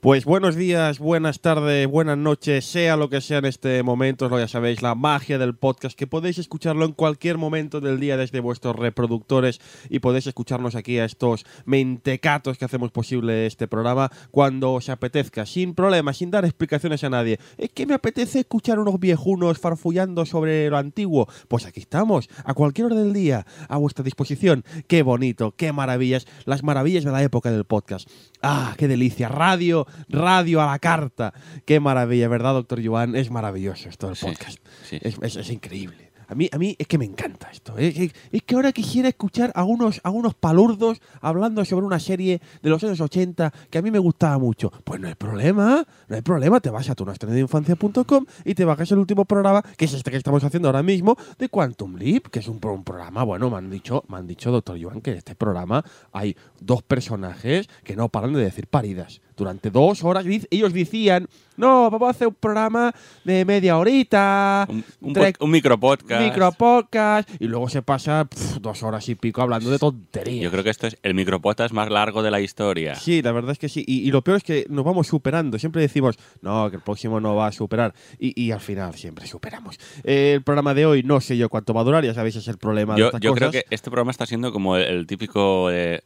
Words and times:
Pues 0.00 0.24
buenos 0.24 0.56
días, 0.56 0.98
buenas 0.98 1.42
tardes, 1.42 1.86
buenas 1.86 2.16
noches, 2.16 2.64
sea 2.64 2.96
lo 2.96 3.10
que 3.10 3.20
sea 3.20 3.36
en 3.36 3.44
este 3.44 3.82
momento, 3.82 4.30
lo 4.30 4.38
ya 4.38 4.48
sabéis, 4.48 4.80
la 4.80 4.94
magia 4.94 5.36
del 5.36 5.54
podcast, 5.54 5.94
que 5.94 6.06
podéis 6.06 6.38
escucharlo 6.38 6.86
en 6.86 6.92
cualquier 6.92 7.36
momento 7.36 7.82
del 7.82 8.00
día 8.00 8.16
desde 8.16 8.40
vuestros 8.40 8.76
reproductores 8.76 9.60
y 9.90 9.98
podéis 9.98 10.26
escucharnos 10.26 10.74
aquí 10.74 10.98
a 10.98 11.04
estos 11.04 11.44
mentecatos 11.66 12.56
que 12.56 12.64
hacemos 12.64 12.92
posible 12.92 13.44
este 13.44 13.68
programa 13.68 14.10
cuando 14.30 14.72
os 14.72 14.88
apetezca, 14.88 15.44
sin 15.44 15.74
problema, 15.74 16.14
sin 16.14 16.30
dar 16.30 16.46
explicaciones 16.46 17.04
a 17.04 17.10
nadie. 17.10 17.38
Es 17.58 17.68
que 17.68 17.84
me 17.84 17.92
apetece 17.92 18.40
escuchar 18.40 18.78
unos 18.78 18.98
viejunos 19.00 19.58
farfullando 19.58 20.24
sobre 20.24 20.70
lo 20.70 20.78
antiguo. 20.78 21.28
Pues 21.46 21.66
aquí 21.66 21.80
estamos, 21.80 22.30
a 22.46 22.54
cualquier 22.54 22.86
hora 22.86 22.96
del 22.96 23.12
día, 23.12 23.44
a 23.68 23.76
vuestra 23.76 24.02
disposición. 24.02 24.64
Qué 24.86 25.02
bonito, 25.02 25.52
qué 25.54 25.74
maravillas, 25.74 26.26
las 26.46 26.62
maravillas 26.62 27.04
de 27.04 27.12
la 27.12 27.22
época 27.22 27.52
del 27.52 27.66
podcast. 27.66 28.08
Ah, 28.42 28.74
qué 28.78 28.88
delicia, 28.88 29.28
radio 29.28 29.86
radio 30.08 30.60
a 30.62 30.66
la 30.66 30.78
carta. 30.78 31.34
Qué 31.64 31.80
maravilla, 31.80 32.28
¿verdad, 32.28 32.54
doctor 32.54 32.84
Joan? 32.84 33.14
Es 33.14 33.30
maravilloso 33.30 33.88
esto 33.88 34.08
del 34.08 34.16
podcast. 34.16 34.58
Es, 34.90 35.36
es, 35.36 35.50
increíble. 35.50 36.09
A 36.30 36.34
mí, 36.36 36.48
a 36.52 36.58
mí 36.58 36.76
es 36.78 36.86
que 36.86 36.96
me 36.96 37.04
encanta 37.04 37.50
esto. 37.50 37.76
¿eh? 37.76 38.12
Es, 38.30 38.42
que 38.44 38.54
ahora 38.54 38.70
quisiera 38.70 39.08
escuchar 39.08 39.50
a 39.56 39.64
unos, 39.64 40.00
a 40.04 40.10
unos 40.10 40.34
palurdos 40.34 41.02
hablando 41.20 41.64
sobre 41.64 41.86
una 41.86 41.98
serie 41.98 42.40
de 42.62 42.70
los 42.70 42.82
años 42.84 43.00
80 43.00 43.52
que 43.68 43.78
a 43.78 43.82
mí 43.82 43.90
me 43.90 43.98
gustaba 43.98 44.38
mucho. 44.38 44.70
Pues 44.84 45.00
no 45.00 45.08
hay 45.08 45.16
problema, 45.16 45.84
no 46.06 46.14
hay 46.14 46.22
problema. 46.22 46.60
Te 46.60 46.70
vas 46.70 46.88
a 46.88 46.94
tu 46.94 47.04
infancia.com 47.04 48.26
y 48.44 48.54
te 48.54 48.64
bajas 48.64 48.92
el 48.92 48.98
último 48.98 49.24
programa, 49.24 49.60
que 49.76 49.86
es 49.86 49.92
este 49.92 50.12
que 50.12 50.16
estamos 50.18 50.44
haciendo 50.44 50.68
ahora 50.68 50.84
mismo, 50.84 51.16
de 51.36 51.48
Quantum 51.48 51.96
Leap, 51.96 52.28
que 52.28 52.38
es 52.38 52.46
un, 52.46 52.60
un 52.62 52.84
programa, 52.84 53.24
bueno, 53.24 53.50
me 53.50 53.56
han 53.56 53.68
dicho, 53.68 54.04
me 54.06 54.18
han 54.18 54.28
dicho, 54.28 54.52
doctor 54.52 54.78
Joan, 54.80 55.00
que 55.00 55.10
en 55.10 55.18
este 55.18 55.34
programa 55.34 55.84
hay 56.12 56.36
dos 56.60 56.84
personajes 56.84 57.68
que 57.82 57.96
no 57.96 58.08
paran 58.08 58.32
de 58.34 58.40
decir 58.40 58.68
paridas 58.68 59.20
durante 59.40 59.70
dos 59.70 60.04
horas. 60.04 60.24
Ellos 60.50 60.72
decían, 60.72 61.26
no, 61.56 61.90
vamos 61.90 62.08
a 62.08 62.10
hacer 62.10 62.28
un 62.28 62.34
programa 62.34 62.94
de 63.24 63.44
media 63.44 63.76
horita. 63.76 64.66
Un, 64.68 64.84
un, 65.00 65.50
micropodcast. 65.50 66.22
Micropodcast. 66.22 67.28
Y 67.38 67.46
luego 67.48 67.68
se 67.68 67.82
pasa 67.82 68.26
dos 68.60 68.82
horas 68.82 69.08
y 69.08 69.14
pico 69.14 69.42
hablando 69.42 69.70
de 69.70 69.78
tonterías. 69.78 70.42
Yo 70.42 70.50
creo 70.50 70.64
que 70.64 70.70
esto 70.70 70.86
es 70.86 70.96
el 71.02 71.14
micropodcast 71.14 71.74
más 71.74 71.90
largo 71.90 72.22
de 72.22 72.30
la 72.30 72.40
historia. 72.40 72.94
Sí, 72.94 73.20
la 73.22 73.32
verdad 73.32 73.52
es 73.52 73.58
que 73.58 73.68
sí. 73.68 73.84
Y, 73.86 74.10
lo 74.10 74.22
peor 74.22 74.38
es 74.38 74.42
que 74.42 74.66
nos 74.68 74.84
vamos 74.84 75.06
superando. 75.06 75.58
Siempre 75.58 75.82
decimos, 75.82 76.16
no, 76.42 76.70
que 76.70 76.76
el 76.76 76.82
próximo 76.82 77.20
no 77.20 77.34
va 77.34 77.48
a 77.48 77.52
superar. 77.52 77.94
Y, 78.18 78.50
al 78.50 78.60
final 78.60 78.94
siempre 78.94 79.26
superamos. 79.26 79.78
el 80.02 80.42
programa 80.42 80.74
de 80.74 80.86
hoy 80.86 81.02
no 81.02 81.20
sé 81.20 81.36
yo 81.36 81.48
cuánto 81.48 81.74
va 81.74 81.82
a 81.82 81.84
durar. 81.84 82.04
Ya 82.04 82.14
sabéis, 82.14 82.36
es 82.36 82.48
el 82.48 82.58
problema 82.58 82.96
yo, 82.96 83.04
de 83.04 83.08
estas 83.08 83.20
Yo 83.20 83.34
creo 83.34 83.50
que 83.50 83.64
este 83.70 83.90
programa 83.90 84.10
está 84.10 84.26
siendo 84.26 84.52
como 84.52 84.76
el, 84.76 85.06
típico... 85.06 85.70
el 85.70 86.02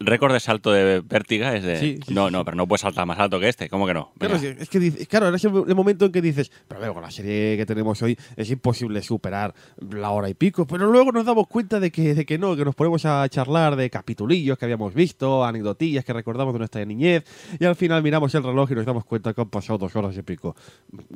récord 0.00 0.32
de 0.32 0.40
salto 0.40 0.72
de 0.72 1.00
vértiga 1.00 1.54
es 1.54 1.62
de... 1.62 2.00
no, 2.08 2.30
no, 2.30 2.44
pero 2.44 2.56
no 2.56 2.66
puedes 2.68 2.82
saltar 2.82 3.06
más 3.06 3.18
alto 3.18 3.40
que 3.40 3.48
este. 3.48 3.68
¿Cómo 3.68 3.86
que 3.86 3.94
no? 3.94 4.12
Claro, 4.18 4.36
es 4.36 4.68
que, 4.68 5.06
claro, 5.06 5.26
ahora 5.26 5.36
es 5.36 5.44
el 5.44 5.74
momento 5.74 6.06
en 6.06 6.12
que 6.12 6.22
dices, 6.22 6.52
pero 6.68 6.80
luego 6.80 7.00
la 7.00 7.10
serie 7.10 7.56
que 7.56 7.66
tenemos 7.66 8.00
hoy 8.02 8.16
es 8.36 8.50
imposible 8.50 9.02
superar 9.02 9.54
la 9.90 10.10
hora 10.10 10.28
y 10.28 10.34
pico. 10.34 10.66
Pero 10.66 10.86
luego 10.90 11.12
nos 11.12 11.24
damos 11.24 11.48
cuenta 11.48 11.80
de 11.80 11.90
que, 11.90 12.14
de 12.14 12.26
que 12.26 12.38
no, 12.38 12.54
que 12.56 12.64
nos 12.64 12.74
ponemos 12.74 13.04
a 13.04 13.28
charlar 13.28 13.76
de 13.76 13.90
capitulillos 13.90 14.58
que 14.58 14.64
habíamos 14.64 14.94
visto, 14.94 15.44
anecdotillas 15.44 16.04
que 16.04 16.12
recordamos 16.12 16.52
de 16.52 16.58
nuestra 16.58 16.84
niñez. 16.84 17.24
Y 17.58 17.64
al 17.64 17.76
final 17.76 18.02
miramos 18.02 18.34
el 18.34 18.42
reloj 18.42 18.70
y 18.70 18.74
nos 18.74 18.86
damos 18.86 19.04
cuenta 19.04 19.32
que 19.32 19.40
han 19.40 19.50
pasado 19.50 19.78
dos 19.78 19.96
horas 19.96 20.16
y 20.16 20.22
pico. 20.22 20.54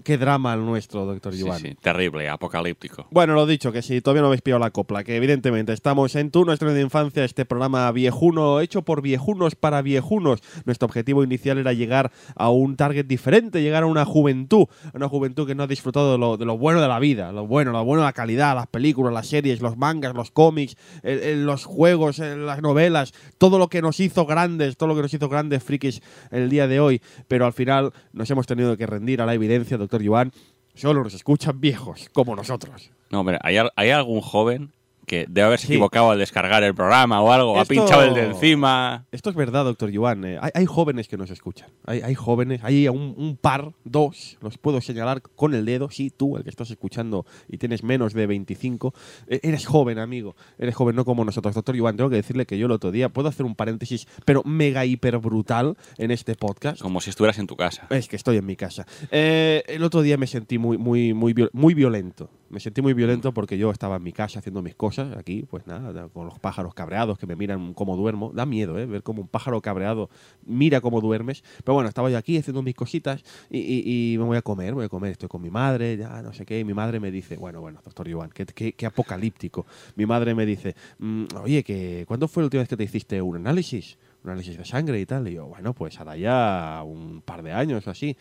Qué 0.02 0.18
drama 0.18 0.54
el 0.54 0.64
nuestro, 0.64 1.04
doctor 1.04 1.34
sí, 1.34 1.40
Iván. 1.40 1.60
Sí, 1.60 1.76
terrible, 1.80 2.28
apocalíptico. 2.28 3.06
Bueno, 3.10 3.34
lo 3.34 3.46
dicho, 3.46 3.72
que 3.72 3.82
si 3.82 4.00
todavía 4.00 4.22
no 4.22 4.28
habéis 4.28 4.42
pillado 4.42 4.60
la 4.60 4.70
copla, 4.70 5.04
que 5.04 5.16
evidentemente 5.16 5.72
estamos 5.72 6.16
en 6.16 6.30
tu 6.30 6.44
nuestra 6.44 6.72
de 6.72 6.80
infancia, 6.80 7.24
este 7.24 7.44
programa 7.44 7.90
viejuno, 7.92 8.60
hecho 8.60 8.82
por 8.82 9.02
viejunos 9.02 9.54
para 9.54 9.82
viejunos. 9.82 10.40
Nuestro 10.64 10.86
objetivo 10.86 11.22
inicial 11.24 11.41
era 11.50 11.72
llegar 11.72 12.10
a 12.34 12.50
un 12.50 12.76
target 12.76 13.06
diferente, 13.06 13.62
llegar 13.62 13.82
a 13.82 13.86
una 13.86 14.04
juventud, 14.04 14.66
una 14.94 15.08
juventud 15.08 15.46
que 15.46 15.54
no 15.54 15.64
ha 15.64 15.66
disfrutado 15.66 16.36
de 16.36 16.44
lo, 16.44 16.58
bueno 16.58 16.80
de 16.80 16.88
la 16.88 16.98
vida, 16.98 17.32
lo 17.32 17.46
bueno, 17.46 17.72
lo 17.72 17.84
bueno 17.84 18.02
de 18.02 18.06
la 18.06 18.12
calidad, 18.12 18.54
las 18.54 18.66
películas, 18.66 19.12
las 19.12 19.26
series, 19.26 19.60
los 19.60 19.76
mangas, 19.76 20.14
los 20.14 20.30
cómics, 20.30 20.76
los 21.02 21.64
juegos, 21.64 22.18
las 22.18 22.62
novelas, 22.62 23.12
todo 23.38 23.58
lo 23.58 23.68
que 23.68 23.82
nos 23.82 24.00
hizo 24.00 24.26
grandes, 24.26 24.76
todo 24.76 24.88
lo 24.88 24.94
que 24.94 25.02
nos 25.02 25.14
hizo 25.14 25.28
grandes 25.28 25.62
frikis 25.62 26.02
el 26.30 26.48
día 26.50 26.66
de 26.66 26.80
hoy, 26.80 27.02
pero 27.28 27.46
al 27.46 27.52
final 27.52 27.92
nos 28.12 28.30
hemos 28.30 28.46
tenido 28.46 28.76
que 28.76 28.86
rendir 28.86 29.20
a 29.20 29.26
la 29.26 29.34
evidencia, 29.34 29.76
doctor 29.76 30.06
Joan, 30.06 30.32
solo 30.74 31.02
nos 31.02 31.14
escuchan 31.14 31.60
viejos, 31.60 32.08
como 32.12 32.36
nosotros. 32.36 32.90
No, 33.10 33.20
hombre, 33.20 33.38
¿hay, 33.42 33.56
¿hay 33.76 33.90
algún 33.90 34.20
joven 34.20 34.72
que 35.06 35.26
debe 35.28 35.46
haberse 35.46 35.66
equivocado 35.66 36.10
al 36.10 36.18
descargar 36.18 36.62
el 36.62 36.74
programa 36.74 37.20
o 37.20 37.32
algo, 37.32 37.58
ha 37.58 37.64
pinchado 37.64 38.02
el 38.02 38.14
de 38.14 38.26
encima. 38.26 39.06
Esto 39.12 39.30
es 39.30 39.36
verdad, 39.36 39.64
doctor 39.64 39.90
Joan. 39.94 40.24
Eh, 40.24 40.38
hay, 40.54 40.66
jóvenes 40.66 41.08
que 41.08 41.16
nos 41.16 41.30
escuchan. 41.30 41.70
Hay, 41.84 42.14
jóvenes, 42.14 42.60
hay 42.62 42.88
un, 42.88 43.38
par, 43.40 43.72
dos, 43.84 44.38
los 44.40 44.58
puedo 44.58 44.80
señalar 44.80 45.22
con 45.22 45.54
el 45.54 45.64
dedo. 45.64 45.90
Sí, 45.90 46.10
tú, 46.10 46.36
el 46.36 46.44
que 46.44 46.50
estás 46.50 46.70
escuchando 46.70 47.26
y 47.48 47.58
tienes 47.58 47.82
menos 47.82 48.14
de 48.14 48.26
25, 48.26 48.94
eh, 49.28 49.40
eres 49.42 49.66
joven, 49.66 49.98
amigo. 49.98 50.36
Eres 50.58 50.74
joven, 50.74 50.96
no 50.96 51.04
como 51.04 51.24
nosotros. 51.24 51.54
Doctor 51.54 51.78
Joan, 51.78 51.96
tengo 51.96 52.10
que 52.10 52.16
decirle 52.16 52.46
que 52.46 52.58
yo 52.58 52.66
el 52.66 52.72
otro 52.72 52.90
día, 52.90 53.08
puedo 53.08 53.28
hacer 53.28 53.44
un 53.44 53.54
paréntesis, 53.54 54.06
pero 54.24 54.42
mega 54.44 54.84
hiper 54.84 55.18
brutal 55.18 55.76
en 55.98 56.10
este 56.10 56.34
podcast. 56.34 56.80
Como 56.80 57.00
si 57.00 57.10
estuvieras 57.10 57.38
en 57.38 57.46
tu 57.46 57.56
casa. 57.56 57.86
Es 57.90 58.08
que 58.08 58.16
estoy 58.16 58.36
en 58.36 58.46
mi 58.46 58.56
casa. 58.56 58.86
Eh, 59.10 59.62
el 59.66 59.82
otro 59.82 60.02
día 60.02 60.16
me 60.16 60.26
sentí 60.26 60.58
muy, 60.58 60.78
muy, 60.78 61.12
muy, 61.12 61.34
muy 61.52 61.74
violento. 61.74 62.30
Me 62.52 62.60
sentí 62.60 62.82
muy 62.82 62.92
violento 62.92 63.32
porque 63.32 63.56
yo 63.56 63.70
estaba 63.70 63.96
en 63.96 64.02
mi 64.02 64.12
casa 64.12 64.40
haciendo 64.40 64.60
mis 64.60 64.74
cosas, 64.74 64.91
aquí, 64.98 65.44
pues 65.48 65.66
nada, 65.66 66.08
con 66.08 66.26
los 66.26 66.38
pájaros 66.38 66.74
cabreados 66.74 67.18
que 67.18 67.26
me 67.26 67.36
miran 67.36 67.74
cómo 67.74 67.96
duermo. 67.96 68.32
Da 68.34 68.46
miedo, 68.46 68.78
¿eh? 68.78 68.86
Ver 68.86 69.02
cómo 69.02 69.22
un 69.22 69.28
pájaro 69.28 69.60
cabreado 69.60 70.10
mira 70.44 70.80
cómo 70.80 71.00
duermes. 71.00 71.42
Pero 71.64 71.74
bueno, 71.74 71.88
estaba 71.88 72.10
yo 72.10 72.18
aquí 72.18 72.36
haciendo 72.36 72.62
mis 72.62 72.74
cositas 72.74 73.22
y, 73.50 74.16
me 74.18 74.24
voy 74.24 74.36
a 74.36 74.42
comer, 74.42 74.74
voy 74.74 74.84
a 74.84 74.88
comer. 74.88 75.12
Estoy 75.12 75.28
con 75.28 75.42
mi 75.42 75.50
madre, 75.50 75.96
ya 75.96 76.22
no 76.22 76.32
sé 76.32 76.44
qué. 76.44 76.60
Y 76.60 76.64
mi 76.64 76.74
madre 76.74 77.00
me 77.00 77.10
dice, 77.10 77.36
bueno, 77.36 77.60
bueno, 77.60 77.80
doctor 77.84 78.08
Iván, 78.08 78.30
qué, 78.30 78.86
apocalíptico. 78.86 79.66
Mi 79.96 80.06
madre 80.06 80.34
me 80.34 80.46
dice, 80.46 80.74
mm, 80.98 81.24
oye, 81.42 81.62
que 81.62 82.04
¿cuándo 82.06 82.28
fue 82.28 82.42
la 82.42 82.46
última 82.46 82.62
vez 82.62 82.68
que 82.68 82.76
te 82.76 82.84
hiciste 82.84 83.20
un 83.22 83.36
análisis? 83.36 83.98
Un 84.24 84.30
análisis 84.30 84.56
de 84.56 84.64
sangre 84.64 85.00
y 85.00 85.06
tal. 85.06 85.28
Y 85.28 85.34
yo, 85.34 85.46
bueno, 85.46 85.74
pues 85.74 85.98
hará 86.00 86.16
ya 86.16 86.82
un 86.84 87.22
par 87.22 87.42
de 87.42 87.52
años 87.52 87.86
o 87.86 87.90
así. 87.90 88.16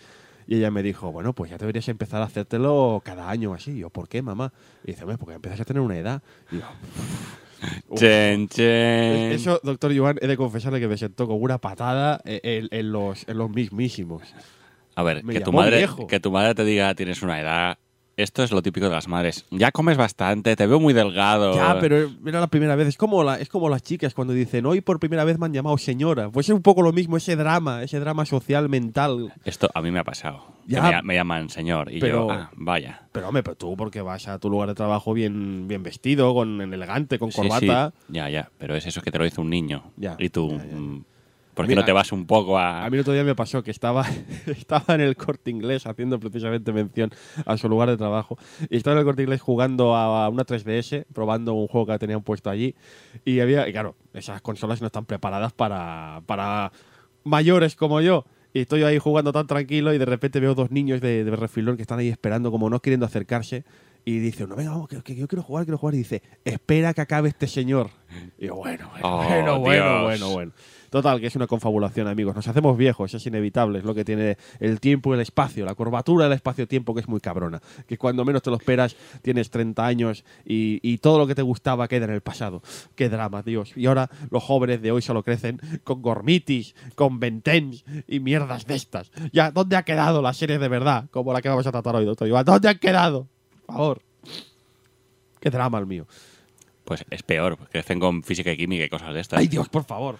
Y 0.51 0.55
ella 0.55 0.69
me 0.69 0.83
dijo, 0.83 1.13
bueno, 1.13 1.31
pues 1.31 1.49
ya 1.49 1.57
deberías 1.57 1.87
empezar 1.87 2.21
a 2.21 2.25
hacértelo 2.25 3.01
cada 3.05 3.29
año 3.29 3.53
así. 3.53 3.77
yo, 3.77 3.89
¿por 3.89 4.09
qué, 4.09 4.21
mamá? 4.21 4.51
Y 4.83 4.91
dice, 4.91 5.05
bueno, 5.05 5.17
porque 5.17 5.35
empiezas 5.35 5.61
a 5.61 5.63
tener 5.63 5.81
una 5.81 5.97
edad. 5.97 6.21
Y 6.51 6.57
yo, 6.57 6.65
chen, 7.95 8.49
chen. 8.49 9.31
Eso, 9.31 9.61
doctor 9.63 9.97
Joan, 9.97 10.17
he 10.19 10.27
de 10.27 10.35
confesarle 10.35 10.81
que 10.81 10.89
me 10.89 10.97
sentó 10.97 11.25
con 11.25 11.41
una 11.41 11.59
patada 11.59 12.19
en, 12.25 12.91
los, 12.91 13.25
en 13.29 13.37
los 13.37 13.49
mismísimos. 13.49 14.23
A 14.95 15.03
ver, 15.03 15.23
que 15.23 15.39
tu, 15.39 15.53
madre, 15.53 15.87
que 16.09 16.19
tu 16.19 16.31
madre 16.31 16.53
te 16.53 16.65
diga 16.65 16.93
tienes 16.95 17.21
una 17.21 17.39
edad 17.39 17.77
esto 18.21 18.43
es 18.43 18.51
lo 18.51 18.61
típico 18.61 18.87
de 18.87 18.93
las 18.93 19.07
madres. 19.07 19.45
Ya 19.51 19.71
comes 19.71 19.97
bastante, 19.97 20.55
te 20.55 20.67
veo 20.67 20.79
muy 20.79 20.93
delgado. 20.93 21.55
Ya, 21.55 21.77
pero 21.79 22.09
era 22.25 22.39
la 22.39 22.47
primera 22.47 22.75
vez. 22.75 22.87
Es 22.87 22.97
como, 22.97 23.23
la, 23.23 23.39
es 23.39 23.49
como 23.49 23.69
las 23.69 23.83
chicas 23.83 24.13
cuando 24.13 24.33
dicen, 24.33 24.65
hoy 24.65 24.81
por 24.81 24.99
primera 24.99 25.23
vez 25.23 25.37
me 25.39 25.45
han 25.45 25.53
llamado 25.53 25.77
señora. 25.77 26.29
Pues 26.29 26.49
es 26.49 26.55
un 26.55 26.61
poco 26.61 26.81
lo 26.81 26.91
mismo, 26.93 27.17
ese 27.17 27.35
drama, 27.35 27.83
ese 27.83 27.99
drama 27.99 28.25
social, 28.25 28.69
mental. 28.69 29.33
Esto 29.43 29.69
a 29.73 29.81
mí 29.81 29.91
me 29.91 29.99
ha 29.99 30.03
pasado. 30.03 30.45
Ya, 30.67 31.01
me, 31.01 31.15
llaman 31.15 31.49
señor 31.49 31.91
y 31.91 31.99
yo, 31.99 32.31
ah, 32.31 32.51
vaya. 32.55 33.01
Pero 33.11 33.27
hombre, 33.27 33.43
pero 33.43 33.55
tú 33.57 33.75
porque 33.75 34.01
vas 34.01 34.27
a 34.27 34.39
tu 34.39 34.49
lugar 34.49 34.69
de 34.69 34.75
trabajo 34.75 35.13
bien, 35.13 35.67
bien 35.67 35.83
vestido, 35.83 36.33
con 36.33 36.61
elegante, 36.61 37.19
con 37.19 37.31
corbata. 37.31 37.93
Ya, 38.07 38.29
ya, 38.29 38.49
pero 38.57 38.75
es 38.75 38.85
eso 38.85 39.01
que 39.01 39.11
te 39.11 39.17
lo 39.17 39.25
dice 39.25 39.41
un 39.41 39.49
niño. 39.49 39.91
Ya, 39.97 40.15
y 40.17 40.29
tú, 40.29 40.49
mm, 40.51 41.03
¿Por 41.61 41.69
qué 41.69 41.75
no 41.75 41.85
te 41.85 41.91
vas 41.91 42.11
un 42.11 42.25
poco 42.25 42.57
a.? 42.57 42.83
A 42.83 42.89
mí 42.89 42.97
el 42.97 43.01
otro 43.01 43.13
día 43.13 43.23
me 43.23 43.35
pasó 43.35 43.63
que 43.63 43.71
estaba, 43.71 44.05
estaba 44.47 44.95
en 44.95 45.01
el 45.01 45.15
corte 45.15 45.51
inglés 45.51 45.85
haciendo 45.85 46.19
precisamente 46.19 46.73
mención 46.73 47.11
a 47.45 47.57
su 47.57 47.69
lugar 47.69 47.89
de 47.89 47.97
trabajo. 47.97 48.37
Y 48.69 48.77
estaba 48.77 48.95
en 48.95 48.99
el 48.99 49.05
corte 49.05 49.23
inglés 49.23 49.41
jugando 49.41 49.95
a 49.95 50.27
una 50.29 50.45
3DS, 50.45 51.05
probando 51.13 51.53
un 51.53 51.67
juego 51.67 51.87
que 51.87 51.99
tenían 51.99 52.23
puesto 52.23 52.49
allí. 52.49 52.75
Y 53.25 53.39
había. 53.39 53.67
Y 53.67 53.71
claro, 53.71 53.95
esas 54.13 54.41
consolas 54.41 54.81
no 54.81 54.87
están 54.87 55.05
preparadas 55.05 55.53
para, 55.53 56.21
para 56.25 56.71
mayores 57.23 57.75
como 57.75 58.01
yo. 58.01 58.25
Y 58.53 58.61
estoy 58.61 58.83
ahí 58.83 58.97
jugando 58.97 59.31
tan 59.31 59.47
tranquilo 59.47 59.93
y 59.93 59.97
de 59.97 60.05
repente 60.05 60.39
veo 60.39 60.55
dos 60.55 60.71
niños 60.71 60.99
de, 60.99 61.23
de 61.23 61.35
refilón 61.35 61.77
que 61.77 61.83
están 61.83 61.99
ahí 61.99 62.09
esperando, 62.09 62.51
como 62.51 62.69
no 62.69 62.81
queriendo 62.81 63.05
acercarse. 63.05 63.63
Y 64.03 64.17
dice 64.17 64.47
no, 64.47 64.55
venga, 64.55 64.71
vamos, 64.71 64.89
que, 64.89 65.15
yo 65.15 65.27
quiero 65.27 65.43
jugar, 65.43 65.65
quiero 65.65 65.77
jugar. 65.77 65.93
Y 65.93 65.99
dice, 65.99 66.23
espera 66.43 66.93
que 66.93 67.01
acabe 67.01 67.29
este 67.29 67.47
señor. 67.47 67.91
Y 68.37 68.47
yo, 68.47 68.55
bueno, 68.55 68.89
bueno, 68.89 69.07
oh, 69.07 69.23
bueno, 69.23 69.59
bueno, 69.59 70.03
bueno, 70.03 70.29
bueno. 70.31 70.51
Total, 70.91 71.21
que 71.21 71.27
es 71.27 71.37
una 71.37 71.47
confabulación, 71.47 72.09
amigos. 72.09 72.35
Nos 72.35 72.49
hacemos 72.49 72.75
viejos, 72.75 73.13
es 73.13 73.25
inevitable, 73.25 73.79
es 73.79 73.85
lo 73.85 73.95
que 73.95 74.03
tiene 74.03 74.37
el 74.59 74.81
tiempo 74.81 75.11
y 75.11 75.15
el 75.15 75.21
espacio, 75.21 75.63
la 75.63 75.73
curvatura 75.73 76.25
del 76.25 76.33
espacio-tiempo 76.33 76.93
que 76.93 76.99
es 76.99 77.07
muy 77.07 77.21
cabrona. 77.21 77.61
Que 77.87 77.97
cuando 77.97 78.25
menos 78.25 78.41
te 78.41 78.49
lo 78.49 78.57
esperas, 78.57 78.97
tienes 79.21 79.49
30 79.49 79.85
años 79.85 80.25
y, 80.43 80.97
todo 80.97 81.17
lo 81.17 81.27
que 81.27 81.33
te 81.33 81.43
gustaba 81.43 81.87
queda 81.87 82.05
en 82.05 82.11
el 82.11 82.19
pasado. 82.19 82.61
Qué 82.95 83.07
drama, 83.07 83.41
Dios. 83.41 83.71
Y 83.77 83.85
ahora 83.85 84.09
los 84.29 84.43
jóvenes 84.43 84.81
de 84.81 84.91
hoy 84.91 85.01
solo 85.01 85.23
crecen 85.23 85.61
con 85.85 86.01
gormitis, 86.01 86.75
con 86.95 87.21
ventens 87.21 87.85
y 88.05 88.19
mierdas 88.19 88.67
de 88.67 88.75
estas. 88.75 89.11
Ya, 89.31 89.49
¿dónde 89.49 89.77
ha 89.77 89.83
quedado 89.83 90.21
la 90.21 90.33
serie 90.33 90.59
de 90.59 90.67
verdad? 90.67 91.05
Como 91.09 91.31
la 91.31 91.41
que 91.41 91.47
vamos 91.47 91.65
a 91.65 91.71
tratar 91.71 91.95
hoy, 91.95 92.03
doctor 92.03 92.27
¿Dónde 92.43 92.67
han 92.67 92.79
quedado? 92.79 93.29
Por 93.65 93.75
favor. 93.75 94.01
Qué 95.39 95.49
drama 95.49 95.79
el 95.79 95.85
mío. 95.85 96.05
Pues 96.83 97.05
es 97.09 97.23
peor, 97.23 97.57
crecen 97.69 97.97
con 98.01 98.23
física 98.23 98.51
y 98.51 98.57
química 98.57 98.83
y 98.83 98.89
cosas 98.89 99.13
de 99.13 99.21
estas. 99.21 99.39
¡Ay, 99.39 99.47
Dios, 99.47 99.69
por 99.69 99.85
favor! 99.85 100.17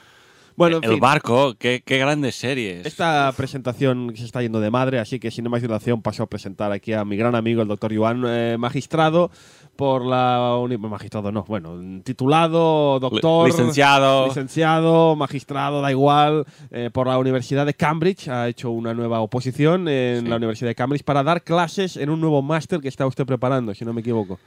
Bueno, 0.62 0.78
El 0.84 1.00
barco, 1.00 1.56
qué, 1.58 1.82
grandes 1.88 2.36
series. 2.36 2.86
Esta 2.86 3.34
presentación 3.36 4.14
se 4.16 4.26
está 4.26 4.44
yendo 4.44 4.60
de 4.60 4.70
madre, 4.70 5.00
así 5.00 5.20
que 5.20 5.32
sin 5.32 5.50
más 5.50 5.64
dilación 5.64 6.04
paso 6.04 6.22
a 6.22 6.28
presentar 6.28 6.72
aquí 6.72 6.94
a 6.94 7.04
mi 7.04 7.18
gran 7.18 7.34
amigo, 7.34 7.64
el 7.64 7.68
doctor 7.68 7.92
Joan, 7.96 8.24
eh, 8.28 8.58
magistrado 8.60 9.32
por 9.76 10.06
la 10.06 10.56
magistrado 10.78 11.32
no, 11.32 11.46
bueno, 11.46 11.80
titulado, 12.04 13.00
doctor, 13.00 13.48
licenciado, 13.48 14.28
licenciado, 14.28 15.16
magistrado, 15.16 15.82
da 15.82 15.90
igual, 15.90 16.46
eh, 16.70 16.92
por 16.94 17.08
la 17.08 17.18
Universidad 17.18 17.66
de 17.66 17.74
Cambridge 17.74 18.28
ha 18.28 18.48
hecho 18.48 18.70
una 18.70 18.94
nueva 18.94 19.22
oposición 19.22 19.88
en 19.88 20.30
la 20.30 20.36
Universidad 20.36 20.70
de 20.70 20.76
Cambridge 20.76 21.04
para 21.04 21.24
dar 21.24 21.42
clases 21.42 21.98
en 21.98 22.12
un 22.12 22.22
nuevo 22.22 22.44
máster 22.44 22.82
que 22.82 22.88
está 22.88 23.08
usted 23.08 23.26
preparando, 23.26 23.74
si 23.74 23.84
no 23.84 23.94
me 23.94 24.02
equivoco. 24.02 24.38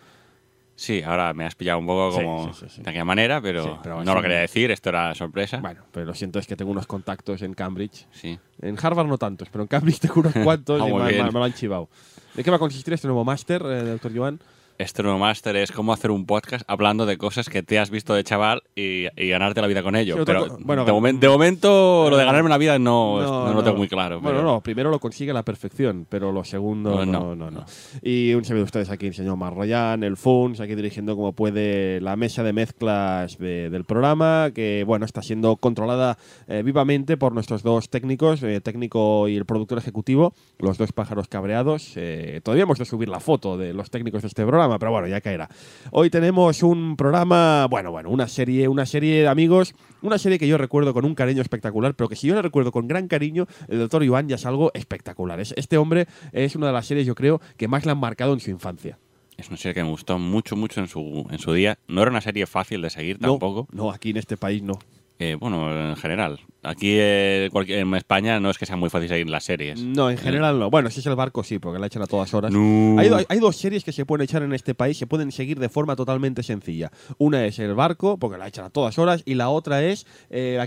Sí, 0.76 1.02
ahora 1.02 1.32
me 1.34 1.44
has 1.44 1.54
pillado 1.54 1.78
un 1.78 1.86
poco 1.86 2.16
como 2.16 2.52
de 2.52 2.90
aquella 2.90 3.04
manera, 3.04 3.40
pero, 3.40 3.80
no 3.84 4.14
lo 4.14 4.22
quería 4.22 4.40
decir, 4.40 4.70
esto 4.70 4.88
era 4.88 5.14
sorpresa. 5.14 5.58
Bueno, 5.58 5.82
pero 5.92 6.06
lo 6.06 6.14
siento, 6.14 6.38
es 6.38 6.46
que 6.46 6.56
tengo 6.56 6.70
unos 6.72 6.86
contactos 6.86 7.42
en 7.42 7.54
Cambridge. 7.54 8.06
Sí. 8.10 8.38
En 8.60 8.76
Harvard 8.80 9.06
no 9.06 9.18
tantos, 9.18 9.48
pero 9.50 9.62
en 9.62 9.68
Cambridge 9.68 9.98
tengo 10.00 10.20
unos 10.20 10.34
cuantos 10.34 10.82
ah, 10.82 10.88
y 10.88 10.92
me, 10.92 11.24
me, 11.24 11.32
lo 11.32 11.44
han 11.44 11.54
chivado. 11.54 11.88
¿De 12.34 12.42
qué 12.42 12.50
va 12.50 12.56
a 12.56 12.60
consistir 12.60 12.92
este 12.92 13.06
nuevo 13.06 13.24
máster, 13.24 13.62
eh, 13.62 13.82
doctor 13.84 14.12
Joan? 14.14 14.40
Nuevo 14.78 15.18
máster 15.18 15.56
es 15.56 15.70
cómo 15.70 15.92
hacer 15.92 16.10
un 16.10 16.26
podcast 16.26 16.64
hablando 16.66 17.06
de 17.06 17.16
cosas 17.16 17.48
que 17.48 17.62
te 17.62 17.78
has 17.78 17.90
visto 17.90 18.14
de 18.14 18.24
chaval 18.24 18.62
y, 18.74 19.06
ganarte 19.16 19.60
la 19.60 19.66
vida 19.66 19.82
con 19.82 19.96
ello. 19.96 20.24
Pero 20.24 20.56
de, 20.56 21.28
momento 21.28 22.08
lo 22.10 22.16
de 22.16 22.24
ganarme 22.24 22.48
la 22.48 22.58
vida 22.58 22.78
no, 22.78 23.20
no, 23.20 23.54
lo 23.54 23.62
tengo 23.62 23.76
muy 23.76 23.88
claro. 23.88 24.20
Bueno, 24.20 24.42
no, 24.42 24.60
primero 24.62 24.90
lo 24.90 24.98
consigue 24.98 25.30
a 25.30 25.34
la 25.34 25.44
perfección, 25.44 26.06
pero 26.08 26.32
lo 26.32 26.42
segundo 26.44 27.04
no, 27.04 27.36
no, 27.36 27.50
no. 27.50 27.64
Y 28.02 28.34
un 28.34 28.44
saludo 28.44 28.62
de 28.62 28.64
ustedes 28.64 28.90
aquí, 28.90 29.06
el 29.06 29.14
señor 29.14 29.36
Marroyan, 29.36 30.02
el 30.02 30.16
FUNS, 30.16 30.60
aquí 30.60 30.74
dirigiendo 30.74 31.14
como 31.16 31.32
puede 31.32 32.00
la 32.00 32.16
mesa 32.16 32.42
de 32.42 32.52
mezclas 32.52 33.38
del 33.38 33.84
programa, 33.84 34.50
que 34.54 34.84
bueno, 34.86 35.06
está 35.06 35.22
siendo 35.22 35.56
controlada 35.56 36.18
eh, 36.48 36.62
vivamente 36.64 37.16
por 37.16 37.32
nuestros 37.32 37.62
dos 37.62 37.90
técnicos, 37.90 38.42
el 38.42 38.50
eh, 38.50 38.60
técnico 38.60 39.28
y 39.28 39.36
el 39.36 39.44
productor 39.44 39.78
ejecutivo, 39.78 40.34
los 40.58 40.78
dos 40.78 40.92
pájaros 40.92 41.28
cabreados. 41.28 41.92
Eh, 41.96 42.40
todavía 42.42 42.64
hemos 42.64 42.78
de 42.78 42.84
subir 42.84 43.08
la 43.08 43.20
foto 43.20 43.56
de 43.56 43.72
los 43.72 43.90
técnicos 43.90 44.22
de 44.22 44.28
este 44.28 44.42
programa 44.42 44.63
pero 44.78 44.90
bueno, 44.92 45.06
ya 45.06 45.20
caerá. 45.20 45.48
Hoy 45.90 46.10
tenemos 46.10 46.62
un 46.62 46.96
programa, 46.96 47.66
bueno, 47.66 47.90
bueno, 47.90 48.10
una 48.10 48.28
serie, 48.28 48.68
una 48.68 48.86
serie 48.86 49.22
de 49.22 49.28
amigos, 49.28 49.74
una 50.02 50.18
serie 50.18 50.38
que 50.38 50.48
yo 50.48 50.58
recuerdo 50.58 50.92
con 50.94 51.04
un 51.04 51.14
cariño 51.14 51.42
espectacular, 51.42 51.94
pero 51.94 52.08
que 52.08 52.16
si 52.16 52.26
yo 52.26 52.34
la 52.34 52.42
recuerdo 52.42 52.72
con 52.72 52.88
gran 52.88 53.08
cariño, 53.08 53.46
el 53.68 53.78
doctor 53.78 54.02
Iván 54.02 54.28
ya 54.28 54.36
es 54.36 54.46
algo 54.46 54.70
espectacular. 54.74 55.40
Este 55.40 55.76
hombre 55.76 56.06
es 56.32 56.56
una 56.56 56.68
de 56.68 56.72
las 56.72 56.86
series, 56.86 57.06
yo 57.06 57.14
creo, 57.14 57.40
que 57.56 57.68
más 57.68 57.84
le 57.84 57.92
han 57.92 57.98
marcado 57.98 58.32
en 58.32 58.40
su 58.40 58.50
infancia. 58.50 58.98
Es 59.36 59.48
una 59.48 59.56
serie 59.56 59.74
que 59.74 59.82
me 59.82 59.90
gustó 59.90 60.18
mucho, 60.18 60.56
mucho 60.56 60.80
en 60.80 60.88
su, 60.88 61.26
en 61.30 61.38
su 61.38 61.52
día. 61.52 61.78
No 61.88 62.02
era 62.02 62.10
una 62.10 62.20
serie 62.20 62.46
fácil 62.46 62.82
de 62.82 62.90
seguir 62.90 63.18
tampoco. 63.18 63.66
No, 63.72 63.90
aquí 63.90 64.10
en 64.10 64.18
este 64.18 64.36
país 64.36 64.62
no. 64.62 64.78
Eh, 65.18 65.36
bueno, 65.38 65.90
en 65.90 65.96
general. 65.96 66.40
Aquí 66.62 66.96
eh, 66.98 67.50
en 67.52 67.94
España 67.94 68.40
no 68.40 68.50
es 68.50 68.58
que 68.58 68.66
sea 68.66 68.76
muy 68.76 68.90
fácil 68.90 69.08
seguir 69.08 69.28
las 69.28 69.44
series. 69.44 69.80
No, 69.80 70.10
en 70.10 70.18
general 70.18 70.58
no. 70.58 70.70
Bueno, 70.70 70.90
si 70.90 71.00
es 71.00 71.06
el 71.06 71.14
barco, 71.14 71.44
sí, 71.44 71.58
porque 71.58 71.78
la 71.78 71.86
echan 71.86 72.02
a 72.02 72.06
todas 72.06 72.32
horas. 72.34 72.52
Hay, 72.52 73.38
dos 73.38 73.56
series 73.56 73.84
que 73.84 73.92
se 73.92 74.06
pueden 74.06 74.24
echar 74.24 74.42
en 74.42 74.52
este 74.52 74.74
país, 74.74 74.96
se 74.96 75.06
pueden 75.06 75.30
seguir 75.30 75.60
de 75.60 75.68
forma 75.68 75.94
totalmente 75.94 76.42
sencilla. 76.42 76.90
Una 77.18 77.44
es 77.44 77.58
el 77.58 77.74
barco, 77.74 78.18
porque 78.18 78.38
la 78.38 78.48
echan 78.48 78.64
a 78.64 78.70
todas 78.70 78.98
horas, 78.98 79.22
y 79.26 79.34
la 79.34 79.50
otra 79.50 79.84
es 79.84 80.06
eh, 80.30 80.58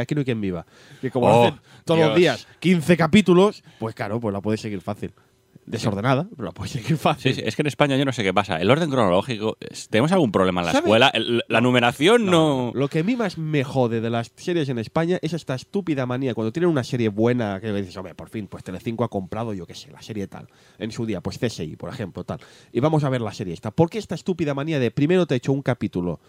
Aquí 0.00 0.14
no 0.14 0.20
hay 0.20 0.24
quien 0.24 0.40
viva. 0.40 0.66
Que 1.00 1.10
como 1.10 1.26
oh, 1.26 1.44
hacen 1.44 1.60
todos 1.84 2.00
los 2.00 2.16
días 2.16 2.48
15 2.60 2.96
capítulos, 2.96 3.62
pues 3.78 3.94
claro, 3.94 4.18
pues 4.18 4.32
la 4.32 4.40
puedes 4.40 4.60
seguir 4.60 4.80
fácil 4.80 5.12
desordenada, 5.66 6.28
pero 6.30 6.44
la 6.44 6.52
puedes 6.52 6.72
seguir 6.72 6.96
fácil. 6.96 7.34
Sí, 7.34 7.42
es 7.44 7.56
que 7.56 7.62
en 7.62 7.66
España 7.66 7.96
yo 7.96 8.04
no 8.04 8.12
sé 8.12 8.22
qué 8.22 8.34
pasa. 8.34 8.60
El 8.60 8.70
orden 8.70 8.90
cronológico, 8.90 9.56
¿tenemos 9.90 10.12
algún 10.12 10.32
problema 10.32 10.60
en 10.60 10.66
la 10.66 10.72
escuela? 10.72 11.12
la 11.48 11.60
numeración 11.60 12.26
no, 12.26 12.72
Lo 12.74 12.88
que 12.88 13.00
a 13.00 13.02
mí 13.02 13.16
más 13.16 13.38
me 13.38 13.64
jode 13.64 14.00
de 14.00 14.10
las 14.10 14.32
series 14.36 14.68
en 14.68 14.78
España 14.78 15.18
es 15.22 15.32
esta 15.32 15.54
estúpida 15.54 16.06
manía. 16.06 16.34
Cuando 16.34 16.52
tienen 16.52 16.70
una 16.70 16.84
serie 16.84 17.08
buena, 17.08 17.60
que 17.60 17.72
dices, 17.72 17.96
hombre, 17.96 18.14
por 18.14 18.28
fin, 18.28 18.46
pues 18.46 18.64
Telecinco 18.64 19.04
ha 19.04 19.08
comprado, 19.08 19.54
yo 19.54 19.66
qué 19.66 19.74
sé, 19.74 19.90
la 19.90 20.02
serie 20.02 20.26
tal. 20.26 20.48
En 20.78 20.90
su 20.90 21.06
día, 21.06 21.20
pues 21.20 21.38
CSI, 21.38 21.76
por 21.76 21.90
ejemplo, 21.90 22.24
tal. 22.24 22.40
Y 22.72 22.80
vamos 22.80 23.04
a 23.04 23.08
ver 23.08 23.20
la 23.20 23.32
serie 23.32 23.54
esta. 23.54 23.70
¿Por 23.70 23.90
qué 23.90 23.98
esta 23.98 24.14
estúpida 24.14 24.54
manía 24.54 24.78
de 24.78 24.90
primero 24.90 25.26
te 25.26 25.34
he 25.34 25.36
hecho 25.38 25.52
un 25.52 25.62
capítulo 25.62 26.20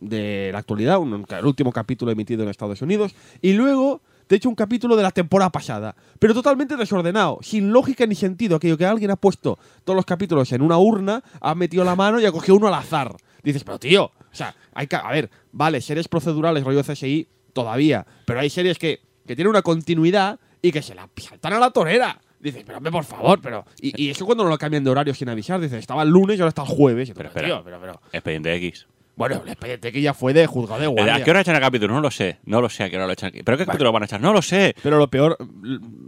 de 0.00 0.50
la 0.52 0.58
actualidad, 0.58 0.98
un, 0.98 1.24
el 1.28 1.46
último 1.46 1.72
capítulo 1.72 2.12
emitido 2.12 2.42
en 2.42 2.50
Estados 2.50 2.82
Unidos, 2.82 3.14
y 3.40 3.54
luego 3.54 4.02
de 4.28 4.36
hecho 4.36 4.48
un 4.48 4.54
capítulo 4.54 4.96
de 4.96 5.02
la 5.02 5.10
temporada 5.10 5.50
pasada, 5.50 5.94
pero 6.18 6.34
totalmente 6.34 6.76
desordenado, 6.76 7.38
sin 7.42 7.72
lógica 7.72 8.06
ni 8.06 8.14
sentido. 8.14 8.56
Aquello 8.56 8.76
que 8.76 8.86
alguien 8.86 9.10
ha 9.10 9.16
puesto 9.16 9.58
todos 9.84 9.96
los 9.96 10.04
capítulos 10.04 10.52
en 10.52 10.62
una 10.62 10.78
urna, 10.78 11.22
ha 11.40 11.54
metido 11.54 11.84
la 11.84 11.96
mano 11.96 12.20
y 12.20 12.26
ha 12.26 12.32
cogido 12.32 12.56
uno 12.56 12.68
al 12.68 12.74
azar. 12.74 13.14
Dices, 13.42 13.64
pero 13.64 13.78
tío, 13.78 14.04
o 14.04 14.34
sea, 14.34 14.54
hay 14.74 14.86
que. 14.86 14.96
A 14.96 15.10
ver, 15.10 15.30
vale, 15.52 15.80
series 15.80 16.08
procedurales, 16.08 16.64
rollo 16.64 16.82
CSI, 16.82 17.28
todavía, 17.52 18.06
pero 18.24 18.40
hay 18.40 18.50
series 18.50 18.78
que, 18.78 19.00
que 19.26 19.36
tienen 19.36 19.50
una 19.50 19.62
continuidad 19.62 20.40
y 20.62 20.72
que 20.72 20.82
se 20.82 20.94
la 20.94 21.08
saltan 21.16 21.52
a 21.52 21.58
la 21.58 21.70
torera. 21.70 22.20
Dices, 22.38 22.62
pero 22.64 22.78
hombre, 22.78 22.92
por 22.92 23.04
favor, 23.04 23.40
pero. 23.40 23.64
Y, 23.80 24.10
eso 24.10 24.26
cuando 24.26 24.44
no 24.44 24.50
lo 24.50 24.58
cambian 24.58 24.84
de 24.84 24.90
horario 24.90 25.14
sin 25.14 25.28
avisar. 25.28 25.60
Dices, 25.60 25.78
estaba 25.78 26.02
el 26.02 26.10
lunes 26.10 26.38
y 26.38 26.40
ahora 26.40 26.50
está 26.50 26.62
el 26.62 26.68
jueves. 26.68 27.12
Pero, 27.14 27.30
pero, 27.32 27.64
pero, 27.64 27.80
pero. 27.80 28.00
Expediente 28.12 28.54
X. 28.56 28.86
Bueno, 29.16 29.40
el 29.42 29.48
expediente 29.48 29.92
que 29.92 30.02
ya 30.02 30.12
fue 30.12 30.34
de 30.34 30.46
juzgado 30.46 30.82
de 30.82 30.86
guardia. 30.86 31.14
¿A 31.16 31.24
qué 31.24 31.30
hora 31.30 31.40
echan 31.40 31.56
el 31.56 31.62
capítulo? 31.62 31.94
No 31.94 32.02
lo 32.02 32.10
sé. 32.10 32.38
No 32.44 32.60
lo 32.60 32.68
sé 32.68 32.84
a 32.84 32.90
qué 32.90 32.96
hora 32.96 33.06
lo 33.06 33.14
echan. 33.14 33.32
¿Pero 33.32 33.56
qué 33.56 33.64
capítulo 33.64 33.90
van 33.90 34.02
a 34.02 34.06
echar? 34.06 34.20
No 34.20 34.34
lo 34.34 34.42
sé. 34.42 34.74
Pero 34.82 34.98
lo 34.98 35.08
peor, 35.08 35.38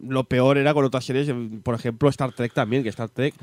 lo 0.06 0.24
peor 0.24 0.58
era 0.58 0.74
con 0.74 0.84
otras 0.84 1.06
series, 1.06 1.32
por 1.62 1.74
ejemplo, 1.74 2.10
Star 2.10 2.32
Trek 2.32 2.52
también, 2.52 2.82
que 2.82 2.90
Star 2.90 3.08
Trek. 3.08 3.34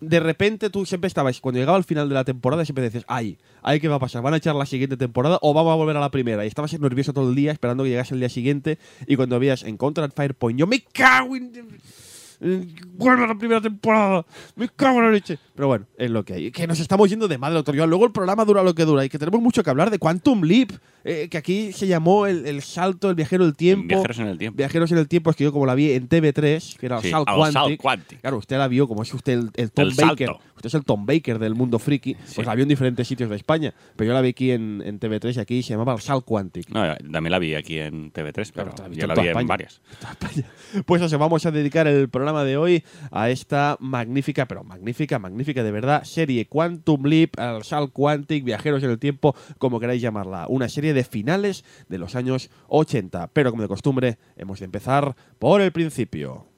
De 0.00 0.18
repente 0.18 0.68
tú 0.68 0.84
siempre 0.84 1.06
estabas, 1.06 1.40
cuando 1.40 1.60
llegaba 1.60 1.78
al 1.78 1.84
final 1.84 2.08
de 2.08 2.14
la 2.14 2.24
temporada, 2.24 2.64
siempre 2.64 2.82
decías, 2.82 3.04
ay, 3.06 3.38
ay, 3.62 3.78
¿qué 3.78 3.86
va 3.86 3.96
a 3.96 4.00
pasar? 4.00 4.20
¿Van 4.20 4.34
a 4.34 4.38
echar 4.38 4.56
la 4.56 4.66
siguiente 4.66 4.96
temporada 4.96 5.38
o 5.40 5.54
vamos 5.54 5.72
a 5.72 5.76
volver 5.76 5.96
a 5.96 6.00
la 6.00 6.10
primera? 6.10 6.44
Y 6.44 6.48
estabas 6.48 6.78
nervioso 6.78 7.12
todo 7.12 7.30
el 7.30 7.36
día 7.36 7.52
esperando 7.52 7.84
que 7.84 7.90
llegase 7.90 8.14
el 8.14 8.20
día 8.20 8.28
siguiente 8.28 8.78
y 9.06 9.14
cuando 9.14 9.38
veías 9.38 9.62
en 9.62 9.76
contra 9.76 10.08
Firepoint, 10.08 10.58
yo 10.58 10.66
me 10.66 10.80
cago 10.80 11.36
en 11.36 11.52
vuelve 12.40 13.24
a 13.24 13.26
la 13.26 13.34
primera 13.34 13.60
temporada, 13.60 14.24
me 14.56 14.68
cago 14.68 14.98
en 14.98 15.04
la 15.04 15.10
leche. 15.10 15.38
Pero 15.54 15.68
bueno, 15.68 15.86
es 15.96 16.10
lo 16.10 16.24
que 16.24 16.34
hay. 16.34 16.50
Que 16.50 16.66
nos 16.66 16.80
estamos 16.80 17.08
yendo 17.08 17.28
de 17.28 17.38
madre, 17.38 17.54
doctor 17.54 17.74
Luego 17.74 18.04
el 18.04 18.12
programa 18.12 18.44
dura 18.44 18.62
lo 18.62 18.74
que 18.74 18.84
dura 18.84 19.04
y 19.04 19.08
que 19.08 19.18
tenemos 19.18 19.40
mucho 19.40 19.62
que 19.62 19.70
hablar 19.70 19.90
de 19.90 19.98
Quantum 19.98 20.42
Leap, 20.42 20.72
eh, 21.04 21.28
que 21.30 21.38
aquí 21.38 21.72
se 21.72 21.86
llamó 21.86 22.26
el, 22.26 22.62
salto, 22.62 23.08
el 23.10 23.14
viajero 23.14 23.44
del 23.44 23.54
tiempo. 23.54 23.86
Viajeros 23.88 24.18
en 24.18 24.26
el 24.26 24.38
tiempo. 24.38 24.56
Viajeros 24.56 24.92
en 24.92 24.98
el 24.98 25.08
tiempo, 25.08 25.30
es 25.30 25.36
que 25.36 25.44
yo 25.44 25.52
como 25.52 25.66
la 25.66 25.74
vi 25.74 25.92
en 25.92 26.08
TV3, 26.08 26.76
que 26.76 26.86
era 26.86 26.98
el 26.98 27.10
Salt, 27.10 27.28
Quantic, 27.80 28.20
Claro, 28.20 28.38
usted 28.38 28.58
la 28.58 28.68
vio 28.68 28.88
como 28.88 29.02
es 29.02 29.14
usted 29.14 29.44
el, 29.54 29.70
Tom 29.70 29.90
Baker. 29.96 30.30
Usted 30.56 30.66
es 30.66 30.74
el 30.74 30.84
Tom 30.84 31.06
Baker 31.06 31.38
del 31.38 31.54
mundo 31.54 31.78
friki. 31.78 32.16
Pues 32.34 32.46
la 32.46 32.54
vio 32.54 32.62
en 32.62 32.68
diferentes 32.68 33.06
sitios 33.06 33.30
de 33.30 33.36
España. 33.36 33.74
Pero 33.96 34.08
yo 34.08 34.14
la 34.14 34.20
vi 34.20 34.30
aquí 34.30 34.50
en, 34.50 34.80
TV3 34.98 35.36
y 35.36 35.40
aquí 35.40 35.62
se 35.62 35.74
llamaba 35.74 35.92
el 35.94 36.00
Salt 36.00 36.24
Quantic. 36.24 36.68
No, 36.70 36.82
también 36.96 37.30
la 37.30 37.38
vi 37.38 37.54
aquí 37.54 37.78
en 37.78 38.12
TV3, 38.12 38.50
pero 38.54 38.74
yo 38.90 39.06
la 39.06 39.14
vi 39.14 39.28
en 39.28 39.46
varias. 39.46 39.80
Pues 40.86 41.02
eso, 41.02 41.18
vamos 41.18 41.46
a 41.46 41.50
dedicar 41.50 41.86
el 41.86 42.08
programa 42.08 42.23
de 42.32 42.56
hoy 42.56 42.84
a 43.10 43.28
esta 43.28 43.76
magnífica, 43.80 44.46
pero 44.46 44.64
magnífica, 44.64 45.18
magnífica 45.18 45.62
de 45.62 45.70
verdad, 45.70 46.04
serie 46.04 46.46
Quantum 46.46 47.04
Leap, 47.04 47.38
el 47.38 47.62
Salt 47.64 47.92
Quantic, 47.92 48.44
Viajeros 48.44 48.82
en 48.82 48.90
el 48.90 48.98
Tiempo, 48.98 49.36
como 49.58 49.78
queráis 49.78 50.00
llamarla. 50.00 50.46
Una 50.48 50.68
serie 50.68 50.94
de 50.94 51.04
finales 51.04 51.64
de 51.88 51.98
los 51.98 52.14
años 52.14 52.50
80. 52.68 53.28
Pero 53.32 53.50
como 53.50 53.62
de 53.62 53.68
costumbre, 53.68 54.18
hemos 54.36 54.58
de 54.60 54.64
empezar 54.64 55.14
por 55.38 55.60
el 55.60 55.70
principio. 55.72 56.53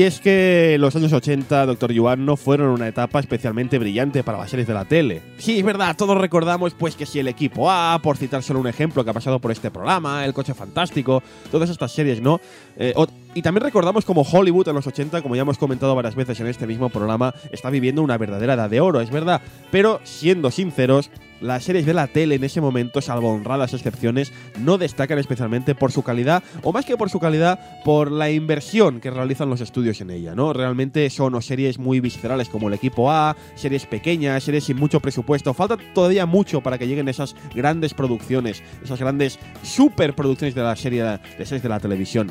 Y 0.00 0.04
es 0.04 0.18
que 0.18 0.78
los 0.80 0.96
años 0.96 1.12
80, 1.12 1.66
Doctor 1.66 1.92
Yuan, 1.92 2.24
no 2.24 2.38
fueron 2.38 2.68
una 2.70 2.88
etapa 2.88 3.20
especialmente 3.20 3.78
brillante 3.78 4.24
para 4.24 4.38
las 4.38 4.48
series 4.48 4.66
de 4.66 4.72
la 4.72 4.86
tele. 4.86 5.20
Sí, 5.36 5.58
es 5.58 5.62
verdad, 5.62 5.94
todos 5.94 6.16
recordamos 6.16 6.72
pues 6.72 6.96
que 6.96 7.04
si 7.04 7.18
el 7.18 7.28
equipo 7.28 7.70
A, 7.70 8.00
por 8.02 8.16
citar 8.16 8.42
solo 8.42 8.60
un 8.60 8.66
ejemplo 8.66 9.04
que 9.04 9.10
ha 9.10 9.12
pasado 9.12 9.40
por 9.40 9.52
este 9.52 9.70
programa, 9.70 10.24
El 10.24 10.32
Coche 10.32 10.54
Fantástico, 10.54 11.22
todas 11.52 11.68
estas 11.68 11.92
series, 11.92 12.22
¿no? 12.22 12.40
Eh, 12.78 12.94
y 13.34 13.42
también 13.42 13.64
recordamos 13.64 14.04
como 14.04 14.22
Hollywood 14.22 14.68
en 14.68 14.74
los 14.74 14.86
80, 14.86 15.22
como 15.22 15.36
ya 15.36 15.42
hemos 15.42 15.58
comentado 15.58 15.94
varias 15.94 16.14
veces 16.14 16.40
en 16.40 16.48
este 16.48 16.66
mismo 16.66 16.88
programa, 16.88 17.34
está 17.52 17.70
viviendo 17.70 18.02
una 18.02 18.18
verdadera 18.18 18.54
edad 18.54 18.70
de 18.70 18.80
oro, 18.80 19.00
es 19.00 19.10
verdad. 19.10 19.40
Pero 19.70 20.00
siendo 20.02 20.50
sinceros, 20.50 21.10
las 21.40 21.64
series 21.64 21.86
de 21.86 21.94
la 21.94 22.06
tele 22.06 22.34
en 22.34 22.44
ese 22.44 22.60
momento, 22.60 23.00
salvo 23.00 23.32
honradas 23.32 23.72
excepciones, 23.72 24.32
no 24.58 24.78
destacan 24.78 25.18
especialmente 25.18 25.74
por 25.74 25.92
su 25.92 26.02
calidad, 26.02 26.42
o 26.62 26.72
más 26.72 26.84
que 26.84 26.96
por 26.96 27.08
su 27.08 27.20
calidad, 27.20 27.82
por 27.84 28.10
la 28.10 28.30
inversión 28.30 29.00
que 29.00 29.10
realizan 29.10 29.48
los 29.48 29.60
estudios 29.60 30.00
en 30.00 30.10
ella, 30.10 30.34
¿no? 30.34 30.52
Realmente 30.52 31.08
son 31.08 31.40
series 31.40 31.78
muy 31.78 32.00
viscerales 32.00 32.48
como 32.48 32.68
el 32.68 32.74
equipo 32.74 33.10
A, 33.10 33.36
series 33.54 33.86
pequeñas, 33.86 34.42
series 34.42 34.64
sin 34.64 34.76
mucho 34.76 35.00
presupuesto. 35.00 35.54
Falta 35.54 35.78
todavía 35.94 36.26
mucho 36.26 36.60
para 36.60 36.78
que 36.78 36.86
lleguen 36.86 37.08
esas 37.08 37.36
grandes 37.54 37.94
producciones, 37.94 38.62
esas 38.82 38.98
grandes 38.98 39.38
superproducciones 39.62 40.54
de 40.54 40.62
la 40.62 40.76
serie 40.76 41.04
de 41.04 41.46
series 41.46 41.62
de 41.62 41.68
la 41.68 41.80
televisión. 41.80 42.30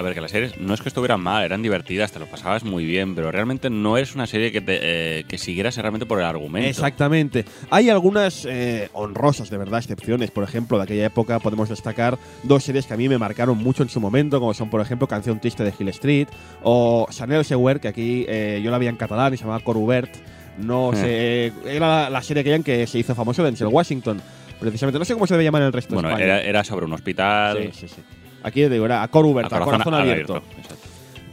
A 0.00 0.02
ver, 0.02 0.14
que 0.14 0.20
las 0.20 0.30
series 0.30 0.58
no 0.58 0.72
es 0.72 0.80
que 0.80 0.88
estuvieran 0.88 1.20
mal, 1.20 1.44
eran 1.44 1.60
divertidas, 1.62 2.10
te 2.10 2.18
lo 2.18 2.26
pasabas 2.26 2.64
muy 2.64 2.84
bien, 2.84 3.14
pero 3.14 3.30
realmente 3.30 3.68
no 3.68 3.98
es 3.98 4.14
una 4.14 4.26
serie 4.26 4.50
que, 4.50 4.62
te, 4.62 4.78
eh, 4.80 5.24
que 5.24 5.36
siguieras 5.36 5.76
realmente 5.76 6.06
por 6.06 6.18
el 6.18 6.24
argumento. 6.24 6.68
Exactamente. 6.68 7.44
Hay 7.68 7.90
algunas 7.90 8.46
eh, 8.46 8.88
honrosas, 8.94 9.50
de 9.50 9.58
verdad, 9.58 9.78
excepciones. 9.78 10.30
Por 10.30 10.42
ejemplo, 10.42 10.78
de 10.78 10.84
aquella 10.84 11.06
época 11.06 11.38
podemos 11.38 11.68
destacar 11.68 12.18
dos 12.42 12.64
series 12.64 12.86
que 12.86 12.94
a 12.94 12.96
mí 12.96 13.08
me 13.08 13.18
marcaron 13.18 13.58
mucho 13.58 13.82
en 13.82 13.90
su 13.90 14.00
momento, 14.00 14.40
como 14.40 14.54
son, 14.54 14.70
por 14.70 14.80
ejemplo, 14.80 15.06
Canción 15.06 15.38
Triste 15.38 15.64
de 15.64 15.74
Hill 15.78 15.88
Street 15.88 16.28
o 16.62 17.06
Chanel 17.10 17.44
Seguer, 17.44 17.78
que 17.78 17.88
aquí 17.88 18.24
eh, 18.26 18.60
yo 18.64 18.70
la 18.70 18.78
vi 18.78 18.86
en 18.86 18.96
catalán 18.96 19.34
y 19.34 19.36
se 19.36 19.44
llamaba 19.44 19.62
Corubert. 19.62 20.10
No 20.56 20.92
sé, 20.94 21.52
era 21.66 22.10
la, 22.10 22.22
serie 22.22 22.44
que, 22.44 22.62
que 22.62 22.86
se 22.86 22.98
hizo 22.98 23.14
famoso 23.14 23.42
de 23.42 23.50
Denzel 23.50 23.68
Washington 23.68 24.20
precisamente. 24.58 24.98
No 24.98 25.04
sé 25.04 25.14
cómo 25.14 25.26
se 25.26 25.34
debe 25.34 25.44
llamar 25.44 25.62
en 25.62 25.66
el 25.66 25.72
resto 25.72 25.94
bueno, 25.94 26.08
de 26.08 26.14
España. 26.14 26.38
Era, 26.38 26.42
era 26.42 26.64
sobre 26.64 26.84
un 26.84 26.92
hospital. 26.92 27.70
Sí, 27.72 27.86
sí, 27.86 27.88
sí. 27.88 28.02
Aquí 28.42 28.68
digo, 28.68 28.84
era 28.86 29.02
a 29.02 29.08
Corubert, 29.08 29.52
a, 29.52 29.60
corazón, 29.60 29.94
abierto. 29.94 30.42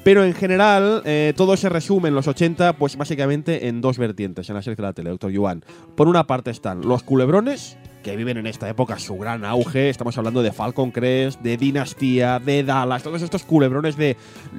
Pero 0.03 0.23
en 0.23 0.33
general, 0.33 1.01
eh, 1.05 1.33
todo 1.35 1.57
se 1.57 1.67
resume 1.67 2.07
en 2.07 2.15
los 2.15 2.27
80, 2.27 2.73
pues 2.73 2.95
básicamente 2.95 3.67
en 3.67 3.81
dos 3.81 3.97
vertientes 3.97 4.47
en 4.49 4.55
la 4.55 4.61
serie 4.61 4.77
de 4.77 4.83
la 4.83 4.93
tele, 4.93 5.09
Doctor 5.09 5.31
Yuan. 5.31 5.65
Por 5.95 6.07
una 6.07 6.25
parte 6.25 6.49
están 6.49 6.81
los 6.81 7.03
culebrones, 7.03 7.77
que 8.03 8.15
viven 8.15 8.37
en 8.37 8.47
esta 8.47 8.69
época 8.69 8.99
su 8.99 9.17
gran 9.17 9.43
auge. 9.43 9.89
Estamos 9.89 10.17
hablando 10.17 10.41
de 10.41 10.53
Falcon 10.53 10.91
Crest, 10.91 11.41
de 11.41 11.57
Dinastía, 11.57 12.39
de 12.39 12.63
Dallas, 12.63 13.03
todos 13.03 13.21
estos 13.21 13.43
culebrones 13.43 13.97
de 13.97 14.15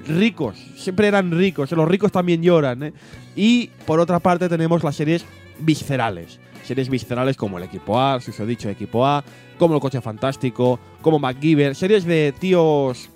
ricos. 0.06 0.58
Siempre 0.76 1.08
eran 1.08 1.30
ricos, 1.30 1.72
los 1.72 1.88
ricos 1.88 2.12
también 2.12 2.42
lloran. 2.42 2.82
¿eh? 2.82 2.92
Y 3.34 3.68
por 3.86 4.00
otra 4.00 4.18
parte 4.18 4.50
tenemos 4.50 4.84
las 4.84 4.96
series 4.96 5.24
viscerales 5.60 6.40
series 6.68 6.88
viscerales 6.88 7.36
como 7.36 7.58
el 7.58 7.64
equipo 7.64 7.98
A, 7.98 8.20
si 8.20 8.30
os 8.30 8.38
he 8.40 8.46
dicho 8.46 8.68
equipo 8.68 9.06
A, 9.06 9.24
como 9.58 9.74
el 9.74 9.80
coche 9.80 10.00
fantástico, 10.00 10.78
como 11.00 11.18
MacGyver, 11.18 11.74
series 11.74 12.04
de 12.04 12.34
tíos, 12.38 13.08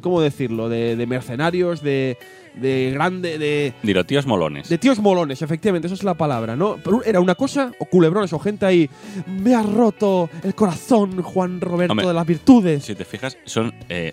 ¿cómo 0.00 0.20
decirlo? 0.20 0.68
De, 0.68 1.06
mercenarios, 1.06 1.80
de, 1.80 2.18
de 2.56 2.90
grande, 2.92 3.38
de... 3.38 3.72
Dilo, 3.82 4.04
tíos 4.04 4.26
molones. 4.26 4.68
De 4.68 4.78
tíos 4.78 4.98
molones, 4.98 5.42
efectivamente, 5.42 5.86
esa 5.86 5.94
es 5.94 6.02
la 6.02 6.14
palabra, 6.14 6.56
¿no? 6.56 6.76
Pero 6.82 7.04
era 7.04 7.20
una 7.20 7.36
cosa, 7.36 7.72
o 7.78 7.86
culebrones, 7.86 8.32
o 8.32 8.38
gente 8.40 8.66
ahí, 8.66 8.90
me 9.26 9.54
ha 9.54 9.62
roto 9.62 10.28
el 10.42 10.54
corazón, 10.54 11.22
Juan 11.22 11.60
Roberto 11.60 11.94
de 12.06 12.14
las 12.14 12.26
virtudes. 12.26 12.84
Si 12.84 12.94
te 12.94 13.04
fijas, 13.04 13.38
son... 13.44 13.72
Eh, 13.88 14.12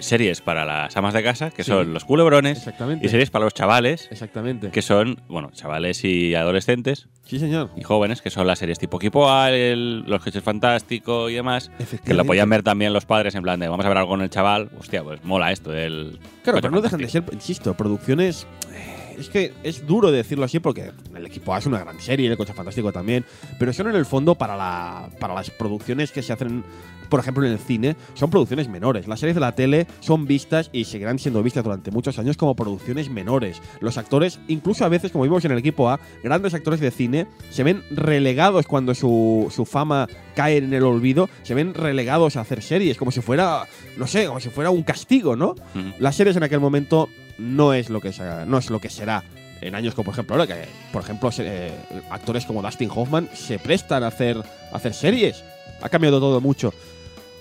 series 0.00 0.40
para 0.40 0.64
las 0.64 0.96
amas 0.96 1.14
de 1.14 1.22
casa, 1.22 1.50
que 1.50 1.64
son 1.64 1.92
los 1.92 2.04
culebrones, 2.04 2.58
Exactamente. 2.58 3.06
y 3.06 3.08
series 3.08 3.30
para 3.30 3.44
los 3.44 3.54
chavales, 3.54 4.08
Exactamente. 4.10 4.70
que 4.70 4.82
son, 4.82 5.20
bueno, 5.28 5.50
chavales 5.52 6.04
y 6.04 6.34
adolescentes, 6.34 7.08
Sí, 7.24 7.38
señor. 7.38 7.70
y 7.76 7.82
jóvenes, 7.82 8.22
que 8.22 8.30
son 8.30 8.46
las 8.46 8.58
series 8.58 8.78
tipo 8.78 8.96
Equipo 8.98 9.30
A, 9.30 9.50
el- 9.50 10.00
los 10.06 10.22
coches 10.22 10.42
fantásticos 10.42 11.30
y 11.30 11.34
demás, 11.34 11.70
que 12.04 12.14
lo 12.14 12.24
podían 12.24 12.48
ver 12.50 12.62
también 12.62 12.92
los 12.92 13.04
padres 13.06 13.34
en 13.34 13.42
plan 13.42 13.60
de 13.60 13.68
vamos 13.68 13.84
a 13.86 13.88
ver 13.88 13.98
algo 13.98 14.10
con 14.10 14.22
el 14.22 14.30
chaval, 14.30 14.70
hostia, 14.78 15.02
pues 15.02 15.22
mola 15.24 15.52
esto 15.52 15.70
del 15.70 16.18
Claro, 16.42 16.58
pero 16.60 16.70
no 16.70 16.80
dejan 16.80 16.98
de 17.00 17.06
fantástico. 17.06 17.26
ser, 17.26 17.34
insisto, 17.34 17.74
producciones. 17.74 18.46
eh, 18.74 18.96
Es 19.18 19.28
que 19.28 19.52
es 19.64 19.86
duro 19.86 20.10
decirlo 20.10 20.46
así 20.46 20.60
porque 20.60 20.92
el 21.14 21.26
equipo 21.26 21.54
A 21.54 21.58
es 21.58 21.66
una 21.66 21.78
gran 21.80 22.00
serie, 22.00 22.26
el 22.30 22.38
coche 22.38 22.54
fantástico 22.54 22.90
también, 22.90 23.24
pero 23.58 23.70
son 23.74 23.88
en 23.90 23.96
el 23.96 24.06
fondo 24.06 24.34
para, 24.34 24.56
la, 24.56 25.10
para 25.18 25.34
las 25.34 25.50
producciones 25.50 26.10
que 26.10 26.22
se 26.22 26.32
hacen, 26.32 26.64
por 27.10 27.20
ejemplo, 27.20 27.44
en 27.44 27.52
el 27.52 27.58
cine, 27.58 27.96
son 28.14 28.30
producciones 28.30 28.68
menores. 28.68 29.06
Las 29.06 29.20
series 29.20 29.34
de 29.34 29.40
la 29.40 29.54
tele 29.54 29.86
son 30.00 30.26
vistas 30.26 30.70
y 30.72 30.84
seguirán 30.84 31.18
siendo 31.18 31.42
vistas 31.42 31.62
durante 31.64 31.90
muchos 31.90 32.18
años 32.18 32.36
como 32.38 32.54
producciones 32.56 33.10
menores. 33.10 33.60
Los 33.80 33.98
actores, 33.98 34.38
incluso 34.48 34.84
a 34.84 34.88
veces, 34.88 35.12
como 35.12 35.24
vimos 35.24 35.44
en 35.44 35.50
el 35.52 35.58
equipo 35.58 35.90
A, 35.90 36.00
grandes 36.24 36.54
actores 36.54 36.80
de 36.80 36.90
cine 36.90 37.26
se 37.50 37.62
ven 37.64 37.82
relegados 37.90 38.66
cuando 38.66 38.94
su, 38.94 39.52
su 39.54 39.66
fama 39.66 40.08
cae 40.34 40.56
en 40.58 40.72
el 40.72 40.84
olvido, 40.84 41.28
se 41.42 41.54
ven 41.54 41.74
relegados 41.74 42.36
a 42.36 42.40
hacer 42.40 42.62
series, 42.62 42.96
como 42.96 43.10
si 43.10 43.20
fuera, 43.20 43.64
no 43.98 44.06
sé, 44.06 44.26
como 44.26 44.40
si 44.40 44.48
fuera 44.48 44.70
un 44.70 44.82
castigo, 44.82 45.36
¿no? 45.36 45.54
Las 45.98 46.16
series 46.16 46.36
en 46.36 46.44
aquel 46.44 46.60
momento 46.60 47.08
no 47.38 47.74
es 47.74 47.90
lo 47.90 48.00
que 48.00 48.12
se- 48.12 48.46
no 48.46 48.58
es 48.58 48.70
lo 48.70 48.80
que 48.80 48.88
será 48.90 49.24
en 49.62 49.74
años 49.74 49.94
como 49.94 50.06
por 50.06 50.14
ejemplo 50.14 50.36
ahora 50.36 50.46
que 50.46 50.64
por 50.90 51.02
ejemplo 51.02 51.28
eh, 51.38 51.70
actores 52.10 52.46
como 52.46 52.62
Dustin 52.62 52.88
Hoffman 52.94 53.28
se 53.34 53.58
prestan 53.58 54.02
a 54.04 54.06
hacer 54.06 54.38
a 54.38 54.76
hacer 54.76 54.94
series. 54.94 55.42
Ha 55.82 55.88
cambiado 55.88 56.20
todo 56.20 56.40
mucho. 56.40 56.72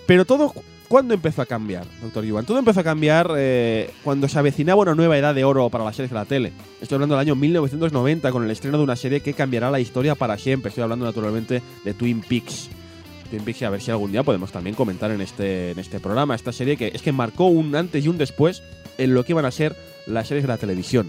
Pero 0.10 0.26
todo 0.26 0.52
¿Cuándo 0.88 1.14
empezó 1.14 1.44
a 1.44 1.46
cambiar, 1.46 1.86
doctor 2.02 2.26
Iván? 2.26 2.44
Todo 2.44 2.58
empezó 2.58 2.80
a 2.80 2.84
cambiar 2.84 3.32
eh, 3.38 3.92
cuando 4.04 4.28
se 4.28 4.40
avecinaba 4.40 4.82
una 4.82 4.96
nueva 4.96 5.16
edad 5.16 5.36
de 5.36 5.44
oro 5.44 5.70
para 5.70 5.84
las 5.84 5.96
series 5.96 6.10
de 6.10 6.16
la 6.16 6.26
tele. 6.26 6.52
Estoy 6.82 6.96
hablando 6.96 7.14
del 7.14 7.28
año 7.28 7.36
1990 7.36 8.32
con 8.32 8.44
el 8.44 8.50
estreno 8.50 8.80
de 8.80 8.86
una 8.86 8.96
serie 8.96 9.22
que 9.22 9.36
cambiará 9.36 9.70
la 9.70 9.80
historia 9.80 10.16
para 10.16 10.40
siempre. 10.40 10.70
Estoy 10.70 10.82
hablando 10.82 11.06
naturalmente 11.06 11.62
de 11.86 11.94
Twin 11.94 12.22
Peaks. 12.22 12.72
Twin 13.30 13.44
Peaks, 13.44 13.62
a 13.62 13.70
ver 13.70 13.82
si 13.84 13.92
algún 13.92 14.12
día 14.12 14.24
podemos 14.24 14.52
también 14.52 14.76
comentar 14.76 15.12
en 15.12 15.22
este, 15.22 15.70
en 15.72 15.78
este 15.78 16.00
programa. 16.00 16.34
Esta 16.34 16.54
serie 16.54 16.76
que 16.76 16.88
es 16.92 17.04
que 17.04 17.12
marcó 17.12 17.46
un 17.46 17.76
antes 17.76 18.04
y 18.04 18.08
un 18.08 18.18
después 18.18 18.64
en 18.98 19.14
lo 19.14 19.24
que 19.24 19.34
iban 19.34 19.46
a 19.46 19.52
ser 19.52 19.76
las 20.08 20.28
series 20.28 20.44
de 20.44 20.48
la 20.48 20.58
televisión. 20.58 21.08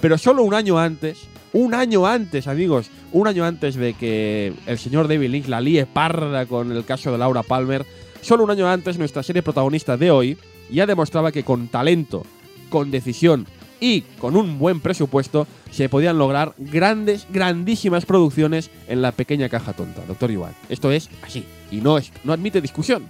Pero 0.00 0.16
solo 0.16 0.42
un 0.42 0.54
año 0.54 0.78
antes, 0.78 1.28
un 1.52 1.74
año 1.74 2.06
antes, 2.06 2.46
amigos, 2.46 2.90
un 3.12 3.26
año 3.26 3.44
antes 3.44 3.74
de 3.74 3.92
que 3.92 4.54
el 4.66 4.78
señor 4.78 5.06
David 5.06 5.28
Lynch 5.28 5.48
la 5.48 5.60
líe 5.60 5.84
parda 5.84 6.46
con 6.46 6.72
el 6.72 6.86
caso 6.86 7.12
de 7.12 7.18
Laura 7.18 7.42
Palmer, 7.42 7.84
solo 8.20 8.44
un 8.44 8.50
año 8.50 8.68
antes 8.68 8.98
nuestra 8.98 9.22
serie 9.22 9.42
protagonista 9.42 9.96
de 9.96 10.10
hoy 10.10 10.38
ya 10.70 10.86
demostraba 10.86 11.32
que 11.32 11.44
con 11.44 11.68
talento, 11.68 12.24
con 12.70 12.90
decisión 12.90 13.46
y 13.80 14.02
con 14.18 14.36
un 14.36 14.58
buen 14.58 14.80
presupuesto 14.80 15.46
se 15.70 15.88
podían 15.88 16.18
lograr 16.18 16.54
grandes, 16.58 17.26
grandísimas 17.30 18.06
producciones 18.06 18.70
en 18.88 19.02
la 19.02 19.12
pequeña 19.12 19.48
caja 19.48 19.72
tonta, 19.72 20.04
doctor 20.06 20.30
Iván. 20.30 20.54
Esto 20.68 20.90
es 20.90 21.08
así 21.22 21.44
y 21.70 21.76
no, 21.76 21.98
es, 21.98 22.12
no 22.24 22.32
admite 22.32 22.60
discusión. 22.60 23.08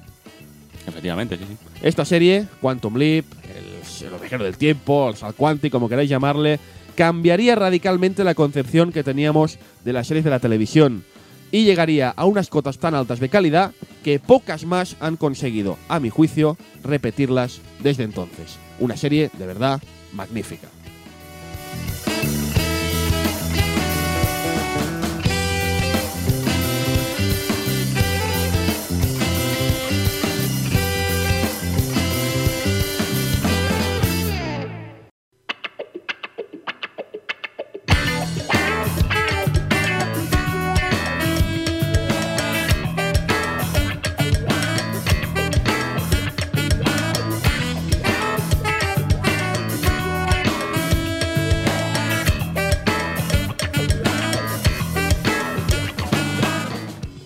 Efectivamente, 0.87 1.37
sí, 1.37 1.45
sí. 1.47 1.57
Esta 1.83 2.05
serie, 2.05 2.47
Quantum 2.61 2.97
Leap, 2.97 3.27
el, 3.45 4.07
el 4.07 4.15
ovejero 4.15 4.45
del 4.45 4.57
tiempo, 4.57 5.11
el 5.11 5.17
sal 5.17 5.35
quanti, 5.35 5.69
como 5.69 5.88
queráis 5.88 6.09
llamarle, 6.09 6.59
cambiaría 6.95 7.55
radicalmente 7.55 8.25
la 8.25 8.35
concepción 8.35 8.91
que 8.91 9.05
teníamos 9.05 9.59
de 9.85 9.93
las 9.93 10.07
series 10.07 10.25
de 10.25 10.31
la 10.31 10.41
televisión 10.41 11.05
y 11.50 11.64
llegaría 11.64 12.11
a 12.11 12.25
unas 12.25 12.49
cotas 12.49 12.78
tan 12.78 12.95
altas 12.95 13.21
de 13.21 13.28
calidad 13.28 13.73
que 14.02 14.19
pocas 14.19 14.64
más 14.64 14.97
han 15.00 15.17
conseguido, 15.17 15.76
a 15.88 16.00
mi 16.00 16.11
juicio, 16.11 16.57
repetirlas 16.83 17.61
desde 17.81 18.05
entonces. 18.05 18.59
Una 18.78 18.97
serie 18.97 19.31
de 19.38 19.47
verdad 19.47 19.81
magnífica. 20.12 20.69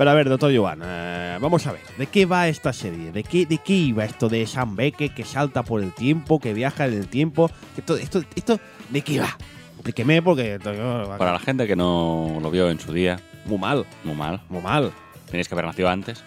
Pero 0.02 0.10
a 0.10 0.14
ver, 0.14 0.28
doctor 0.28 0.52
Joan, 0.52 0.80
eh, 0.84 1.38
vamos 1.40 1.64
a 1.64 1.70
ver, 1.70 1.82
¿de 1.96 2.08
qué 2.08 2.26
va 2.26 2.48
esta 2.48 2.72
serie? 2.72 3.12
¿De 3.12 3.22
qué, 3.22 3.46
¿De 3.46 3.58
qué 3.58 3.72
iba 3.72 4.04
esto 4.04 4.28
de 4.28 4.44
Sam 4.48 4.74
Beckett 4.74 5.14
que 5.14 5.22
salta 5.22 5.62
por 5.62 5.80
el 5.80 5.92
tiempo, 5.92 6.40
que 6.40 6.52
viaja 6.52 6.86
en 6.86 6.94
el 6.94 7.06
tiempo? 7.06 7.48
Esto, 7.76 7.96
esto, 7.96 8.20
esto 8.34 8.58
¿De 8.90 9.02
qué 9.02 9.20
va? 9.20 9.38
Explíqueme 9.74 10.20
porque... 10.20 10.58
Para 10.60 11.30
la 11.34 11.38
gente 11.38 11.68
que 11.68 11.76
no 11.76 12.40
lo 12.42 12.50
vio 12.50 12.68
en 12.68 12.80
su 12.80 12.92
día, 12.92 13.20
Muy 13.46 13.58
mal, 13.58 13.86
muy 14.02 14.16
mal. 14.16 14.40
muy 14.48 14.60
mal. 14.60 14.90
Tenéis 15.30 15.46
que 15.46 15.54
haber 15.54 15.66
nacido 15.66 15.88
antes. 15.88 16.24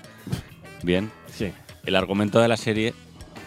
Bien. 0.81 1.11
Sí. 1.29 1.51
El 1.85 1.97
argumento 1.97 2.39
de 2.39 2.47
la 2.47 2.55
serie, 2.55 2.93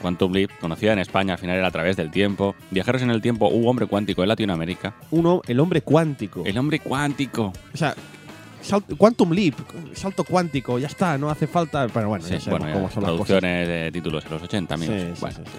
Quantum 0.03 0.31
Leap, 0.35 0.51
conocida 0.61 0.93
en 0.93 0.99
España 0.99 1.33
al 1.33 1.39
final 1.39 1.57
era 1.57 1.69
a 1.69 1.71
través 1.71 1.97
del 1.97 2.11
tiempo. 2.11 2.55
Viajeros 2.71 3.01
en 3.01 3.09
el 3.09 3.23
tiempo, 3.23 3.49
hubo 3.49 3.71
hombre 3.71 3.87
cuántico 3.87 4.23
en 4.23 4.29
Latinoamérica. 4.29 4.95
Uno, 5.11 5.41
el 5.49 5.59
hombre 5.59 5.81
cuántico. 5.81 6.43
El 6.45 6.59
hombre 6.59 6.81
cuántico. 6.81 7.55
O 7.73 7.77
sea, 7.79 7.95
sal- 8.62 8.85
Quantum 8.97 9.33
Leap, 9.33 9.55
salto 9.95 10.25
cuántico, 10.25 10.79
ya 10.79 10.87
está, 10.88 11.17
no 11.19 11.31
hace 11.31 11.47
falta... 11.47 11.87
Pero 11.88 12.09
bueno, 12.09 12.25
Sí, 12.25 12.33
ya 12.33 12.41
sabemos 12.41 12.61
bueno, 12.67 12.75
cómo 12.75 12.91
son 12.91 13.03
las 13.05 13.12
cosas. 13.12 13.41
de 13.43 13.91
títulos 13.93 14.25
en 14.25 14.31
los 14.33 14.43
80, 14.43 14.77
Sí, 14.77 14.85
amigos. 14.85 15.03
sí, 15.15 15.21
Bueno, 15.21 15.37
sí, 15.37 15.43
sí. 15.45 15.59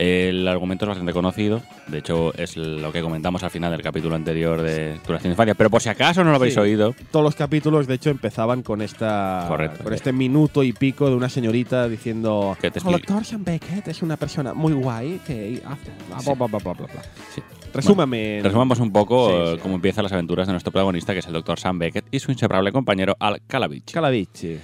El 0.00 0.46
argumento 0.46 0.84
es 0.84 0.90
bastante 0.90 1.12
conocido. 1.12 1.60
De 1.88 1.98
hecho, 1.98 2.32
es 2.34 2.56
lo 2.56 2.92
que 2.92 3.02
comentamos 3.02 3.42
al 3.42 3.50
final 3.50 3.72
del 3.72 3.82
capítulo 3.82 4.14
anterior 4.14 4.62
de 4.62 4.96
Duración 5.04 5.32
Infancia. 5.32 5.56
Pero 5.56 5.70
por 5.70 5.82
si 5.82 5.88
acaso 5.88 6.22
no 6.22 6.30
lo 6.30 6.36
habéis 6.36 6.54
Sí. 6.54 6.60
oído, 6.60 6.94
Todos 7.10 7.24
los 7.24 7.34
capítulos, 7.34 7.88
de 7.88 7.94
hecho, 7.94 8.08
empezaban 8.10 8.62
con 8.62 8.80
esta 8.80 9.46
Correcto. 9.48 9.82
con 9.82 9.92
este 9.92 10.12
minuto 10.12 10.62
y 10.62 10.72
pico 10.72 11.08
de 11.10 11.16
una 11.16 11.28
señorita 11.28 11.88
diciendo 11.88 12.56
Que 12.60 12.70
te 12.70 12.78
doctor 12.78 13.24
Sean 13.24 13.42
Beckett 13.42 13.88
es 13.88 14.00
una 14.02 14.16
persona 14.16 14.54
muy 14.54 14.72
guay 14.72 15.20
que 15.26 15.60
hace 15.66 15.90
bla, 16.08 16.20
Sí. 16.20 16.26
bla, 16.26 16.34
bla, 16.46 16.46
bla, 16.46 16.72
bla, 16.74 16.86
bla". 16.86 17.02
Sí. 17.34 17.42
Resúmame. 17.72 18.40
resumamos 18.42 18.80
un 18.80 18.92
poco 18.92 19.28
Sí, 19.30 19.34
eh, 19.36 19.52
sí. 19.54 19.60
cómo 19.62 19.74
empiezan 19.76 20.02
las 20.04 20.12
aventuras 20.12 20.46
de 20.46 20.52
nuestro 20.52 20.72
protagonista, 20.72 21.12
que 21.12 21.20
es 21.20 21.26
el 21.26 21.32
Dr. 21.32 21.58
Sam 21.58 21.78
Beckett 21.78 22.06
y 22.10 22.18
su 22.18 22.30
inseparable 22.32 22.72
compañero 22.72 23.16
Al 23.20 23.40
Calavich. 23.46 23.92
Conocida 23.92 24.58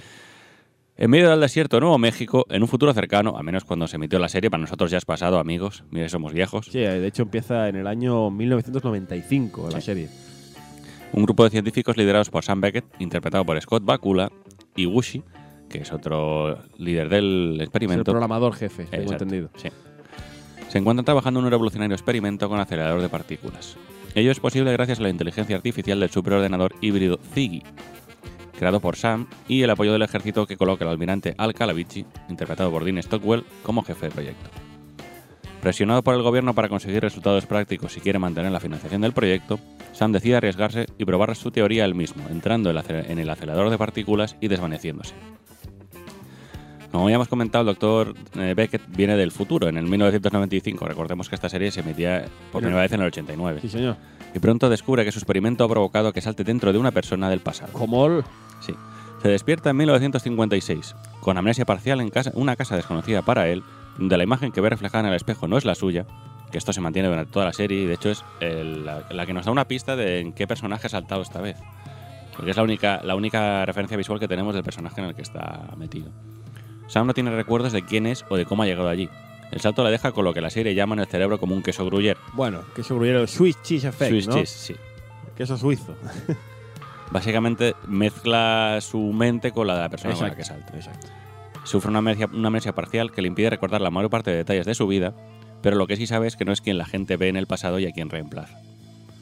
en 0.97 1.09
medio 1.09 1.29
del 1.29 1.41
desierto 1.41 1.75
de 1.75 1.81
Nuevo 1.81 1.97
México, 1.97 2.45
en 2.49 2.61
un 2.61 2.69
futuro 2.69 2.93
cercano, 2.93 3.35
a 3.37 3.43
menos 3.43 3.65
cuando 3.65 3.85
se 3.85 3.97
emitió 3.97 4.17
la 4.17 4.29
serie, 4.29 4.49
para 4.49 4.61
nosotros 4.61 4.89
ya 4.91 4.97
es 4.97 5.03
pasado, 5.03 5.39
amigos. 5.39 5.83
Mira, 5.91 6.07
somos 6.07 6.31
viejos. 6.31 6.67
Sí, 6.71 6.79
de 6.79 7.05
hecho 7.05 7.23
empieza 7.23 7.67
en 7.67 7.75
el 7.75 7.85
año 7.85 8.29
1995 8.31 9.69
la 9.73 9.81
serie. 9.81 10.07
Un 11.11 11.23
grupo 11.23 11.43
de 11.43 11.49
científicos 11.49 11.97
liderados 11.97 12.29
por 12.29 12.45
Sam 12.45 12.61
Beckett, 12.61 12.85
interpretado 12.99 13.45
por 13.45 13.59
Scott 13.61 13.83
Bakula, 13.83 14.31
y 14.75 14.85
Wushi, 14.85 15.21
que 15.67 15.79
es 15.79 15.91
otro 15.91 16.59
líder 16.77 17.09
del 17.09 17.57
experimento. 17.59 17.99
el 18.11 18.15
programador 18.15 18.53
jefe, 18.55 18.85
tengo 18.85 19.11
entendido. 19.11 19.49
Sí. 19.57 19.67
Se 20.75 20.79
encuentran 20.79 21.05
trabajando 21.05 21.39
en 21.39 21.45
un 21.45 21.51
revolucionario 21.51 21.95
experimento 21.95 22.49
con 22.49 22.59
acelerador 22.59 23.01
de 23.01 23.07
partículas. 23.07 23.77
Ello 24.13 24.29
es 24.29 24.41
posible 24.41 24.73
gracias 24.73 24.99
a 24.99 25.03
la 25.03 25.09
inteligencia 25.09 25.55
artificial 25.55 26.01
del 26.01 26.09
superordenador 26.09 26.75
híbrido 26.81 27.17
Ziggy, 27.33 27.63
creado 28.59 28.81
por 28.81 28.97
Sam, 28.97 29.27
y 29.47 29.61
el 29.61 29.69
apoyo 29.69 29.93
del 29.93 30.01
ejército 30.01 30.45
que 30.45 30.57
coloca 30.57 30.83
al 30.83 30.91
almirante 30.91 31.33
Al 31.37 31.53
Calavici, 31.53 32.05
interpretado 32.27 32.71
por 32.71 32.83
Dean 32.83 33.01
Stockwell, 33.01 33.45
como 33.63 33.83
jefe 33.83 34.07
de 34.07 34.11
proyecto. 34.11 34.49
Presionado 35.61 36.03
por 36.03 36.13
el 36.13 36.23
gobierno 36.23 36.53
para 36.53 36.67
conseguir 36.67 37.01
resultados 37.01 37.45
prácticos 37.45 37.95
y 37.95 38.01
quiere 38.01 38.19
mantener 38.19 38.51
la 38.51 38.59
financiación 38.59 38.99
del 38.99 39.13
proyecto, 39.13 39.61
Sam 39.93 40.11
decide 40.11 40.35
arriesgarse 40.35 40.87
y 40.97 41.05
probar 41.05 41.33
su 41.37 41.51
teoría 41.51 41.85
él 41.85 41.95
mismo, 41.95 42.21
entrando 42.29 42.69
en 42.69 43.19
el 43.19 43.29
acelerador 43.29 43.69
de 43.69 43.77
partículas 43.77 44.35
y 44.41 44.49
desvaneciéndose. 44.49 45.15
Como 46.95 47.09
ya 47.09 47.15
hemos 47.15 47.27
comentado, 47.27 47.63
el 47.63 47.65
doctor 47.67 48.15
eh, 48.37 48.53
Beckett 48.55 48.83
viene 48.87 49.17
del 49.17 49.29
futuro, 49.29 49.67
en 49.67 49.75
el 49.75 49.83
1995. 49.85 50.85
Recordemos 50.85 51.27
que 51.27 51.35
esta 51.35 51.49
serie 51.49 51.69
se 51.69 51.81
emitía 51.81 52.23
por 52.53 52.61
primera 52.61 52.83
vez 52.83 52.93
en 52.93 53.01
el 53.01 53.07
89. 53.07 53.59
Sí, 53.61 53.67
señor. 53.67 53.97
Y 54.33 54.39
pronto 54.39 54.69
descubre 54.69 55.03
que 55.03 55.11
su 55.11 55.19
experimento 55.19 55.65
ha 55.65 55.67
provocado 55.67 56.13
que 56.13 56.21
salte 56.21 56.45
dentro 56.45 56.71
de 56.71 56.79
una 56.79 56.91
persona 56.91 57.29
del 57.29 57.41
pasado. 57.41 57.73
¿Cómo? 57.73 58.21
Sí. 58.61 58.73
Se 59.21 59.27
despierta 59.27 59.71
en 59.71 59.75
1956, 59.75 60.95
con 61.19 61.37
amnesia 61.37 61.65
parcial 61.65 61.99
en 61.99 62.09
casa, 62.09 62.31
una 62.33 62.55
casa 62.55 62.77
desconocida 62.77 63.23
para 63.23 63.49
él, 63.49 63.61
donde 63.97 64.15
la 64.15 64.23
imagen 64.23 64.53
que 64.53 64.61
ve 64.61 64.69
reflejada 64.69 65.01
en 65.01 65.09
el 65.09 65.15
espejo 65.17 65.49
no 65.49 65.57
es 65.57 65.65
la 65.65 65.75
suya, 65.75 66.05
que 66.49 66.57
esto 66.57 66.71
se 66.71 66.79
mantiene 66.79 67.09
durante 67.09 67.29
toda 67.29 67.43
la 67.43 67.53
serie 67.53 67.81
y 67.81 67.85
de 67.87 67.95
hecho 67.95 68.09
es 68.09 68.23
la, 68.39 69.25
que 69.25 69.33
nos 69.33 69.45
da 69.45 69.51
una 69.51 69.67
pista 69.67 69.97
de 69.97 70.21
en 70.21 70.31
qué 70.31 70.47
personaje 70.47 70.87
ha 70.87 70.91
saltado 70.91 71.23
esta 71.23 71.41
vez. 71.41 71.57
Porque 72.37 72.51
es 72.51 72.57
la 72.57 72.63
única, 72.63 73.01
la 73.03 73.15
única 73.15 73.65
referencia 73.65 73.97
visual 73.97 74.17
que 74.17 74.29
tenemos 74.29 74.55
del 74.55 74.63
personaje 74.63 75.01
en 75.01 75.07
el 75.07 75.15
que 75.15 75.23
está 75.23 75.73
metido. 75.75 76.09
Sam 76.87 77.07
no 77.07 77.13
tiene 77.13 77.31
recuerdos 77.31 77.71
de 77.71 77.83
quién 77.83 78.05
es 78.05 78.25
o 78.29 78.37
de 78.37 78.45
cómo 78.45 78.63
ha 78.63 78.65
llegado 78.65 78.89
allí. 78.89 79.09
El 79.51 79.61
salto 79.61 79.83
la 79.83 79.89
deja 79.89 80.11
con 80.11 80.25
lo 80.25 80.33
que 80.33 80.41
la 80.41 80.49
serie 80.49 80.75
llama 80.75 80.95
en 80.95 81.01
el 81.01 81.07
cerebro 81.07 81.39
como 81.39 81.55
un 81.55 81.61
queso 81.61 81.85
gruyere. 81.85 82.19
Bueno, 82.33 82.61
queso 82.75 82.95
gruyere, 82.95 83.25
Swiss 83.27 83.61
cheese 83.63 83.85
effect, 83.85 84.11
Swiss 84.11 84.27
cheese, 84.27 84.49
sí. 84.49 84.75
Queso 85.35 85.57
suizo. 85.57 85.95
Básicamente 87.11 87.75
mezcla 87.87 88.79
su 88.81 88.99
mente 88.99 89.51
con 89.51 89.67
la 89.67 89.75
de 89.75 89.81
la 89.81 89.89
persona 89.89 90.13
con 90.15 90.27
la 90.27 90.35
que 90.35 90.43
salta. 90.43 90.75
Exacto. 90.75 91.07
Sufre 91.63 91.89
una 91.89 91.99
amnesia, 91.99 92.29
una 92.31 92.47
amnesia 92.47 92.73
parcial 92.73 93.11
que 93.11 93.21
le 93.21 93.27
impide 93.27 93.49
recordar 93.49 93.81
la 93.81 93.91
mayor 93.91 94.09
parte 94.09 94.31
de 94.31 94.37
detalles 94.37 94.65
de 94.65 94.75
su 94.75 94.87
vida, 94.87 95.13
pero 95.61 95.77
lo 95.77 95.87
que 95.87 95.95
sí 95.95 96.07
sabe 96.07 96.27
es 96.27 96.35
que 96.35 96.45
no 96.45 96.51
es 96.51 96.61
quien 96.61 96.77
la 96.77 96.85
gente 96.85 97.17
ve 97.17 97.27
en 97.27 97.37
el 97.37 97.47
pasado 97.47 97.79
y 97.79 97.85
a 97.85 97.91
quien 97.91 98.09
reemplaza. 98.09 98.59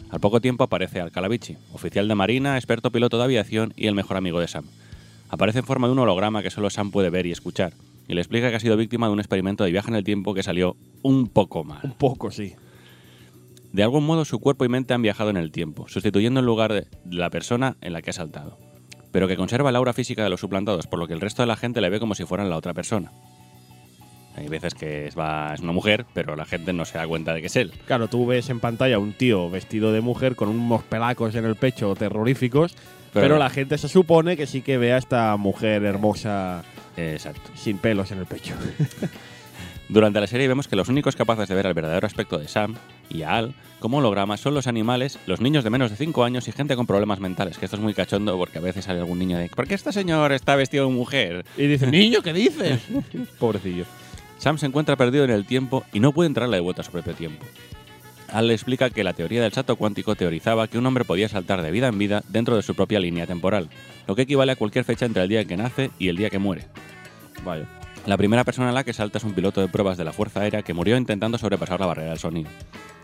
Al 0.09 0.19
poco 0.19 0.41
tiempo 0.41 0.63
aparece 0.63 1.01
Alcalavici, 1.01 1.57
oficial 1.73 2.07
de 2.07 2.15
marina, 2.15 2.57
experto 2.57 2.91
piloto 2.91 3.17
de 3.17 3.23
aviación 3.23 3.73
y 3.75 3.87
el 3.87 3.95
mejor 3.95 4.17
amigo 4.17 4.39
de 4.39 4.47
Sam. 4.47 4.65
Aparece 5.33 5.57
en 5.57 5.65
forma 5.65 5.87
de 5.87 5.93
un 5.93 5.97
holograma 5.97 6.43
que 6.43 6.51
solo 6.51 6.69
Sam 6.69 6.91
puede 6.91 7.09
ver 7.09 7.25
y 7.25 7.31
escuchar, 7.31 7.73
y 8.07 8.13
le 8.13 8.21
explica 8.21 8.51
que 8.51 8.55
ha 8.57 8.59
sido 8.59 8.77
víctima 8.77 9.07
de 9.07 9.13
un 9.13 9.19
experimento 9.19 9.63
de 9.63 9.71
viaje 9.71 9.89
en 9.89 9.95
el 9.95 10.03
tiempo 10.03 10.35
que 10.35 10.43
salió 10.43 10.77
un 11.01 11.27
poco 11.27 11.63
mal. 11.63 11.79
Un 11.81 11.93
poco, 11.93 12.29
sí. 12.29 12.53
De 13.71 13.81
algún 13.81 14.05
modo 14.05 14.25
su 14.25 14.37
cuerpo 14.37 14.63
y 14.63 14.69
mente 14.69 14.93
han 14.93 15.01
viajado 15.01 15.31
en 15.31 15.37
el 15.37 15.49
tiempo, 15.49 15.87
sustituyendo 15.87 16.39
el 16.39 16.45
lugar 16.45 16.71
de 16.71 16.85
la 17.09 17.31
persona 17.31 17.77
en 17.81 17.93
la 17.93 18.03
que 18.03 18.11
ha 18.11 18.13
saltado, 18.13 18.59
pero 19.11 19.27
que 19.27 19.35
conserva 19.35 19.71
la 19.71 19.79
aura 19.79 19.93
física 19.93 20.23
de 20.23 20.29
los 20.29 20.39
suplantados, 20.39 20.85
por 20.85 20.99
lo 20.99 21.07
que 21.07 21.15
el 21.15 21.21
resto 21.21 21.41
de 21.41 21.47
la 21.47 21.55
gente 21.55 21.81
le 21.81 21.89
ve 21.89 21.99
como 21.99 22.13
si 22.13 22.25
fueran 22.25 22.51
la 22.51 22.57
otra 22.57 22.75
persona. 22.75 23.11
Hay 24.35 24.49
veces 24.49 24.75
que 24.75 25.07
es, 25.07 25.15
es 25.15 25.59
una 25.61 25.71
mujer, 25.71 26.05
pero 26.13 26.35
la 26.35 26.45
gente 26.45 26.73
no 26.73 26.85
se 26.85 26.99
da 26.99 27.07
cuenta 27.07 27.33
de 27.33 27.41
que 27.41 27.47
es 27.47 27.55
él. 27.55 27.71
Claro, 27.87 28.07
tú 28.07 28.27
ves 28.27 28.51
en 28.51 28.59
pantalla 28.59 28.99
un 28.99 29.13
tío 29.13 29.49
vestido 29.49 29.91
de 29.93 30.01
mujer 30.01 30.35
con 30.35 30.49
unos 30.49 30.83
pelacos 30.83 31.33
en 31.33 31.45
el 31.45 31.55
pecho 31.55 31.95
terroríficos 31.95 32.75
pero, 33.13 33.37
la 33.37 33.49
gente 33.49 33.77
se 33.77 33.87
supone 33.87 34.35
que 34.37 34.47
sí 34.47 34.61
que 34.61 34.77
ve 34.77 34.93
a 34.93 34.97
esta 34.97 35.35
mujer 35.37 35.83
hermosa. 35.83 36.63
Exacto. 36.97 37.51
Sin 37.55 37.77
pelos 37.77 38.11
en 38.11 38.19
el 38.19 38.25
pecho. 38.25 38.53
Durante 39.89 40.19
la 40.19 40.27
serie 40.27 40.47
vemos 40.47 40.67
que 40.67 40.75
los 40.75 40.89
únicos 40.89 41.15
capaces 41.15 41.47
de 41.47 41.55
ver 41.55 41.65
el 41.65 41.73
verdadero 41.73 42.07
aspecto 42.07 42.39
de 42.39 42.47
Sam 42.47 42.75
y 43.09 43.23
a 43.23 43.35
Al 43.35 43.53
como 43.79 43.97
hologramas 43.97 44.39
son 44.39 44.53
los 44.53 44.65
animales, 44.67 45.19
los 45.25 45.41
niños 45.41 45.65
de 45.65 45.69
menos 45.69 45.91
de 45.91 45.97
5 45.97 46.23
años 46.23 46.47
y 46.47 46.53
gente 46.53 46.77
con 46.77 46.87
problemas 46.87 47.19
mentales. 47.19 47.57
Que 47.57 47.65
esto 47.65 47.75
es 47.75 47.83
muy 47.83 47.93
cachondo 47.93 48.37
porque 48.37 48.59
a 48.59 48.61
veces 48.61 48.85
sale 48.85 48.99
algún 48.99 49.19
niño 49.19 49.37
de 49.37 49.49
¿Por 49.49 49.67
qué 49.67 49.75
este 49.75 49.91
señor 49.91 50.31
está 50.31 50.55
vestido 50.55 50.87
de 50.87 50.93
mujer? 50.93 51.45
Y 51.57 51.67
dice, 51.67 51.87
niño, 51.87 52.21
¿qué 52.21 52.31
dices? 52.31 52.79
Pobrecillo. 53.39 53.83
Sam 54.37 54.57
se 54.57 54.67
encuentra 54.67 54.95
perdido 54.95 55.25
en 55.25 55.31
el 55.31 55.45
tiempo 55.45 55.83
y 55.91 55.99
no 55.99 56.13
puede 56.13 56.27
entrarle 56.27 56.57
de 56.57 56.61
vuelta 56.61 56.81
a 56.81 56.85
su 56.85 56.91
propio 56.91 57.13
tiempo. 57.13 57.45
Al 58.33 58.47
le 58.47 58.55
explica 58.55 58.89
que 58.89 59.03
la 59.03 59.13
teoría 59.13 59.43
del 59.43 59.53
salto 59.53 59.75
cuántico 59.75 60.15
teorizaba 60.15 60.67
que 60.67 60.79
un 60.79 60.85
hombre 60.87 61.05
podía 61.05 61.29
saltar 61.29 61.61
de 61.61 61.69
vida 61.69 61.87
en 61.87 61.99
vida 61.99 62.23
dentro 62.29 62.55
de 62.55 62.63
su 62.63 62.73
propia 62.73 62.99
línea 62.99 63.27
temporal, 63.27 63.69
lo 64.07 64.15
que 64.15 64.23
equivale 64.23 64.51
a 64.51 64.55
cualquier 64.55 64.85
fecha 64.85 65.05
entre 65.05 65.21
el 65.21 65.29
día 65.29 65.41
en 65.41 65.47
que 65.47 65.55
nace 65.55 65.91
y 65.99 66.07
el 66.07 66.17
día 66.17 66.31
que 66.31 66.39
muere. 66.39 66.65
Vaya. 67.45 67.67
La 68.07 68.17
primera 68.17 68.43
persona 68.43 68.69
en 68.69 68.73
la 68.73 68.83
que 68.83 68.91
salta 68.91 69.19
es 69.19 69.23
un 69.23 69.33
piloto 69.33 69.61
de 69.61 69.67
pruebas 69.67 69.99
de 69.99 70.03
la 70.03 70.13
Fuerza 70.13 70.41
Aérea 70.41 70.63
que 70.63 70.73
murió 70.73 70.97
intentando 70.97 71.37
sobrepasar 71.37 71.79
la 71.79 71.85
barrera 71.85 72.09
del 72.09 72.17
sonido. 72.17 72.49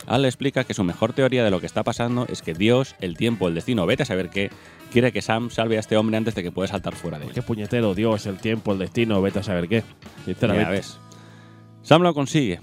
Al 0.07 0.23
le 0.23 0.27
explica 0.27 0.63
que 0.63 0.73
su 0.73 0.83
mejor 0.83 1.13
teoría 1.13 1.43
de 1.43 1.51
lo 1.51 1.59
que 1.59 1.67
está 1.67 1.83
pasando 1.83 2.25
es 2.27 2.41
que 2.41 2.55
Dios, 2.55 2.95
el 2.99 3.15
tiempo, 3.15 3.47
el 3.47 3.53
destino, 3.53 3.85
vete 3.85 4.01
a 4.03 4.07
saber 4.07 4.31
qué, 4.31 4.49
quiere 4.91 5.11
que 5.11 5.21
Sam 5.21 5.51
salve 5.51 5.77
a 5.77 5.79
este 5.79 5.95
hombre 5.95 6.17
antes 6.17 6.33
de 6.33 6.41
que 6.41 6.51
pueda 6.51 6.67
saltar 6.67 6.95
fuera 6.95 7.19
de 7.19 7.27
él. 7.27 7.33
Qué 7.33 7.43
puñetero, 7.43 7.93
Dios, 7.93 8.25
el 8.25 8.39
tiempo, 8.39 8.73
el 8.73 8.79
destino, 8.79 9.21
vete 9.21 9.39
a 9.39 9.43
saber 9.43 9.67
qué. 9.69 9.83
Sinceramente. 10.25 10.71
ves. 10.71 10.97
Sam 11.83 12.01
lo 12.01 12.15
consigue, 12.15 12.59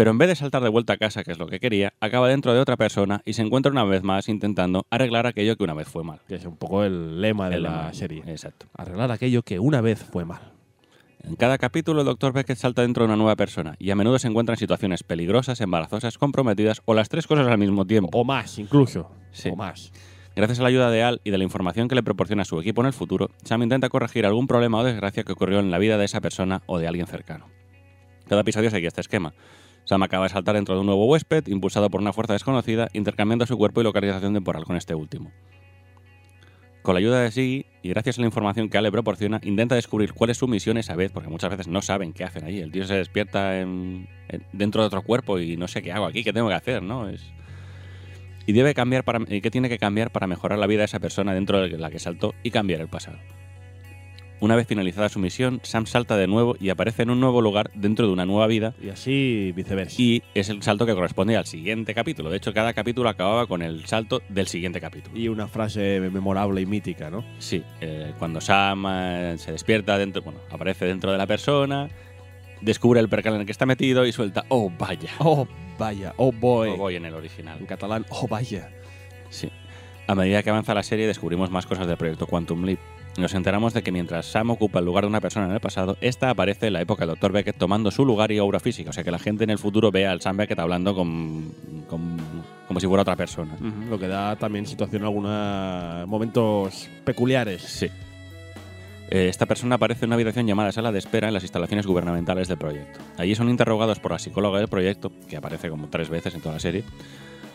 pero 0.00 0.12
en 0.12 0.16
vez 0.16 0.28
de 0.30 0.34
saltar 0.34 0.62
de 0.62 0.70
vuelta 0.70 0.94
a 0.94 0.96
casa, 0.96 1.22
que 1.22 1.30
es 1.30 1.38
lo 1.38 1.46
que 1.46 1.60
quería, 1.60 1.92
acaba 2.00 2.26
dentro 2.26 2.54
de 2.54 2.58
otra 2.58 2.78
persona 2.78 3.20
y 3.26 3.34
se 3.34 3.42
encuentra 3.42 3.70
una 3.70 3.84
vez 3.84 4.02
más 4.02 4.30
intentando 4.30 4.86
arreglar 4.88 5.26
aquello 5.26 5.56
que 5.56 5.64
una 5.64 5.74
vez 5.74 5.88
fue 5.88 6.04
mal. 6.04 6.20
Que 6.26 6.36
es 6.36 6.46
un 6.46 6.56
poco 6.56 6.84
el 6.84 7.20
lema 7.20 7.50
de 7.50 7.60
la 7.60 7.92
serie. 7.92 8.22
Exacto. 8.26 8.64
Arreglar 8.74 9.10
aquello 9.10 9.42
que 9.42 9.58
una 9.58 9.82
vez 9.82 10.02
fue 10.02 10.24
mal. 10.24 10.40
En 11.22 11.36
cada 11.36 11.58
capítulo 11.58 12.00
el 12.00 12.06
Dr. 12.06 12.32
Beckett 12.32 12.56
salta 12.56 12.80
dentro 12.80 13.02
de 13.02 13.08
una 13.08 13.16
nueva 13.16 13.36
persona 13.36 13.76
y 13.78 13.90
a 13.90 13.94
menudo 13.94 14.18
se 14.18 14.28
encuentra 14.28 14.54
en 14.54 14.58
situaciones 14.58 15.02
peligrosas, 15.02 15.60
embarazosas, 15.60 16.16
comprometidas 16.16 16.80
o 16.86 16.94
las 16.94 17.10
tres 17.10 17.26
cosas 17.26 17.46
al 17.46 17.58
mismo 17.58 17.84
tiempo. 17.84 18.08
O 18.18 18.24
más, 18.24 18.58
incluso. 18.58 19.10
Sí. 19.32 19.50
O 19.50 19.56
más. 19.56 19.92
Gracias 20.34 20.60
a 20.60 20.62
la 20.62 20.68
ayuda 20.70 20.90
de 20.90 21.02
Al 21.02 21.20
y 21.24 21.30
de 21.30 21.36
la 21.36 21.44
información 21.44 21.88
que 21.88 21.94
le 21.94 22.02
proporciona 22.02 22.46
su 22.46 22.58
equipo 22.58 22.80
en 22.80 22.86
el 22.86 22.94
futuro, 22.94 23.28
Sam 23.44 23.64
intenta 23.64 23.90
corregir 23.90 24.24
algún 24.24 24.46
problema 24.46 24.78
o 24.78 24.82
desgracia 24.84 25.24
que 25.24 25.32
ocurrió 25.32 25.60
en 25.60 25.70
la 25.70 25.76
vida 25.76 25.98
de 25.98 26.06
esa 26.06 26.22
persona 26.22 26.62
o 26.64 26.78
de 26.78 26.88
alguien 26.88 27.06
cercano. 27.06 27.48
Cada 28.30 28.40
episodio 28.40 28.70
sigue 28.70 28.86
este 28.86 29.02
esquema. 29.02 29.34
Sam 29.90 30.04
acaba 30.04 30.22
de 30.22 30.28
saltar 30.28 30.54
dentro 30.54 30.76
de 30.76 30.82
un 30.82 30.86
nuevo 30.86 31.04
huésped, 31.06 31.48
impulsado 31.48 31.90
por 31.90 32.00
una 32.00 32.12
fuerza 32.12 32.32
desconocida, 32.32 32.88
intercambiando 32.92 33.44
su 33.44 33.58
cuerpo 33.58 33.80
y 33.80 33.84
localización 33.84 34.32
temporal 34.32 34.62
con 34.62 34.76
este 34.76 34.94
último. 34.94 35.32
Con 36.82 36.94
la 36.94 37.00
ayuda 37.00 37.20
de 37.22 37.32
Siggy 37.32 37.66
y 37.82 37.88
gracias 37.88 38.16
a 38.16 38.20
la 38.20 38.28
información 38.28 38.68
que 38.68 38.78
Ale 38.78 38.86
le 38.86 38.92
proporciona, 38.92 39.40
intenta 39.42 39.74
descubrir 39.74 40.12
cuál 40.12 40.30
es 40.30 40.36
su 40.36 40.46
misión 40.46 40.78
esa 40.78 40.94
vez, 40.94 41.10
porque 41.10 41.28
muchas 41.28 41.50
veces 41.50 41.66
no 41.66 41.82
saben 41.82 42.12
qué 42.12 42.22
hacen 42.22 42.44
allí. 42.44 42.60
El 42.60 42.70
tío 42.70 42.84
se 42.84 42.94
despierta 42.94 43.50
dentro 44.52 44.82
de 44.82 44.86
otro 44.86 45.02
cuerpo 45.02 45.40
y 45.40 45.56
no 45.56 45.66
sé 45.66 45.82
qué 45.82 45.90
hago 45.90 46.06
aquí, 46.06 46.22
qué 46.22 46.32
tengo 46.32 46.46
que 46.46 46.54
hacer, 46.54 46.84
¿no? 46.84 47.08
Es... 47.08 47.32
Y 48.46 48.52
debe 48.52 48.74
cambiar 48.74 49.02
para, 49.02 49.18
y 49.28 49.40
qué 49.40 49.50
tiene 49.50 49.68
que 49.68 49.78
cambiar 49.78 50.12
para 50.12 50.28
mejorar 50.28 50.60
la 50.60 50.68
vida 50.68 50.82
de 50.82 50.84
esa 50.84 51.00
persona 51.00 51.34
dentro 51.34 51.60
de 51.62 51.76
la 51.76 51.90
que 51.90 51.98
saltó 51.98 52.32
y 52.44 52.52
cambiar 52.52 52.80
el 52.80 52.88
pasado. 52.88 53.18
Una 54.40 54.56
vez 54.56 54.66
finalizada 54.66 55.10
su 55.10 55.18
misión, 55.18 55.60
Sam 55.64 55.84
salta 55.84 56.16
de 56.16 56.26
nuevo 56.26 56.56
y 56.58 56.70
aparece 56.70 57.02
en 57.02 57.10
un 57.10 57.20
nuevo 57.20 57.42
lugar 57.42 57.70
dentro 57.74 58.06
de 58.06 58.12
una 58.14 58.24
nueva 58.24 58.46
vida. 58.46 58.72
Y 58.82 58.88
así 58.88 59.52
viceversa. 59.54 60.00
Y 60.00 60.22
es 60.34 60.48
el 60.48 60.62
salto 60.62 60.86
que 60.86 60.94
corresponde 60.94 61.36
al 61.36 61.44
siguiente 61.44 61.92
capítulo. 61.94 62.30
De 62.30 62.38
hecho, 62.38 62.54
cada 62.54 62.72
capítulo 62.72 63.10
acababa 63.10 63.46
con 63.46 63.60
el 63.60 63.84
salto 63.84 64.22
del 64.30 64.46
siguiente 64.46 64.80
capítulo. 64.80 65.18
Y 65.18 65.28
una 65.28 65.46
frase 65.46 66.00
memorable 66.00 66.62
y 66.62 66.66
mítica, 66.66 67.10
¿no? 67.10 67.22
Sí. 67.38 67.62
Eh, 67.82 68.14
cuando 68.18 68.40
Sam 68.40 68.86
eh, 68.88 69.34
se 69.36 69.52
despierta 69.52 69.98
dentro, 69.98 70.22
bueno, 70.22 70.40
aparece 70.50 70.86
dentro 70.86 71.12
de 71.12 71.18
la 71.18 71.26
persona, 71.26 71.90
descubre 72.62 72.98
el 72.98 73.10
percal 73.10 73.34
en 73.34 73.40
el 73.40 73.46
que 73.46 73.52
está 73.52 73.66
metido 73.66 74.06
y 74.06 74.12
suelta, 74.12 74.46
oh 74.48 74.72
vaya. 74.78 75.10
Oh 75.18 75.46
vaya, 75.78 76.14
oh 76.16 76.32
boy. 76.32 76.70
Oh 76.70 76.76
boy 76.78 76.96
en 76.96 77.04
el 77.04 77.12
original. 77.12 77.58
En 77.60 77.66
catalán, 77.66 78.06
oh 78.08 78.26
vaya. 78.26 78.70
Sí. 79.28 79.50
A 80.06 80.14
medida 80.14 80.42
que 80.42 80.48
avanza 80.48 80.72
la 80.72 80.82
serie 80.82 81.06
descubrimos 81.06 81.50
más 81.50 81.66
cosas 81.66 81.86
del 81.86 81.98
proyecto 81.98 82.26
Quantum 82.26 82.64
Leap 82.64 82.80
nos 83.16 83.34
enteramos 83.34 83.74
de 83.74 83.82
que 83.82 83.92
mientras 83.92 84.26
Sam 84.26 84.50
ocupa 84.50 84.78
el 84.78 84.84
lugar 84.84 85.04
de 85.04 85.08
una 85.08 85.20
persona 85.20 85.46
en 85.46 85.52
el 85.52 85.60
pasado, 85.60 85.96
esta 86.00 86.30
aparece 86.30 86.68
en 86.68 86.74
la 86.74 86.80
época 86.80 87.06
del 87.06 87.16
Dr. 87.16 87.32
Beckett 87.32 87.56
tomando 87.56 87.90
su 87.90 88.04
lugar 88.04 88.32
y 88.32 88.38
aura 88.38 88.60
física. 88.60 88.90
O 88.90 88.92
sea 88.92 89.04
que 89.04 89.10
la 89.10 89.18
gente 89.18 89.44
en 89.44 89.50
el 89.50 89.58
futuro 89.58 89.90
ve 89.90 90.06
al 90.06 90.20
Sam 90.20 90.36
Beckett 90.38 90.58
hablando 90.58 90.94
con, 90.94 91.52
como 91.88 92.80
si 92.80 92.86
fuera 92.86 93.02
otra 93.02 93.16
persona. 93.16 93.56
lo 93.88 93.98
que 93.98 94.08
da 94.08 94.36
también 94.36 94.66
situación 94.66 95.02
algunos 95.02 96.06
momentos 96.08 96.88
peculiares. 97.04 97.62
Sí. 97.62 97.88
Eh, 99.10 99.28
esta 99.28 99.44
persona 99.46 99.74
aparece 99.74 100.04
en 100.04 100.10
una 100.10 100.14
habitación 100.14 100.46
llamada 100.46 100.70
sala 100.70 100.92
de 100.92 101.00
espera 101.00 101.26
en 101.26 101.34
las 101.34 101.42
instalaciones 101.42 101.84
gubernamentales 101.84 102.46
del 102.46 102.58
proyecto. 102.58 103.00
Allí 103.18 103.34
son 103.34 103.48
interrogados 103.48 103.98
por 103.98 104.12
la 104.12 104.20
psicóloga 104.20 104.60
del 104.60 104.68
proyecto, 104.68 105.10
que 105.28 105.36
aparece 105.36 105.68
como 105.68 105.88
tres 105.88 106.08
veces 106.08 106.32
en 106.36 106.40
toda 106.40 106.54
la 106.54 106.60
serie, 106.60 106.84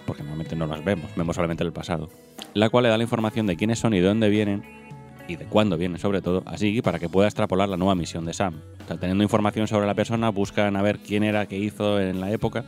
porque 0.05 0.21
normalmente 0.21 0.57
no 0.57 0.67
las 0.67 0.83
vemos, 0.83 1.09
vemos 1.15 1.33
solamente 1.33 1.63
el 1.63 1.71
pasado, 1.71 2.09
la 2.53 2.69
cual 2.69 2.83
le 2.83 2.89
da 2.89 2.97
la 2.97 3.03
información 3.03 3.47
de 3.47 3.55
quiénes 3.55 3.79
son 3.79 3.93
y 3.93 4.01
de 4.01 4.07
dónde 4.07 4.27
vienen 4.27 4.84
y 5.27 5.35
de 5.35 5.45
cuándo 5.45 5.77
viene 5.77 5.97
sobre 5.97 6.21
todo, 6.21 6.43
así 6.45 6.81
para 6.81 6.99
que 6.99 7.09
pueda 7.09 7.27
extrapolar 7.27 7.69
la 7.69 7.77
nueva 7.77 7.95
misión 7.95 8.25
de 8.25 8.33
Sam. 8.33 8.61
O 8.83 8.87
sea, 8.87 8.97
teniendo 8.97 9.23
información 9.23 9.67
sobre 9.67 9.87
la 9.87 9.93
persona, 9.93 10.29
buscan 10.29 10.75
a 10.75 10.81
ver 10.81 10.99
quién 10.99 11.23
era, 11.23 11.45
qué 11.47 11.57
hizo 11.57 11.99
en 11.99 12.21
la 12.21 12.31
época 12.31 12.65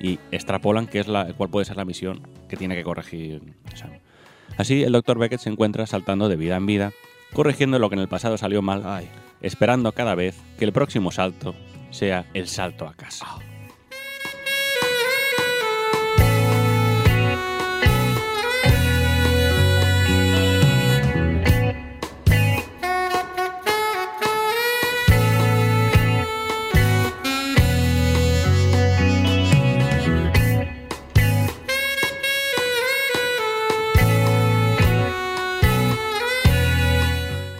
y 0.00 0.18
extrapolan 0.30 0.86
qué 0.86 1.00
es 1.00 1.08
la, 1.08 1.32
cuál 1.34 1.50
puede 1.50 1.66
ser 1.66 1.76
la 1.76 1.84
misión 1.84 2.26
que 2.48 2.56
tiene 2.56 2.74
que 2.74 2.84
corregir 2.84 3.42
Sam. 3.74 3.90
Así, 4.56 4.82
el 4.82 4.92
Dr. 4.92 5.18
Beckett 5.18 5.40
se 5.40 5.50
encuentra 5.50 5.86
saltando 5.86 6.28
de 6.28 6.36
vida 6.36 6.56
en 6.56 6.66
vida, 6.66 6.92
corrigiendo 7.32 7.78
lo 7.78 7.88
que 7.88 7.94
en 7.94 8.00
el 8.00 8.08
pasado 8.08 8.38
salió 8.38 8.62
mal, 8.62 8.82
Ay. 8.84 9.08
esperando 9.40 9.92
cada 9.92 10.14
vez 10.14 10.36
que 10.58 10.64
el 10.64 10.72
próximo 10.72 11.12
salto 11.12 11.54
sea 11.90 12.26
el 12.34 12.48
salto 12.48 12.86
a 12.86 12.94
casa. 12.94 13.26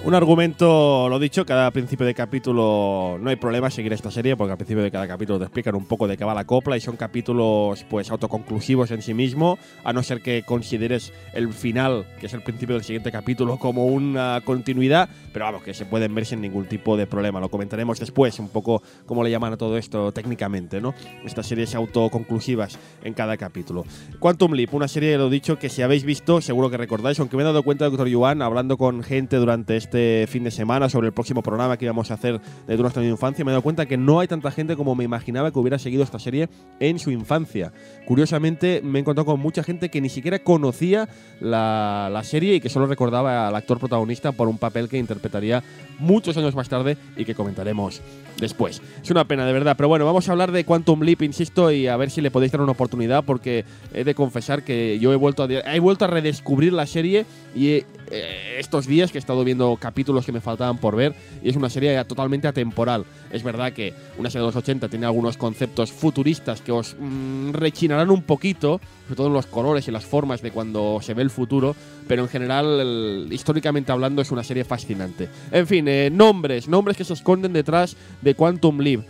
Un 0.08 0.14
argumento, 0.14 1.06
lo 1.10 1.18
dicho, 1.18 1.44
cada 1.44 1.70
principio 1.70 2.06
de 2.06 2.14
capítulo 2.14 3.18
no 3.20 3.28
hay 3.28 3.36
problema 3.36 3.68
seguir 3.68 3.92
esta 3.92 4.10
serie 4.10 4.38
porque 4.38 4.52
al 4.52 4.56
principio 4.56 4.82
de 4.82 4.90
cada 4.90 5.06
capítulo 5.06 5.38
te 5.38 5.44
explican 5.44 5.74
un 5.74 5.84
poco 5.84 6.08
de 6.08 6.16
qué 6.16 6.24
va 6.24 6.32
la 6.32 6.46
copla 6.46 6.78
y 6.78 6.80
son 6.80 6.96
capítulos 6.96 7.84
pues 7.90 8.10
autoconclusivos 8.10 8.90
en 8.90 9.02
sí 9.02 9.12
mismo, 9.12 9.58
a 9.84 9.92
no 9.92 10.02
ser 10.02 10.22
que 10.22 10.44
consideres 10.44 11.12
el 11.34 11.52
final, 11.52 12.06
que 12.18 12.24
es 12.24 12.32
el 12.32 12.40
principio 12.40 12.74
del 12.74 12.84
siguiente 12.84 13.12
capítulo, 13.12 13.58
como 13.58 13.84
una 13.84 14.40
continuidad, 14.46 15.10
pero 15.30 15.44
vamos, 15.44 15.62
que 15.62 15.74
se 15.74 15.84
pueden 15.84 16.14
ver 16.14 16.24
sin 16.24 16.40
ningún 16.40 16.64
tipo 16.64 16.96
de 16.96 17.06
problema. 17.06 17.38
Lo 17.38 17.50
comentaremos 17.50 18.00
después, 18.00 18.38
un 18.38 18.48
poco 18.48 18.82
cómo 19.04 19.22
le 19.22 19.30
llaman 19.30 19.52
a 19.52 19.56
todo 19.58 19.76
esto 19.76 20.10
técnicamente, 20.12 20.80
¿no? 20.80 20.94
Estas 21.26 21.46
series 21.46 21.74
autoconclusivas 21.74 22.78
en 23.04 23.12
cada 23.12 23.36
capítulo. 23.36 23.84
Quantum 24.20 24.54
Leap, 24.54 24.72
una 24.72 24.88
serie, 24.88 25.18
lo 25.18 25.28
dicho, 25.28 25.58
que 25.58 25.68
si 25.68 25.82
habéis 25.82 26.04
visto, 26.04 26.40
seguro 26.40 26.70
que 26.70 26.78
recordáis, 26.78 27.20
aunque 27.20 27.36
me 27.36 27.42
he 27.42 27.44
dado 27.44 27.62
cuenta, 27.62 27.84
doctor 27.84 28.08
Yuan, 28.08 28.40
hablando 28.40 28.78
con 28.78 29.02
gente 29.02 29.36
durante 29.36 29.76
este 29.76 29.97
fin 30.28 30.44
de 30.44 30.50
semana 30.50 30.88
sobre 30.88 31.06
el 31.08 31.12
próximo 31.12 31.42
programa 31.42 31.76
que 31.76 31.84
íbamos 31.84 32.10
a 32.10 32.14
hacer 32.14 32.40
de 32.66 32.76
nuestra 32.76 33.04
infancia, 33.04 33.44
me 33.44 33.50
he 33.50 33.52
dado 33.52 33.62
cuenta 33.62 33.86
que 33.86 33.96
no 33.96 34.20
hay 34.20 34.28
tanta 34.28 34.50
gente 34.50 34.76
como 34.76 34.94
me 34.94 35.04
imaginaba 35.04 35.50
que 35.50 35.58
hubiera 35.58 35.78
seguido 35.78 36.02
esta 36.02 36.18
serie 36.18 36.48
en 36.80 36.98
su 36.98 37.10
infancia. 37.10 37.72
Curiosamente, 38.06 38.80
me 38.82 38.98
he 38.98 39.00
encontrado 39.00 39.26
con 39.26 39.40
mucha 39.40 39.62
gente 39.62 39.90
que 39.90 40.00
ni 40.00 40.08
siquiera 40.08 40.38
conocía 40.38 41.08
la, 41.40 42.08
la 42.12 42.24
serie 42.24 42.54
y 42.56 42.60
que 42.60 42.68
solo 42.68 42.86
recordaba 42.86 43.48
al 43.48 43.54
actor 43.56 43.78
protagonista 43.78 44.32
por 44.32 44.48
un 44.48 44.58
papel 44.58 44.88
que 44.88 44.98
interpretaría 44.98 45.62
muchos 45.98 46.36
años 46.36 46.54
más 46.54 46.68
tarde 46.68 46.96
y 47.16 47.24
que 47.24 47.34
comentaremos 47.34 48.00
después. 48.40 48.80
Es 49.02 49.10
una 49.10 49.26
pena, 49.26 49.44
de 49.46 49.52
verdad. 49.52 49.76
Pero 49.76 49.88
bueno, 49.88 50.04
vamos 50.06 50.28
a 50.28 50.32
hablar 50.32 50.52
de 50.52 50.64
Quantum 50.64 51.02
Leap, 51.02 51.22
insisto, 51.22 51.70
y 51.70 51.86
a 51.86 51.96
ver 51.96 52.10
si 52.10 52.20
le 52.20 52.30
podéis 52.30 52.52
dar 52.52 52.60
una 52.60 52.72
oportunidad, 52.72 53.24
porque 53.24 53.64
he 53.92 54.04
de 54.04 54.14
confesar 54.14 54.62
que 54.62 54.98
yo 55.00 55.12
he 55.12 55.16
vuelto 55.16 55.42
a, 55.42 55.48
he 55.74 55.80
vuelto 55.80 56.04
a 56.04 56.08
redescubrir 56.08 56.72
la 56.72 56.86
serie 56.86 57.26
y 57.54 57.68
he- 57.68 57.86
eh, 58.10 58.56
estos 58.58 58.86
días 58.86 59.10
que 59.12 59.18
he 59.18 59.20
estado 59.20 59.44
viendo 59.44 59.76
capítulos 59.76 60.24
que 60.24 60.32
me 60.32 60.40
faltaban 60.40 60.78
por 60.78 60.96
ver, 60.96 61.14
y 61.42 61.48
es 61.48 61.56
una 61.56 61.70
serie 61.70 62.04
totalmente 62.04 62.48
atemporal. 62.48 63.04
Es 63.30 63.42
verdad 63.42 63.72
que 63.72 63.94
una 64.18 64.30
serie 64.30 64.42
de 64.42 64.48
los 64.48 64.56
80 64.56 64.88
tiene 64.88 65.06
algunos 65.06 65.36
conceptos 65.36 65.92
futuristas 65.92 66.60
que 66.60 66.72
os 66.72 66.96
mm, 66.98 67.52
rechinarán 67.52 68.10
un 68.10 68.22
poquito, 68.22 68.80
sobre 69.04 69.16
todo 69.16 69.26
en 69.28 69.32
los 69.34 69.46
colores 69.46 69.88
y 69.88 69.90
las 69.90 70.04
formas 70.04 70.42
de 70.42 70.50
cuando 70.50 70.98
se 71.02 71.14
ve 71.14 71.22
el 71.22 71.30
futuro, 71.30 71.74
pero 72.06 72.22
en 72.22 72.28
general, 72.28 73.28
históricamente 73.30 73.92
hablando, 73.92 74.22
es 74.22 74.30
una 74.30 74.44
serie 74.44 74.64
fascinante. 74.64 75.28
En 75.50 75.66
fin, 75.66 75.86
eh, 75.88 76.10
nombres, 76.10 76.68
nombres 76.68 76.96
que 76.96 77.04
se 77.04 77.12
esconden 77.12 77.52
detrás 77.52 77.96
de 78.22 78.34
Quantum 78.34 78.80
Leap. 78.80 79.02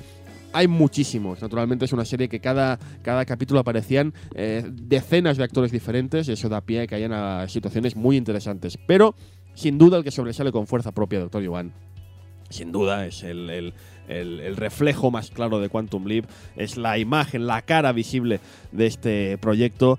Hay 0.53 0.67
muchísimos, 0.67 1.43
naturalmente 1.43 1.85
es 1.85 1.93
una 1.93 2.05
serie 2.07 2.29
que 2.29 2.41
cada, 2.41 2.79
cada 3.03 3.25
capítulo 3.27 3.61
aparecían 3.61 4.15
eh, 4.35 4.65
decenas 4.67 5.37
de 5.37 5.45
actores 5.45 5.71
diferentes 5.71 6.27
y 6.29 6.33
eso 6.33 6.49
da 6.49 6.63
pie 6.63 6.81
a 6.83 6.87
que 6.87 6.95
hayan 6.95 7.13
a 7.13 7.47
situaciones 7.49 7.97
muy 7.97 8.17
interesantes. 8.17 8.79
Pero, 8.87 9.15
sin 9.55 9.77
duda, 9.77 9.99
el 9.99 10.05
que 10.05 10.11
sobresale 10.11 10.51
con 10.51 10.67
fuerza 10.67 10.93
propia, 10.93 11.21
Doctor 11.21 11.43
Iván, 11.43 11.73
sin 12.49 12.73
duda 12.73 13.05
es 13.07 13.23
el- 13.25 13.51
el- 13.51 13.75
el 14.41 14.57
reflejo 14.57 15.11
más 15.11 15.31
claro 15.31 15.61
de 15.61 15.69
Quantum 15.69 16.07
Leap, 16.07 16.25
es 16.57 16.79
la 16.79 16.97
imagen, 16.97 17.47
la 17.47 17.61
cara 17.61 17.93
visible 17.93 18.41
de 18.73 18.87
este 18.87 19.37
proyecto 19.37 19.99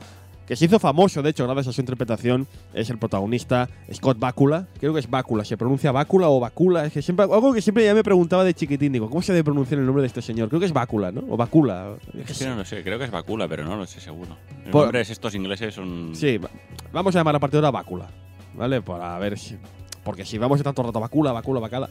que 0.49 0.55
se 0.57 0.65
hizo 0.65 0.79
famoso, 0.79 1.21
de 1.21 1.29
hecho, 1.29 1.45
gracias 1.45 1.67
a 1.67 1.73
su 1.73 1.79
interpretación, 1.81 2.47
es 2.73 2.89
el 2.89 2.97
protagonista 2.97 3.69
Scott 3.93 4.17
Bakula. 4.19 4.65
Creo 4.79 4.93
que 4.93 4.99
es 4.99 5.09
Bakula, 5.09 5.45
¿se 5.45 5.55
pronuncia 5.55 5.91
Bakula 5.91 6.27
o 6.27 6.39
Bakula? 6.39 6.85
Es 6.85 6.91
que 6.93 7.01
siempre, 7.01 7.23
algo 7.23 7.53
que 7.53 7.61
siempre 7.61 7.85
ya 7.85 7.93
me 7.93 8.03
preguntaba 8.03 8.43
de 8.43 8.53
chiquitín, 8.55 8.91
digo, 8.91 9.09
¿cómo 9.09 9.21
se 9.21 9.31
debe 9.31 9.43
pronunciar 9.45 9.79
el 9.79 9.85
nombre 9.85 10.01
de 10.01 10.07
este 10.07 10.21
señor? 10.23 10.49
Creo 10.49 10.59
que 10.59 10.65
es 10.65 10.73
Bakula, 10.73 11.11
¿no? 11.11 11.21
O 11.29 11.37
Bakula. 11.37 11.93
que 12.11 12.45
no 12.47 12.55
lo 12.55 12.65
sé, 12.65 12.81
creo 12.83 12.97
que 12.97 13.05
es 13.05 13.11
Bacula, 13.11 13.47
pero 13.47 13.63
no 13.63 13.75
lo 13.77 13.85
sé 13.85 14.01
seguro. 14.01 14.35
Los 14.63 14.71
Por- 14.71 14.81
nombres 14.85 15.09
estos 15.11 15.35
ingleses 15.35 15.75
son... 15.75 16.15
Sí, 16.15 16.37
va- 16.39 16.49
vamos 16.91 17.15
a 17.15 17.19
llamar 17.19 17.35
a 17.35 17.39
partir 17.39 17.61
de 17.61 17.67
ahora 17.67 17.79
Bácula, 17.79 18.07
¿vale? 18.55 18.81
Para 18.81 19.17
ver 19.19 19.37
si. 19.37 19.55
Porque 20.03 20.25
si 20.25 20.37
vamos 20.39 20.57
a 20.57 20.61
estar 20.61 20.73
todo 20.73 20.87
el 20.87 20.89
rato 20.89 20.99
Bácula, 20.99 21.31
Bácula, 21.31 21.59
Bacala. 21.59 21.89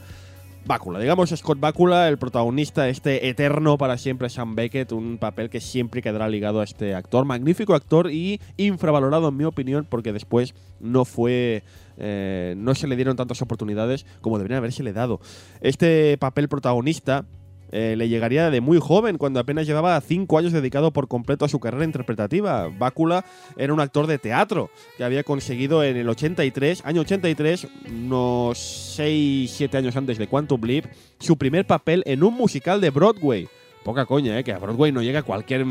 Bácula, 0.65 0.99
digamos 0.99 1.29
Scott 1.29 1.59
Bakula, 1.59 2.07
el 2.07 2.17
protagonista, 2.17 2.89
este 2.89 3.27
eterno 3.27 3.77
para 3.77 3.97
siempre 3.97 4.29
Sam 4.29 4.55
Beckett, 4.55 4.91
un 4.91 5.17
papel 5.17 5.49
que 5.49 5.61
siempre 5.61 6.01
quedará 6.01 6.29
ligado 6.29 6.61
a 6.61 6.63
este 6.63 6.93
actor, 6.93 7.25
magnífico 7.25 7.73
actor 7.73 8.11
y 8.11 8.39
infravalorado 8.57 9.29
en 9.29 9.37
mi 9.37 9.45
opinión, 9.45 9.87
porque 9.89 10.13
después 10.13 10.53
no 10.79 11.05
fue, 11.05 11.63
eh, 11.97 12.53
no 12.57 12.75
se 12.75 12.87
le 12.87 12.95
dieron 12.95 13.15
tantas 13.15 13.41
oportunidades 13.41 14.05
como 14.21 14.37
deberían 14.37 14.59
haberse 14.59 14.83
le 14.83 14.93
dado. 14.93 15.19
Este 15.61 16.17
papel 16.19 16.49
protagonista 16.49 17.25
eh, 17.71 17.95
le 17.97 18.09
llegaría 18.09 18.49
de 18.49 18.61
muy 18.61 18.79
joven, 18.79 19.17
cuando 19.17 19.39
apenas 19.39 19.67
llevaba 19.67 19.99
cinco 20.01 20.37
años 20.37 20.53
dedicado 20.53 20.91
por 20.91 21.07
completo 21.07 21.45
a 21.45 21.49
su 21.49 21.59
carrera 21.59 21.85
interpretativa. 21.85 22.69
Bakula 22.69 23.25
era 23.57 23.73
un 23.73 23.79
actor 23.79 24.07
de 24.07 24.17
teatro 24.17 24.69
que 24.97 25.03
había 25.03 25.23
conseguido 25.23 25.83
en 25.83 25.97
el 25.97 26.09
83, 26.09 26.85
año 26.85 27.01
83, 27.01 27.67
unos 27.89 28.57
6, 28.57 29.51
7 29.51 29.77
años 29.77 29.95
antes 29.95 30.17
de 30.17 30.27
Quantum 30.27 30.61
Leap, 30.63 30.85
su 31.19 31.37
primer 31.37 31.65
papel 31.65 32.03
en 32.05 32.23
un 32.23 32.33
musical 32.33 32.81
de 32.81 32.89
Broadway. 32.89 33.47
Poca 33.83 34.05
coña, 34.05 34.37
¿eh? 34.37 34.43
que 34.43 34.51
a 34.51 34.59
Broadway 34.59 34.91
no 34.91 35.01
llega 35.01 35.23
cualquier, 35.23 35.65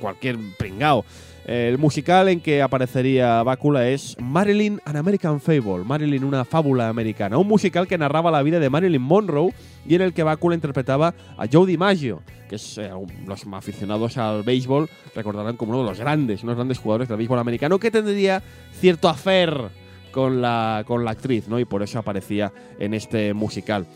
cualquier 0.00 0.36
pringao. 0.58 1.04
El 1.44 1.76
musical 1.76 2.28
en 2.28 2.40
que 2.40 2.62
aparecería 2.62 3.42
Bakula 3.42 3.86
es 3.88 4.16
Marilyn, 4.18 4.80
an 4.86 4.96
American 4.96 5.42
Fable. 5.42 5.84
Marilyn, 5.84 6.24
una 6.24 6.46
fábula 6.46 6.88
americana. 6.88 7.36
Un 7.36 7.46
musical 7.46 7.86
que 7.86 7.98
narraba 7.98 8.30
la 8.30 8.42
vida 8.42 8.58
de 8.58 8.70
Marilyn 8.70 9.02
Monroe 9.02 9.52
y 9.86 9.94
en 9.94 10.00
el 10.00 10.14
que 10.14 10.22
Bakula 10.22 10.54
interpretaba 10.54 11.14
a 11.36 11.46
Joe 11.50 11.66
DiMaggio, 11.66 12.22
que 12.48 12.56
es, 12.56 12.78
eh, 12.78 12.90
los 13.26 13.44
aficionados 13.52 14.16
al 14.16 14.42
béisbol 14.42 14.88
recordarán 15.14 15.58
como 15.58 15.72
uno 15.72 15.82
de 15.82 15.90
los 15.90 15.98
grandes, 15.98 16.42
unos 16.42 16.56
grandes 16.56 16.78
jugadores 16.78 17.08
del 17.08 17.18
béisbol 17.18 17.38
americano 17.38 17.78
que 17.78 17.90
tendría 17.90 18.42
cierto 18.72 19.10
afer 19.10 19.68
con 20.12 20.40
la, 20.40 20.84
con 20.86 21.04
la 21.04 21.10
actriz, 21.10 21.48
¿no? 21.48 21.58
Y 21.58 21.66
por 21.66 21.82
eso 21.82 21.98
aparecía 21.98 22.52
en 22.78 22.94
este 22.94 23.34
musical. 23.34 23.86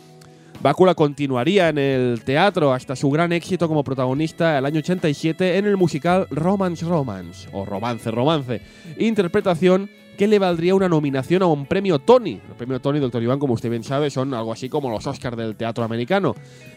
Bakula 0.61 0.97
continuaría 0.97 1.69
en 1.69 1.79
el 1.79 2.23
teatro 2.25 2.73
hasta 2.73 2.97
su 2.97 3.11
gran 3.11 3.33
éxito 3.33 3.69
como 3.69 3.85
protagonista 3.85 4.59
el 4.59 4.67
año 4.67 4.81
87 4.81 5.57
en 5.57 5.67
el 5.67 5.77
musical 5.77 6.27
Romance 6.31 6.85
Romance, 6.85 7.49
o 7.53 7.65
Romance 7.65 8.11
Romance, 8.11 8.61
interpretación 8.99 9.89
que 10.17 10.27
le 10.27 10.41
valdría 10.41 10.75
una 10.75 10.89
nominación 10.89 11.45
a 11.45 11.47
un 11.47 11.65
premio 11.67 12.01
Tony. 12.01 12.41
El 12.49 12.57
premio 12.57 12.81
Tony, 12.81 12.99
doctor 12.99 13.23
Iván, 13.23 13.39
como 13.39 13.55
usted 13.55 13.71
bien 13.71 13.85
sabe, 13.85 14.11
son 14.11 14.35
algo 14.35 14.53
así 14.53 14.69
como 14.69 14.91
los 14.91 15.07
Oscars 15.07 15.37
del 15.37 15.55
teatro 15.55 15.85
americano, 15.85 16.35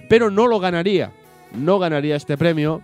pero 0.08 0.30
no 0.30 0.46
lo 0.46 0.60
ganaría. 0.60 1.12
No 1.54 1.80
ganaría 1.80 2.15
este 2.15 2.38
premio 2.38 2.82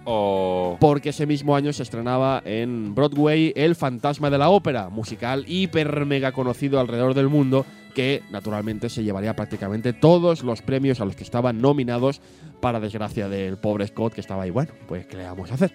porque 0.81 1.09
ese 1.09 1.25
mismo 1.25 1.55
año 1.55 1.71
se 1.71 1.83
estrenaba 1.83 2.41
en 2.43 2.95
Broadway 2.95 3.53
El 3.55 3.75
Fantasma 3.75 4.29
de 4.29 4.39
la 4.39 4.49
Ópera, 4.49 4.89
musical 4.89 5.45
hiper 5.47 6.05
mega 6.05 6.33
conocido 6.33 6.79
alrededor 6.79 7.13
del 7.13 7.29
mundo, 7.29 7.65
que 7.97 8.21
naturalmente 8.29 8.89
se 8.89 9.03
llevaría 9.03 9.35
prácticamente 9.35 9.91
todos 9.91 10.43
los 10.43 10.61
premios 10.61 11.01
a 11.01 11.05
los 11.05 11.15
que 11.15 11.23
estaban 11.23 11.59
nominados, 11.61 12.21
para 12.61 12.79
desgracia 12.79 13.27
del 13.27 13.57
pobre 13.57 13.87
Scott 13.87 14.13
que 14.13 14.21
estaba 14.21 14.43
ahí. 14.43 14.51
Bueno, 14.51 14.71
pues 14.87 15.07
¿qué 15.07 15.17
le 15.17 15.23
vamos 15.23 15.49
a 15.49 15.55
hacer? 15.55 15.73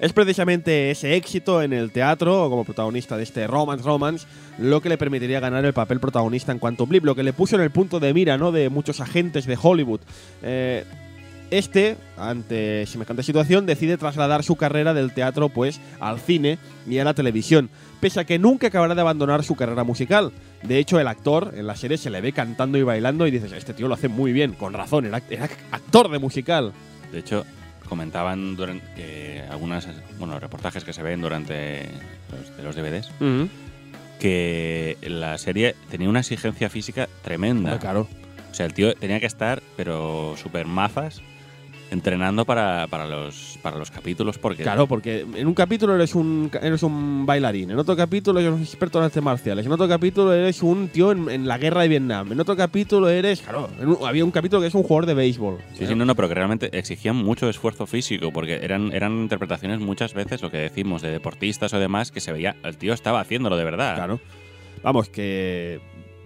Es 0.00 0.12
precisamente 0.12 0.92
ese 0.92 1.16
éxito 1.16 1.60
en 1.60 1.72
el 1.72 1.90
teatro, 1.90 2.48
como 2.48 2.62
protagonista 2.62 3.16
de 3.16 3.24
este 3.24 3.48
Romance 3.48 3.84
Romance, 3.84 4.28
lo 4.58 4.80
que 4.80 4.90
le 4.90 4.96
permitiría 4.96 5.40
ganar 5.40 5.64
el 5.64 5.72
papel 5.72 5.98
protagonista 5.98 6.52
en 6.52 6.60
Quantum 6.60 6.92
Leap, 6.92 7.04
lo 7.04 7.16
que 7.16 7.24
le 7.24 7.32
puso 7.32 7.56
en 7.56 7.62
el 7.62 7.72
punto 7.72 7.98
de 7.98 8.14
mira 8.14 8.38
¿no? 8.38 8.52
de 8.52 8.68
muchos 8.68 9.00
agentes 9.00 9.44
de 9.44 9.58
Hollywood. 9.60 10.02
Eh, 10.44 10.84
este, 11.50 11.96
ante 12.16 12.86
semejante 12.86 13.24
situación, 13.24 13.66
decide 13.66 13.98
trasladar 13.98 14.44
su 14.44 14.54
carrera 14.54 14.94
del 14.94 15.12
teatro 15.12 15.48
pues 15.48 15.80
al 15.98 16.20
cine 16.20 16.58
y 16.88 16.98
a 16.98 17.04
la 17.04 17.12
televisión, 17.12 17.70
pese 18.02 18.18
a 18.18 18.24
que 18.24 18.36
nunca 18.36 18.66
acabará 18.66 18.96
de 18.96 19.00
abandonar 19.00 19.44
su 19.44 19.54
carrera 19.54 19.84
musical. 19.84 20.32
De 20.64 20.78
hecho, 20.78 20.98
el 20.98 21.06
actor 21.06 21.54
en 21.56 21.68
la 21.68 21.76
serie 21.76 21.96
se 21.96 22.10
le 22.10 22.20
ve 22.20 22.32
cantando 22.32 22.76
y 22.76 22.82
bailando 22.82 23.28
y 23.28 23.30
dices, 23.30 23.52
este 23.52 23.74
tío 23.74 23.86
lo 23.86 23.94
hace 23.94 24.08
muy 24.08 24.32
bien, 24.32 24.54
con 24.54 24.72
razón, 24.72 25.06
era, 25.06 25.22
era 25.30 25.48
actor 25.70 26.10
de 26.10 26.18
musical. 26.18 26.72
De 27.12 27.20
hecho, 27.20 27.46
comentaban 27.88 28.56
durante 28.56 28.84
que 28.96 29.44
algunas 29.48 29.86
bueno, 30.18 30.40
reportajes 30.40 30.82
que 30.82 30.92
se 30.92 31.04
ven 31.04 31.20
durante 31.20 31.86
los, 32.32 32.56
de 32.56 32.62
los 32.64 32.74
DVDs 32.74 33.08
que 34.18 34.98
la 35.02 35.38
serie 35.38 35.74
tenía 35.90 36.08
una 36.08 36.20
exigencia 36.20 36.70
física 36.70 37.08
tremenda. 37.22 37.78
Claro. 37.78 38.08
O 38.50 38.54
sea, 38.54 38.66
el 38.66 38.74
tío 38.74 38.94
tenía 38.94 39.20
que 39.20 39.26
estar, 39.26 39.62
pero 39.76 40.34
súper 40.36 40.66
mazas, 40.66 41.22
entrenando 41.92 42.44
para, 42.46 42.86
para 42.88 43.06
los, 43.06 43.58
para 43.62 43.76
los 43.76 43.90
capítulos. 43.90 44.38
Porque 44.38 44.62
Claro, 44.62 44.86
porque 44.86 45.26
en 45.34 45.46
un 45.46 45.54
capítulo 45.54 45.94
eres 45.94 46.14
un, 46.14 46.50
eres 46.60 46.82
un 46.82 47.26
bailarín, 47.26 47.70
en 47.70 47.78
otro 47.78 47.94
capítulo 47.94 48.40
eres 48.40 48.52
un 48.52 48.62
experto 48.62 48.98
en 48.98 49.04
artes 49.04 49.22
marciales, 49.22 49.66
en 49.66 49.72
otro 49.72 49.86
capítulo 49.86 50.32
eres 50.32 50.62
un 50.62 50.88
tío 50.88 51.12
en, 51.12 51.28
en 51.28 51.46
la 51.46 51.58
guerra 51.58 51.82
de 51.82 51.88
Vietnam, 51.88 52.32
en 52.32 52.40
otro 52.40 52.56
capítulo 52.56 53.08
eres. 53.10 53.42
Claro, 53.42 53.68
un- 53.80 53.98
había 54.06 54.24
un 54.24 54.30
capítulo 54.30 54.62
que 54.62 54.68
es 54.68 54.74
un 54.74 54.82
jugador 54.82 55.06
de 55.06 55.14
béisbol. 55.14 55.58
Sí, 55.74 55.86
sí, 55.86 55.94
no, 55.94 56.04
no, 56.04 56.14
pero 56.14 56.28
que 56.28 56.34
realmente 56.34 56.70
exigían 56.76 57.16
mucho 57.16 57.48
esfuerzo 57.48 57.86
físico, 57.86 58.32
porque 58.32 58.56
eran, 58.62 58.90
eran 58.92 59.12
interpretaciones 59.20 59.78
muchas 59.80 60.14
veces, 60.14 60.40
lo 60.42 60.50
que 60.50 60.56
decimos, 60.58 61.02
de 61.02 61.10
deportistas 61.10 61.72
o 61.74 61.78
demás, 61.78 62.10
que 62.10 62.20
se 62.20 62.32
veía, 62.32 62.56
el 62.64 62.76
tío 62.78 62.94
estaba 62.94 63.20
haciéndolo 63.20 63.56
de 63.58 63.64
verdad. 63.64 63.96
Claro. 63.96 64.20
Vamos, 64.82 65.08
que 65.10 65.80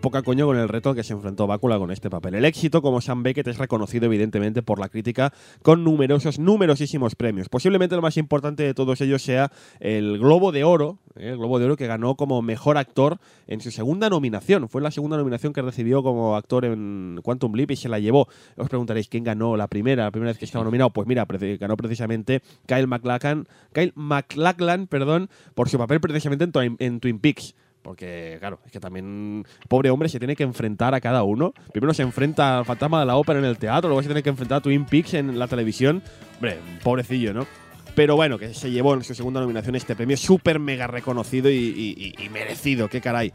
poca 0.06 0.22
coño 0.22 0.46
con 0.46 0.56
el 0.56 0.68
reto 0.68 0.94
que 0.94 1.02
se 1.02 1.14
enfrentó 1.14 1.48
Bácula 1.48 1.78
con 1.78 1.90
este 1.90 2.08
papel. 2.10 2.36
El 2.36 2.44
éxito 2.44 2.80
como 2.80 3.00
Sam 3.00 3.24
Beckett 3.24 3.48
es 3.48 3.58
reconocido 3.58 4.06
evidentemente 4.06 4.62
por 4.62 4.78
la 4.78 4.88
crítica 4.88 5.32
con 5.62 5.82
numerosos, 5.82 6.38
numerosísimos 6.38 7.16
premios. 7.16 7.48
Posiblemente 7.48 7.96
el 7.96 8.02
más 8.02 8.16
importante 8.16 8.62
de 8.62 8.72
todos 8.72 9.00
ellos 9.00 9.20
sea 9.20 9.50
el 9.80 10.20
Globo 10.20 10.52
de 10.52 10.62
Oro, 10.62 11.00
¿eh? 11.16 11.30
el 11.30 11.38
Globo 11.38 11.58
de 11.58 11.64
Oro 11.64 11.76
que 11.76 11.88
ganó 11.88 12.14
como 12.14 12.40
mejor 12.40 12.78
actor 12.78 13.18
en 13.48 13.60
su 13.60 13.72
segunda 13.72 14.08
nominación. 14.08 14.68
Fue 14.68 14.80
la 14.80 14.92
segunda 14.92 15.16
nominación 15.16 15.52
que 15.52 15.60
recibió 15.60 16.04
como 16.04 16.36
actor 16.36 16.66
en 16.66 17.18
Quantum 17.24 17.56
Leap 17.56 17.72
y 17.72 17.76
se 17.76 17.88
la 17.88 17.98
llevó. 17.98 18.28
Os 18.56 18.68
preguntaréis 18.68 19.08
quién 19.08 19.24
ganó 19.24 19.56
la 19.56 19.66
primera, 19.66 20.04
la 20.04 20.12
primera 20.12 20.30
vez 20.30 20.38
que 20.38 20.44
estaba 20.44 20.64
nominado. 20.64 20.90
Pues 20.90 21.08
mira, 21.08 21.26
ganó 21.58 21.76
precisamente 21.76 22.42
Kyle 22.66 22.86
MacLachlan, 22.86 23.48
Kyle 23.72 23.92
MacLachlan, 23.96 24.86
perdón, 24.86 25.30
por 25.56 25.68
su 25.68 25.78
papel 25.78 26.00
precisamente 26.00 26.44
en 26.44 26.52
Twin, 26.52 26.76
en 26.78 27.00
Twin 27.00 27.18
Peaks. 27.18 27.56
Porque, 27.87 28.37
claro, 28.40 28.59
es 28.66 28.72
que 28.72 28.81
también, 28.81 29.46
pobre 29.68 29.90
hombre, 29.90 30.09
se 30.09 30.18
tiene 30.18 30.35
que 30.35 30.42
enfrentar 30.42 30.92
a 30.92 31.01
cada 31.01 31.22
uno. 31.22 31.55
Primero 31.70 31.94
se 31.94 32.03
enfrenta 32.03 32.59
al 32.59 32.64
fantasma 32.64 32.99
de 32.99 33.07
la 33.07 33.14
ópera 33.14 33.38
en 33.38 33.44
el 33.44 33.59
teatro, 33.59 33.88
luego 33.88 34.03
se 34.03 34.09
tiene 34.09 34.25
que 34.25 34.29
enfrentar 34.29 34.59
a 34.59 34.61
Twin 34.61 34.85
Peaks 34.85 35.14
en 35.14 35.38
la 35.38 35.46
televisión. 35.46 36.03
Hombre, 36.35 36.59
pobrecillo, 36.83 37.33
¿no? 37.33 37.46
Pero 37.94 38.16
bueno, 38.16 38.38
que 38.38 38.55
se 38.55 38.72
llevó 38.72 38.92
en 38.94 39.05
su 39.05 39.14
segunda 39.14 39.40
nominación 39.40 39.77
este 39.77 39.94
premio 39.94 40.16
súper 40.16 40.59
mega 40.59 40.88
reconocido 40.88 41.49
y, 41.49 42.12
merecido, 42.33 42.88
qué 42.88 43.01
caray. 43.01 43.33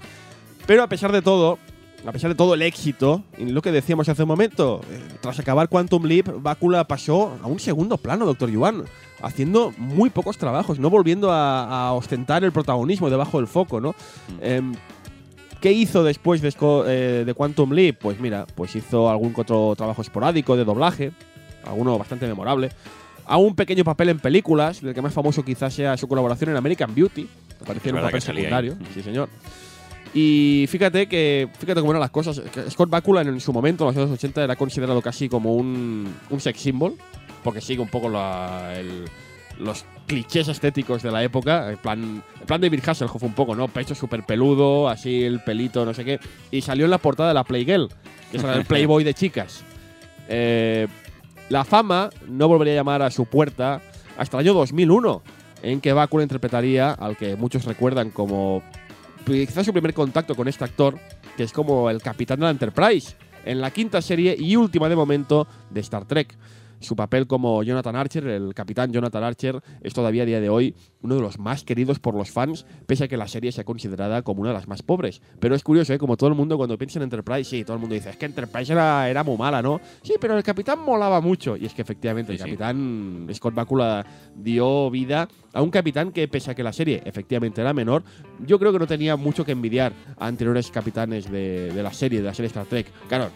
Pero 0.67 0.83
a 0.83 0.87
pesar 0.87 1.13
de 1.13 1.21
todo, 1.21 1.57
a 2.05 2.11
pesar 2.11 2.29
de 2.29 2.35
todo 2.35 2.53
el 2.53 2.61
éxito, 2.61 3.23
y 3.37 3.45
lo 3.45 3.61
que 3.61 3.71
decíamos 3.71 4.09
hace 4.09 4.23
un 4.23 4.27
momento, 4.27 4.81
eh, 4.91 4.99
tras 5.21 5.39
acabar 5.39 5.69
Quantum 5.69 6.03
Leap, 6.03 6.27
Bácula 6.41 6.85
pasó 6.89 7.39
a 7.41 7.47
un 7.47 7.59
segundo 7.61 7.97
plano, 7.97 8.25
Doctor 8.25 8.49
Yuan, 8.49 8.83
haciendo 9.23 9.73
muy 9.77 10.09
pocos 10.09 10.37
trabajos, 10.37 10.79
no 10.79 10.89
volviendo 10.89 11.31
a, 11.31 11.87
a 11.87 11.93
ostentar 11.93 12.43
el 12.43 12.51
protagonismo 12.51 13.09
debajo 13.09 13.37
del 13.37 13.47
foco, 13.47 13.79
¿no? 13.81 13.95
Em, 14.41 14.73
¿Qué 15.61 15.71
hizo 15.71 16.03
después 16.03 16.41
de, 16.41 16.51
eh, 16.87 17.23
de 17.25 17.33
Quantum 17.35 17.71
Leap? 17.73 17.97
Pues 17.99 18.19
mira, 18.19 18.47
pues 18.55 18.75
hizo 18.75 19.09
algún 19.11 19.33
otro 19.37 19.75
trabajo 19.75 20.01
esporádico 20.01 20.57
de 20.57 20.65
doblaje, 20.65 21.11
alguno 21.65 21.97
bastante 21.99 22.25
memorable. 22.27 22.69
A 23.27 23.37
un 23.37 23.55
pequeño 23.55 23.83
papel 23.83 24.09
en 24.09 24.19
películas, 24.19 24.81
del 24.81 24.95
que 24.95 25.01
más 25.03 25.13
famoso 25.13 25.45
quizás 25.45 25.71
sea 25.73 25.95
su 25.97 26.07
colaboración 26.07 26.49
en 26.49 26.57
American 26.57 26.93
Beauty. 26.95 27.27
Apareció 27.61 27.91
en 27.91 27.97
un 27.97 28.01
papel 28.01 28.15
ahí. 28.15 28.21
secundario, 28.21 28.73
Mm. 28.75 28.93
sí 28.93 29.03
señor. 29.03 29.29
Y 30.13 30.65
fíjate 30.67 31.07
que 31.07 31.47
fíjate 31.57 31.79
cómo 31.79 31.91
eran 31.93 32.01
las 32.01 32.09
cosas. 32.09 32.41
Scott 32.69 32.89
Bakula 32.89 33.21
en 33.21 33.39
su 33.39 33.53
momento, 33.53 33.85
en 33.87 33.95
los 33.95 33.97
años 34.03 34.11
80, 34.17 34.43
era 34.43 34.55
considerado 34.57 35.01
casi 35.01 35.29
como 35.29 35.55
un, 35.55 36.11
un 36.29 36.39
sex 36.41 36.59
symbol, 36.59 36.95
porque 37.43 37.61
sigue 37.61 37.81
un 37.81 37.87
poco 37.89 38.09
la- 38.09 38.73
el- 38.77 39.05
los 39.59 39.85
clichés 40.07 40.47
estéticos 40.47 41.03
de 41.03 41.11
la 41.11 41.23
época. 41.23 41.71
En 41.71 41.77
plan, 41.77 42.23
plan 42.47 42.59
David 42.61 42.81
Hasselhoff 42.85 43.21
un 43.23 43.33
poco, 43.33 43.55
¿no? 43.55 43.67
Pecho 43.67 43.93
súper 43.95 44.23
peludo, 44.23 44.89
así 44.89 45.23
el 45.23 45.41
pelito, 45.43 45.85
no 45.85 45.93
sé 45.93 46.03
qué. 46.03 46.19
Y 46.49 46.61
salió 46.61 46.85
en 46.85 46.91
la 46.91 46.97
portada 46.97 47.29
de 47.29 47.35
la 47.35 47.43
Playgirl, 47.43 47.89
que 48.31 48.37
es 48.37 48.43
el 48.43 48.65
Playboy 48.65 49.03
de 49.03 49.13
chicas. 49.13 49.63
Eh, 50.27 50.87
la 51.49 51.63
fama 51.65 52.09
no 52.27 52.47
volvería 52.47 52.73
a 52.73 52.77
llamar 52.77 53.01
a 53.01 53.11
su 53.11 53.25
puerta 53.25 53.81
hasta 54.17 54.37
el 54.37 54.45
año 54.47 54.53
2001, 54.53 55.21
en 55.63 55.81
que 55.81 55.93
Bakula 55.93 56.23
interpretaría 56.23 56.91
al 56.91 57.17
que 57.17 57.35
muchos 57.35 57.65
recuerdan 57.65 58.09
como 58.09 58.63
quizás 59.25 59.65
su 59.65 59.73
primer 59.73 59.93
contacto 59.93 60.33
con 60.35 60.47
este 60.47 60.63
actor, 60.63 60.97
que 61.37 61.43
es 61.43 61.51
como 61.53 61.89
el 61.89 62.01
capitán 62.01 62.39
de 62.39 62.45
la 62.45 62.51
Enterprise, 62.51 63.15
en 63.45 63.61
la 63.61 63.69
quinta 63.71 64.01
serie 64.01 64.35
y 64.37 64.55
última 64.55 64.89
de 64.89 64.95
momento 64.95 65.47
de 65.69 65.81
Star 65.81 66.05
Trek. 66.05 66.35
Su 66.81 66.95
papel 66.95 67.27
como 67.27 67.63
Jonathan 67.63 67.95
Archer, 67.95 68.27
el 68.27 68.53
capitán 68.53 68.91
Jonathan 68.91 69.23
Archer, 69.23 69.61
es 69.81 69.93
todavía 69.93 70.23
a 70.23 70.25
día 70.25 70.41
de 70.41 70.49
hoy 70.49 70.75
uno 71.01 71.15
de 71.15 71.21
los 71.21 71.39
más 71.39 71.63
queridos 71.63 71.99
por 71.99 72.13
los 72.15 72.29
fans, 72.31 72.65
pese 72.85 73.05
a 73.05 73.07
que 73.07 73.17
la 73.17 73.27
serie 73.27 73.51
sea 73.51 73.63
considerada 73.63 74.21
como 74.21 74.41
una 74.41 74.49
de 74.49 74.55
las 74.55 74.67
más 74.67 74.81
pobres. 74.83 75.21
Pero 75.39 75.55
es 75.55 75.63
curioso, 75.63 75.93
¿eh? 75.93 75.97
como 75.97 76.17
todo 76.17 76.29
el 76.29 76.35
mundo 76.35 76.57
cuando 76.57 76.77
piensa 76.77 76.99
en 76.99 77.03
Enterprise, 77.03 77.49
sí, 77.49 77.63
todo 77.63 77.75
el 77.75 77.79
mundo 77.79 77.95
dice, 77.95 78.09
es 78.09 78.17
que 78.17 78.25
Enterprise 78.25 78.71
era, 78.73 79.09
era 79.09 79.23
muy 79.23 79.37
mala, 79.37 79.61
¿no? 79.61 79.79
Sí, 80.03 80.15
pero 80.19 80.37
el 80.37 80.43
capitán 80.43 80.79
molaba 80.79 81.21
mucho. 81.21 81.55
Y 81.55 81.65
es 81.65 81.73
que 81.73 81.81
efectivamente 81.81 82.31
Sí, 82.31 82.33
el 82.33 82.37
sí. 82.39 82.43
capitán 82.45 83.27
Scott 83.33 83.53
Bakula 83.53 84.05
dio 84.35 84.89
vida 84.91 85.27
a 85.53 85.61
un 85.61 85.69
capitán 85.71 86.11
que, 86.11 86.27
pese 86.27 86.51
a 86.51 86.55
que 86.55 86.63
la 86.63 86.73
serie 86.73 87.01
efectivamente 87.05 87.61
era 87.61 87.73
menor, 87.73 88.03
yo 88.45 88.57
creo 88.59 88.71
que 88.71 88.79
no 88.79 88.87
tenía 88.87 89.15
mucho 89.15 89.45
que 89.45 89.51
envidiar 89.51 89.93
a 90.17 90.27
anteriores 90.27 90.71
capitanes 90.71 91.29
de, 91.29 91.71
de 91.73 91.83
la 91.83 91.93
serie, 91.93 92.19
de 92.19 92.25
la 92.25 92.33
serie 92.33 92.47
Star 92.47 92.65
Trek. 92.65 92.87
Claro, 93.07 93.29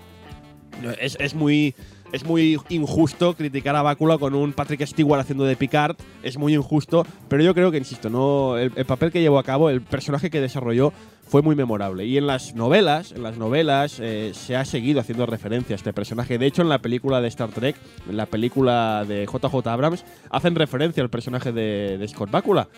es, 1.00 1.18
es 1.20 1.34
muy. 1.36 1.74
Es 2.16 2.24
muy 2.24 2.58
injusto 2.70 3.34
criticar 3.36 3.76
a 3.76 3.82
Bácula 3.82 4.18
con 4.18 4.36
un 4.36 4.54
Patrick 4.54 4.86
Stewart 4.86 5.20
haciendo 5.20 5.44
de 5.44 5.58
Picard. 5.58 5.98
Es 6.24 6.38
muy 6.38 6.56
injusto, 6.56 7.06
pero 7.28 7.44
yo 7.44 7.54
creo 7.54 7.72
que, 7.72 7.78
insisto, 7.78 8.10
no 8.10 8.58
el, 8.58 8.72
el 8.78 8.86
papel 8.86 9.12
que 9.12 9.20
llevó 9.20 9.38
a 9.38 9.44
cabo, 9.44 9.70
el 9.70 9.82
personaje 9.82 10.30
que 10.30 10.40
desarrolló, 10.40 10.94
fue 11.28 11.42
muy 11.42 11.58
memorable. 11.58 12.06
Y 12.06 12.18
en 12.18 12.26
las 12.26 12.56
novelas, 12.56 13.12
en 13.12 13.22
las 13.22 13.38
novelas 13.38 14.00
eh, 14.00 14.32
se 14.34 14.56
ha 14.56 14.64
seguido 14.64 15.02
haciendo 15.02 15.26
referencia 15.26 15.74
a 15.74 15.76
este 15.76 15.92
personaje. 15.92 16.38
De 16.38 16.46
hecho, 16.46 16.62
en 16.62 16.70
la 16.70 16.80
película 16.80 17.20
de 17.20 17.28
Star 17.28 17.50
Trek, 17.50 17.76
en 18.10 18.16
la 18.16 18.28
película 18.28 19.04
de 19.06 19.26
JJ 19.26 19.68
Abrams, 19.68 20.06
hacen 20.30 20.56
referencia 20.56 21.04
al 21.04 21.10
personaje 21.10 21.52
de, 21.52 21.98
de 21.98 22.08
Scott 22.08 22.32
Bakula. 22.32 22.70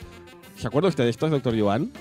¿Se 0.56 0.66
acuerda 0.66 0.90
usted 0.90 1.04
de 1.04 1.12
esto, 1.12 1.30
doctor 1.30 1.54
Joan? 1.60 1.92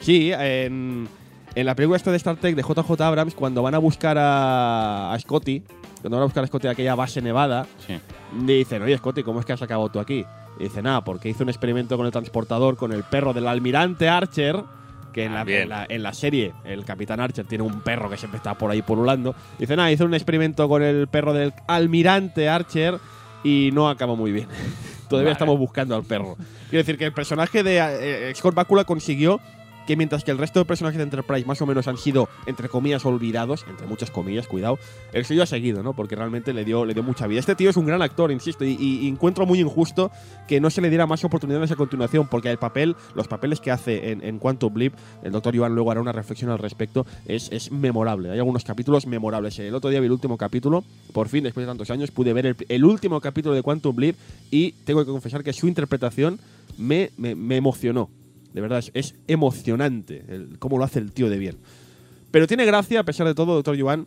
Sí, 0.00 0.32
en, 0.32 1.08
en 1.56 1.66
la 1.66 1.74
película 1.74 1.96
esta 1.96 2.10
de 2.12 2.16
Star 2.18 2.36
Trek 2.36 2.54
de 2.54 2.62
JJ 2.62 3.00
Abrams, 3.00 3.34
cuando 3.34 3.62
van 3.62 3.74
a 3.74 3.78
buscar 3.78 4.16
a, 4.18 5.12
a 5.12 5.18
Scotty, 5.18 5.62
cuando 6.00 6.16
van 6.18 6.22
a 6.22 6.26
buscar 6.26 6.44
a 6.44 6.46
Scotty 6.46 6.68
a 6.68 6.70
aquella 6.72 6.94
base 6.94 7.20
nevada, 7.22 7.66
Sí. 7.86 7.98
dicen, 8.44 8.82
oye 8.82 8.96
Scotty, 8.98 9.22
¿cómo 9.22 9.40
es 9.40 9.46
que 9.46 9.52
has 9.54 9.62
acabado 9.62 9.88
tú 9.88 9.98
aquí? 9.98 10.24
Y 10.60 10.64
dice, 10.64 10.80
nada, 10.82 11.02
porque 11.02 11.28
hice 11.28 11.42
un 11.42 11.48
experimento 11.48 11.96
con 11.96 12.06
el 12.06 12.12
transportador, 12.12 12.76
con 12.76 12.92
el 12.92 13.02
perro 13.02 13.32
del 13.32 13.46
almirante 13.48 14.08
Archer, 14.08 14.62
que 15.12 15.24
en, 15.24 15.32
Ah, 15.32 15.44
la, 15.44 15.50
en, 15.62 15.68
la, 15.70 15.86
en 15.88 16.02
la 16.02 16.12
serie 16.12 16.52
el 16.64 16.84
capitán 16.84 17.20
Archer 17.20 17.46
tiene 17.46 17.64
un 17.64 17.80
perro 17.80 18.10
que 18.10 18.18
siempre 18.18 18.36
está 18.36 18.52
por 18.54 18.70
ahí 18.70 18.82
pululando. 18.82 19.34
Dice, 19.58 19.74
nada, 19.76 19.90
hice 19.90 20.04
un 20.04 20.12
experimento 20.14 20.68
con 20.68 20.82
el 20.82 21.08
perro 21.08 21.32
del 21.32 21.54
almirante 21.66 22.48
Archer 22.50 22.98
y 23.42 23.70
no 23.72 23.88
acabó 23.88 24.14
muy 24.16 24.30
bien. 24.32 24.46
Todavía 25.08 25.28
Vale. 25.28 25.32
estamos 25.32 25.58
buscando 25.58 25.94
al 25.96 26.04
perro. 26.04 26.36
Quiero 26.68 26.82
decir 26.82 26.98
que 26.98 27.06
el 27.06 27.12
personaje 27.14 27.62
de 27.62 27.78
eh, 28.30 28.34
Scott 28.34 28.54
Bakula 28.54 28.84
consiguió 28.84 29.40
que 29.86 29.96
mientras 29.96 30.24
que 30.24 30.30
el 30.30 30.38
resto 30.38 30.58
de 30.58 30.64
personajes 30.64 30.98
de 30.98 31.04
Enterprise 31.04 31.46
más 31.46 31.60
o 31.62 31.66
menos 31.66 31.88
han 31.88 31.96
sido, 31.96 32.28
entre 32.46 32.68
comillas, 32.68 33.04
olvidados, 33.04 33.64
entre 33.68 33.86
muchas 33.86 34.10
comillas, 34.10 34.46
cuidado, 34.46 34.78
el 35.12 35.24
suyo 35.24 35.42
ha 35.42 35.46
seguido, 35.46 35.82
¿no? 35.82 35.94
Porque 35.94 36.16
realmente 36.16 36.52
le 36.52 36.64
dio, 36.64 36.84
le 36.84 36.94
dio 36.94 37.02
mucha 37.02 37.26
vida. 37.26 37.40
Este 37.40 37.54
tío 37.54 37.70
es 37.70 37.76
un 37.76 37.86
gran 37.86 38.02
actor, 38.02 38.30
insisto, 38.32 38.64
y, 38.64 38.76
y 38.78 39.08
encuentro 39.08 39.46
muy 39.46 39.60
injusto 39.60 40.10
que 40.48 40.60
no 40.60 40.70
se 40.70 40.80
le 40.80 40.90
diera 40.90 41.06
más 41.06 41.24
oportunidades 41.24 41.70
a 41.70 41.76
continuación, 41.76 42.28
porque 42.28 42.50
el 42.50 42.58
papel, 42.58 42.96
los 43.14 43.28
papeles 43.28 43.60
que 43.60 43.70
hace 43.70 44.10
en, 44.10 44.22
en 44.24 44.38
Quantum 44.38 44.74
Leap, 44.76 44.94
el 45.22 45.32
doctor 45.32 45.54
Iván 45.54 45.74
luego 45.74 45.90
hará 45.90 46.00
una 46.00 46.12
reflexión 46.12 46.50
al 46.50 46.58
respecto, 46.58 47.06
es, 47.26 47.50
es 47.52 47.70
memorable. 47.70 48.30
Hay 48.30 48.38
algunos 48.38 48.64
capítulos 48.64 49.06
memorables. 49.06 49.58
El 49.58 49.74
otro 49.74 49.90
día 49.90 50.00
vi 50.00 50.06
el 50.06 50.12
último 50.12 50.36
capítulo, 50.36 50.84
por 51.12 51.28
fin, 51.28 51.44
después 51.44 51.66
de 51.66 51.70
tantos 51.70 51.90
años, 51.90 52.10
pude 52.10 52.32
ver 52.32 52.46
el, 52.46 52.56
el 52.68 52.84
último 52.84 53.20
capítulo 53.20 53.54
de 53.54 53.62
Quantum 53.62 53.96
Leap 53.98 54.16
y 54.50 54.72
tengo 54.84 55.04
que 55.04 55.10
confesar 55.10 55.44
que 55.44 55.52
su 55.52 55.68
interpretación 55.68 56.40
me, 56.76 57.10
me, 57.16 57.34
me 57.34 57.56
emocionó. 57.56 58.10
De 58.56 58.62
verdad, 58.62 58.78
es, 58.78 58.90
es 58.94 59.14
emocionante 59.28 60.24
el- 60.28 60.58
cómo 60.58 60.78
lo 60.78 60.84
hace 60.84 60.98
el 60.98 61.12
tío 61.12 61.28
de 61.28 61.36
bien. 61.38 61.58
Pero 62.30 62.46
tiene 62.46 62.64
gracia, 62.64 63.00
a 63.00 63.04
pesar 63.04 63.26
de 63.26 63.34
todo, 63.34 63.54
doctor 63.54 63.78
Joan, 63.78 64.06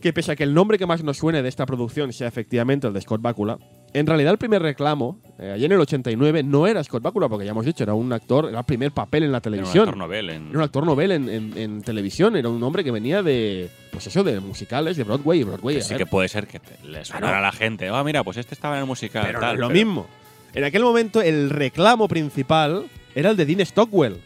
que 0.00 0.12
pese 0.12 0.30
a 0.30 0.36
que 0.36 0.44
el 0.44 0.54
nombre 0.54 0.78
que 0.78 0.86
más 0.86 1.02
nos 1.02 1.16
suene 1.16 1.42
de 1.42 1.48
esta 1.48 1.66
producción 1.66 2.12
sea 2.12 2.28
efectivamente 2.28 2.86
el 2.86 2.92
de 2.92 3.00
Scott 3.00 3.20
Bakula, 3.20 3.58
en 3.94 4.06
realidad 4.06 4.30
el 4.32 4.38
primer 4.38 4.62
reclamo, 4.62 5.18
eh, 5.40 5.50
allí 5.50 5.64
en 5.64 5.72
el 5.72 5.80
89, 5.80 6.44
no 6.44 6.68
era 6.68 6.84
Scott 6.84 7.02
Bakula, 7.02 7.28
porque 7.28 7.46
ya 7.46 7.50
hemos 7.50 7.66
dicho, 7.66 7.82
era 7.82 7.94
un 7.94 8.12
actor, 8.12 8.48
era 8.48 8.60
el 8.60 8.64
primer 8.64 8.92
papel 8.92 9.24
en 9.24 9.32
la 9.32 9.38
Era 9.38 9.48
un 9.48 9.52
televisión. 9.54 9.82
actor 9.88 9.96
novel 9.98 10.30
en- 10.30 10.48
Era 10.50 10.58
un 10.58 10.64
actor 10.64 10.86
novel 10.86 11.10
en, 11.12 11.28
en- 11.28 11.58
en 11.58 11.82
televisión, 11.82 12.36
era 12.36 12.48
un 12.48 12.62
hombre 12.62 12.84
que 12.84 12.92
venía 12.92 13.22
de, 13.24 13.68
pues 13.90 14.06
eso, 14.06 14.22
de 14.22 14.38
musicales, 14.38 14.96
de 14.96 15.02
Broadway, 15.02 15.40
y 15.40 15.42
Broadway. 15.42 15.74
que 15.76 15.82
sí 15.82 15.96
que 15.96 16.06
puede 16.06 16.28
ser 16.28 16.46
que 16.46 16.60
le 16.86 17.04
sonara 17.04 17.26
Claro. 17.26 17.36
a 17.38 17.40
la 17.40 17.52
gente. 17.52 17.88
Ah, 17.88 18.04
mira, 18.04 18.22
pues 18.22 18.36
este 18.36 18.54
estaba 18.54 18.76
en 18.76 18.82
el 18.82 18.86
musical. 18.86 19.24
pero 19.26 19.40
no 19.40 19.46
tal, 19.46 19.54
es 19.56 19.60
lo 19.62 19.66
pero- 19.68 19.84
mismo. 19.84 20.06
En 20.54 20.64
aquel 20.64 20.82
momento 20.82 21.20
el 21.20 21.50
reclamo 21.50 22.06
principal 22.08 22.84
era 23.18 23.30
el 23.30 23.36
de 23.36 23.46
Dean 23.46 23.66
Stockwell, 23.66 24.20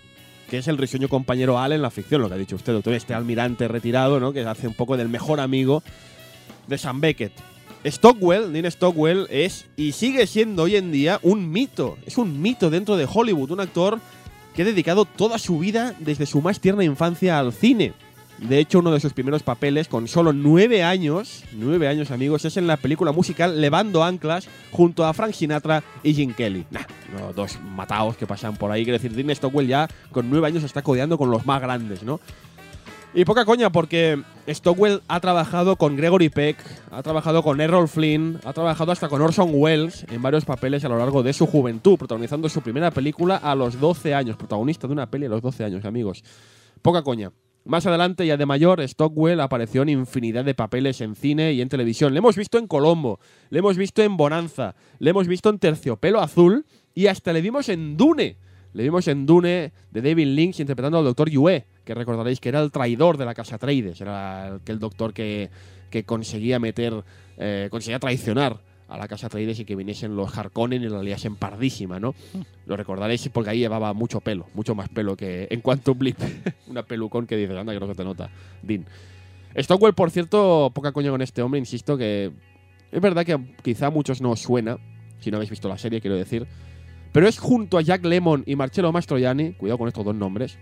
que 0.51 0.59
es 0.59 0.69
el 0.69 0.77
risueño 0.77 1.09
compañero 1.09 1.59
Al 1.59 1.73
en 1.73 1.81
la 1.81 1.91
ficción, 1.91 2.21
lo 2.21 2.29
que 2.29 2.35
ha 2.35 2.37
dicho 2.37 2.57
usted, 2.57 2.75
doctor, 2.75 2.93
este 2.93 3.15
almirante 3.15 3.67
retirado, 3.67 4.21
¿no? 4.21 4.35
Que 4.35 4.43
hace 4.43 4.69
un 4.69 4.75
poco 4.75 4.99
del 4.99 5.09
mejor 5.09 5.41
amigo 5.41 5.83
de 6.67 6.77
Sam 6.77 7.01
Beckett. 7.01 7.33
Stockwell, 7.87 8.53
Dean 8.53 8.71
Stockwell, 8.71 9.29
es 9.31 9.65
y 9.77 9.93
sigue 9.93 10.27
siendo 10.27 10.65
hoy 10.65 10.77
en 10.77 10.93
día 10.93 11.19
un 11.23 11.51
mito. 11.51 11.97
Es 12.05 12.19
un 12.19 12.43
mito 12.43 12.69
dentro 12.69 12.99
de 12.99 13.09
Hollywood, 13.11 13.53
un 13.53 13.61
actor 13.61 13.99
que 14.55 14.61
ha 14.61 14.67
dedicado 14.67 15.07
toda 15.07 15.39
su 15.39 15.59
vida 15.59 15.95
desde 15.99 16.27
su 16.27 16.43
más 16.43 16.61
tierna 16.61 16.85
infancia 16.85 17.39
al 17.39 17.55
cine. 17.55 17.95
De 18.43 18.59
hecho, 18.59 18.81
uno 18.81 18.91
de 18.91 18.99
sus 18.99 19.13
primeros 19.13 19.45
papeles, 19.45 19.87
con 19.87 20.09
solo 20.09 20.33
nueve 20.33 20.83
años, 20.83 21.45
nueve 21.53 21.87
años 21.87 22.11
amigos, 22.11 22.45
es 22.45 22.57
en 22.57 22.67
la 22.67 22.77
película 22.77 23.13
musical 23.13 23.61
Levando 23.61 24.03
Anclas 24.03 24.49
junto 24.73 25.05
a 25.05 25.13
Frank 25.13 25.33
Sinatra 25.33 25.85
y 26.03 26.13
Jim 26.13 26.35
Kelly. 26.35 26.67
Nah, 26.73 26.81
no, 27.17 27.33
dos 27.33 27.61
mataos 27.61 28.17
que 28.17 28.27
pasan 28.27 28.57
por 28.57 28.73
ahí. 28.73 28.83
Quiero 28.83 28.99
decir, 28.99 29.15
Dean 29.15 29.35
Stockwell 29.35 29.69
ya 29.69 29.89
con 30.11 30.29
nueve 30.29 30.49
años 30.49 30.65
está 30.65 30.83
codeando 30.83 31.19
con 31.19 31.31
los 31.31 31.47
más 31.47 31.63
grandes, 31.63 32.03
¿no? 32.03 32.19
Y 33.15 33.25
poca 33.25 33.45
coña, 33.45 33.71
porque 33.71 34.21
Stockwell 34.49 35.03
ha 35.07 35.21
trabajado 35.21 35.77
con 35.77 35.97
Gregory 35.97 36.29
Peck, 36.29 36.57
ha 36.91 37.03
trabajado 37.03 37.45
con 37.45 37.61
Errol 37.61 37.87
Flynn, 37.87 38.41
ha 38.45 38.53
trabajado 38.53 38.91
hasta 38.91 39.09
con 39.09 39.23
Orson 39.23 39.51
Welles 39.53 40.05
en 40.11 40.21
varios 40.21 40.45
papeles 40.45 40.85
a 40.85 40.89
lo 40.89 40.99
largo 40.99 41.23
de 41.23 41.33
su 41.33 41.47
juventud, 41.47 41.97
protagonizando 41.97 42.49
su 42.49 42.61
primera 42.61 42.91
película 42.91 43.37
a 43.37 43.55
los 43.55 43.79
12 43.79 44.15
años. 44.15 44.37
Protagonista 44.37 44.89
de 44.89 44.95
una 44.95 45.11
peli 45.11 45.27
a 45.27 45.29
los 45.29 45.43
12 45.43 45.63
años, 45.63 45.85
amigos. 45.85 46.25
Poca 46.81 47.03
coña. 47.03 47.31
Más 47.65 47.87
adelante, 47.87 48.27
ya 48.27 48.37
de 48.37 48.45
mayor, 48.45 48.87
Stockwell 48.87 49.41
apareció 49.41 49.83
en 49.83 49.89
infinidad 49.89 50.45
de 50.45 50.55
papeles 50.55 51.01
en 51.01 51.15
cine 51.15 51.53
y 51.53 51.61
en 51.61 51.69
televisión. 51.69 52.13
Le 52.13 52.19
hemos 52.19 52.37
visto 52.37 52.59
en 52.59 52.67
Colombo, 52.67 53.21
le 53.51 53.61
hemos 53.61 53.77
visto 53.77 54.03
en 54.03 54.17
Bonanza, 54.17 54.75
le 54.99 55.11
hemos 55.11 55.29
visto 55.29 55.49
en 55.49 55.61
Terciopelo 55.61 56.21
Azul 56.21 56.67
y 56.93 57.07
hasta 57.07 57.33
le 57.33 57.41
vimos 57.41 57.69
en 57.69 57.97
Dune. 57.97 58.37
Le 58.73 58.83
vimos 58.83 59.07
en 59.07 59.27
Dune 59.27 59.73
de 59.91 60.03
David 60.03 60.27
Lynch 60.29 60.59
interpretando 60.59 60.99
al 60.99 61.05
Dr. 61.05 61.31
Yue, 61.31 61.67
que 61.85 61.95
recordaréis 61.95 62.41
que 62.41 62.49
era 62.49 62.61
el 62.61 62.73
traidor 62.73 63.17
de 63.17 63.27
la 63.27 63.35
casa 63.35 63.59
Trades, 63.59 64.01
era 64.01 64.59
el, 64.67 64.79
doctor 64.79 65.13
que, 65.13 65.51
que 65.91 66.05
conseguía 66.05 66.59
meter, 66.59 67.05
eh, 67.37 67.69
conseguía 67.71 68.01
traicionar 68.01 68.61
a 68.93 68.99
la 68.99 69.09
casa 69.09 69.29
Trades 69.29 69.59
y 69.59 69.65
que 69.65 69.75
viniesen 69.75 70.15
los 70.17 70.37
Harkonnen 70.37 70.83
y 70.83 70.89
la 70.89 71.03
liasen 71.03 71.37
pardísima, 71.37 71.99
¿no? 71.99 72.15
Lo 72.67 72.77
recordaréis 72.77 73.29
porque 73.31 73.51
ahí 73.51 73.59
llevaba 73.59 73.95
mucho 73.95 74.21
pelo, 74.21 74.47
mucho 74.55 74.75
más 74.75 74.91
pelo 74.91 75.17
que 75.17 75.49
en 75.51 75.61
Quantum 75.63 75.99
Blip. 75.99 76.19
Una 76.69 76.83
pelucón 76.83 77.27
que 77.27 77.37
dice, 77.37 77.59
anda, 77.59 77.73
que 77.73 77.81
no 77.81 77.87
se 77.87 77.95
te 77.95 78.05
nota, 78.05 78.31
Dean. 78.63 78.85
Stockwell, 79.59 79.95
por 79.95 80.11
cierto, 80.11 80.71
poca 80.75 80.93
coña 80.93 81.11
con 81.11 81.23
este 81.23 81.43
hombre, 81.43 81.59
insisto 81.59 81.97
que 81.97 82.33
es 82.91 83.01
verdad 83.01 83.25
que 83.25 83.39
quizá 83.63 83.87
a 83.87 83.91
muchos 83.91 84.21
no 84.21 84.31
os 84.31 84.41
suena, 84.41 84.79
si 85.21 85.31
no 85.31 85.39
habéis 85.39 85.51
visto 85.51 85.69
la 85.69 85.79
serie, 85.79 86.01
quiero 86.01 86.17
decir, 86.17 86.47
pero 87.13 87.27
es 87.27 87.39
junto 87.39 87.79
a 87.79 87.83
Jack 87.83 88.05
Lemmon 88.05 88.45
y 88.47 88.57
Marcello 88.57 88.93
Mastroianni, 88.93 89.55
cuidado 89.55 89.79
con 89.79 89.89
estos 89.89 90.05
dos 90.05 90.15
nombres, 90.15 90.59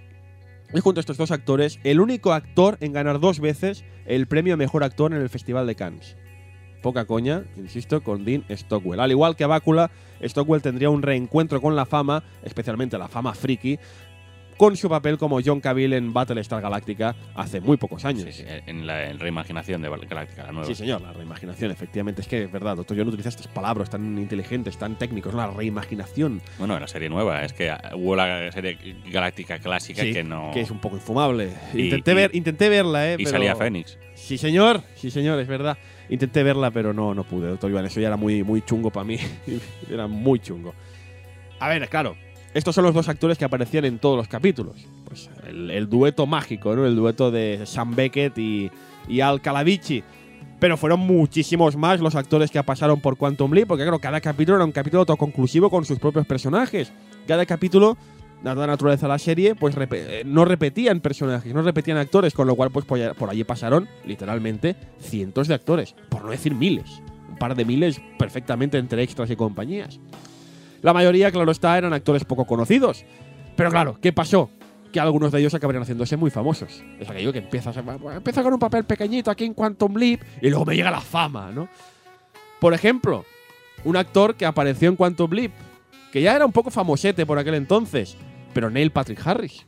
es 0.73 0.81
junto 0.83 1.01
a 1.01 1.03
estos 1.03 1.17
dos 1.17 1.33
actores 1.33 1.81
el 1.83 2.01
único 2.01 2.33
actor 2.33 2.79
en 2.81 2.93
ganar 2.93 3.19
dos 3.19 3.41
veces 3.41 3.85
el 4.07 4.29
premio 4.29 4.57
Mejor 4.57 4.85
Actor 4.85 5.13
en 5.13 5.21
el 5.21 5.29
Festival 5.29 5.67
de 5.67 5.75
Cannes 5.75 6.17
poca 6.81 7.05
coña, 7.05 7.45
insisto, 7.57 8.03
con 8.03 8.25
Dean 8.25 8.45
Stockwell. 8.51 9.01
Al 9.01 9.11
igual 9.11 9.37
que 9.37 9.47
Bácula, 9.47 9.91
Stockwell 10.23 10.63
tendría 10.63 10.91
un 10.91 11.03
reencuentro 11.03 11.61
con 11.61 11.77
la 11.77 11.87
fama, 11.87 12.23
especialmente 12.43 12.99
la 12.99 13.09
fama 13.09 13.35
friki, 13.35 13.79
con 14.61 14.77
su 14.77 14.91
papel 14.91 15.17
como 15.17 15.41
John 15.43 15.59
Cavill 15.59 15.95
en 15.95 16.13
Battlestar 16.13 16.61
Galactica 16.61 17.17
hace 17.35 17.63
muy 17.63 17.79
pocos 17.79 18.05
años. 18.05 18.25
Sí, 18.25 18.43
sí, 18.43 18.45
en 18.67 18.87
la 18.87 19.11
reimaginación 19.15 19.81
de 19.81 19.89
Galactica, 19.89 20.45
la 20.45 20.53
nueva. 20.53 20.67
Sí, 20.67 20.75
señor, 20.75 21.01
la 21.01 21.15
reimaginación, 21.15 21.71
efectivamente. 21.71 22.21
Es 22.21 22.29
que 22.29 22.45
es 22.45 22.53
verdad, 22.53 22.77
doctor, 22.77 22.95
yo 22.95 23.03
no 23.03 23.09
utilizo 23.09 23.31
estas 23.31 23.49
palabras 23.49 23.89
tan 23.89 24.19
inteligentes, 24.19 24.77
tan 24.77 24.99
técnicos, 24.99 25.33
la 25.33 25.47
reimaginación. 25.47 26.43
Bueno, 26.59 26.75
en 26.75 26.83
la 26.83 26.89
serie 26.89 27.09
nueva, 27.09 27.43
es 27.43 27.55
que 27.55 27.75
hubo 27.95 28.15
la 28.15 28.53
serie 28.53 28.77
Galáctica 29.11 29.59
clásica 29.61 30.03
que 30.03 30.23
no. 30.23 30.51
Que 30.53 30.61
es 30.61 30.71
un 30.71 30.79
poco 30.79 30.97
infumable. 30.97 31.55
intenté, 31.73 32.13
ver, 32.13 32.31
intenté 32.35 32.69
verla, 32.69 33.13
¿eh? 33.13 33.17
Y 33.19 33.25
salía 33.25 33.57
Fénix. 33.57 33.97
Sí, 34.15 34.37
señor, 34.37 34.83
sí, 34.95 35.11
señor, 35.11 35.41
es 35.41 35.49
verdad. 35.49 35.79
Intenté 36.11 36.43
verla, 36.43 36.73
pero 36.73 36.93
no, 36.93 37.15
no 37.15 37.23
pude, 37.23 37.49
doctor 37.49 37.71
Iván. 37.71 37.87
Eso 37.87 38.01
ya 38.01 38.09
era 38.09 38.17
muy, 38.17 38.43
muy 38.43 38.63
chungo 38.63 38.91
para 38.91 39.05
mí. 39.05 39.17
era 39.91 40.09
muy 40.09 40.41
chungo. 40.41 40.75
A 41.61 41.69
ver, 41.69 41.89
claro. 41.89 42.17
Estos 42.53 42.75
son 42.75 42.85
los 42.85 42.93
dos 42.93 43.09
actores 43.09 43.39
que 43.39 43.45
aparecían 43.45 43.85
en 43.85 44.01
todos 44.01 44.17
los 44.17 44.27
capítulos. 44.27 44.89
Pues 45.05 45.31
el, 45.47 45.89
dueto 45.89 46.27
mágico, 46.27 46.75
¿no? 46.75 46.85
El 46.85 46.97
dueto 46.97 47.31
de 47.31 47.61
Sam 47.65 47.95
Beckett 47.95 48.37
y, 48.39 48.73
y 49.09 49.21
Al 49.21 49.41
Calavici. 49.41 50.03
Pero 50.59 50.77
fueron 50.77 50.99
muchísimos 50.99 51.77
más 51.77 52.01
los 52.01 52.17
actores 52.17 52.51
que 52.51 52.61
pasaron 52.65 53.01
por 53.01 53.17
Quantum 53.17 53.53
Leap, 53.53 53.69
porque 53.69 53.85
claro, 53.85 54.01
cada 54.01 54.21
capítulo 54.21 54.57
era 54.57 54.65
un 54.65 54.73
capítulo 54.73 55.01
autoconclusivo 55.03 55.71
con 55.71 55.85
sus 55.85 56.01
propios 56.01 56.27
personajes. 56.27 56.93
Cada 57.29 57.47
capítulo 57.47 57.97
dada 58.43 58.67
la 58.67 58.67
naturaleza 58.69 59.07
de 59.07 59.13
la 59.13 59.19
serie, 59.19 59.55
pues 59.55 59.75
eh, 59.79 60.23
no 60.25 60.45
repetían 60.45 61.01
personajes, 61.01 61.53
no 61.55 61.63
repetían 61.63 61.99
actores, 61.99 62.35
con 62.35 62.47
lo 62.47 62.57
cual 62.57 62.71
pues 62.71 62.85
por 62.85 63.31
allí 63.31 63.45
pasaron 63.45 63.89
literalmente 64.05 64.77
cientos 64.99 65.49
de 65.49 65.55
actores, 65.55 65.95
por 66.09 66.25
no 66.25 66.31
decir 66.31 66.55
miles, 66.55 67.03
un 67.29 67.37
par 67.37 67.55
de 67.55 67.65
miles 67.65 68.01
perfectamente 68.19 68.79
entre 68.79 69.03
extras 69.03 69.31
y 69.31 69.37
compañías. 69.37 70.01
La 70.83 70.95
mayoría, 70.95 71.31
claro 71.31 71.51
está, 71.51 71.77
eran 71.77 71.93
actores 71.93 72.25
poco 72.25 72.47
conocidos. 72.47 73.05
Pero 73.57 73.71
claro, 73.71 73.99
¿qué 74.01 74.13
pasó? 74.13 74.51
Que 74.93 75.01
algunos 75.01 75.31
de 75.33 75.41
ellos 75.41 75.53
acabarían 75.55 75.83
haciéndose 75.83 76.17
muy 76.17 76.31
famosos. 76.31 76.83
Es 76.99 77.11
aquello 77.11 77.33
que 77.33 77.41
empieza, 77.41 77.73
empieza 78.15 78.43
con 78.43 78.55
un 78.55 78.59
papel 78.59 78.85
pequeñito 78.85 79.31
aquí 79.31 79.45
en 79.45 79.55
Quantum 79.55 79.97
Leap 79.97 80.23
y 80.41 80.49
luego 80.49 80.65
me 80.65 80.75
llega 80.75 80.91
la 80.91 81.01
fama, 81.01 81.51
¿no? 81.53 81.69
Por 82.59 82.73
ejemplo, 82.73 83.25
un 83.85 83.97
actor 83.97 84.35
que 84.35 84.47
apareció 84.47 84.89
en 84.89 84.97
Quantum 84.97 85.31
Leap, 85.33 85.53
que 86.13 86.23
ya 86.23 86.35
era 86.35 86.47
un 86.47 86.53
poco 86.53 86.71
famosete 86.71 87.27
por 87.27 87.39
aquel 87.39 87.55
entonces, 87.55 88.17
pero 88.53 88.71
Neil 88.71 88.91
Patrick 88.91 89.25
Harris. 89.27 89.67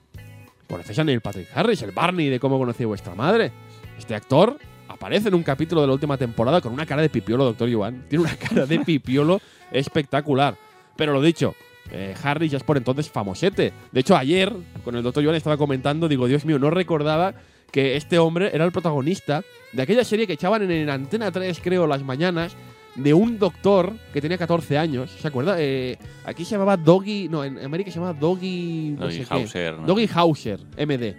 ¿Conoces 0.69 0.99
a 0.99 1.05
Neil 1.05 1.21
Patrick 1.21 1.49
Harris, 1.55 1.83
el 1.83 1.93
Barney 1.93 2.29
de 2.29 2.41
cómo 2.41 2.59
conocí 2.59 2.85
a 2.85 2.87
vuestra 2.87 3.15
madre? 3.15 3.53
Este 3.99 4.15
actor 4.15 4.59
aparece 4.89 5.29
en 5.29 5.35
un 5.35 5.43
capítulo 5.43 5.81
de 5.81 5.87
la 5.87 5.93
última 5.93 6.17
temporada 6.17 6.61
con 6.61 6.73
una 6.73 6.87
cara 6.87 7.03
de 7.03 7.11
pipiolo, 7.11 7.45
doctor 7.45 7.69
Yuan. 7.69 8.05
Tiene 8.09 8.25
una 8.25 8.37
cara 8.37 8.67
de 8.67 8.81
pipiolo 8.81 9.41
espectacular. 9.71 10.57
Pero 10.97 11.13
lo 11.13 11.21
dicho, 11.21 11.55
eh, 11.91 12.15
Harris 12.23 12.53
ya 12.53 12.59
es 12.59 12.65
por 12.65 12.77
entonces 12.77 13.11
famosete. 13.11 13.73
De 13.91 14.01
hecho, 14.01 14.17
ayer, 14.17 14.53
con 14.85 14.97
el 14.97 15.03
doctor 15.03 15.23
Yuan 15.23 15.37
estaba 15.37 15.57
comentando, 15.57 16.09
digo, 16.09 16.27
Dios 16.27 16.45
mío, 16.45 16.59
no 16.59 16.71
recordaba 16.71 17.35
que 17.71 17.97
este 17.97 18.19
hombre 18.19 18.51
era 18.53 18.65
el 18.65 18.73
protagonista 18.73 19.43
de 19.73 19.83
aquella 19.83 20.05
serie 20.05 20.27
que 20.27 20.35
echaban 20.35 20.71
en 20.71 20.91
Antena 20.91 21.33
3, 21.33 21.61
creo, 21.63 21.87
las 21.87 22.03
mañanas, 22.03 22.55
de 22.95 23.15
un 23.15 23.39
doctor 23.39 23.93
que 24.13 24.21
tenía 24.21 24.39
14 24.39 24.77
años, 24.79 25.11
¿se 25.11 25.27
acuerda? 25.27 25.57
Eh, 25.59 25.99
aquí 26.25 26.45
se 26.45 26.53
llamaba 26.53 26.77
Doggy, 26.77 27.29
no, 27.29 27.45
en 27.45 27.59
América 27.59 27.91
se 27.91 27.99
llamaba 27.99 28.19
Doggy, 28.19 28.97
Doggy 28.99 29.25
Hauser. 29.29 29.77
Doggy 29.87 30.09
Hauser, 30.13 30.61
MD. 30.77 31.17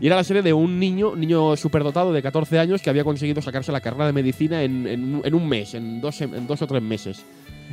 Y 0.00 0.06
era 0.06 0.16
la 0.16 0.24
serie 0.24 0.42
de 0.42 0.52
un 0.52 0.80
niño, 0.80 1.14
niño 1.14 1.56
superdotado 1.56 2.12
de 2.12 2.20
14 2.20 2.58
años 2.58 2.82
que 2.82 2.90
había 2.90 3.04
conseguido 3.04 3.40
sacarse 3.42 3.70
la 3.70 3.80
carrera 3.80 4.06
de 4.06 4.12
medicina 4.12 4.62
en, 4.62 5.22
un 5.32 5.48
mes, 5.48 5.74
en 5.74 6.00
dos, 6.00 6.20
en 6.20 6.46
dos 6.46 6.62
o 6.62 6.66
tres 6.66 6.82
meses. 6.82 7.24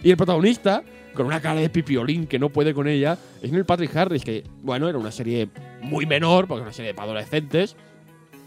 Y 0.04 0.12
el 0.12 0.18
protagonista, 0.18 0.84
con 1.14 1.26
una 1.26 1.42
cara 1.42 1.60
de 1.60 1.70
pipiolín 1.70 2.28
que 2.28 2.40
no 2.40 2.50
puede 2.50 2.74
con 2.74 2.88
ella, 2.88 3.18
es 3.42 3.52
Neil 3.52 3.66
Patrick 3.66 3.96
Harris, 3.96 4.24
que, 4.24 4.44
bueno, 4.62 4.88
era 4.88 4.98
una 4.98 5.12
serie 5.12 5.50
muy 5.82 6.06
menor, 6.06 6.48
porque 6.48 6.60
era 6.60 6.68
una 6.68 6.74
serie 6.74 6.94
para 6.94 7.12
adolescentes, 7.12 7.76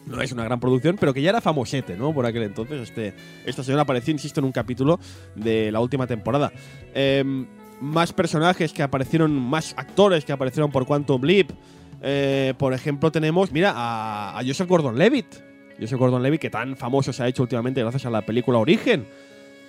no 0.06 0.20
es 0.20 0.32
una 0.32 0.44
gran 0.44 0.60
producción, 0.60 0.96
pero 0.98 1.14
que 1.14 1.22
ya 1.22 1.30
era 1.30 1.40
famosete, 1.40 1.96
¿no? 1.96 2.12
Por 2.12 2.26
aquel 2.26 2.42
entonces. 2.42 2.82
Este, 2.82 3.14
esta 3.44 3.62
señora 3.62 3.82
apareció, 3.82 4.12
insisto, 4.12 4.40
en 4.40 4.46
un 4.46 4.52
capítulo 4.52 4.98
de 5.34 5.72
la 5.72 5.80
última 5.80 6.06
temporada. 6.06 6.52
Em, 6.94 7.46
más 7.80 8.12
personajes 8.12 8.72
que 8.72 8.82
aparecieron, 8.82 9.32
más 9.32 9.74
actores 9.76 10.24
que 10.24 10.32
aparecieron 10.32 10.70
por 10.70 10.86
Quantum 10.86 11.22
Leap. 11.22 11.50
Eh, 12.02 12.54
por 12.58 12.74
ejemplo, 12.74 13.10
tenemos, 13.10 13.50
mira, 13.50 13.72
a, 13.74 14.38
a 14.38 14.44
Joseph 14.44 14.68
Gordon-Levitt. 14.68 15.26
Joseph 15.80 15.98
Gordon-Levitt, 15.98 16.40
que 16.40 16.50
tan 16.50 16.76
famoso 16.76 17.12
se 17.12 17.22
ha 17.22 17.28
hecho 17.28 17.42
últimamente 17.42 17.80
gracias 17.80 18.06
a 18.06 18.10
la 18.10 18.22
película 18.22 18.58
Origen 18.58 19.06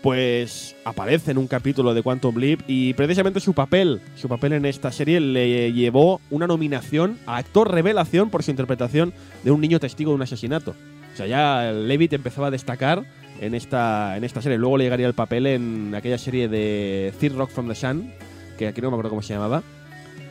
pues 0.05 0.75
aparece 0.85 1.31
en 1.31 1.39
un 1.39 1.47
capítulo 1.47 1.95
de 1.95 2.03
Quantum 2.03 2.37
Leap 2.37 2.59
y 2.67 2.93
precisamente 2.93 3.39
su 3.39 3.55
papel, 3.55 4.01
su 4.15 4.29
papel 4.29 4.53
en 4.53 4.65
esta 4.65 4.91
serie 4.91 5.19
le 5.19 5.73
llevó 5.73 6.21
una 6.29 6.45
nominación 6.45 7.17
a 7.25 7.37
actor 7.37 7.71
revelación 7.71 8.29
por 8.29 8.43
su 8.43 8.51
interpretación 8.51 9.15
de 9.43 9.49
un 9.49 9.59
niño 9.59 9.79
testigo 9.79 10.11
de 10.11 10.15
un 10.17 10.21
asesinato. 10.21 10.75
O 11.11 11.17
sea, 11.17 11.25
ya 11.25 11.71
Levitt 11.71 12.13
empezaba 12.13 12.49
a 12.49 12.51
destacar 12.51 13.03
en 13.41 13.55
esta, 13.55 14.15
en 14.15 14.23
esta 14.23 14.43
serie. 14.43 14.59
Luego 14.59 14.77
le 14.77 14.83
llegaría 14.83 15.07
el 15.07 15.15
papel 15.15 15.47
en 15.47 15.95
aquella 15.95 16.19
serie 16.19 16.49
de 16.49 17.11
Third 17.19 17.35
Rock 17.35 17.49
from 17.49 17.67
the 17.67 17.73
Sun, 17.73 18.13
que 18.59 18.67
aquí 18.67 18.81
no 18.81 18.91
me 18.91 18.97
acuerdo 18.97 19.09
cómo 19.09 19.23
se 19.23 19.33
llamaba. 19.33 19.63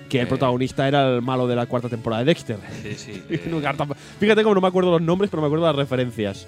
Que 0.09 0.21
el 0.21 0.27
eh. 0.27 0.29
protagonista 0.29 0.87
era 0.87 1.17
el 1.17 1.21
malo 1.21 1.49
de 1.49 1.57
la 1.57 1.67
cuarta 1.67 1.89
temporada 1.89 2.23
de 2.23 2.27
Dexter. 2.27 2.59
Sí, 2.81 2.95
sí. 2.95 3.23
Fíjate 4.21 4.45
cómo 4.45 4.55
no 4.55 4.61
me 4.61 4.69
acuerdo 4.69 4.93
los 4.93 5.03
nombres, 5.03 5.33
pero 5.33 5.41
me 5.41 5.47
acuerdo 5.47 5.67
las 5.67 5.75
referencias. 5.75 6.47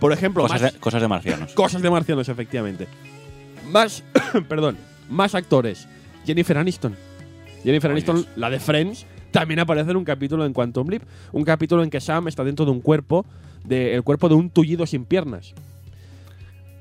Por 0.00 0.12
ejemplo, 0.12 0.42
cosas, 0.42 1.00
de, 1.00 1.08
marcianos. 1.08 1.52
Cosas 1.54 1.82
de 1.82 1.90
marcianos, 1.90 2.28
efectivamente. 2.28 2.86
Más, 3.70 4.04
perdón, 4.48 4.76
más 5.08 5.34
actores. 5.34 5.88
Jennifer 6.24 6.56
Aniston. 6.58 6.96
Jennifer 7.64 7.90
Aniston, 7.90 8.26
la 8.36 8.50
de 8.50 8.60
Friends, 8.60 9.06
también 9.30 9.60
aparece 9.60 9.90
en 9.90 9.96
un 9.96 10.04
capítulo 10.04 10.46
en 10.46 10.52
Quantum 10.52 10.88
Leap. 10.88 11.02
Un 11.32 11.44
capítulo 11.44 11.82
en 11.82 11.90
que 11.90 12.00
Sam 12.00 12.28
está 12.28 12.44
dentro 12.44 12.64
de 12.64 12.70
un 12.70 12.80
cuerpo, 12.80 13.26
de, 13.64 13.94
el 13.94 14.02
cuerpo 14.02 14.28
de 14.28 14.36
un 14.36 14.50
tullido 14.50 14.86
sin 14.86 15.04
piernas. 15.04 15.54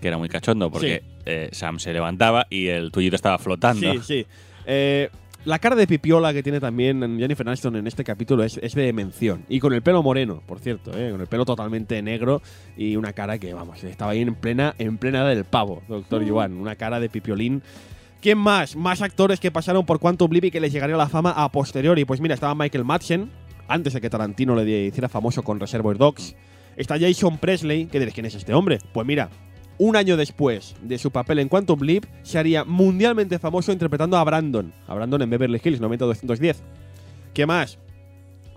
Que 0.01 0.07
era 0.07 0.17
muy 0.17 0.29
cachondo 0.29 0.69
porque 0.69 1.03
eh, 1.25 1.49
Sam 1.51 1.79
se 1.79 1.91
levantaba 1.91 2.45
y 2.49 2.67
el 2.67 2.91
tullido 2.91 3.15
estaba 3.15 3.39
flotando. 3.39 3.91
Sí, 3.93 3.99
sí. 4.03 4.25
Eh, 4.65 5.09
la 5.45 5.59
cara 5.59 5.75
de 5.75 5.87
pipiola 5.87 6.33
que 6.33 6.43
tiene 6.43 6.59
también 6.59 7.19
Jennifer 7.19 7.47
Aniston 7.47 7.77
en 7.77 7.87
este 7.87 8.03
capítulo 8.03 8.43
es, 8.43 8.59
de 8.59 8.93
mención. 8.93 9.43
Y 9.47 9.59
con 9.59 9.73
el 9.73 9.81
pelo 9.81 10.03
moreno, 10.03 10.41
por 10.45 10.59
cierto, 10.59 10.91
¿eh? 10.97 11.11
con 11.11 11.21
el 11.21 11.27
pelo 11.27 11.45
totalmente 11.45 12.01
negro 12.01 12.41
y 12.75 12.95
una 12.95 13.13
cara 13.13 13.37
que, 13.37 13.53
vamos, 13.53 13.83
estaba 13.83 14.11
ahí 14.11 14.21
en 14.21 14.35
plena, 14.35 14.75
en 14.77 14.97
plena 14.97 15.25
del 15.25 15.45
pavo, 15.45 15.83
doctor 15.87 16.23
Yuan. 16.23 16.53
Una 16.53 16.75
cara 16.75 16.99
de 16.99 17.09
pipiolín 17.09 17.61
¿Quién 18.21 18.39
más? 18.39 18.75
Más 18.75 19.01
actores 19.01 19.39
que 19.39 19.51
pasaron 19.51 19.85
por 19.85 19.99
Quantum 19.99 20.31
Leap 20.31 20.45
y 20.45 20.51
que 20.51 20.59
les 20.59 20.73
llegaría 20.73 20.97
la 20.97 21.07
fama 21.07 21.31
a 21.31 21.51
posteriori. 21.51 22.03
Pues 22.03 22.19
mira, 22.19 22.33
estaba 22.33 22.55
Michael 22.55 22.83
Madsen, 22.83 23.31
antes 23.67 23.93
de 23.93 24.01
que 24.01 24.09
Tarantino 24.09 24.55
le 24.55 24.87
hiciera 24.87 25.07
famoso 25.07 25.43
con 25.43 25.59
Reservoir 25.59 25.97
Dogs. 25.97 26.35
Está 26.75 26.99
Jason 26.99 27.37
Presley, 27.37 27.85
que 27.85 27.99
diréis, 27.99 28.15
¿quién 28.15 28.25
es 28.25 28.35
este 28.35 28.53
hombre? 28.53 28.79
Pues 28.91 29.05
mira, 29.05 29.29
un 29.79 29.95
año 29.95 30.17
después 30.17 30.75
de 30.81 30.97
su 30.97 31.11
papel 31.11 31.39
en 31.39 31.49
Quantum 31.49 31.81
Leap, 31.81 32.05
se 32.23 32.39
haría 32.39 32.63
mundialmente 32.63 33.39
famoso 33.39 33.71
interpretando 33.71 34.17
a 34.17 34.23
Brandon. 34.23 34.73
A 34.87 34.95
Brandon 34.95 35.21
en 35.21 35.29
Beverly 35.29 35.61
Hills 35.63 35.79
90210. 35.79 36.63
¿Qué 37.33 37.45
más? 37.45 37.77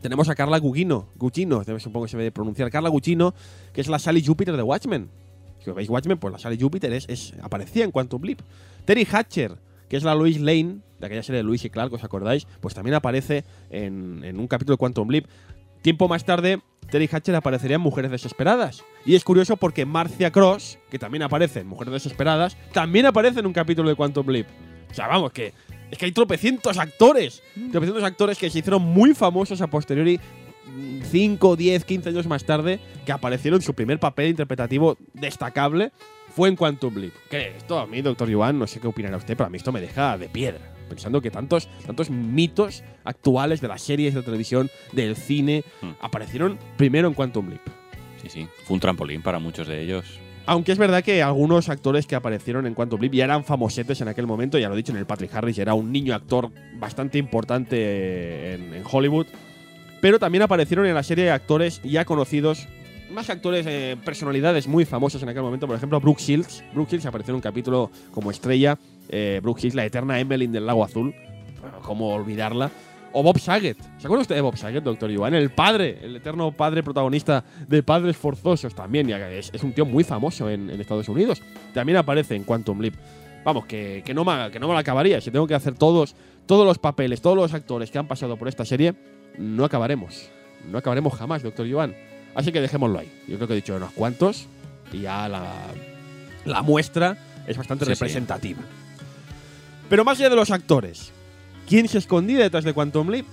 Tenemos 0.01 0.31
a 0.31 0.35
Carla 0.35 0.59
Gugino, 0.59 1.09
Gugino, 1.17 1.63
supongo 1.79 2.07
que 2.07 2.11
se 2.11 2.17
debe 2.17 2.33
pronunciar, 2.33 2.71
Carla 2.71 2.89
Gugino, 2.89 3.35
que 3.75 3.83
es 3.83 3.89
la 3.89 3.99
Sally 3.99 4.25
Jupiter 4.25 4.57
de 4.57 4.63
Watchmen. 4.63 5.11
Si 5.63 5.71
veis 5.73 5.91
Watchmen, 5.91 6.17
pues 6.17 6.33
la 6.33 6.39
Sally 6.39 6.59
Jupiter 6.59 6.91
es, 6.93 7.35
aparecía 7.43 7.85
en 7.85 7.91
Quantum 7.91 8.23
Leap. 8.23 8.41
Terry 8.87 9.07
Hatcher, 9.11 9.59
que 9.91 9.99
es 9.99 10.05
la 10.05 10.15
Lois 10.15 10.41
Lane, 10.41 10.79
de 10.99 11.07
aquella 11.07 11.23
serie 11.23 11.39
de 11.39 11.43
Luis 11.43 11.65
y 11.67 11.71
Clark, 11.71 11.93
¿os 11.93 12.03
acordáis? 12.03 12.47
Pues 12.61 12.75
también 12.75 12.95
aparece 12.95 13.45
en, 13.69 14.25
en 14.25 14.41
un 14.41 14.47
capítulo 14.47 14.77
de 14.77 14.79
Quantum 14.79 15.11
Leap. 15.11 15.27
Tiempo 15.83 16.09
más 16.09 16.25
tarde, 16.25 16.63
Terry 16.91 17.09
Hatcher 17.11 17.35
aparecería 17.35 17.77
en 17.77 17.83
Mujeres 17.83 18.11
Desesperadas. 18.11 18.85
Y 19.05 19.15
es 19.15 19.25
curioso 19.25 19.57
porque 19.57 19.87
Marcia 19.87 20.31
Cross, 20.31 20.79
que 20.91 20.99
también 20.99 21.23
aparece 21.23 21.61
en 21.61 21.67
Mujeres 21.67 21.93
Desesperadas, 21.93 22.57
también 22.73 23.07
aparece 23.07 23.41
en 23.41 23.47
un 23.47 23.53
capítulo 23.53 23.89
de 23.89 23.95
Quantum 23.95 24.29
Leap. 24.29 24.47
O 24.91 24.95
sea, 24.95 25.07
vamos, 25.07 25.33
que 25.33 25.55
es 25.91 25.99
que 25.99 26.07
hay 26.07 26.13
tropecientos 26.13 26.79
actores. 26.79 27.43
Tropecientos 27.71 28.05
actores 28.05 28.39
que 28.39 28.51
se 28.51 28.59
hicieron 28.59 28.83
muy 28.83 29.15
famosos 29.15 29.61
a 29.61 29.69
posteriori 29.69 30.21
5, 31.11 31.57
10, 31.57 31.85
15 31.85 32.09
años 32.11 32.27
más 32.27 32.45
tarde, 32.45 32.81
que 33.05 33.13
aparecieron 33.13 33.63
su 33.63 33.75
primer 33.75 33.99
papel 33.99 34.29
interpretativo 34.31 34.97
destacable 35.15 35.93
fue 36.35 36.49
en 36.49 36.57
Quantum 36.57 36.97
Leap. 36.97 37.13
Que 37.29 37.57
esto 37.57 37.79
a 37.79 37.87
mí, 37.87 38.03
doctor 38.03 38.29
Yuan, 38.29 38.59
no 38.59 38.67
sé 38.67 38.81
qué 38.81 38.87
opinará 38.87 39.17
usted, 39.17 39.37
pero 39.37 39.47
a 39.47 39.51
mí 39.51 39.57
esto 39.57 39.73
me 39.73 39.81
deja 39.81 40.17
de 40.17 40.29
piedra. 40.29 40.61
Pensando 40.91 41.23
que 41.23 41.31
tantos, 41.31 41.69
tantos 41.87 42.11
mitos 42.11 42.85
actuales 43.05 43.63
de 43.63 43.69
las 43.69 43.81
series 43.81 44.13
de 44.13 44.23
televisión, 44.23 44.69
del 44.93 45.17
cine, 45.17 45.65
hmm. 45.81 45.93
aparecieron 46.03 46.59
primero 46.77 47.09
en 47.09 47.15
Quantum 47.15 47.49
Leap. 47.49 47.63
Sí, 48.21 48.29
sí. 48.29 48.49
Fue 48.65 48.75
un 48.75 48.81
trampolín 48.81 49.23
para 49.23 49.39
muchos 49.39 49.67
de 49.67 49.83
ellos. 49.83 50.05
Aunque 50.45 50.73
es 50.73 50.79
verdad 50.79 51.03
que 51.03 51.23
algunos 51.23 51.71
actores 51.71 52.07
que 52.07 52.17
aparecieron 52.17 52.67
en 52.67 52.75
Quantum 52.75 53.01
Leap 53.01 53.15
ya 53.15 53.25
eran 53.25 53.45
famosetes 53.45 54.03
en 54.03 54.09
aquel 54.09 54.27
momento, 54.27 54.59
ya 54.59 54.69
lo 54.69 54.75
he 54.75 54.77
dicho 54.77 54.93
en 54.93 54.99
el 54.99 55.07
Patrick 55.07 55.35
Harris, 55.35 55.59
era 55.59 55.73
un 55.73 55.91
niño 55.91 56.15
actor 56.15 56.51
bastante 56.79 57.17
importante 57.17 58.55
en 58.55 58.83
Hollywood 58.91 59.27
pero 60.01 60.19
también 60.19 60.43
aparecieron 60.43 60.87
en 60.87 60.95
la 60.95 61.03
serie 61.03 61.25
de 61.25 61.31
actores 61.31 61.81
ya 61.83 62.05
conocidos, 62.05 62.67
más 63.11 63.29
actores, 63.29 63.67
eh, 63.69 63.97
personalidades 64.05 64.67
muy 64.67 64.85
famosas 64.85 65.23
en 65.23 65.29
aquel 65.29 65.43
momento, 65.43 65.67
por 65.67 65.77
ejemplo, 65.77 66.01
Brooke 66.01 66.21
Shields. 66.21 66.65
Brooke 66.73 66.91
Shields 66.91 67.07
apareció 67.07 67.33
en 67.33 67.37
un 67.37 67.43
capítulo 67.43 67.91
como 68.13 68.31
estrella, 68.31 68.79
eh, 69.11 69.41
Brooke 69.43 69.61
Shields, 69.61 69.75
la 69.75 69.85
eterna 69.85 70.19
Emmeline 70.19 70.53
del 70.53 70.67
Lago 70.67 70.85
Azul, 70.85 71.15
cómo 71.83 72.15
olvidarla. 72.15 72.71
O 73.13 73.25
Bob 73.25 73.41
Saget. 73.41 73.77
¿Se 73.99 74.07
acuerda 74.07 74.23
usted 74.23 74.37
de 74.37 74.41
Bob 74.41 74.57
Saget, 74.57 74.85
doctor 74.85 75.11
Iván? 75.11 75.35
El 75.35 75.51
padre, 75.51 75.99
el 76.01 76.15
eterno 76.15 76.53
padre 76.53 76.85
protagonista 76.85 77.45
de 77.67 77.83
Padres 77.83 78.17
Forzosos 78.17 78.73
también. 78.73 79.11
es, 79.11 79.51
es 79.53 79.63
un 79.65 79.73
tío 79.73 79.85
muy 79.85 80.05
famoso 80.05 80.49
en, 80.49 80.71
Estados 80.71 81.09
Unidos. 81.09 81.43
También 81.75 81.99
aparece 81.99 82.37
en 82.37 82.45
Quantum 82.45 82.81
Leap. 82.81 82.95
Vamos, 83.45 83.67
que, 83.67 84.05
no 84.15 84.25
me, 84.25 84.51
que 84.53 84.61
no 84.61 84.69
me 84.69 84.75
la 84.75 84.81
acabaría. 84.81 85.21
Si 85.21 85.33
tengo 85.33 85.49
que 85.49 85.55
hacer 85.55 85.75
todos, 85.75 86.15
todos 86.47 86.65
los 86.65 86.79
papeles, 86.79 87.21
todos 87.21 87.37
los 87.37 87.53
actores 87.53 87.91
que 87.91 87.99
han 87.99 88.07
pasado 88.07 88.37
por 88.37 88.47
esta 88.47 88.65
serie, 88.65 88.95
no 89.39 89.65
acabaremos. 89.65 90.31
No 90.71 90.79
acabaremos 90.79 91.15
jamás, 91.15 91.43
doctor 91.43 91.67
Iván. 91.67 91.97
Así 92.35 92.53
que 92.53 92.61
dejémoslo 92.61 93.01
ahí. 93.01 93.11
Yo 93.27 93.37
creo 93.37 93.49
que 93.49 93.55
he 93.55 93.57
dicho 93.57 93.75
unos 93.75 93.93
cuantos 93.93 94.47
y 94.93 95.01
ya 95.01 95.29
la, 95.29 96.63
muestra 96.63 97.17
es 97.47 97.57
bastante 97.57 97.85
representativa. 97.85 98.61
Pero 99.91 100.05
más 100.05 100.21
allá 100.21 100.31
de 100.31 100.37
los 100.37 100.53
actores, 100.53 101.11
¿quién 101.69 101.89
se 101.89 101.99
escondía 101.99 102.39
detrás 102.39 102.63
de 102.63 102.73
Quantum 102.73 103.11
Leap? 103.11 103.27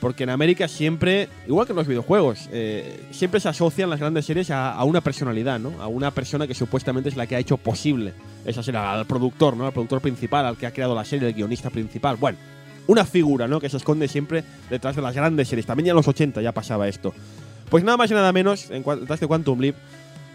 Porque 0.00 0.24
en 0.24 0.30
América 0.30 0.68
siempre, 0.68 1.30
igual 1.48 1.66
que 1.66 1.72
en 1.72 1.78
los 1.78 1.86
videojuegos, 1.86 2.50
eh, 2.52 3.06
siempre 3.10 3.40
se 3.40 3.48
asocian 3.48 3.88
las 3.88 4.00
grandes 4.00 4.26
series 4.26 4.50
a, 4.50 4.84
una 4.84 5.00
personalidad, 5.00 5.58
¿no? 5.58 5.80
A 5.80 5.86
una 5.86 6.10
persona 6.10 6.46
que 6.46 6.52
supuestamente 6.52 7.08
es 7.08 7.16
la 7.16 7.26
que 7.26 7.36
ha 7.36 7.38
hecho 7.38 7.56
posible 7.56 8.12
esa 8.44 8.62
serie, 8.62 8.80
al 8.80 9.06
productor, 9.06 9.56
¿no? 9.56 9.64
Al 9.64 9.72
productor 9.72 10.02
principal, 10.02 10.44
al 10.44 10.58
que 10.58 10.66
ha 10.66 10.72
creado 10.72 10.94
la 10.94 11.06
serie, 11.06 11.28
el 11.28 11.34
guionista 11.34 11.70
principal. 11.70 12.16
Bueno, 12.16 12.36
una 12.86 13.06
figura, 13.06 13.48
¿no? 13.48 13.58
Que 13.58 13.70
se 13.70 13.78
esconde 13.78 14.06
siempre 14.06 14.44
detrás 14.68 14.96
de 14.96 15.00
las 15.00 15.14
grandes 15.14 15.48
series. 15.48 15.64
También 15.64 15.86
ya 15.86 15.92
en 15.92 15.96
los 15.96 16.06
80 16.06 16.42
ya 16.42 16.52
pasaba 16.52 16.86
esto. 16.86 17.14
Pues 17.70 17.82
nada 17.82 17.96
más 17.96 18.10
y 18.10 18.14
nada 18.14 18.30
menos, 18.30 18.70
en 18.70 18.84
detrás 18.84 19.20
de 19.20 19.26
Quantum 19.26 19.58
Leap, 19.58 19.76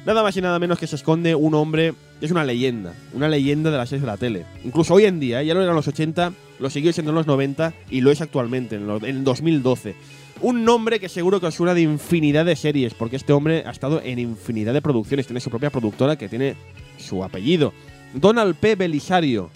nada 0.09 0.23
más 0.23 0.35
y 0.35 0.41
nada 0.41 0.57
menos 0.57 0.79
que 0.79 0.87
se 0.87 0.95
esconde 0.95 1.35
un 1.35 1.53
hombre 1.53 1.93
que 2.19 2.25
es 2.25 2.31
una 2.31 2.43
leyenda, 2.43 2.95
una 3.13 3.27
leyenda 3.27 3.69
de 3.69 3.77
las 3.77 3.89
series 3.89 4.01
de 4.01 4.07
la 4.07 4.17
tele. 4.17 4.43
Incluso 4.65 4.95
hoy 4.95 5.05
en 5.05 5.19
día, 5.19 5.43
¿eh? 5.43 5.45
ya 5.45 5.53
lo 5.53 5.61
era 5.61 5.69
en 5.69 5.75
los 5.75 5.87
80, 5.87 6.33
lo 6.57 6.69
siguió 6.71 6.91
siendo 6.93 7.11
en 7.11 7.15
los 7.15 7.27
90 7.27 7.73
y 7.91 8.01
lo 8.01 8.09
es 8.09 8.19
actualmente, 8.19 8.75
en, 8.75 8.89
el 8.89 9.23
2012. 9.23 9.95
Un 10.41 10.65
nombre 10.65 10.99
que 10.99 11.09
seguro 11.09 11.39
que 11.39 11.45
os 11.45 11.53
suena 11.53 11.75
de 11.75 11.81
infinidad 11.81 12.43
de 12.43 12.55
series, 12.55 12.95
porque 12.95 13.17
este 13.17 13.33
hombre 13.33 13.63
ha 13.67 13.69
estado 13.69 14.01
en 14.03 14.17
infinidad 14.17 14.73
de 14.73 14.81
producciones, 14.81 15.27
tiene 15.27 15.41
su 15.41 15.51
propia 15.51 15.69
productora 15.69 16.15
que 16.15 16.27
tiene 16.27 16.55
su 16.97 17.23
apellido. 17.23 17.71
Donald 18.15 18.55
P. 18.55 18.73
Belisario, 18.73 19.51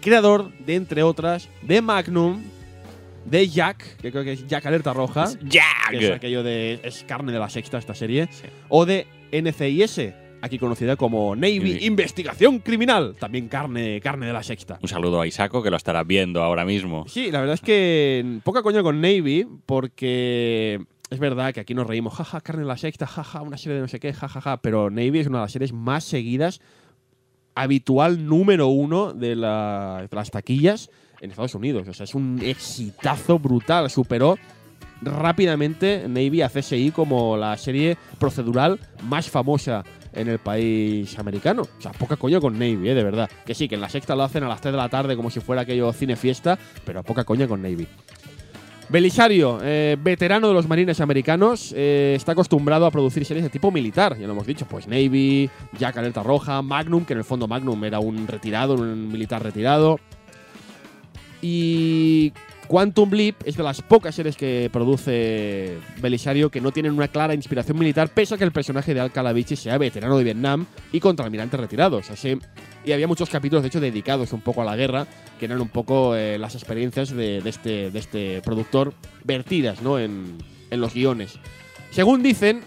creador 0.00 0.52
de, 0.58 0.76
entre 0.76 1.02
otras, 1.02 1.48
de 1.62 1.82
Magnum, 1.82 2.42
de 3.24 3.48
Jack, 3.48 3.96
que 3.96 4.12
creo 4.12 4.22
que 4.22 4.34
es 4.34 4.46
Jack 4.46 4.66
Alerta 4.66 4.92
Roja. 4.92 5.26
Jack. 5.42 5.90
Que 5.90 6.06
es 6.06 6.12
aquello 6.12 6.44
de. 6.44 6.78
Es 6.84 7.04
carne 7.08 7.32
de 7.32 7.40
la 7.40 7.50
sexta 7.50 7.78
esta 7.78 7.94
serie. 7.94 8.28
O 8.68 8.86
de 8.86 9.08
NCIS, 9.32 10.12
aquí 10.42 10.58
conocida 10.58 10.96
como 10.96 11.34
Navy 11.36 11.78
Investigación 11.82 12.60
Criminal. 12.60 13.16
También 13.18 13.48
carne, 13.48 14.00
carne 14.00 14.26
de 14.26 14.32
la 14.32 14.42
sexta. 14.42 14.78
Un 14.82 14.88
saludo 14.88 15.20
a 15.20 15.26
Isaco, 15.26 15.62
que 15.62 15.70
lo 15.70 15.76
estará 15.76 16.04
viendo 16.04 16.42
ahora 16.42 16.64
mismo. 16.64 17.06
Sí, 17.08 17.30
la 17.30 17.40
verdad 17.40 17.54
es 17.54 17.60
que 17.60 18.40
poca 18.44 18.62
coña 18.62 18.82
con 18.82 19.00
Navy, 19.00 19.46
porque. 19.66 20.80
Es 21.08 21.20
verdad 21.20 21.54
que 21.54 21.60
aquí 21.60 21.72
nos 21.72 21.86
reímos, 21.86 22.14
jaja, 22.14 22.40
carne 22.40 22.62
de 22.62 22.68
la 22.68 22.76
sexta, 22.76 23.06
jaja, 23.06 23.40
una 23.42 23.56
serie 23.56 23.76
de 23.76 23.82
no 23.82 23.86
sé 23.86 24.00
qué, 24.00 24.12
jajaja, 24.12 24.60
pero 24.60 24.90
Navy 24.90 25.20
es 25.20 25.28
una 25.28 25.38
de 25.38 25.44
las 25.44 25.52
series 25.52 25.72
más 25.72 26.02
seguidas 26.02 26.60
habitual 27.56 28.26
número 28.26 28.68
uno 28.68 29.12
de, 29.12 29.34
las 29.34 30.30
taquillas 30.30 30.90
en 31.20 31.30
Estados 31.30 31.54
Unidos. 31.56 31.88
O 31.88 31.94
sea, 31.94 32.04
es 32.04 32.14
un 32.14 32.40
exitazo 32.42 33.38
brutal. 33.38 33.90
Superó 33.90 34.38
rápidamente 35.02 36.04
Navy 36.08 36.42
a 36.42 36.48
CSI 36.48 36.90
como 36.90 37.36
la 37.36 37.56
serie 37.56 37.96
procedural 38.18 38.78
más 39.02 39.30
famosa 39.30 39.84
en 40.12 40.28
el 40.28 40.38
país 40.38 41.18
americano. 41.18 41.62
O 41.62 41.80
sea, 41.80 41.92
poca 41.92 42.16
coña 42.16 42.40
con 42.40 42.54
Navy, 42.54 42.88
¿eh? 42.88 42.94
de 42.94 43.04
verdad. 43.04 43.30
Que 43.44 43.54
sí, 43.54 43.68
que 43.68 43.74
en 43.74 43.80
la 43.80 43.88
sexta 43.88 44.16
lo 44.16 44.22
hacen 44.22 44.42
a 44.44 44.48
las 44.48 44.60
3 44.60 44.72
de 44.72 44.78
la 44.78 44.88
tarde 44.88 45.16
como 45.16 45.30
si 45.30 45.40
fuera 45.40 45.62
aquello 45.62 45.92
cine 45.92 46.16
fiesta, 46.16 46.58
pero 46.84 47.02
poca 47.02 47.24
coña 47.24 47.46
con 47.46 47.62
Navy. 47.62 47.86
Belisario, 48.88 49.58
eh, 49.62 49.96
veterano 50.00 50.46
de 50.46 50.54
los 50.54 50.68
marines 50.68 51.00
americanos, 51.00 51.74
eh, 51.76 52.14
está 52.16 52.32
acostumbrado 52.32 52.86
a 52.86 52.90
producir 52.92 53.24
series 53.24 53.42
de 53.42 53.50
tipo 53.50 53.72
militar, 53.72 54.16
ya 54.16 54.28
lo 54.28 54.32
hemos 54.32 54.46
dicho, 54.46 54.64
pues 54.64 54.86
Navy, 54.86 55.50
Jack 55.76 55.96
Alerta 55.96 56.22
Roja, 56.22 56.62
Magnum, 56.62 57.04
que 57.04 57.14
en 57.14 57.18
el 57.18 57.24
fondo 57.24 57.48
Magnum 57.48 57.82
era 57.82 57.98
un 57.98 58.28
retirado, 58.28 58.74
un 58.74 59.10
militar 59.10 59.42
retirado. 59.42 59.98
Y 61.42 62.32
Quantum 62.66 63.12
Leap 63.12 63.36
es 63.44 63.56
de 63.56 63.62
las 63.62 63.80
pocas 63.82 64.14
series 64.14 64.36
que 64.36 64.68
produce 64.72 65.78
Belisario 66.00 66.50
que 66.50 66.60
no 66.60 66.72
tienen 66.72 66.92
una 66.92 67.08
clara 67.08 67.34
inspiración 67.34 67.78
militar, 67.78 68.08
pese 68.08 68.34
a 68.34 68.38
que 68.38 68.44
el 68.44 68.52
personaje 68.52 68.92
de 68.92 69.00
Al 69.00 69.12
Calavici 69.12 69.56
sea 69.56 69.78
veterano 69.78 70.18
de 70.18 70.24
Vietnam 70.24 70.66
y 70.92 71.00
contraalmirantes 71.00 71.58
retirados. 71.58 72.10
Así, 72.10 72.38
y 72.84 72.92
había 72.92 73.06
muchos 73.06 73.30
capítulos, 73.30 73.62
de 73.62 73.68
hecho, 73.68 73.80
dedicados 73.80 74.32
un 74.32 74.40
poco 74.40 74.62
a 74.62 74.64
la 74.64 74.76
guerra, 74.76 75.06
que 75.38 75.44
eran 75.44 75.60
un 75.60 75.68
poco 75.68 76.16
eh, 76.16 76.38
las 76.38 76.54
experiencias 76.54 77.10
de, 77.10 77.38
este, 77.38 77.90
de 77.90 77.98
este 77.98 78.42
productor 78.42 78.94
vertidas 79.24 79.82
¿no? 79.82 79.98
en, 79.98 80.36
en 80.70 80.80
los 80.80 80.94
guiones. 80.94 81.38
Según 81.90 82.22
dicen, 82.22 82.62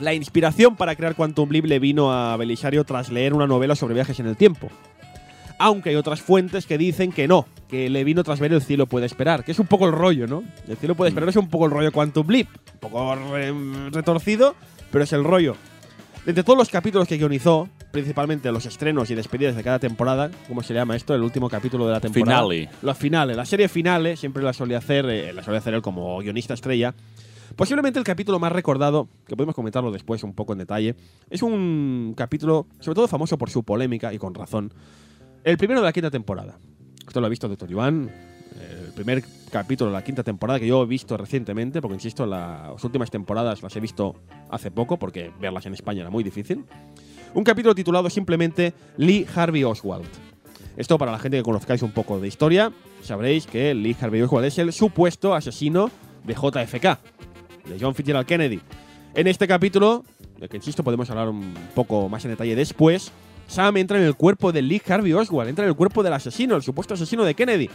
la 0.00 0.14
inspiración 0.14 0.76
para 0.76 0.96
crear 0.96 1.14
Quantum 1.14 1.50
Leap 1.50 1.66
le 1.66 1.78
vino 1.78 2.12
a 2.12 2.36
Belisario 2.36 2.84
tras 2.84 3.10
leer 3.10 3.34
una 3.34 3.46
novela 3.46 3.76
sobre 3.76 3.94
viajes 3.94 4.18
en 4.20 4.26
el 4.26 4.36
tiempo. 4.36 4.70
Aunque 5.62 5.90
hay 5.90 5.96
otras 5.96 6.22
fuentes 6.22 6.64
que 6.64 6.78
dicen 6.78 7.12
que 7.12 7.28
no, 7.28 7.46
que 7.68 7.90
le 7.90 8.02
vino 8.02 8.24
tras 8.24 8.40
ver 8.40 8.50
El 8.54 8.62
cielo 8.62 8.86
puede 8.86 9.04
esperar, 9.04 9.44
que 9.44 9.52
es 9.52 9.58
un 9.58 9.66
poco 9.66 9.86
el 9.86 9.92
rollo, 9.92 10.26
¿no? 10.26 10.42
El 10.66 10.78
cielo 10.78 10.94
puede 10.94 11.10
esperar 11.10 11.28
es 11.28 11.36
un 11.36 11.50
poco 11.50 11.66
el 11.66 11.70
rollo 11.70 11.92
Quantum 11.92 12.26
Leap, 12.28 12.48
un 12.48 12.80
poco 12.80 13.14
retorcido, 13.90 14.54
pero 14.90 15.04
es 15.04 15.12
el 15.12 15.22
rollo. 15.22 15.56
Entre 16.24 16.44
todos 16.44 16.58
los 16.58 16.70
capítulos 16.70 17.06
que 17.06 17.18
guionizó, 17.18 17.68
principalmente 17.92 18.50
los 18.50 18.64
estrenos 18.64 19.10
y 19.10 19.14
despedidas 19.14 19.54
de 19.54 19.62
cada 19.62 19.78
temporada, 19.78 20.30
¿cómo 20.48 20.62
se 20.62 20.72
llama 20.72 20.96
esto? 20.96 21.14
El 21.14 21.20
último 21.20 21.50
capítulo 21.50 21.86
de 21.86 21.92
la 21.92 22.00
temporada. 22.00 22.40
Finale. 22.40 22.70
Los 22.80 22.96
finales. 22.96 23.36
La 23.36 23.44
serie 23.44 23.68
finale 23.68 24.16
siempre 24.16 24.42
la 24.42 24.54
solía 24.54 24.78
hacer, 24.78 25.04
eh, 25.10 25.34
la 25.34 25.42
solía 25.42 25.58
hacer 25.58 25.74
él 25.74 25.82
como 25.82 26.18
guionista 26.20 26.54
estrella. 26.54 26.94
Posiblemente 27.54 27.98
el 27.98 28.04
capítulo 28.06 28.38
más 28.38 28.52
recordado, 28.52 29.08
que 29.26 29.36
podemos 29.36 29.54
comentarlo 29.54 29.90
después 29.90 30.22
un 30.22 30.32
poco 30.32 30.54
en 30.54 30.60
detalle, 30.60 30.94
es 31.28 31.42
un 31.42 32.14
capítulo 32.16 32.66
sobre 32.78 32.94
todo 32.94 33.08
famoso 33.08 33.36
por 33.36 33.50
su 33.50 33.62
polémica, 33.62 34.14
y 34.14 34.18
con 34.18 34.34
razón, 34.34 34.72
el 35.44 35.56
primero 35.56 35.80
de 35.80 35.86
la 35.86 35.92
quinta 35.92 36.10
temporada. 36.10 36.58
Esto 37.06 37.20
lo 37.20 37.26
ha 37.26 37.30
visto 37.30 37.48
Doctor 37.48 37.70
Iván, 37.70 38.10
el 38.86 38.92
primer 38.92 39.24
capítulo 39.50 39.90
de 39.90 39.96
la 39.96 40.04
quinta 40.04 40.22
temporada 40.22 40.60
que 40.60 40.66
yo 40.66 40.82
he 40.82 40.86
visto 40.86 41.16
recientemente, 41.16 41.80
porque 41.80 41.94
insisto, 41.94 42.26
las 42.26 42.82
últimas 42.84 43.10
temporadas 43.10 43.62
las 43.62 43.74
he 43.74 43.80
visto 43.80 44.16
hace 44.50 44.70
poco, 44.70 44.98
porque 44.98 45.32
verlas 45.40 45.66
en 45.66 45.74
España 45.74 46.02
era 46.02 46.10
muy 46.10 46.22
difícil. 46.22 46.64
Un 47.34 47.44
capítulo 47.44 47.74
titulado 47.74 48.10
simplemente 48.10 48.74
Lee 48.96 49.26
Harvey 49.34 49.64
Oswald. 49.64 50.08
Esto 50.76 50.98
para 50.98 51.12
la 51.12 51.18
gente 51.18 51.36
que 51.36 51.42
conozcáis 51.42 51.82
un 51.82 51.92
poco 51.92 52.20
de 52.20 52.28
historia, 52.28 52.72
sabréis 53.02 53.46
que 53.46 53.74
Lee 53.74 53.96
Harvey 54.00 54.22
Oswald 54.22 54.46
es 54.46 54.58
el 54.58 54.72
supuesto 54.72 55.34
asesino 55.34 55.90
de 56.24 56.34
JFK, 56.34 56.98
de 57.68 57.78
John 57.80 57.94
Fitzgerald 57.94 58.26
Kennedy. 58.26 58.60
En 59.14 59.26
este 59.26 59.48
capítulo, 59.48 60.04
de 60.38 60.48
que 60.48 60.56
insisto 60.56 60.84
podemos 60.84 61.10
hablar 61.10 61.28
un 61.28 61.54
poco 61.74 62.08
más 62.08 62.24
en 62.24 62.30
detalle 62.32 62.54
después, 62.54 63.10
Sam 63.50 63.78
entra 63.78 63.98
en 63.98 64.04
el 64.04 64.14
cuerpo 64.14 64.52
de 64.52 64.62
Lee 64.62 64.80
Harvey 64.86 65.12
Oswald, 65.12 65.48
entra 65.48 65.64
en 65.64 65.70
el 65.70 65.76
cuerpo 65.76 66.04
del 66.04 66.12
asesino, 66.12 66.54
el 66.54 66.62
supuesto 66.62 66.94
asesino 66.94 67.24
de 67.24 67.34
Kennedy. 67.34 67.68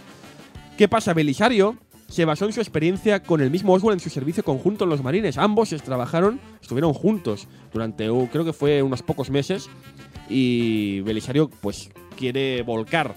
¿Qué 0.77 0.87
pasa? 0.87 1.13
Belisario 1.13 1.75
se 2.07 2.23
basó 2.23 2.45
en 2.45 2.53
su 2.53 2.61
experiencia 2.61 3.21
con 3.21 3.41
el 3.41 3.51
mismo 3.51 3.73
Oswald 3.73 3.95
en 3.95 3.99
su 3.99 4.09
servicio 4.09 4.41
conjunto 4.41 4.85
en 4.85 4.89
los 4.89 5.03
marines. 5.03 5.37
Ambos 5.37 5.69
trabajaron, 5.83 6.39
estuvieron 6.61 6.93
juntos 6.93 7.49
durante, 7.73 8.09
uh, 8.09 8.29
creo 8.31 8.45
que 8.45 8.53
fue 8.53 8.81
unos 8.83 9.01
pocos 9.03 9.29
meses. 9.29 9.69
Y 10.29 11.01
Belisario, 11.01 11.49
pues, 11.49 11.89
quiere 12.17 12.61
volcar 12.61 13.13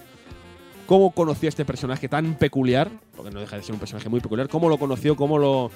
cómo 0.86 1.12
conoció 1.12 1.46
a 1.46 1.50
este 1.50 1.64
personaje 1.64 2.08
tan 2.08 2.34
peculiar, 2.34 2.90
porque 3.14 3.30
no 3.30 3.38
deja 3.38 3.54
de 3.54 3.62
ser 3.62 3.74
un 3.74 3.78
personaje 3.78 4.08
muy 4.08 4.18
peculiar, 4.18 4.48
cómo 4.48 4.68
lo 4.68 4.78
conoció, 4.78 5.14
cómo 5.14 5.38
lo. 5.38 5.70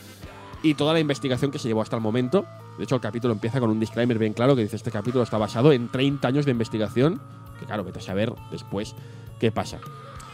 Y 0.62 0.74
toda 0.74 0.92
la 0.92 1.00
investigación 1.00 1.50
que 1.50 1.58
se 1.58 1.68
llevó 1.68 1.82
hasta 1.82 1.96
el 1.96 2.02
momento. 2.02 2.44
De 2.78 2.84
hecho, 2.84 2.94
el 2.94 3.00
capítulo 3.00 3.32
empieza 3.32 3.60
con 3.60 3.70
un 3.70 3.80
disclaimer 3.80 4.18
bien 4.18 4.32
claro 4.32 4.56
que 4.56 4.62
dice: 4.62 4.76
Este 4.76 4.90
capítulo 4.90 5.24
está 5.24 5.38
basado 5.38 5.72
en 5.72 5.88
30 5.88 6.26
años 6.28 6.44
de 6.44 6.52
investigación. 6.52 7.20
Que 7.58 7.66
claro, 7.66 7.84
vete 7.84 7.98
a 7.98 8.02
saber 8.02 8.32
después 8.50 8.94
qué 9.38 9.52
pasa. 9.52 9.78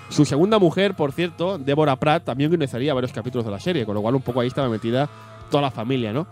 Su 0.09 0.24
segunda 0.24 0.59
mujer, 0.59 0.95
por 0.95 1.12
cierto, 1.12 1.59
Deborah 1.59 1.97
Pratt, 1.97 2.24
también 2.24 2.51
conocería 2.51 2.95
varios 2.95 3.12
capítulos 3.12 3.45
de 3.45 3.51
la 3.51 3.61
serie, 3.61 3.85
con 3.85 3.95
lo 3.95 4.01
cual 4.01 4.14
un 4.14 4.22
poco 4.22 4.41
ahí 4.41 4.49
estaba 4.49 4.68
metida 4.68 5.09
toda 5.51 5.62
la 5.62 5.70
familia, 5.70 6.12
¿no? 6.12 6.26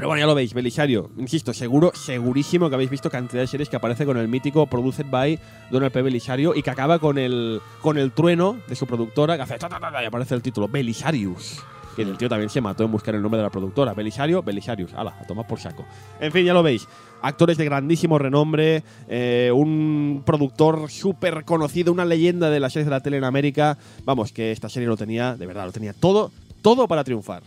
Pero 0.00 0.08
bueno, 0.08 0.20
ya 0.20 0.26
lo 0.26 0.34
veis, 0.34 0.54
Belisario. 0.54 1.10
Insisto, 1.18 1.52
seguro, 1.52 1.92
segurísimo 1.94 2.68
que 2.68 2.74
habéis 2.74 2.90
visto 2.90 3.10
cantidad 3.10 3.42
de 3.42 3.46
series 3.46 3.68
que 3.68 3.76
aparece 3.76 4.06
con 4.06 4.16
el 4.16 4.28
mítico 4.28 4.66
Produced 4.66 5.06
by 5.10 5.38
Donald 5.70 5.92
P. 5.92 6.02
Belisario 6.02 6.54
y 6.54 6.62
que 6.62 6.70
acaba 6.70 6.98
con 6.98 7.18
el, 7.18 7.60
con 7.82 7.98
el 7.98 8.10
trueno 8.12 8.56
de 8.66 8.74
su 8.76 8.86
productora 8.86 9.36
que 9.36 9.42
hace 9.42 9.58
ta, 9.58 9.68
y 10.02 10.06
aparece 10.06 10.34
el 10.34 10.42
título 10.42 10.68
Belisarius. 10.68 11.62
Que 11.96 12.02
el 12.02 12.16
tío 12.16 12.28
también 12.28 12.50
se 12.50 12.60
mató 12.60 12.84
en 12.84 12.92
buscar 12.92 13.14
el 13.14 13.22
nombre 13.22 13.38
de 13.38 13.44
la 13.44 13.50
productora. 13.50 13.94
Belisario, 13.94 14.42
Belisarius. 14.42 14.94
Ala, 14.94 15.16
a 15.20 15.24
tomar 15.26 15.46
por 15.46 15.58
saco. 15.58 15.84
En 16.20 16.32
fin, 16.32 16.44
ya 16.44 16.54
lo 16.54 16.62
veis. 16.62 16.86
Actores 17.22 17.58
de 17.58 17.64
grandísimo 17.64 18.18
renombre, 18.18 18.82
eh, 19.08 19.50
un 19.54 20.22
productor 20.24 20.90
súper 20.90 21.44
conocido, 21.44 21.92
una 21.92 22.04
leyenda 22.04 22.48
de 22.48 22.60
las 22.60 22.72
series 22.72 22.86
de 22.86 22.90
la 22.90 23.00
tele 23.00 23.18
en 23.18 23.24
América. 23.24 23.76
Vamos, 24.04 24.32
que 24.32 24.52
esta 24.52 24.68
serie 24.68 24.88
lo 24.88 24.96
tenía, 24.96 25.36
de 25.36 25.46
verdad, 25.46 25.66
lo 25.66 25.72
tenía 25.72 25.92
todo, 25.92 26.30
todo 26.62 26.88
para 26.88 27.04
triunfar. 27.04 27.42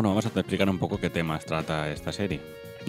Bueno, 0.00 0.08
vamos 0.16 0.24
a 0.24 0.28
explicar 0.40 0.70
un 0.70 0.78
poco 0.78 0.96
qué 0.96 1.10
temas 1.10 1.44
trata 1.44 1.92
esta 1.92 2.10
serie. 2.10 2.40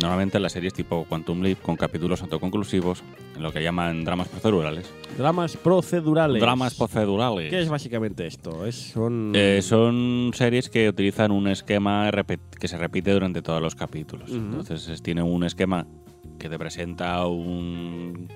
Normalmente 0.02 0.40
las 0.40 0.54
series 0.54 0.74
tipo 0.74 1.04
Quantum 1.10 1.42
Leap, 1.42 1.60
con 1.62 1.76
capítulos 1.76 2.22
autoconclusivos, 2.22 3.04
en 3.36 3.44
lo 3.44 3.52
que 3.52 3.62
llaman 3.62 4.06
dramas 4.06 4.30
procedurales. 4.30 4.90
Dramas 5.18 5.58
procedurales. 5.58 6.42
Dramas 6.42 6.74
procedurales. 6.76 7.50
¿Qué 7.50 7.60
es 7.60 7.68
básicamente 7.68 8.26
esto? 8.28 8.66
Es, 8.66 8.76
son. 8.94 9.34
Eh, 9.36 9.60
son 9.62 10.32
series 10.34 10.70
que 10.70 10.88
utilizan 10.88 11.32
un 11.34 11.50
esquema 11.50 12.10
que 12.58 12.70
se 12.70 12.78
repite 12.78 13.12
durante 13.12 13.42
todos 13.42 13.62
los 13.62 13.76
capítulos. 13.76 14.32
Entonces 14.32 14.88
es- 14.88 15.04
tiene 15.04 15.22
un 15.22 15.44
esquema 15.44 15.86
que 16.40 16.48
te 16.48 16.58
presenta 16.58 17.26
un... 17.28 18.30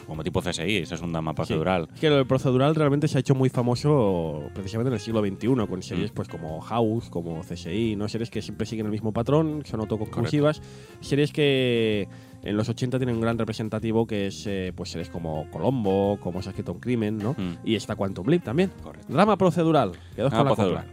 pues, 0.00 0.08
como 0.08 0.24
tipo 0.24 0.40
CSI, 0.40 0.78
eso 0.78 0.94
es 0.94 1.02
un 1.02 1.12
drama 1.12 1.34
procedural. 1.34 1.88
Es 1.94 2.00
que 2.00 2.06
el 2.06 2.26
procedural 2.26 2.74
realmente 2.74 3.08
se 3.08 3.18
ha 3.18 3.20
hecho 3.20 3.34
muy 3.34 3.48
famoso 3.48 4.50
precisamente 4.54 4.88
en 4.88 4.94
el 4.94 5.00
siglo 5.00 5.20
XXI, 5.20 5.66
con 5.66 5.82
series 5.82 6.10
Mm. 6.10 6.14
pues 6.14 6.28
como 6.28 6.60
House, 6.60 7.10
como 7.10 7.40
CSI, 7.42 7.96
¿no? 7.96 8.08
Series 8.08 8.30
que 8.30 8.42
siempre 8.42 8.66
siguen 8.66 8.86
el 8.86 8.92
mismo 8.92 9.12
patrón, 9.12 9.62
son 9.64 9.80
autoconclusivas. 9.80 10.62
Series 11.00 11.32
que 11.32 12.08
en 12.42 12.56
los 12.56 12.68
80 12.68 12.98
tienen 12.98 13.16
un 13.16 13.20
gran 13.20 13.38
representativo 13.38 14.06
que 14.06 14.28
es 14.28 14.46
eh, 14.46 14.72
pues 14.74 14.90
series 14.90 15.10
como 15.10 15.50
Colombo, 15.50 16.18
como 16.20 16.40
Se 16.42 16.48
ha 16.48 16.50
escrito 16.50 16.72
un 16.72 16.80
crimen, 16.80 17.18
¿no? 17.18 17.32
Mm. 17.32 17.58
Y 17.64 17.74
está 17.74 17.96
Quantum 17.96 18.28
Leap 18.28 18.44
también. 18.44 18.70
Correcto. 18.82 19.12
Drama 19.12 19.36
procedural. 19.36 19.92
Quedaos 20.14 20.32
con 20.32 20.44
Drama 20.44 20.50
la 20.50 20.56
procedural. 20.56 20.86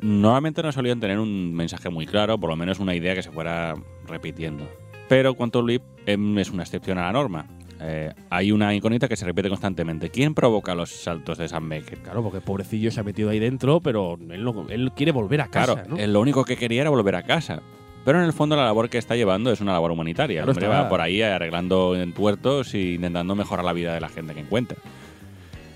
Normalmente 0.00 0.62
no 0.62 0.70
solían 0.70 1.00
tener 1.00 1.18
un 1.18 1.52
mensaje 1.54 1.90
muy 1.90 2.06
claro, 2.06 2.38
por 2.38 2.50
lo 2.50 2.56
menos 2.56 2.78
una 2.78 2.94
idea 2.94 3.14
que 3.14 3.22
se 3.22 3.30
fuera 3.32 3.74
repitiendo. 4.06 4.64
Pero 5.08 5.34
Quantum 5.34 5.66
Leap 5.66 5.82
em, 6.06 6.38
es 6.38 6.50
una 6.50 6.62
excepción 6.62 6.98
a 6.98 7.02
la 7.02 7.12
norma. 7.12 7.46
Eh, 7.80 8.12
hay 8.30 8.50
una 8.52 8.74
incógnita 8.74 9.06
que 9.08 9.16
se 9.16 9.24
repite 9.24 9.48
constantemente. 9.48 10.10
¿Quién 10.10 10.34
provoca 10.34 10.74
los 10.74 10.90
saltos 10.90 11.38
de 11.38 11.48
Sam 11.48 11.68
Beckett? 11.68 12.02
Claro, 12.02 12.22
porque 12.22 12.40
pobrecillo 12.40 12.90
se 12.90 13.00
ha 13.00 13.04
metido 13.04 13.30
ahí 13.30 13.38
dentro, 13.38 13.80
pero 13.80 14.18
él, 14.30 14.42
no- 14.44 14.66
él 14.68 14.90
quiere 14.96 15.12
volver 15.12 15.40
a 15.42 15.48
casa, 15.48 15.74
Claro, 15.74 15.88
¿no? 15.90 15.96
él 15.96 16.12
lo 16.12 16.20
único 16.20 16.44
que 16.44 16.56
quería 16.56 16.80
era 16.82 16.90
volver 16.90 17.14
a 17.14 17.22
casa. 17.22 17.62
Pero 18.04 18.18
en 18.20 18.24
el 18.24 18.32
fondo 18.32 18.56
la 18.56 18.64
labor 18.64 18.88
que 18.88 18.96
está 18.98 19.16
llevando 19.16 19.52
es 19.52 19.60
una 19.60 19.72
labor 19.72 19.90
humanitaria. 19.90 20.38
Claro, 20.42 20.52
el 20.52 20.56
hombre 20.56 20.66
está- 20.66 20.82
va 20.84 20.88
por 20.88 21.00
ahí 21.00 21.20
arreglando 21.22 21.94
entuertos 21.94 22.72
e 22.74 22.94
intentando 22.94 23.34
mejorar 23.34 23.64
la 23.64 23.72
vida 23.72 23.92
de 23.94 24.00
la 24.00 24.08
gente 24.08 24.34
que 24.34 24.40
encuentra. 24.40 24.78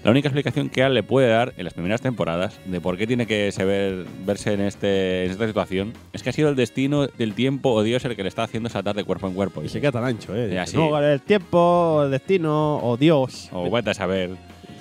La 0.05 0.11
única 0.11 0.27
explicación 0.29 0.69
que 0.69 0.83
Al 0.83 0.95
le 0.95 1.05
puede 1.05 1.29
dar 1.29 1.55
en 1.57 1.65
las 1.65 1.75
primeras 1.75 2.01
temporadas 2.01 2.59
de 2.67 2.81
por 2.81 2.97
qué 2.99 3.07
tiene 3.07 3.27
que 3.27 3.53
saber 3.53 4.05
verse 4.27 4.53
en, 4.53 4.61
este, 4.61 5.27
en 5.27 5.31
esta 5.31 5.47
situación 5.47 5.93
es 6.13 6.25
que 6.25 6.31
ha 6.31 6.33
sido 6.33 6.49
el 6.49 6.57
destino 6.57 7.07
del 7.07 7.35
tiempo 7.35 7.71
o 7.71 7.85
Dios 7.85 8.05
el 8.05 8.17
que 8.17 8.25
le 8.25 8.29
está 8.29 8.43
haciendo 8.43 8.69
saltar 8.69 8.97
de 8.97 9.05
cuerpo 9.05 9.29
en 9.29 9.35
cuerpo. 9.35 9.63
Y 9.63 9.69
se 9.69 9.81
queda 9.81 9.93
tan 9.93 10.05
ancho, 10.05 10.35
¿eh? 10.35 10.51
Ya, 10.53 10.63
Dice, 10.63 10.73
sí. 10.73 10.77
No, 10.77 10.99
el 10.99 11.21
tiempo, 11.23 12.03
el 12.05 12.11
destino 12.11 12.79
o 12.79 12.97
Dios. 12.97 13.49
O 13.53 13.71
vete 13.71 13.91
a 13.91 13.95
saber. 13.95 14.31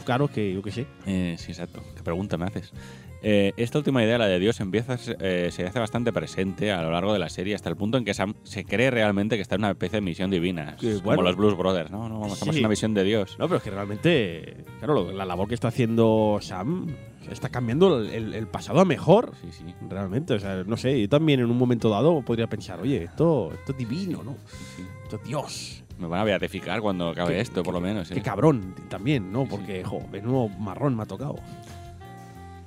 Claro 0.06 0.28
que 0.28 0.54
yo 0.54 0.64
que 0.64 0.72
sé. 0.72 0.88
Eh, 1.06 1.36
sí, 1.38 1.52
exacto. 1.52 1.84
¿Qué 1.96 2.02
pregunta 2.02 2.36
me 2.38 2.46
haces? 2.46 2.72
Eh, 3.24 3.54
esta 3.58 3.78
última 3.78 4.04
idea, 4.04 4.18
la 4.18 4.28
de 4.28 4.40
Dios, 4.40 4.60
empieza 4.62 4.98
eh, 5.20 5.50
se 5.52 5.66
hace 5.68 5.78
bastante 5.80 6.12
presente 6.12 6.72
a 6.72 6.82
lo 6.82 6.90
largo 6.92 7.14
de 7.14 7.20
la 7.20 7.30
serie 7.30 7.54
hasta 7.54 7.70
el 7.70 7.76
punto 7.76 7.98
en 8.00 8.06
que 8.06 8.14
Sam 8.16 8.34
se 8.44 8.66
cree 8.66 8.90
realmente 8.90 9.36
que 9.36 9.42
está 9.44 9.56
en 9.56 9.62
una 9.62 9.72
especie 9.72 9.98
de 9.98 10.02
misión 10.02 10.32
divina. 10.32 10.76
Bueno. 10.82 11.02
Como 11.04 11.22
los 11.22 11.36
Blues 11.36 11.56
Brothers, 11.56 11.92
¿no? 11.92 12.10
no 12.10 12.26
estamos 12.26 12.56
Sí. 12.56 12.60
en 12.60 12.66
una 12.66 12.70
misión 12.70 12.94
de 12.96 13.04
Dios. 13.04 13.36
No, 13.38 13.46
pero 13.48 13.58
es 13.58 13.64
que 13.64 13.70
realmente, 13.70 14.64
claro, 14.80 15.12
la 15.12 15.26
labor 15.26 15.48
que 15.48 15.54
está 15.54 15.68
haciendo 15.68 16.40
Sam 16.42 16.88
está 17.30 17.50
cambiando 17.50 18.00
el, 18.00 18.10
el- 18.10 18.34
el 18.34 18.48
pasado 18.48 18.80
a 18.80 18.86
mejor. 18.86 19.34
Sí, 19.42 19.50
sí. 19.52 19.66
Realmente, 19.88 20.34
o 20.34 20.40
sea, 20.40 20.64
no 20.66 20.76
sé, 20.76 21.00
yo 21.00 21.08
también 21.08 21.40
en 21.42 21.46
un 21.52 21.58
momento 21.58 21.90
dado 21.90 22.22
podría 22.24 22.48
pensar, 22.48 22.80
oye, 22.82 23.04
esto, 23.04 23.52
esto 23.54 23.72
es 23.74 23.78
divino, 23.78 24.24
¿no? 24.24 24.36
sí. 24.76 24.84
Esto 25.04 25.18
es 25.18 25.24
Dios. 25.24 25.84
Me 26.00 26.08
van 26.08 26.22
a 26.22 26.24
beatificar 26.24 26.82
cuando 26.82 27.10
acabe 27.10 27.36
Qué- 27.36 27.42
esto, 27.42 27.62
por 27.62 27.76
lo 27.76 27.82
menos. 27.82 28.10
¿eh? 28.10 28.16
Qué 28.16 28.22
cabrón 28.24 28.74
también, 28.90 29.32
¿no? 29.32 29.46
Porque, 29.46 29.84
jo, 29.84 30.00
menudo 30.12 30.48
marrón 30.58 30.96
me 30.96 31.04
ha 31.04 31.06
tocado. 31.06 31.36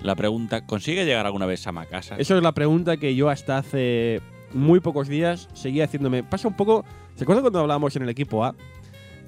La 0.05 0.15
pregunta, 0.17 0.67
¿consigue 0.67 1.07
llegar 1.07 1.25
alguna 1.25 1.47
vez 1.47 1.67
a 1.67 1.73
casa? 1.87 2.17
Eso 2.19 2.37
es 2.37 2.43
la 2.43 2.53
pregunta 2.53 2.99
que 2.99 3.15
yo 3.15 3.31
hasta 3.31 3.57
hace 3.57 4.21
muy 4.53 4.81
pocos 4.81 5.09
días 5.09 5.49
seguía 5.55 5.85
haciéndome. 5.85 6.23
Pasa 6.23 6.47
un 6.47 6.53
poco. 6.53 6.85
¿Se 7.15 7.25
acuerdan 7.25 7.43
cuando 7.43 7.61
hablábamos 7.61 7.97
en 7.97 8.03
el 8.03 8.11
equipo 8.11 8.45
A? 8.45 8.55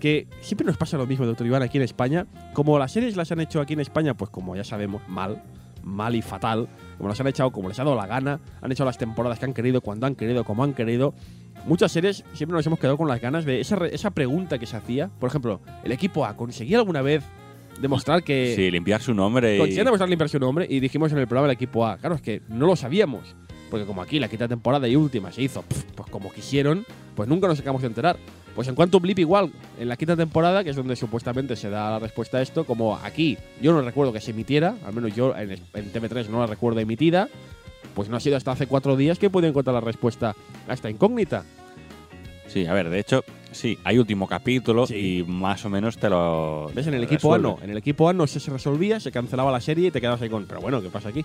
Que 0.01 0.29
siempre 0.43 0.66
nos 0.66 0.77
pasa 0.77 0.99
lo 0.99 1.07
mismo, 1.07 1.24
doctor 1.24 1.47
Iván, 1.47 1.62
aquí 1.62 1.79
en 1.79 1.85
España. 1.85 2.27
Como 2.53 2.79
las 2.79 2.93
series 2.93 3.16
las 3.16 3.33
han 3.33 3.41
hecho 3.41 3.62
aquí 3.62 3.72
en 3.72 3.81
España, 3.81 4.18
pues 4.18 4.31
como 4.31 4.55
ya 4.55 4.64
sabemos, 4.64 5.01
mal, 5.09 5.43
mal 5.83 6.14
y 6.14 6.20
fatal. 6.20 6.68
Como 6.99 7.09
las 7.09 7.18
han 7.22 7.29
echado, 7.29 7.51
como 7.53 7.70
les 7.70 7.81
ha 7.81 7.85
dado 7.85 7.97
la 7.97 8.07
gana. 8.07 8.41
Han 8.61 8.70
hecho 8.70 8.85
las 8.85 8.99
temporadas 8.99 9.39
que 9.39 9.47
han 9.47 9.55
querido, 9.55 9.81
cuando 9.81 10.07
han 10.07 10.14
querido, 10.14 10.45
como 10.45 10.62
han 10.62 10.74
querido. 10.74 11.14
Muchas 11.64 11.91
series 11.91 12.22
siempre 12.35 12.55
nos 12.55 12.66
hemos 12.66 12.79
quedado 12.79 12.99
con 12.99 13.09
las 13.09 13.22
ganas 13.22 13.47
de 13.47 13.62
esa, 13.62 13.77
esa 13.87 14.11
pregunta 14.11 14.59
que 14.59 14.66
se 14.66 14.77
hacía. 14.77 15.09
Por 15.20 15.31
ejemplo, 15.31 15.62
el 15.85 15.93
equipo 15.93 16.27
A, 16.27 16.37
¿conseguía 16.37 16.77
alguna 16.77 17.01
vez 17.01 17.24
demostrar 17.81 18.22
que. 18.22 18.55
Sí, 18.57 18.70
limpiar 18.70 19.01
su 19.03 19.14
nombre 19.14 19.57
y... 19.57 19.59
Consiguieron 19.59 19.87
demostrar 19.87 20.09
limpiar 20.09 20.29
su 20.29 20.39
nombre 20.39 20.66
y 20.68 20.81
dijimos 20.81 21.12
en 21.12 21.18
el 21.18 21.27
programa 21.27 21.49
del 21.49 21.55
equipo 21.55 21.87
A. 21.87 21.99
Claro, 21.99 22.14
es 22.14 22.22
que 22.22 22.43
no 22.49 22.66
lo 22.66 22.77
sabíamos. 22.77 23.35
Porque 23.70 23.85
como 23.85 24.01
aquí 24.01 24.20
la 24.20 24.29
quinta 24.29 24.47
temporada 24.47 24.87
y 24.87 24.95
última 24.95 25.33
se 25.33 25.43
hizo 25.43 25.62
pf, 25.62 25.87
pues 25.95 26.11
como 26.11 26.33
quisieron, 26.33 26.87
pues 27.16 27.29
nunca 27.29 27.49
nos 27.49 27.59
acabamos 27.59 27.83
de 27.83 27.89
enterar. 27.89 28.16
Pues 28.55 28.68
en 28.68 28.74
cuanto 28.74 29.01
Blip 29.01 29.18
igual, 29.18 29.53
en 29.79 29.89
la 29.89 29.97
quinta 29.97 30.16
temporada, 30.16 30.64
que 30.64 30.70
es 30.70 30.77
donde 30.77 30.97
supuestamente 30.97 31.57
se 31.57 31.68
da 31.68 31.91
la 31.91 31.99
respuesta 31.99 32.39
a 32.39 32.43
esto, 32.43 32.64
como 32.64 32.97
aquí 32.97 33.37
yo 33.61 33.72
no 33.72 33.83
recuerdo 33.83 34.12
que 34.12 34.20
se 34.20 34.31
emitiera, 34.31 34.77
al 34.87 34.95
menos 34.95 35.14
yo 35.14 35.37
en, 35.37 35.51
en 35.51 35.93
TV3 35.93 36.29
no 36.29 36.39
la 36.41 36.47
recuerdo 36.47 36.81
emitida, 36.81 37.29
pues 37.95 38.09
no 38.09 38.16
ha 38.16 38.20
sido 38.20 38.37
hasta 38.37 38.53
hace 38.53 38.66
cuatro 38.66 38.97
días 38.97 39.18
que 39.18 39.27
he 39.27 39.31
podido 39.31 39.51
encontrar 39.51 39.74
la 39.74 39.81
respuesta 39.81 40.35
a 40.68 40.72
esta 40.72 40.89
incógnita. 40.89 41.45
Sí, 42.49 42.66
a 42.66 42.72
ver, 42.72 42.88
de 42.90 42.99
hecho, 43.01 43.24
sí, 43.53 43.78
hay 43.84 43.99
último 43.99 44.26
capítulo 44.26 44.86
Sí. 44.86 45.18
y 45.18 45.24
más 45.24 45.64
o 45.64 45.68
menos 45.70 45.99
te 45.99 46.09
lo... 46.09 46.70
¿Ves? 46.74 46.86
En 46.86 46.94
el 46.94 47.03
equipo 47.05 47.34
A 47.34 47.38
no. 47.38 47.59
En 47.62 47.70
el 47.70 47.76
equipo 47.78 48.09
A 48.09 48.12
no 48.12 48.26
se, 48.26 48.38
resolvía, 48.51 49.01
se 49.01 49.11
cancelaba 49.12 49.51
la 49.53 49.61
serie 49.61 49.88
y 49.88 49.90
te 49.90 50.01
quedabas 50.01 50.22
ahí 50.22 50.28
con. 50.28 50.47
Pero 50.47 50.61
bueno, 50.61 50.80
¿qué 50.80 50.88
pasa 50.88 51.09
aquí? 51.11 51.24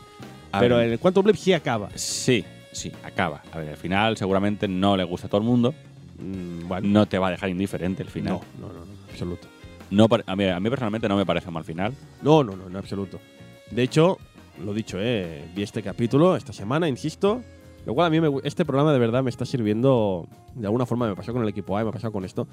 A 0.52 0.60
Pero 0.60 0.78
ver, 0.78 0.88
en 0.88 0.94
el 0.94 1.00
Quantum 1.00 1.24
Blip 1.24 1.36
sí 1.38 1.54
acaba. 1.54 1.90
Sí, 1.96 2.44
sí, 2.72 2.92
acaba. 3.04 3.42
A 3.52 3.60
ver, 3.60 3.70
al 3.70 3.78
final 3.78 4.18
seguramente 4.18 4.68
no 4.68 4.98
le 4.98 5.04
gusta 5.04 5.28
a 5.28 5.30
todo 5.30 5.42
el 5.42 5.48
mundo. 5.48 5.74
Mm, 6.20 6.68
bueno, 6.68 6.88
No 6.88 7.06
te 7.06 7.18
va 7.18 7.28
a 7.28 7.32
dejar 7.32 7.50
indiferente 7.50 8.04
el 8.04 8.10
final. 8.10 8.34
no, 8.60 8.68
no, 8.68 8.74
no, 8.74 8.80
no, 8.86 8.92
absoluto. 9.10 9.48
No, 9.90 10.08
a, 10.26 10.36
mí, 10.36 10.46
a 10.48 10.60
mí 10.60 10.70
personalmente 10.70 11.10
no 11.10 11.18
me 11.18 11.26
parece 11.26 11.50
un 11.50 11.54
mal 11.54 11.66
final. 11.66 11.94
No, 12.22 12.44
no, 12.44 12.56
no, 12.56 12.68
en 12.68 12.76
absoluto. 12.78 13.20
De 13.72 13.84
hecho, 13.84 14.18
lo 14.64 14.74
dicho, 14.74 14.98
eh, 15.02 15.44
vi 15.54 15.64
este 15.64 15.84
capítulo 15.84 16.36
esta 16.38 16.54
semana, 16.54 16.88
insisto. 16.88 17.42
Lo 17.86 17.94
cual 17.94 18.08
a 18.08 18.10
mí 18.10 18.22
me 18.22 18.30
este 18.44 18.66
programa 18.66 18.94
de 18.94 19.00
verdad 19.00 19.24
me 19.24 19.30
está 19.30 19.46
sirviendo, 19.46 20.28
de 20.56 20.68
alguna 20.68 20.86
forma 20.86 21.08
me 21.08 21.16
pasó 21.16 21.34
con 21.34 21.42
el 21.42 21.50
equipo 21.50 21.78
A, 21.78 21.84
me 21.84 21.90
ha 21.90 21.92
pasado 21.92 22.14
con 22.14 22.26
esto, 22.26 22.48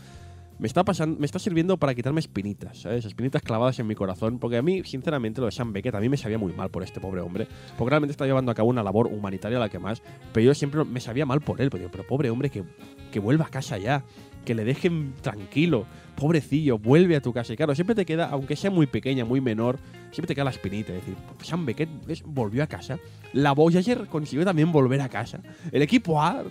me 0.59 0.67
está 0.67 0.85
pasando, 0.85 1.19
me 1.21 1.27
está 1.27 1.39
sirviendo 1.39 1.77
para 1.77 1.95
quitarme 1.95 2.21
espinitas, 2.21 2.81
¿sabes? 2.83 3.05
Espinitas 3.05 3.43
clavadas 3.43 3.79
en 3.79 3.87
mi 3.87 3.95
corazón, 3.95 4.39
porque 4.39 4.57
a 4.57 4.63
mí, 4.63 4.83
sinceramente, 4.85 5.41
lo 5.41 5.47
de 5.47 5.53
Sam 5.53 5.73
Beckett 5.73 5.95
a 5.95 6.01
mí 6.01 6.09
me 6.09 6.17
sabía 6.17 6.39
muy 6.39 6.53
mal 6.53 6.71
por 6.71 6.83
este 6.83 7.01
pobre 7.01 7.21
hombre, 7.21 7.47
porque 7.77 7.91
realmente 7.91 8.11
está 8.13 8.27
llevando 8.27 8.51
a 8.51 8.55
cabo 8.55 8.69
una 8.69 8.83
labor 8.83 9.07
humanitaria 9.07 9.59
la 9.59 9.69
que 9.69 9.79
más, 9.79 10.03
pero 10.33 10.47
yo 10.47 10.55
siempre 10.55 10.85
me 10.85 11.01
sabía 11.01 11.27
mal 11.27 11.41
por 11.41 11.61
él, 11.61 11.71
pero, 11.71 11.89
pero 11.91 12.05
pobre 12.07 12.31
hombre 12.31 12.51
que, 12.51 12.65
que 13.13 13.21
vuelva 13.21 13.47
a 13.47 13.51
casa 13.51 13.79
ya, 13.79 14.05
que 14.45 14.55
le 14.55 14.65
dejen 14.65 15.15
tranquilo, 15.21 15.87
pobrecillo, 16.17 16.79
vuelve 16.79 17.17
a 17.17 17.21
tu 17.21 17.33
casa. 17.33 17.53
Y 17.53 17.57
claro, 17.57 17.75
siempre 17.75 17.95
te 17.95 18.05
queda, 18.05 18.29
aunque 18.31 18.57
sea 18.57 18.71
muy 18.71 18.87
pequeña, 18.87 19.25
muy 19.25 19.41
menor, 19.41 19.79
siempre 20.11 20.27
te 20.29 20.35
queda 20.35 20.45
la 20.45 20.51
espinita. 20.51 20.93
Es 20.93 21.01
decir, 21.01 21.15
Sam 21.43 21.65
Beckett 21.67 21.89
volvió 22.25 22.63
a 22.63 22.67
casa. 22.67 22.99
La 23.33 23.53
Voyager 23.53 24.07
consiguió 24.07 24.45
también 24.45 24.73
volver 24.73 25.01
a 25.01 25.09
casa. 25.09 25.41
El 25.71 25.83
equipo 25.83 26.21
A 26.21 26.43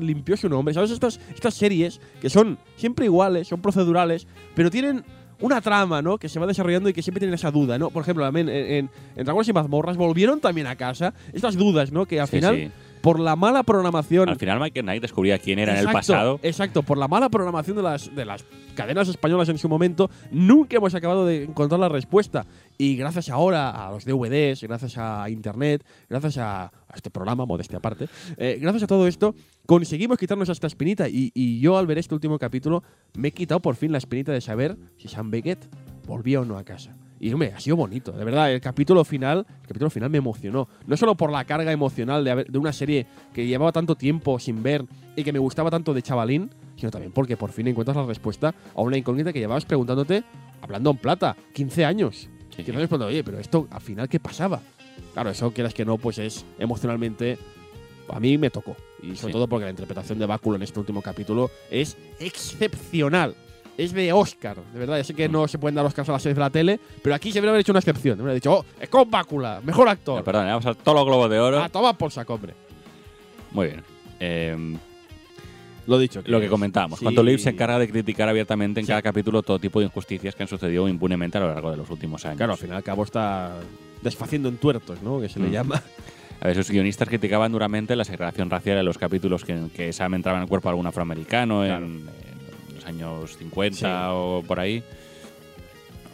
limpió 0.00 0.36
su 0.36 0.48
nombre. 0.48 0.74
¿Sabes? 0.74 0.90
Estas, 0.90 1.20
estas 1.34 1.54
series 1.54 2.00
que 2.20 2.28
son 2.28 2.58
siempre 2.76 3.06
iguales, 3.06 3.48
son 3.48 3.60
procedurales, 3.62 4.26
pero 4.54 4.70
tienen 4.70 5.04
una 5.38 5.60
trama, 5.60 6.00
¿no? 6.00 6.16
Que 6.18 6.30
se 6.30 6.40
va 6.40 6.46
desarrollando 6.46 6.88
y 6.88 6.94
que 6.94 7.02
siempre 7.02 7.20
tienen 7.20 7.34
esa 7.34 7.50
duda, 7.50 7.78
¿no? 7.78 7.90
Por 7.90 8.02
ejemplo, 8.02 8.24
también 8.24 8.48
en, 8.48 8.56
en, 8.56 8.90
en 9.16 9.24
Dragones 9.24 9.46
y 9.48 9.52
Mazmorras 9.52 9.96
volvieron 9.98 10.40
también 10.40 10.66
a 10.66 10.76
casa. 10.76 11.12
Estas 11.32 11.56
dudas, 11.56 11.92
¿no? 11.92 12.06
Que 12.06 12.20
al 12.20 12.26
Sí, 12.28 12.36
final, 12.36 12.56
sí. 12.56 12.70
Por 13.06 13.20
la 13.20 13.36
mala 13.36 13.62
programación. 13.62 14.28
Al 14.28 14.36
final 14.36 14.58
Michael 14.58 14.84
Knight 14.84 15.00
descubría 15.00 15.38
quién 15.38 15.60
era 15.60 15.78
en 15.78 15.86
el 15.86 15.92
pasado. 15.92 16.40
Exacto, 16.42 16.82
por 16.82 16.98
la 16.98 17.06
mala 17.06 17.28
programación 17.28 17.76
de 17.76 17.82
las, 17.84 18.12
de 18.12 18.24
las 18.24 18.44
cadenas 18.74 19.06
españolas 19.06 19.48
en 19.48 19.58
su 19.58 19.68
momento, 19.68 20.10
nunca 20.32 20.78
hemos 20.78 20.92
acabado 20.92 21.24
de 21.24 21.44
encontrar 21.44 21.78
la 21.78 21.88
respuesta. 21.88 22.46
Y 22.76 22.96
gracias 22.96 23.30
ahora 23.30 23.70
a 23.70 23.92
los 23.92 24.04
DVDs, 24.04 24.60
gracias 24.64 24.98
a 24.98 25.30
Internet, 25.30 25.86
gracias 26.10 26.38
a, 26.38 26.64
a 26.64 26.96
este 26.96 27.08
programa, 27.10 27.46
modestia 27.46 27.78
aparte, 27.78 28.08
eh, 28.38 28.58
gracias 28.60 28.82
a 28.82 28.86
todo 28.88 29.06
esto, 29.06 29.36
conseguimos 29.66 30.18
quitarnos 30.18 30.48
esta 30.48 30.66
espinita. 30.66 31.08
Y, 31.08 31.30
y 31.32 31.60
yo 31.60 31.78
al 31.78 31.86
ver 31.86 31.98
este 31.98 32.12
último 32.12 32.40
capítulo, 32.40 32.82
me 33.16 33.28
he 33.28 33.30
quitado 33.30 33.60
por 33.60 33.76
fin 33.76 33.92
la 33.92 33.98
espinita 33.98 34.32
de 34.32 34.40
saber 34.40 34.76
si 34.96 35.06
Sam 35.06 35.30
Beckett 35.30 35.64
volvía 36.08 36.40
o 36.40 36.44
no 36.44 36.58
a 36.58 36.64
casa. 36.64 36.96
Y 37.18 37.32
hombre, 37.32 37.52
ha 37.56 37.60
sido 37.60 37.76
bonito, 37.76 38.12
de 38.12 38.24
verdad. 38.24 38.52
El 38.52 38.60
capítulo 38.60 39.04
final, 39.04 39.46
el 39.62 39.66
capítulo 39.68 39.88
final 39.90 40.10
me 40.10 40.18
emocionó. 40.18 40.68
No 40.86 40.96
solo 40.96 41.14
por 41.14 41.30
la 41.32 41.44
carga 41.44 41.72
emocional 41.72 42.22
de, 42.24 42.30
haber- 42.30 42.46
de 42.50 42.58
una 42.58 42.72
serie 42.72 43.06
que 43.32 43.46
llevaba 43.46 43.72
tanto 43.72 43.94
tiempo 43.94 44.38
sin 44.38 44.62
ver 44.62 44.84
y 45.16 45.24
que 45.24 45.32
me 45.32 45.38
gustaba 45.38 45.70
tanto 45.70 45.94
de 45.94 46.02
chavalín, 46.02 46.50
sino 46.76 46.90
también 46.90 47.12
porque 47.12 47.36
por 47.38 47.52
fin 47.52 47.66
encuentras 47.68 47.96
la 47.96 48.04
respuesta 48.04 48.54
a 48.74 48.82
una 48.82 48.98
incógnita 48.98 49.32
que 49.32 49.38
llevabas 49.38 49.64
preguntándote, 49.64 50.24
hablando 50.60 50.90
en 50.90 50.98
plata, 50.98 51.36
15 51.54 51.84
años. 51.86 52.28
Sí, 52.50 52.56
15 52.64 52.72
años 52.72 52.88
preguntando, 52.88 53.06
oye, 53.06 53.24
pero 53.24 53.38
esto 53.38 53.66
al 53.70 53.80
final, 53.80 54.08
¿qué 54.10 54.20
pasaba? 54.20 54.60
Claro, 55.14 55.30
eso 55.30 55.50
quieras 55.52 55.72
que 55.72 55.84
no, 55.86 55.96
pues 55.96 56.18
es 56.18 56.44
emocionalmente. 56.58 57.38
A 58.10 58.20
mí 58.20 58.36
me 58.38 58.50
tocó. 58.50 58.76
Y 59.02 59.16
sobre 59.16 59.32
Sí. 59.32 59.32
todo 59.32 59.48
porque 59.48 59.64
la 59.64 59.70
interpretación 59.70 60.18
de 60.18 60.26
Báculo 60.26 60.56
en 60.56 60.62
este 60.62 60.78
último 60.78 61.00
capítulo 61.02 61.50
es 61.70 61.96
excepcional. 62.20 63.34
Es 63.78 63.92
de 63.92 64.12
Oscar, 64.12 64.56
de 64.72 64.78
verdad. 64.78 64.96
Ya 64.96 65.04
sé 65.04 65.12
que 65.14 65.28
no 65.28 65.46
se 65.48 65.58
pueden 65.58 65.74
dar 65.74 65.84
Oscars 65.84 66.08
a 66.08 66.12
las 66.12 66.22
series 66.22 66.36
de 66.36 66.40
la 66.40 66.50
tele, 66.50 66.80
pero 67.02 67.14
aquí 67.14 67.30
se 67.30 67.38
haber 67.40 67.56
hecho 67.60 67.72
una 67.72 67.80
excepción. 67.80 68.18
Haber 68.20 68.34
dicho, 68.34 68.64
oh, 68.92 69.04
Bácula, 69.06 69.60
mejor 69.62 69.88
actor. 69.88 70.20
Eh, 70.20 70.24
Perdón, 70.24 70.46
vamos 70.46 70.66
a 70.66 70.74
todos 70.74 70.96
los 70.96 71.06
globos 71.06 71.30
de 71.30 71.38
oro. 71.38 71.62
A 71.62 71.68
tomar 71.68 71.96
por 71.96 72.10
saco, 72.10 72.34
hombre. 72.34 72.54
Muy 73.52 73.66
bien. 73.66 73.82
Eh, 74.18 74.76
Lo 75.86 75.98
dicho. 75.98 76.22
lo 76.24 76.40
que 76.40 76.48
comentábamos. 76.48 76.98
sí. 76.98 77.04
Cuanto 77.04 77.22
Liv 77.22 77.38
se 77.38 77.50
encarga 77.50 77.78
de 77.78 77.88
criticar 77.88 78.28
abiertamente 78.28 78.80
en 78.80 78.86
Sí. 78.86 78.90
cada 78.90 79.02
capítulo 79.02 79.42
todo 79.42 79.58
tipo 79.58 79.78
de 79.80 79.86
injusticias 79.86 80.34
que 80.34 80.42
han 80.42 80.48
sucedido 80.48 80.88
impunemente 80.88 81.38
a 81.38 81.42
lo 81.42 81.48
largo 81.48 81.70
de 81.70 81.76
los 81.76 81.88
últimos 81.90 82.24
años. 82.24 82.38
Claro, 82.38 82.52
al 82.54 82.58
fin 82.58 82.70
y 82.70 82.74
al 82.74 82.82
cabo 82.82 83.04
está 83.04 83.52
desfaciendo 84.02 84.48
en 84.48 84.56
tuertos, 84.56 85.02
¿no? 85.02 85.20
Que 85.20 85.28
se 85.28 85.38
le 85.38 85.48
Mm. 85.48 85.52
llama. 85.52 85.82
A 86.40 86.48
ver, 86.48 86.56
sus 86.56 86.70
guionistas 86.70 87.08
criticaban 87.08 87.50
duramente 87.52 87.94
la 87.96 88.04
segregación 88.04 88.50
racial 88.50 88.78
en 88.78 88.84
los 88.84 88.98
capítulos 88.98 89.44
que, 89.44 89.68
que 89.74 89.92
Sam 89.92 90.14
entraba 90.14 90.38
en 90.38 90.42
el 90.42 90.48
cuerpo 90.48 90.68
de 90.68 90.70
algún 90.70 90.86
afroamericano 90.86 91.62
Claro. 91.64 91.86
en, 91.86 91.92
en 92.25 92.25
los 92.86 92.94
años 92.94 93.36
50 93.36 93.76
Sí. 93.78 93.84
o 93.86 94.42
por 94.46 94.60
ahí. 94.60 94.82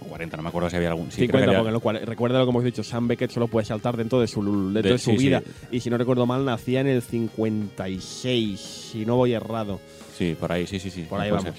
O 0.01 0.07
40, 0.07 0.37
no 0.37 0.43
me 0.43 0.49
acuerdo 0.49 0.68
si 0.70 0.77
había 0.77 0.89
algún. 0.89 1.11
Sí, 1.12 1.29
creo 1.29 1.41
50, 1.41 1.45
que 1.45 1.45
había- 1.51 1.59
porque 1.61 1.73
lo 1.73 1.81
cual, 1.81 2.01
recuerda 2.05 2.39
lo 2.39 2.45
que 2.47 2.51
hemos 2.51 2.64
dicho, 2.64 2.83
Sam 2.83 3.07
Beckett 3.09 3.31
solo 3.31 3.47
puede 3.47 3.64
saltar 3.66 3.97
dentro 3.97 4.20
de 4.20 4.27
su, 4.27 4.43
dentro 4.43 4.83
De- 4.83 4.91
de, 4.93 4.99
su 4.99 5.12
sí, 5.12 5.18
sí. 5.18 5.25
vida. 5.27 5.43
Y 5.70 5.81
si 5.81 5.91
no 5.91 5.97
recuerdo 5.99 6.27
mal, 6.27 6.45
nacía 6.45 6.81
en 6.81 6.89
el 6.89 7.03
56, 7.03 8.59
si 8.61 9.07
no 9.07 9.16
voy 9.16 9.33
errado. 9.33 9.81
Sí, 10.16 10.37
por 10.39 10.51
ahí, 10.53 10.66
sí, 10.66 10.79
sí, 10.81 10.91
sí. 10.91 11.03
Por 11.09 11.20
ahí 11.20 11.31
vamos. 11.31 11.55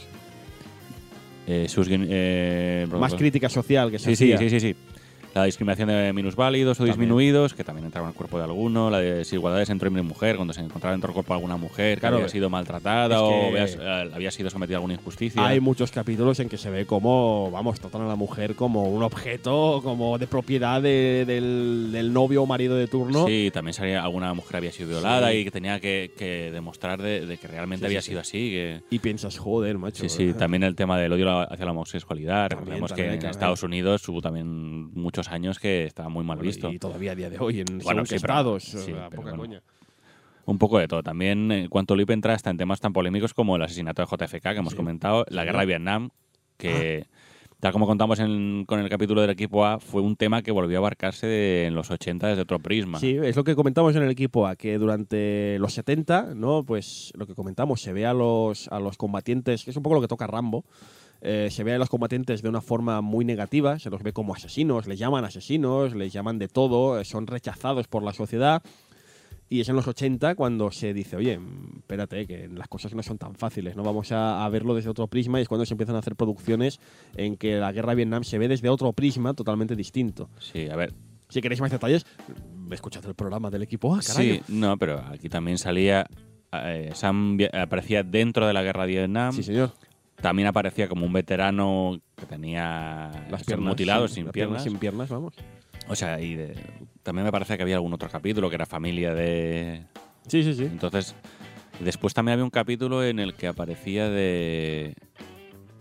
Eh, 1.45 1.67
sus 1.67 1.87
eh, 1.89 2.87
Más 2.89 3.15
crítica 3.15 3.49
social 3.49 3.91
que 3.91 3.99
se 3.99 4.15
Sí, 4.15 4.31
sí, 4.31 4.37
sí, 4.37 4.49
sí, 4.49 4.59
sí. 4.59 4.75
La 5.33 5.45
discriminación 5.45 5.89
de 5.89 6.13
minusválidos 6.13 6.77
o 6.79 6.83
También. 6.83 6.93
disminuidos, 6.99 7.53
que 7.53 7.63
también 7.63 7.85
entraba 7.85 8.07
en 8.07 8.11
el 8.11 8.15
cuerpo 8.15 8.37
de 8.37 8.43
alguno, 8.43 8.89
la 8.91 8.99
desigualdades 8.99 9.69
entre 9.71 9.87
hombre 9.87 10.03
y 10.03 10.05
mujer, 10.05 10.35
cuando 10.35 10.53
se 10.53 10.61
encontraba 10.61 10.91
dentro 10.93 11.07
del 11.07 11.13
cuerpo 11.15 11.33
de 11.33 11.37
alguna 11.37 11.57
mujer 11.57 11.99
Claro, 11.99 12.17
que 12.17 12.23
había 12.23 12.31
sido 12.31 12.49
maltratada 12.49 13.21
o 13.23 13.47
había, 13.47 14.01
había 14.15 14.31
sido 14.31 14.49
sometida 14.49 14.75
a 14.75 14.79
alguna 14.79 14.93
injusticia. 14.93 15.45
Hay 15.45 15.59
muchos 15.59 15.91
capítulos 15.91 16.39
en 16.39 16.49
que 16.49 16.57
se 16.57 16.69
ve 16.69 16.85
como, 16.85 17.49
vamos, 17.51 17.79
tratan 17.79 18.03
a 18.03 18.07
la 18.07 18.15
mujer 18.15 18.55
como 18.55 18.83
un 18.89 19.01
objeto, 19.01 19.81
como 19.83 20.17
de 20.17 20.27
propiedad 20.27 20.81
de- 20.81 21.23
del, 21.25 21.89
del 21.91 22.13
novio 22.13 22.43
o 22.43 22.45
marido 22.45 22.75
de 22.75 22.87
turno. 22.87 23.25
Sí, 23.25 23.49
también 23.53 23.73
salía 23.73 24.03
alguna 24.03 24.33
mujer 24.33 24.57
había 24.57 24.71
sido 24.71 24.89
violada 24.89 25.31
Sí. 25.31 25.37
y 25.37 25.43
que 25.45 25.51
tenía 25.51 25.79
que, 25.79 26.11
que 26.15 26.51
demostrar 26.51 27.01
de, 27.01 27.25
de 27.25 27.37
que 27.37 27.47
realmente 27.47 27.85
Sí, 27.85 27.87
había 27.87 28.01
sí, 28.01 28.09
sido 28.09 28.19
así. 28.21 28.49
Que, 28.51 28.81
Y 28.91 28.99
piensas, 28.99 29.37
joder, 29.37 29.77
macho. 29.77 30.03
sí, 30.07 30.09
sí, 30.09 30.33
también 30.37 30.63
el 30.63 30.75
tema 30.75 30.99
del 30.99 31.11
odio 31.13 31.39
hacia 31.51 31.65
la 31.65 31.71
homosexualidad. 31.71 32.49
También, 32.49 32.59
Recordemos 32.59 32.89
también 32.91 33.19
que 33.19 33.25
en. 33.25 33.31
Estados 33.31 33.63
Unidos 33.63 34.07
hubo 34.09 34.21
también 34.21 34.91
muchos 34.93 35.22
años 35.29 35.59
que 35.59 35.85
estaba 35.85 36.09
muy 36.09 36.23
mal 36.23 36.37
Bueno, 36.37 36.47
visto. 36.49 36.71
Y 36.71 36.79
todavía 36.79 37.11
a 37.13 37.15
día 37.15 37.29
de 37.29 37.39
hoy, 37.39 37.59
en 37.61 37.79
Bueno, 37.79 38.05
sí, 38.05 38.15
pero- 38.21 38.59
poca 39.09 39.21
bueno. 39.31 39.37
coña. 39.37 39.61
Un 40.45 40.57
poco 40.57 40.77
de 40.77 40.87
todo. 40.87 41.03
También, 41.03 41.51
en 41.51 41.67
cuanto 41.69 41.95
Lip 41.95 42.09
entra 42.09 42.33
hasta 42.33 42.49
en 42.49 42.57
temas 42.57 42.79
tan 42.81 42.91
polémicos 42.91 43.33
como 43.33 43.55
el 43.55 43.61
asesinato 43.61 44.01
de 44.01 44.07
JFK, 44.07 44.51
que 44.53 44.59
hemos 44.59 44.71
Sí. 44.73 44.77
comentado, 44.77 45.25
la 45.29 45.45
guerra 45.45 45.61
de 45.61 45.65
Vietnam, 45.67 46.09
que, 46.57 47.05
tal 47.61 47.71
como 47.71 47.87
contamos 47.87 48.19
en- 48.19 48.65
con 48.67 48.81
el 48.81 48.89
capítulo 48.89 49.21
del 49.21 49.29
equipo 49.29 49.65
A, 49.65 49.79
fue 49.79 50.01
un 50.01 50.17
tema 50.17 50.41
que 50.41 50.51
volvió 50.51 50.77
a 50.77 50.79
abarcarse 50.79 51.27
de- 51.27 51.67
en 51.67 51.75
los 51.75 51.91
80 51.91 52.27
desde 52.27 52.41
otro 52.41 52.59
prisma. 52.59 52.99
Sí, 52.99 53.17
es 53.23 53.37
lo 53.37 53.45
que 53.45 53.55
comentamos 53.55 53.95
en 53.95 54.03
el 54.03 54.09
equipo 54.11 54.45
A, 54.45 54.57
que 54.57 54.77
durante 54.77 55.57
los 55.59 55.73
70, 55.73 56.33
¿no? 56.35 56.65
Pues 56.65 57.13
lo 57.15 57.25
que 57.25 57.35
comentamos, 57.35 57.81
se 57.81 57.93
ve 57.93 58.05
a 58.05 58.13
los, 58.13 58.67
a 58.67 58.81
los 58.81 58.97
combatientes, 58.97 59.63
que 59.63 59.71
es 59.71 59.77
un 59.77 59.83
poco 59.83 59.95
lo 59.95 60.01
que 60.01 60.07
toca 60.09 60.27
Rambo, 60.27 60.65
eh, 61.25 61.47
se 61.49 61.63
ve 61.63 61.73
a 61.73 61.77
los 61.77 61.89
combatientes 61.89 62.41
de 62.41 62.49
una 62.49 62.61
forma 62.61 63.01
muy 63.01 63.23
negativa, 63.25 63.79
se 63.79 63.89
los 63.89 64.03
ve 64.03 64.13
como 64.13 64.35
asesinos, 64.35 64.85
les 64.87 64.99
llaman 64.99 65.23
asesinos, 65.25 65.95
les 65.95 66.11
llaman 66.13 66.37
de 66.37 66.49
todo, 66.49 66.99
eh, 66.99 67.05
son 67.05 67.25
rechazados 67.25 67.87
por 67.87 68.03
la 68.03 68.13
sociedad. 68.13 68.61
Y 69.49 69.61
es 69.61 69.69
en 69.69 69.75
los 69.75 69.87
80 69.87 70.35
cuando 70.35 70.71
se 70.71 70.93
dice, 70.93 71.15
oye, 71.15 71.39
espérate, 71.77 72.25
que 72.25 72.47
las 72.47 72.67
cosas 72.67 72.93
no 72.95 73.03
son 73.03 73.17
tan 73.19 73.35
fáciles, 73.35 73.75
no 73.75 73.83
vamos 73.83 74.11
a, 74.11 74.43
a 74.43 74.49
verlo 74.49 74.73
desde 74.73 74.89
otro 74.89 75.07
prisma 75.07 75.39
y 75.39 75.43
es 75.43 75.47
cuando 75.47 75.65
se 75.65 75.73
empiezan 75.75 75.95
a 75.95 75.99
hacer 75.99 76.15
producciones 76.15 76.79
en 77.15 77.37
que 77.37 77.55
la 77.57 77.71
guerra 77.71 77.91
de 77.91 77.97
Vietnam 77.97 78.23
se 78.23 78.37
ve 78.37 78.47
desde 78.47 78.69
otro 78.69 78.91
prisma 78.93 79.33
totalmente 79.33 79.75
distinto. 79.75 80.29
Sí, 80.39 80.67
a 80.69 80.75
ver. 80.75 80.93
Si 81.29 81.39
queréis 81.41 81.61
más 81.61 81.71
detalles, 81.71 82.05
escuchad 82.71 83.05
el 83.05 83.15
programa 83.15 83.49
del 83.49 83.61
equipo 83.63 83.93
A, 83.95 83.99
caray. 84.01 84.37
Sí, 84.37 84.41
no, 84.47 84.77
pero 84.77 84.99
aquí 84.99 85.29
también 85.29 85.57
salía. 85.57 86.05
eh, 86.51 86.91
Sam 86.93 87.37
aparecía 87.53 88.01
dentro 88.03 88.47
de 88.47 88.53
la 88.53 88.63
guerra 88.63 88.83
de 88.85 88.93
Vietnam. 88.93 89.33
Sí, 89.33 89.43
señor. 89.43 89.71
También 90.23 90.47
aparecía 90.47 90.87
como 90.87 91.05
un 91.05 91.13
veterano 91.13 91.99
que 92.15 92.25
tenía 92.25 93.11
Las 93.29 93.43
piernas 93.43 93.67
mutilado, 93.67 94.07
sin- 94.07 94.29
piernas. 94.29 94.63
Sin 94.63 94.77
piernas, 94.77 95.09
vamos. 95.09 95.35
O 95.89 95.95
sea, 95.95 96.19
y 96.21 96.33
de- 96.35 96.55
también 97.03 97.25
me 97.25 97.31
parece 97.31 97.57
que 97.57 97.63
había 97.63 97.75
algún 97.75 97.93
otro 97.93 98.09
capítulo 98.09 98.49
que 98.49 98.55
era 98.55 98.65
familia 98.65 99.13
de. 99.13 99.83
Sí, 100.27 100.41
sí, 100.41 100.53
sí. 100.53 100.63
Entonces, 100.63 101.13
después 101.81 102.13
también 102.13 102.33
había 102.33 102.45
un 102.45 102.49
capítulo 102.49 103.03
en 103.03 103.19
el 103.19 103.33
que 103.35 103.47
aparecía 103.47 104.07
de. 104.09 104.95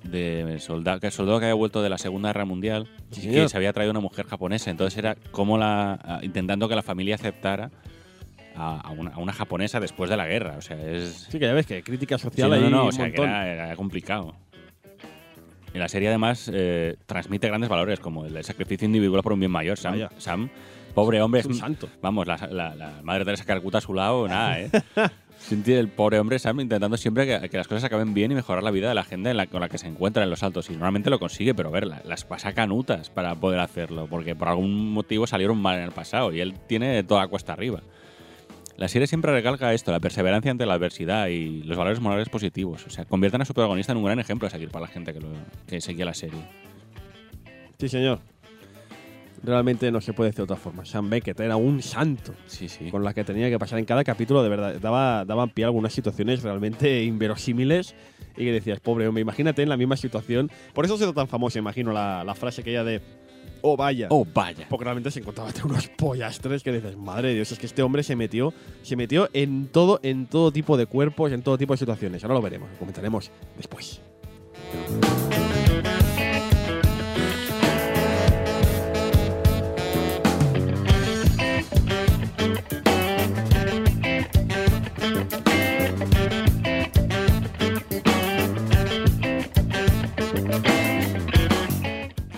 de 0.02 0.56
soldado, 0.58 0.98
que 0.98 1.06
el 1.06 1.12
soldado 1.12 1.38
que 1.38 1.44
había 1.46 1.54
vuelto 1.54 1.80
de 1.80 1.88
la 1.88 1.96
Segunda 1.98 2.30
Guerra 2.30 2.44
Mundial 2.44 2.88
Sí, 3.12 3.28
y 3.28 3.32
que 3.32 3.48
se 3.48 3.56
había 3.56 3.72
traído 3.72 3.92
una 3.92 4.00
mujer 4.00 4.26
japonesa. 4.26 4.72
Entonces 4.72 4.98
era 4.98 5.14
como 5.30 5.56
la. 5.56 5.92
a- 6.02 6.20
intentando 6.24 6.68
que 6.68 6.74
la 6.74 6.82
familia 6.82 7.14
aceptara 7.14 7.70
a, 8.56 8.80
a 8.80 8.90
una, 8.90 9.10
a 9.12 9.18
una 9.18 9.32
japonesa 9.32 9.80
después 9.80 10.10
de 10.10 10.16
la 10.16 10.26
guerra. 10.26 10.56
O 10.58 10.62
sea, 10.62 10.76
es. 10.80 11.28
Sí, 11.30 11.38
que 11.38 11.46
ya 11.46 11.52
ves 11.52 11.66
que 11.66 11.82
crítica 11.82 12.18
Sí, 12.18 12.24
social 12.24 12.48
no, 12.50 12.54
ahí 12.56 12.62
no, 12.62 12.70
no, 12.70 12.82
un 12.84 12.88
o 12.88 12.92
sea, 12.92 13.04
que 13.06 13.18
montón. 13.18 13.28
era, 13.30 13.48
era 13.66 13.76
complicado. 13.76 14.34
Y 15.74 15.78
la 15.78 15.88
serie 15.88 16.08
además 16.08 16.50
eh, 16.52 16.96
transmite 17.06 17.48
grandes 17.48 17.70
valores 17.70 17.98
como 17.98 18.26
el 18.26 18.44
sacrificio 18.44 18.84
individual 18.86 19.22
por 19.22 19.32
un 19.32 19.40
bien 19.40 19.50
mayor. 19.52 19.78
Sam, 19.78 19.92
Vaya. 19.92 20.10
Sam 20.18 20.50
pobre 20.94 21.22
hombre, 21.22 21.40
Es 21.40 21.46
un 21.46 21.54
santo. 21.54 21.88
Vamos, 22.02 22.26
la, 22.26 22.36
la- 22.50 22.74
la 22.74 23.00
madre 23.02 23.24
Teresa 23.24 23.44
Calcuta 23.46 23.78
a 23.78 23.80
su 23.80 23.94
lado, 23.94 24.28
nada, 24.28 24.60
¿eh? 24.60 24.70
El 25.66 25.88
pobre 25.88 26.20
hombre 26.20 26.38
Sam 26.38 26.60
intentando 26.60 26.96
siempre 26.96 27.26
que, 27.26 27.48
que 27.48 27.56
las 27.56 27.66
cosas 27.66 27.82
acaben 27.84 28.14
bien 28.14 28.30
y 28.30 28.34
mejorar 28.36 28.62
la 28.62 28.70
vida 28.70 28.88
de 28.90 28.94
la 28.94 29.02
gente 29.02 29.30
en 29.30 29.36
la- 29.38 29.46
con 29.46 29.60
la 29.62 29.68
que 29.70 29.78
se 29.78 29.88
encuentra 29.88 30.22
en 30.22 30.30
los 30.30 30.42
altos. 30.42 30.68
Y 30.68 30.74
normalmente 30.74 31.08
lo 31.10 31.18
consigue, 31.18 31.54
pero 31.54 31.70
ver, 31.70 31.86
la- 31.86 32.02
las 32.04 32.24
pasa 32.24 32.52
canutas 32.52 33.08
para 33.08 33.34
poder 33.34 33.58
hacerlo, 33.60 34.06
porque 34.10 34.36
por 34.36 34.48
algún 34.48 34.92
motivo 34.92 35.26
salieron 35.26 35.56
mal 35.58 35.78
en 35.78 35.84
el 35.84 35.92
pasado 35.92 36.32
y 36.34 36.40
él 36.40 36.54
tiene 36.68 37.02
toda 37.02 37.22
la 37.22 37.28
cuesta 37.28 37.54
arriba. 37.54 37.80
La 38.76 38.88
serie 38.88 39.06
siempre 39.06 39.30
recalca 39.32 39.72
esto, 39.74 39.92
la 39.92 40.00
perseverancia 40.00 40.50
ante 40.50 40.66
la 40.66 40.74
adversidad 40.74 41.28
y 41.28 41.62
los 41.62 41.76
valores 41.76 42.00
morales 42.00 42.28
positivos. 42.28 42.84
O 42.86 42.90
sea, 42.90 43.04
convierten 43.04 43.40
a 43.42 43.44
su 43.44 43.54
protagonista 43.54 43.92
en 43.92 43.98
un 43.98 44.04
gran 44.04 44.18
ejemplo 44.18 44.48
a 44.48 44.50
seguir 44.50 44.70
para 44.70 44.86
la 44.86 44.88
gente 44.92 45.12
que, 45.12 45.20
lo- 45.20 45.28
que 45.66 45.80
seguía 45.80 46.04
la 46.04 46.14
serie. 46.14 46.40
Sí, 47.78 47.88
señor. 47.88 48.18
Realmente 49.44 49.90
no 49.90 50.00
se 50.00 50.12
puede 50.12 50.30
decir 50.30 50.38
de 50.38 50.42
otra 50.44 50.56
forma. 50.56 50.84
Sam 50.84 51.10
Beckett 51.10 51.40
era 51.40 51.56
un 51.56 51.82
santo 51.82 52.32
Sí, 52.46 52.68
sí. 52.68 52.90
con 52.92 53.02
la 53.02 53.12
que 53.12 53.24
tenía 53.24 53.50
que 53.50 53.58
pasar 53.58 53.80
en 53.80 53.84
cada 53.84 54.04
capítulo, 54.04 54.40
de 54.42 54.48
verdad. 54.48 54.74
Daba, 54.80 55.24
daban 55.24 55.50
pie 55.50 55.64
a 55.64 55.66
algunas 55.66 55.92
situaciones 55.92 56.42
realmente 56.44 57.02
inverosímiles 57.02 57.94
y 58.36 58.44
que 58.44 58.52
decías, 58.52 58.78
pobre 58.78 59.08
hombre, 59.08 59.20
imagínate 59.20 59.62
en 59.62 59.68
la 59.68 59.76
misma 59.76 59.96
situación. 59.96 60.48
Por 60.72 60.84
eso 60.84 60.94
ha 60.94 60.98
sido 60.98 61.12
tan 61.12 61.26
famoso, 61.26 61.58
imagino, 61.58 61.92
la, 61.92 62.22
la 62.22 62.34
frase 62.36 62.60
aquella 62.60 62.84
de, 62.84 63.00
oh 63.62 63.76
vaya. 63.76 64.08
Oh, 64.10 64.26
vaya. 64.32 64.66
Porque 64.68 64.84
realmente 64.84 65.10
se 65.10 65.20
encontraba 65.20 65.50
unos 65.64 65.88
pollastres 65.88 66.62
que 66.62 66.72
dices, 66.72 66.96
madre 66.96 67.28
de 67.28 67.34
Dios, 67.34 67.52
es 67.52 67.58
que 67.58 67.66
este 67.66 67.82
hombre 67.82 68.02
se 68.02 68.16
metió, 68.16 68.52
se 68.82 68.96
metió 68.96 69.28
en 69.32 69.66
todo, 69.66 70.00
en 70.02 70.26
todo 70.26 70.52
tipo 70.52 70.76
de 70.76 70.86
cuerpos, 70.86 71.32
en 71.32 71.42
todo 71.42 71.58
tipo 71.58 71.74
de 71.74 71.78
situaciones. 71.78 72.24
Ahora 72.24 72.34
lo 72.34 72.42
veremos, 72.42 72.70
lo 72.70 72.78
comentaremos 72.78 73.30
después. 73.56 74.00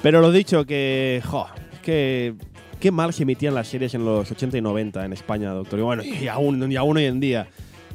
Pero 0.05 0.21
lo 0.21 0.31
dicho, 0.31 0.67
que. 0.67 1.23
Jo, 1.25 1.47
que. 1.83 2.35
Qué 2.79 2.91
mal 2.91 3.15
se 3.15 3.23
emitían 3.23 3.55
las 3.55 3.69
series 3.69 3.95
en 3.95 4.05
los 4.05 4.31
80 4.31 4.59
y 4.59 4.61
90 4.61 5.03
en 5.03 5.15
España, 5.15 5.51
doctor. 5.53 5.79
Y 5.79 5.83
bueno, 5.83 6.03
y 6.05 6.29
aún, 6.29 6.71
y 6.71 6.77
aún 6.77 6.99
hoy 6.99 7.07
en 7.07 7.21
día. 7.21 7.49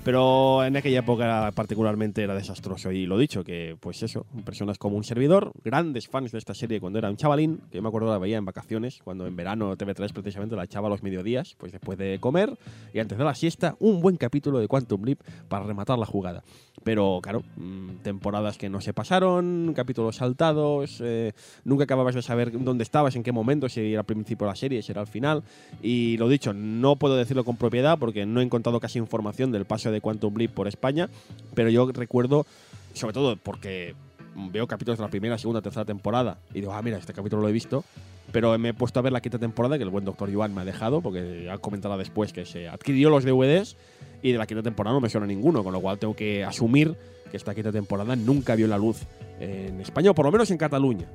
Pero 0.04 0.64
en 0.64 0.78
aquella 0.78 1.00
época 1.00 1.52
particularmente 1.54 2.24
era 2.24 2.34
desastroso. 2.34 2.91
Y 2.91 3.06
lo 3.06 3.18
dicho, 3.18 3.43
que 3.43 3.76
pues 3.80 4.02
eso, 4.02 4.26
personas 4.45 4.78
como 4.78 4.95
un 4.95 5.04
servidor, 5.04 5.52
grandes 5.64 6.08
fans 6.08 6.32
de 6.32 6.38
esta 6.38 6.54
serie 6.54 6.80
cuando 6.80 7.00
era 7.00 7.10
un 7.10 7.18
chavalín, 7.18 7.62
que 7.70 7.78
yo 7.78 7.82
me 7.82 7.89
acuerdo 7.89 8.10
la 8.10 8.18
veía 8.18 8.38
en 8.38 8.45
vacaciones, 8.45 9.02
cuando 9.04 9.28
en 9.28 9.36
verano 9.36 9.76
TV3 9.76 10.14
precisamente 10.14 10.56
la 10.56 10.64
echaba 10.64 10.88
a 10.88 10.89
los 10.89 11.04
mediodías, 11.04 11.56
pues 11.58 11.74
después 11.74 11.97
de 11.97 12.18
comer 12.20 12.58
y 12.93 13.00
antes 13.00 13.18
de 13.18 13.24
la 13.24 13.36
siesta, 13.36 13.76
un 13.80 14.02
buen 14.02 14.16
capítulo 14.16 14.60
de 14.60 14.68
Quantum 14.68 15.04
Leap 15.04 15.20
para 15.50 15.66
rematar 15.66 16.00
la 16.00 16.06
jugada. 16.06 16.43
Pero 16.84 17.20
claro, 17.22 17.43
mm, 17.58 17.97
temporadas 18.02 18.58
que 18.58 18.70
no 18.70 18.80
se 18.80 18.93
pasaron, 18.93 19.74
capítulos 19.76 20.16
saltados, 20.16 21.02
eh, 21.04 21.34
nunca 21.66 21.84
acababas 21.84 22.16
de 22.16 22.22
saber 22.22 22.52
dónde 22.64 22.84
estabas, 22.84 23.16
en 23.16 23.24
qué 23.24 23.32
momento, 23.32 23.68
si 23.68 23.82
era 23.91 24.00
al 24.00 24.06
principio 24.06 24.45
de 24.47 24.52
la 24.52 24.56
serie, 24.56 24.82
si 24.82 24.91
era 24.91 25.02
al 25.02 25.08
final. 25.08 25.43
Y 25.82 26.18
lo 26.18 26.30
dicho, 26.30 26.54
no 26.54 26.95
puedo 26.95 27.18
decirlo 27.18 27.43
con 27.43 27.58
propiedad 27.58 28.00
porque 28.00 28.26
no 28.26 28.39
he 28.39 28.43
encontrado 28.43 28.80
casi 28.80 28.97
información 28.97 29.52
del 29.52 29.66
paso 29.66 29.89
de 29.92 30.02
Quantum 30.02 30.36
Leap 30.36 30.52
por 30.54 30.68
España, 30.68 31.10
pero 31.54 31.70
yo 31.70 31.92
recuerdo, 31.92 32.46
sobre 32.94 33.14
todo 33.14 33.38
porque 33.38 33.96
veo 34.36 34.68
capítulos 34.68 34.98
de 34.98 35.04
la 35.04 35.10
primera, 35.10 35.38
segunda, 35.38 35.62
tercera 35.62 35.86
temporada 35.86 36.40
y 36.52 36.62
digo, 36.62 36.74
ah, 36.74 36.82
mira, 36.82 36.98
este 36.98 37.14
capítulo 37.14 37.42
lo 37.42 37.50
he 37.50 37.52
visto. 37.52 37.84
Pero 38.32 38.56
me 38.60 38.70
he 38.70 38.74
puesto 38.76 39.00
a 39.00 39.02
ver 39.02 39.12
la 39.12 39.22
quinta 39.22 39.40
temporada 39.40 39.78
que 39.78 39.84
el 39.84 39.90
buen 39.90 40.06
doctor 40.06 40.30
Iván 40.30 40.54
me 40.54 40.62
ha 40.62 40.66
dejado, 40.66 41.02
porque 41.02 41.50
ha 41.50 41.58
comentado 41.58 41.98
después 41.98 42.32
que 42.32 42.46
se 42.46 42.68
adquirió 42.68 43.10
los 43.10 43.24
DVDs 43.24 43.76
y 44.22 44.32
de 44.32 44.38
la 44.38 44.46
quinta 44.46 44.62
temporada 44.62 44.94
no 44.94 45.02
me 45.02 45.10
suena 45.10 45.26
ninguno, 45.26 45.64
con 45.64 45.74
lo 45.74 45.82
cual 45.82 45.98
tengo 45.98 46.16
que 46.16 46.44
asumir 46.44 46.96
que 47.32 47.38
esta 47.38 47.56
quinta 47.56 47.72
temporada 47.72 48.16
nunca 48.16 48.56
vio 48.56 48.68
la 48.68 48.78
luz 48.78 49.02
en 49.40 49.82
España, 49.82 50.12
o 50.12 50.14
por 50.14 50.26
lo 50.26 50.32
menos 50.32 50.52
en 50.52 50.58
Cataluña. 50.58 51.08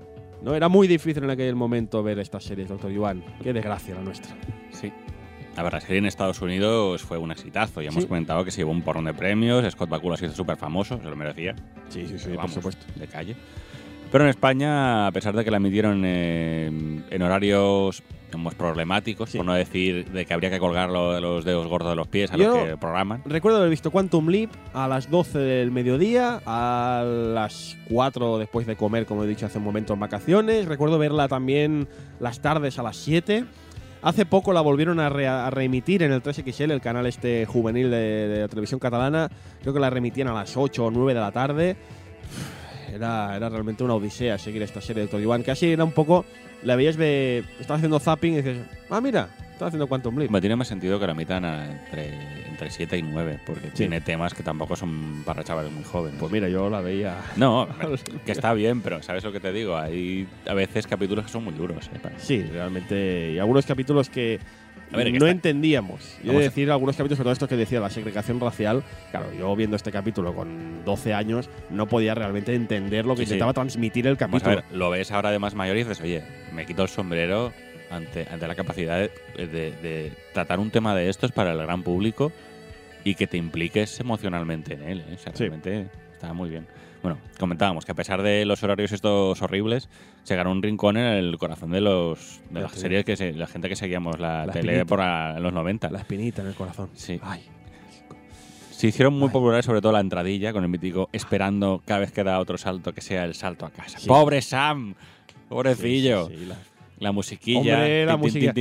¿no? 0.43 0.55
Era 0.55 0.68
muy 0.68 0.89
difícil 0.89 1.22
en 1.25 1.31
aquel 1.31 1.55
momento 1.55 2.03
ver 2.03 2.18
estas 2.18 2.45
series, 2.45 2.68
doctor 2.68 2.91
Iván. 2.91 3.25
Qué 3.43 3.53
desgracia 3.53 3.95
la 3.95 4.03
nuestra. 4.03 4.35
Sí. 4.72 4.93
A 5.57 5.62
ver, 5.62 5.72
la 5.72 5.80
serie 5.80 5.98
en 5.98 6.07
Estados 6.07 6.40
Unidos 6.42 7.02
fue 7.02 7.16
un 7.18 7.30
exitazo. 7.30 7.80
Ya 7.80 7.88
hemos 7.90 8.02
Sí. 8.02 8.09
comentado 8.09 8.44
que 8.44 8.50
se 8.50 8.59
llevó 8.59 8.72
un 8.72 8.82
porrón 8.82 9.05
de 9.05 9.14
premios. 9.14 9.64
Scott 9.72 9.88
Bakula 9.88 10.16
se 10.16 10.26
hizo 10.26 10.34
súper 10.34 10.57
famoso, 10.57 10.98
se 10.98 11.05
lo 11.09 11.14
merecía. 11.16 11.55
Sí, 11.88 12.07
sí, 12.07 12.18
sí, 12.18 12.24
Pero 12.24 12.30
por 12.30 12.36
vamos, 12.38 12.55
supuesto. 12.55 12.84
De 12.96 13.07
calle. 13.07 13.36
Pero 14.11 14.24
en 14.24 14.30
España, 14.30 15.07
a 15.07 15.12
pesar 15.12 15.34
de 15.34 15.44
que 15.44 15.50
la 15.50 15.57
emitieron 15.59 16.02
eh, 16.05 17.02
en 17.11 17.22
horarios 17.22 18.02
digamos, 18.26 18.57
problemáticos, 18.57 19.30
Sí. 19.30 19.36
por 19.38 19.46
no 19.46 19.55
decir 19.55 20.11
de 20.11 20.26
que 20.26 20.34
habría 20.34 20.50
que 20.50 20.59
colgar 20.59 20.90
lo- 20.90 21.20
los 21.20 21.44
dedos 21.44 21.68
gordos 21.68 21.90
de 21.90 21.94
los 21.96 22.09
pies 22.09 22.32
a 22.32 22.36
Yo- 22.36 22.57
los 22.57 22.64
que 22.68 22.76
programan. 22.76 23.22
Recuerdo 23.24 23.59
haber 23.59 23.70
visto 23.70 23.92
Quantum 23.92 24.28
Leap 24.28 24.50
a 24.72 24.88
las 24.88 25.09
12 25.09 25.38
del 25.38 25.70
mediodía, 25.70 26.40
a 26.44 27.05
las 27.07 27.76
4 27.88 28.38
después 28.38 28.66
de 28.66 28.74
comer, 28.74 29.07
como 29.07 29.22
he 29.22 29.28
dicho 29.28 29.46
hace 29.46 29.59
un 29.59 29.64
momento, 29.64 29.94
en 29.94 30.00
vacaciones. 30.00 30.66
Recuerdo 30.66 30.98
verla 30.98 31.28
también 31.28 31.86
las 32.18 32.40
tardes 32.42 32.76
a 32.80 32.82
las 32.82 32.96
7. 32.96 33.44
Hace 34.05 34.26
poco 34.26 34.52
la 34.52 34.61
volvieron 34.61 35.00
a, 35.00 35.09
re- 35.09 35.26
a 35.26 35.48
reemitir 35.50 36.02
en 36.02 36.12
el 36.12 36.22
3XL, 36.22 36.70
el 36.70 36.80
canal 36.80 37.07
este 37.07 37.46
juvenil 37.46 37.90
de, 37.90 38.36
la 38.42 38.48
televisión 38.48 38.78
catalana. 38.78 39.30
Creo 39.62 39.72
que 39.72 39.80
la 39.80 39.88
remitían 39.90 40.28
a 40.28 40.34
las 40.34 40.57
8 40.57 40.84
o 40.86 40.90
9 40.90 41.14
de 41.14 41.20
la 41.20 41.32
tarde. 41.32 41.76
Era, 42.92 43.34
era 43.34 43.48
realmente 43.48 43.82
una 43.82 43.94
odisea 43.94 44.36
seguir 44.38 44.62
esta 44.62 44.80
serie 44.80 45.07
de 45.07 45.22
Iván. 45.22 45.42
Casi 45.42 45.72
era 45.72 45.84
un 45.84 45.92
poco. 45.92 46.24
La 46.62 46.76
veías 46.76 46.96
de. 46.96 47.44
Estás 47.59 47.78
haciendo 47.78 47.98
zapping 47.98 48.34
y 48.34 48.36
dices, 48.36 48.59
ah, 48.90 49.00
mira, 49.00 49.28
estás 49.52 49.68
haciendo 49.68 49.86
Quantum 49.86 50.18
Leap. 50.18 50.30
Me 50.30 50.40
tiene 50.40 50.55
más 50.57 50.68
sentido 50.68 51.00
que 51.00 51.07
la 51.07 51.12
emitan 51.12 51.44
a- 51.44 51.70
entre, 51.72 52.11
entre 52.55 52.70
7 52.70 52.96
y 52.98 53.02
9, 53.02 53.40
porque 53.44 53.68
tiene 53.68 54.00
temas 54.00 54.32
que 54.32 54.42
tampoco 54.42 54.76
son 54.76 55.22
para 55.24 55.42
chavales 55.44 55.72
muy 55.72 55.84
jóvenes. 55.84 56.16
Pues 56.18 56.30
mira, 56.32 56.48
yo 56.48 56.70
la 56.70 56.80
veía. 56.80 57.16
no, 57.36 57.68
que 58.24 58.32
está 58.32 58.55
bien, 58.55 58.80
pero 58.80 59.02
¿sabes 59.02 59.24
lo 59.24 59.32
que 59.32 59.40
te 59.40 59.52
digo? 59.52 59.76
Hay 59.76 60.26
a 60.46 60.55
veces 60.55 60.86
capítulos 60.86 61.26
que 61.26 61.32
son 61.32 61.44
muy 61.44 61.55
duros. 61.55 61.90
¿eh? 61.92 61.98
Sí, 62.18 62.42
realmente. 62.42 63.32
Y 63.32 63.38
algunos 63.38 63.66
capítulos 63.66 64.09
que 64.09 64.38
A 64.92 64.96
ver, 64.96 65.09
no 65.11 65.16
está- 65.16 65.30
entendíamos. 65.30 66.16
Yo 66.22 66.30
he 66.32 66.34
de 66.36 66.40
a- 66.40 66.42
decir 66.44 66.70
algunos 66.70 66.96
capítulos, 66.96 67.16
sobre 67.18 67.24
todo 67.24 67.32
esto 67.32 67.48
que 67.48 67.57
decía, 67.57 67.80
la 67.80 67.90
segregación 67.90 68.38
racial. 68.40 68.82
Claro, 69.11 69.26
yo 69.38 69.55
viendo 69.57 69.74
este 69.76 69.90
capítulo 69.90 70.34
con 70.34 70.84
12 70.84 71.12
años 71.12 71.50
no 71.70 71.86
podía 71.88 72.14
realmente 72.14 72.55
entender 72.55 73.05
lo 73.05 73.14
que 73.14 73.20
Sí, 73.22 73.26
sí. 73.26 73.32
intentaba 73.32 73.52
transmitir 73.52 74.07
el 74.07 74.14
Vamos 74.14 74.42
a 74.42 74.44
capítulo. 74.44 74.68
ver, 74.70 74.78
lo 74.78 74.90
ves 74.90 75.11
ahora 75.11 75.30
de 75.32 75.38
más 75.40 75.55
mayor 75.55 75.76
y 75.76 75.80
dices, 75.80 76.00
oye, 76.00 76.22
me 76.52 76.64
quito 76.66 76.82
el 76.82 76.88
sombrero 76.88 77.52
ante, 77.95 78.26
ante 78.30 78.47
la 78.47 78.55
capacidad 78.55 78.99
de, 78.99 79.47
de- 79.47 79.72
de 79.72 80.12
tratar 80.32 80.59
un 80.61 80.70
tema 80.70 80.95
de 80.95 81.09
estos 81.09 81.32
para 81.32 81.53
el 81.53 81.59
gran 81.59 81.82
público 81.82 82.32
y 83.05 83.14
que 83.14 83.26
te 83.26 83.36
impliques 83.36 84.01
emocionalmente 84.01 84.74
en 84.74 84.82
él. 84.82 85.01
¿eh? 85.09 85.14
O 85.14 85.18
sea, 85.18 85.32
Sí. 85.34 85.40
realmente 85.49 85.88
está 86.12 86.32
muy 86.32 86.49
bien. 86.51 86.66
Bueno, 87.03 87.18
comentábamos 87.38 87.84
que 87.84 87.92
a 87.92 87.95
pesar 87.95 88.22
de 88.22 88.47
los 88.47 88.62
horarios 88.62 88.90
estos 88.92 89.42
horribles, 89.42 89.90
se 90.22 90.36
ganó 90.36 90.51
un 90.53 90.62
rincón 90.62 90.97
en 90.97 91.05
el 91.05 91.36
corazón 91.36 91.70
de 91.70 91.82
los 91.82 92.40
de 92.49 92.61
las 92.62 92.72
series 92.72 93.05
que 93.05 93.14
se- 93.16 93.34
la 93.34 93.47
gente 93.47 93.68
que 93.68 93.76
seguíamos 93.76 94.18
la, 94.18 94.47
La 94.47 94.53
tele 94.55 94.72
espinita. 94.72 94.84
por 94.86 95.01
a- 95.03 95.38
los 95.38 95.53
90. 95.53 95.90
La 95.90 95.99
espinita 95.99 96.40
en 96.40 96.49
el 96.49 96.55
corazón. 96.55 96.88
Sí. 96.95 97.20
Ay. 97.22 97.42
Se 98.70 98.86
hicieron 98.88 99.14
muy 99.14 99.28
Ay. 99.28 99.32
populares 99.34 99.66
sobre 99.66 99.80
todo 99.82 99.92
la 99.92 100.01
entradilla 100.01 100.53
con 100.55 100.62
el 100.64 100.70
mítico 100.70 101.09
esperando 101.12 101.82
cada 101.86 102.01
vez 102.01 102.11
que 102.11 102.24
da 102.24 102.38
otro 102.40 102.57
salto 102.59 102.92
que 102.95 103.03
sea 103.03 103.24
el 103.24 103.34
salto 103.34 103.66
a 103.66 103.70
casa. 103.70 103.99
Sí. 103.99 104.09
¡Pobre 104.09 104.40
Sam! 104.40 104.95
¡Pobrecillo! 105.49 106.26
Sí, 106.28 106.32
sí, 106.34 106.40
sí, 106.40 106.47
la- 106.47 106.57
la 107.05 107.12
musiquilla. 107.12 107.59
Hombre, 107.59 108.07
la 108.07 108.16
musiquilla. 108.16 108.55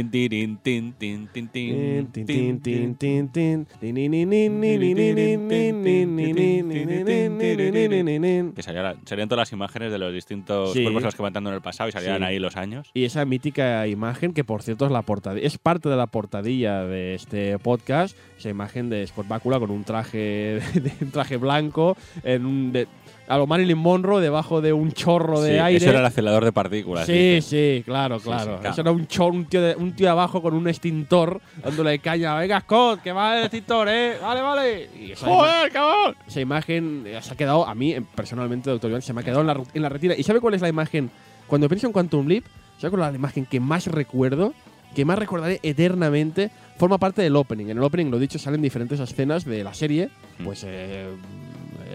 Que 8.53 8.61
salía, 8.61 8.95
salían 9.05 9.29
todas 9.29 9.43
las 9.43 9.53
imágenes 9.53 9.93
de 9.93 9.97
los 9.97 10.13
distintos 10.13 10.73
sí. 10.73 10.83
cuerpos 10.83 11.03
a 11.03 11.05
los 11.05 11.15
que 11.15 11.23
mataron 11.23 11.47
en 11.47 11.53
el 11.53 11.61
pasado 11.61 11.87
y 11.87 11.93
salían 11.93 12.17
sí. 12.17 12.23
ahí 12.25 12.37
los 12.37 12.57
años. 12.57 12.91
Y 12.93 13.05
esa 13.05 13.23
mítica 13.23 13.87
imagen, 13.87 14.33
que 14.33 14.43
por 14.43 14.61
cierto 14.61 14.85
es, 14.85 14.91
la 14.91 15.05
es 15.41 15.57
parte 15.57 15.87
de 15.87 15.95
la 15.95 16.07
portadilla 16.07 16.83
de 16.83 17.15
este 17.15 17.57
podcast, 17.59 18.17
esa 18.37 18.49
imagen 18.49 18.89
de 18.89 19.03
Sport 19.03 19.29
Bácula 19.29 19.57
con 19.57 19.71
un 19.71 19.85
traje, 19.85 20.17
de, 20.17 20.81
de, 20.81 20.91
un 20.99 21.11
traje 21.11 21.37
blanco, 21.37 21.95
en 22.25 22.45
un, 22.45 22.73
de, 22.73 22.89
a 23.33 23.37
lo 23.37 23.47
Marilyn 23.47 23.77
Monroe 23.77 24.21
debajo 24.21 24.61
de 24.61 24.73
un 24.73 24.91
chorro 24.91 25.41
de 25.41 25.53
Sí, 25.53 25.59
aire. 25.59 25.77
Eso 25.77 25.89
era 25.89 25.99
el 25.99 26.05
acelerador 26.05 26.45
de 26.45 26.51
partículas. 26.51 27.05
Sí, 27.05 27.39
sí, 27.41 27.81
claro, 27.85 28.19
claro. 28.19 28.43
sí, 28.43 28.49
claro. 28.59 28.69
Eso 28.71 28.81
era 28.81 28.91
un, 28.91 29.07
chor, 29.07 29.31
un, 29.33 29.45
tío 29.45 29.61
de- 29.61 29.75
un 29.75 29.93
tío 29.93 30.11
abajo 30.11 30.41
con 30.41 30.53
un 30.53 30.67
extintor 30.67 31.41
dándole 31.63 31.97
caña. 31.99 32.35
Venga, 32.35 32.61
Scott, 32.61 33.01
que 33.01 33.11
va 33.11 33.37
el 33.37 33.43
extintor, 33.45 33.87
¿eh? 33.89 34.17
Vale, 34.21 34.41
vale. 34.41 34.89
Y 34.99 35.13
¡Joder, 35.15 35.71
cabrón! 35.71 36.15
esa 36.27 36.41
imagen 36.41 37.03
eh, 37.07 37.19
se 37.21 37.33
ha 37.33 37.37
quedado, 37.37 37.67
a 37.67 37.73
mí 37.75 37.95
personalmente, 38.15 38.69
doctor 38.69 38.89
Iván, 38.89 39.01
se 39.01 39.13
me 39.13 39.21
ha 39.21 39.23
quedado 39.23 39.41
en 39.41 39.47
la, 39.47 39.61
en 39.73 39.81
la 39.81 39.89
retina. 39.89 40.13
¿Y 40.17 40.23
sabe 40.23 40.39
cuál 40.39 40.53
es 40.53 40.61
la 40.61 40.69
imagen? 40.69 41.09
Cuando 41.47 41.67
pienso 41.67 41.87
en 41.87 41.93
Quantum 41.93 42.27
Leap, 42.27 42.43
¿sabe 42.79 42.91
cuál 42.91 43.03
es 43.03 43.11
la 43.13 43.17
imagen 43.17 43.45
que 43.45 43.59
más 43.59 43.87
recuerdo? 43.87 44.53
Que 44.95 45.05
más 45.05 45.17
recordaré 45.17 45.59
eternamente. 45.63 46.51
Forma 46.77 46.97
parte 46.99 47.21
del 47.21 47.35
opening. 47.35 47.65
En 47.65 47.77
el 47.77 47.83
opening, 47.83 48.11
lo 48.11 48.19
dicho, 48.19 48.37
salen 48.37 48.61
diferentes 48.61 48.99
escenas 48.99 49.43
de 49.45 49.63
la 49.63 49.73
serie. 49.73 50.09
Mm. 50.39 50.43
Pues 50.43 50.63
eh, 50.67 51.07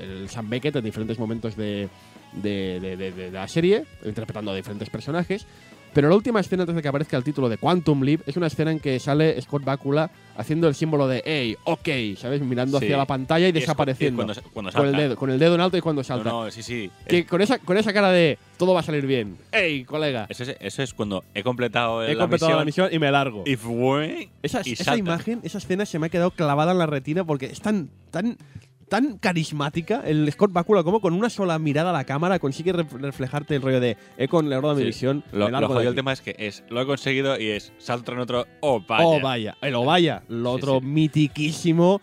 el 0.03 0.28
Sam 0.28 0.49
Beckett 0.51 0.76
en 0.76 0.84
diferentes 0.84 1.18
momentos 1.18 1.57
de, 1.57 1.88
de- 2.32 2.80
de- 2.80 3.12
de- 3.12 3.30
la 3.30 3.46
serie, 3.49 3.84
interpretando 4.05 4.51
a 4.51 4.55
diferentes 4.57 4.90
personajes. 4.90 5.46
Pero 5.94 6.11
la 6.11 6.16
última 6.16 6.38
escena 6.38 6.64
antes 6.64 6.76
de 6.76 6.82
que 6.82 6.88
aparezca 6.88 7.16
el 7.16 7.24
título 7.24 7.49
de 7.49 7.57
Quantum 7.57 8.03
Leap 8.03 8.20
es 8.28 8.36
una 8.36 8.49
escena 8.49 8.70
en 8.70 8.78
que 8.78 9.01
sale 9.01 9.40
Scott 9.40 9.64
Bakula 9.64 10.11
haciendo 10.36 10.68
el 10.68 10.74
símbolo 10.74 11.09
de 11.09 11.22
hey, 11.24 11.57
ok, 11.64 11.88
¿sabes? 12.18 12.42
Mirando 12.42 12.78
Sí. 12.78 12.84
hacia 12.84 12.99
la 12.99 13.07
pantalla 13.07 13.46
y 13.46 13.49
Y 13.49 13.53
desapareciendo. 13.53 14.22
cuando, 14.22 14.40
cuando 14.53 14.70
con 14.70 14.84
el 14.84 14.92
salta. 14.92 15.03
dedo, 15.03 15.16
con 15.16 15.30
el 15.30 15.38
dedo 15.38 15.55
en 15.55 15.62
alto 15.62 15.78
y 15.78 15.80
cuando 15.80 16.01
No, 16.01 16.05
salta. 16.05 16.28
no, 16.30 16.51
sí, 16.51 16.62
sí. 16.62 16.90
Que 17.09 17.24
con 17.24 17.40
esa, 17.40 17.59
con 17.59 17.78
esa 17.78 17.94
cara 17.94 18.11
de 18.12 18.38
todo 18.59 18.74
va 18.74 18.80
a 18.80 18.82
salir 18.82 19.07
bien. 19.07 19.38
¡Ey, 19.51 19.84
colega! 19.84 20.26
Eso 20.28 20.42
es, 20.42 20.57
eso 20.61 20.82
es 20.82 20.92
cuando 20.92 21.24
he 21.34 21.42
completado 21.42 22.05
He 22.05 22.14
la 22.14 22.24
completado 22.24 22.51
la 22.59 22.64
misión. 22.66 22.84
misión 22.88 22.94
y 22.94 22.99
me 22.99 23.11
largo. 23.11 23.44
Y 23.46 23.57
fue. 23.57 24.28
esa, 24.42 24.61
y 24.66 24.72
esa 24.72 24.84
salta. 24.84 24.99
imagen, 24.99 25.40
esa 25.42 25.57
escena 25.57 25.86
se 25.86 25.99
me 25.99 26.09
ha 26.09 26.11
quedado 26.11 26.32
clavada 26.32 26.72
en 26.72 26.78
la 26.78 26.86
retina 26.86 27.24
porque 27.24 27.46
es 27.46 27.62
tan, 27.62 27.88
tan, 28.11 28.36
tan 28.89 29.18
carismática, 29.18 30.03
el 30.05 30.30
Scott 30.32 30.53
Bakula, 30.53 30.82
como 30.82 31.01
con 31.01 31.12
una 31.14 31.30
sola 31.30 31.59
mirada 31.59 31.91
a 31.91 31.93
la 31.93 32.05
cámara 32.05 32.39
consigue 32.39 32.72
re- 32.72 32.86
reflejarte 32.99 33.57
el 33.57 33.62
rollo 33.62 33.80
de 33.80 33.97
he 34.16 34.28
con 34.28 34.49
la 34.49 34.57
mi 34.74 34.80
Sí. 34.80 34.86
visión. 34.86 35.24
Lo, 35.32 35.49
lo 35.51 35.66
jodido 35.68 35.82
el 35.82 35.89
aquí". 35.89 35.97
tema 35.97 36.12
es 36.12 36.20
que 36.20 36.34
es, 36.39 36.64
lo 36.68 36.80
he 36.80 36.86
conseguido 36.86 37.39
y 37.41 37.49
es 37.49 37.72
salto 37.78 38.12
en 38.12 38.18
otro. 38.18 38.47
Oh, 38.61 38.80
vaya. 38.86 39.05
Oh, 39.07 39.20
vaya. 39.20 39.57
El 39.61 39.74
oh, 39.74 39.84
vaya. 39.84 40.22
Lo 40.28 40.51
Sí, 40.53 40.57
otro 40.57 40.80
sí. 40.80 40.86
mitiquísimo, 40.86 42.01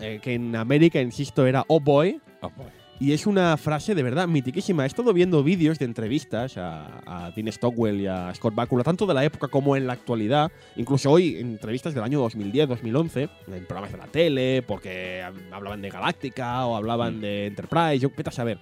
eh, 0.00 0.20
que 0.22 0.34
en 0.34 0.54
América, 0.56 1.00
insisto, 1.00 1.46
era 1.46 1.64
oh 1.68 1.80
boy. 1.80 2.20
Oh, 2.40 2.50
boy. 2.56 2.66
Y 3.04 3.12
es 3.12 3.26
una 3.26 3.58
frase 3.58 3.94
de 3.94 4.02
verdad 4.02 4.26
mitiquísima. 4.26 4.84
He 4.84 4.86
estado 4.86 5.12
viendo 5.12 5.44
vídeos 5.44 5.78
de 5.78 5.84
entrevistas 5.84 6.56
a, 6.56 7.02
a 7.26 7.30
Dean 7.32 7.52
Stockwell 7.52 8.00
y 8.00 8.06
a 8.06 8.32
Scott 8.34 8.54
Bakula, 8.54 8.82
tanto 8.82 9.04
de 9.04 9.12
la 9.12 9.22
época 9.22 9.48
como 9.48 9.76
en 9.76 9.86
la 9.86 9.92
actualidad. 9.92 10.50
Incluso 10.76 11.10
hoy, 11.10 11.36
en 11.36 11.48
entrevistas 11.50 11.92
del 11.92 12.02
año 12.02 12.18
2010, 12.20 12.66
2011, 12.66 13.28
en 13.48 13.66
programas 13.66 13.92
de 13.92 13.98
la 13.98 14.06
tele, 14.06 14.62
porque 14.66 15.22
hab- 15.22 15.52
hablaban 15.52 15.82
de 15.82 15.90
Galáctica 15.90 16.64
o 16.64 16.76
hablaban 16.76 17.18
Mm. 17.18 17.20
de 17.20 17.46
Enterprise, 17.48 17.98
yo 17.98 18.08
vete 18.16 18.30
a 18.30 18.32
saber. 18.32 18.58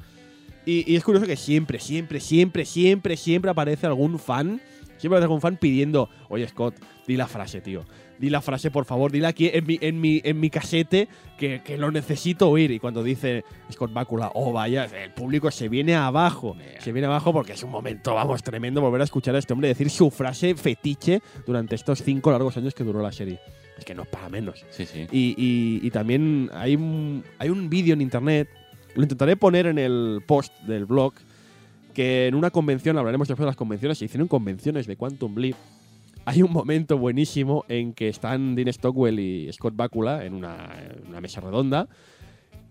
Y, 0.66 0.90
y 0.92 0.96
es 0.96 1.04
curioso 1.04 1.24
que 1.28 1.36
siempre, 1.36 1.78
siempre, 1.78 2.18
siempre, 2.18 2.64
siempre, 2.64 3.16
siempre 3.16 3.48
aparece 3.52 3.86
algún 3.86 4.18
fan, 4.18 4.60
siempre 4.98 5.18
aparece 5.18 5.24
algún 5.26 5.40
fan 5.40 5.56
pidiendo, 5.56 6.08
oye 6.28 6.48
Scott, 6.48 6.74
di 7.06 7.16
la 7.16 7.28
frase, 7.28 7.60
tío. 7.60 7.84
Di 8.22 8.30
la 8.30 8.40
frase, 8.40 8.70
por 8.70 8.84
favor, 8.84 9.10
dila 9.10 9.26
aquí 9.28 9.50
en 9.52 9.66
mi, 9.66 9.78
en 9.80 10.00
mi, 10.00 10.20
en 10.22 10.38
mi 10.38 10.48
casete 10.48 11.08
que, 11.36 11.60
que 11.64 11.76
lo 11.76 11.90
necesito 11.90 12.48
oír. 12.48 12.70
Y 12.70 12.78
cuando 12.78 13.02
dice 13.02 13.44
Scott 13.72 13.92
Bakula, 13.92 14.30
oh 14.34 14.52
vaya, 14.52 14.84
el 14.84 15.10
público 15.10 15.50
se 15.50 15.68
viene 15.68 15.96
abajo. 15.96 16.56
Se 16.78 16.92
viene 16.92 17.06
abajo 17.06 17.32
porque 17.32 17.54
es 17.54 17.62
un 17.64 17.70
momento, 17.72 18.14
vamos, 18.14 18.44
tremendo 18.44 18.80
volver 18.80 19.00
a 19.00 19.04
escuchar 19.04 19.34
a 19.34 19.40
este 19.40 19.52
hombre 19.52 19.66
decir 19.66 19.90
su 19.90 20.08
frase 20.12 20.54
fetiche 20.54 21.20
durante 21.44 21.74
estos 21.74 22.00
cinco 22.04 22.30
largos 22.30 22.56
años 22.56 22.74
que 22.74 22.84
duró 22.84 23.02
la 23.02 23.10
serie. 23.10 23.40
Es 23.76 23.84
que 23.84 23.92
no 23.94 24.02
es 24.04 24.08
para 24.08 24.28
menos. 24.28 24.64
Sí, 24.70 24.86
sí. 24.86 25.04
Y, 25.10 25.34
y- 25.36 25.80
y 25.84 25.90
también 25.90 26.48
hay 26.54 26.76
un, 26.76 27.24
hay 27.40 27.48
un 27.50 27.68
vídeo 27.68 27.92
en 27.94 28.02
internet, 28.02 28.48
lo 28.94 29.02
intentaré 29.02 29.36
poner 29.36 29.66
en 29.66 29.78
el 29.80 30.22
post 30.24 30.52
del 30.60 30.86
blog, 30.86 31.14
que 31.92 32.28
en 32.28 32.36
una 32.36 32.50
convención, 32.52 32.96
hablaremos 32.98 33.26
después 33.26 33.44
de 33.44 33.48
las 33.50 33.56
convenciones, 33.56 33.98
se 33.98 34.04
hicieron 34.04 34.28
convenciones 34.28 34.86
de 34.86 34.94
Quantum 34.96 35.36
Leap. 35.38 35.56
Hay 36.24 36.42
un 36.42 36.52
momento 36.52 36.98
buenísimo 36.98 37.64
en 37.68 37.94
que 37.94 38.08
están 38.08 38.54
Dean 38.54 38.72
Stockwell 38.72 39.18
y 39.18 39.52
Scott 39.52 39.74
Bakula 39.74 40.24
en 40.24 40.34
una, 40.34 40.68
mesa 41.20 41.40
redonda. 41.40 41.88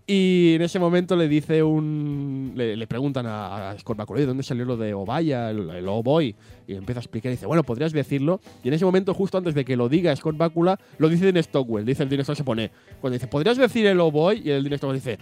Y 0.06 0.54
en 0.54 0.62
ese 0.62 0.78
momento 0.78 1.16
le 1.16 1.28
dice 1.28 1.62
un. 1.62 2.54
Le, 2.56 2.86
preguntan 2.86 3.26
a, 3.28 3.74
Scott 3.78 3.98
Bakula, 3.98 4.18
"Oye, 4.18 4.26
¿dónde 4.26 4.42
salió 4.42 4.64
lo 4.64 4.76
de 4.76 4.94
Ovaya, 4.94 5.50
el, 5.50 5.68
el 5.68 5.86
Oh 5.86 6.02
Boy? 6.02 6.34
Y 6.66 6.74
empieza 6.74 7.00
a 7.00 7.02
explicar 7.02 7.30
y 7.30 7.34
dice, 7.34 7.46
bueno, 7.46 7.62
podrías 7.62 7.92
decirlo. 7.92 8.40
Y 8.64 8.68
en 8.68 8.74
ese 8.74 8.86
momento, 8.86 9.12
justo 9.12 9.36
antes 9.38 9.54
de 9.54 9.64
que 9.64 9.76
lo 9.76 9.88
diga 9.88 10.16
Scott 10.16 10.36
Bakula, 10.36 10.80
lo 10.98 11.08
dice 11.08 11.30
Dean 11.30 11.42
Stockwell. 11.44 11.84
Dice 11.84 12.02
el 12.04 12.08
Stockwell, 12.08 12.36
se 12.36 12.44
pone. 12.44 12.70
Cuando 13.00 13.14
dice, 13.14 13.28
¿podrías 13.28 13.58
decir 13.58 13.86
el 13.86 14.00
Oh 14.00 14.10
Boy? 14.10 14.42
Y 14.44 14.50
el 14.50 14.64
Stockwell 14.66 14.94
dice, 14.94 15.18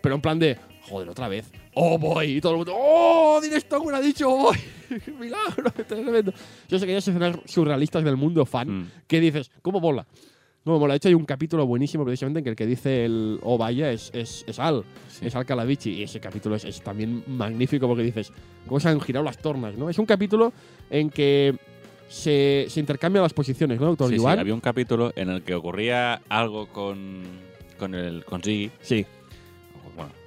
pero 0.00 0.14
en 0.14 0.20
plan 0.22 0.38
de, 0.38 0.56
joder, 0.88 1.08
otra 1.08 1.28
vez. 1.28 1.50
Oh 1.74 1.98
Boy. 1.98 2.36
Y 2.36 2.40
todo 2.40 2.52
el 2.52 2.58
mundo, 2.58 2.72
¡Oh! 2.76 3.40
Stockwell 3.42 3.94
ha 3.94 4.00
dicho 4.00 4.28
Oh 4.30 4.36
Boy. 4.44 4.56
Milagro, 5.20 5.70
tremendo. 5.88 6.32
Yo 6.68 6.78
sé 6.78 6.86
que 6.86 6.92
hay 6.92 6.98
escenas 6.98 7.36
surrealistas 7.46 8.04
del 8.04 8.16
mundo 8.16 8.44
fan 8.46 8.68
Mm. 8.68 8.90
que 9.06 9.20
dices, 9.20 9.50
¿cómo 9.62 9.80
mola? 9.80 10.06
¿Cómo 10.64 10.78
mola? 10.80 10.94
De 10.94 10.96
hecho, 10.98 11.08
hay 11.08 11.14
un 11.14 11.24
capítulo 11.24 11.64
buenísimo 11.66 12.04
precisamente 12.04 12.38
en 12.40 12.44
que 12.44 12.50
el 12.50 12.56
que 12.56 12.66
dice 12.66 13.04
el 13.04 13.38
Oh 13.42 13.56
vaya 13.58 13.90
es, 13.92 14.10
es, 14.14 14.44
es 14.48 14.58
Al. 14.58 14.84
Sí. 15.08 15.26
Es 15.26 15.36
Al 15.36 15.46
Calavici. 15.46 15.90
Y 15.92 16.02
ese 16.04 16.18
capítulo 16.20 16.56
es, 16.56 16.64
es 16.64 16.80
también 16.82 17.22
magnífico 17.26 17.86
porque 17.86 18.02
dices, 18.02 18.32
¿cómo 18.66 18.80
se 18.80 18.88
han 18.88 19.00
girado 19.00 19.24
las 19.24 19.38
tornas? 19.38 19.76
¿no? 19.76 19.88
Es 19.88 19.98
un 19.98 20.06
capítulo 20.06 20.52
en 20.90 21.10
que 21.10 21.54
se, 22.08 22.66
se 22.68 22.80
intercambian 22.80 23.22
las 23.22 23.32
posiciones, 23.32 23.80
¿no, 23.80 23.86
doctor 23.86 24.08
Sí, 24.10 24.18
sí, 24.18 24.26
había 24.26 24.54
un 24.54 24.60
capítulo 24.60 25.12
en 25.16 25.28
el 25.30 25.42
que 25.42 25.54
ocurría 25.54 26.20
algo 26.28 26.66
con, 26.68 27.22
con 27.78 27.94
el 27.94 28.24
con 28.24 28.42
Ziggy, 28.42 28.70
Sí, 28.80 29.04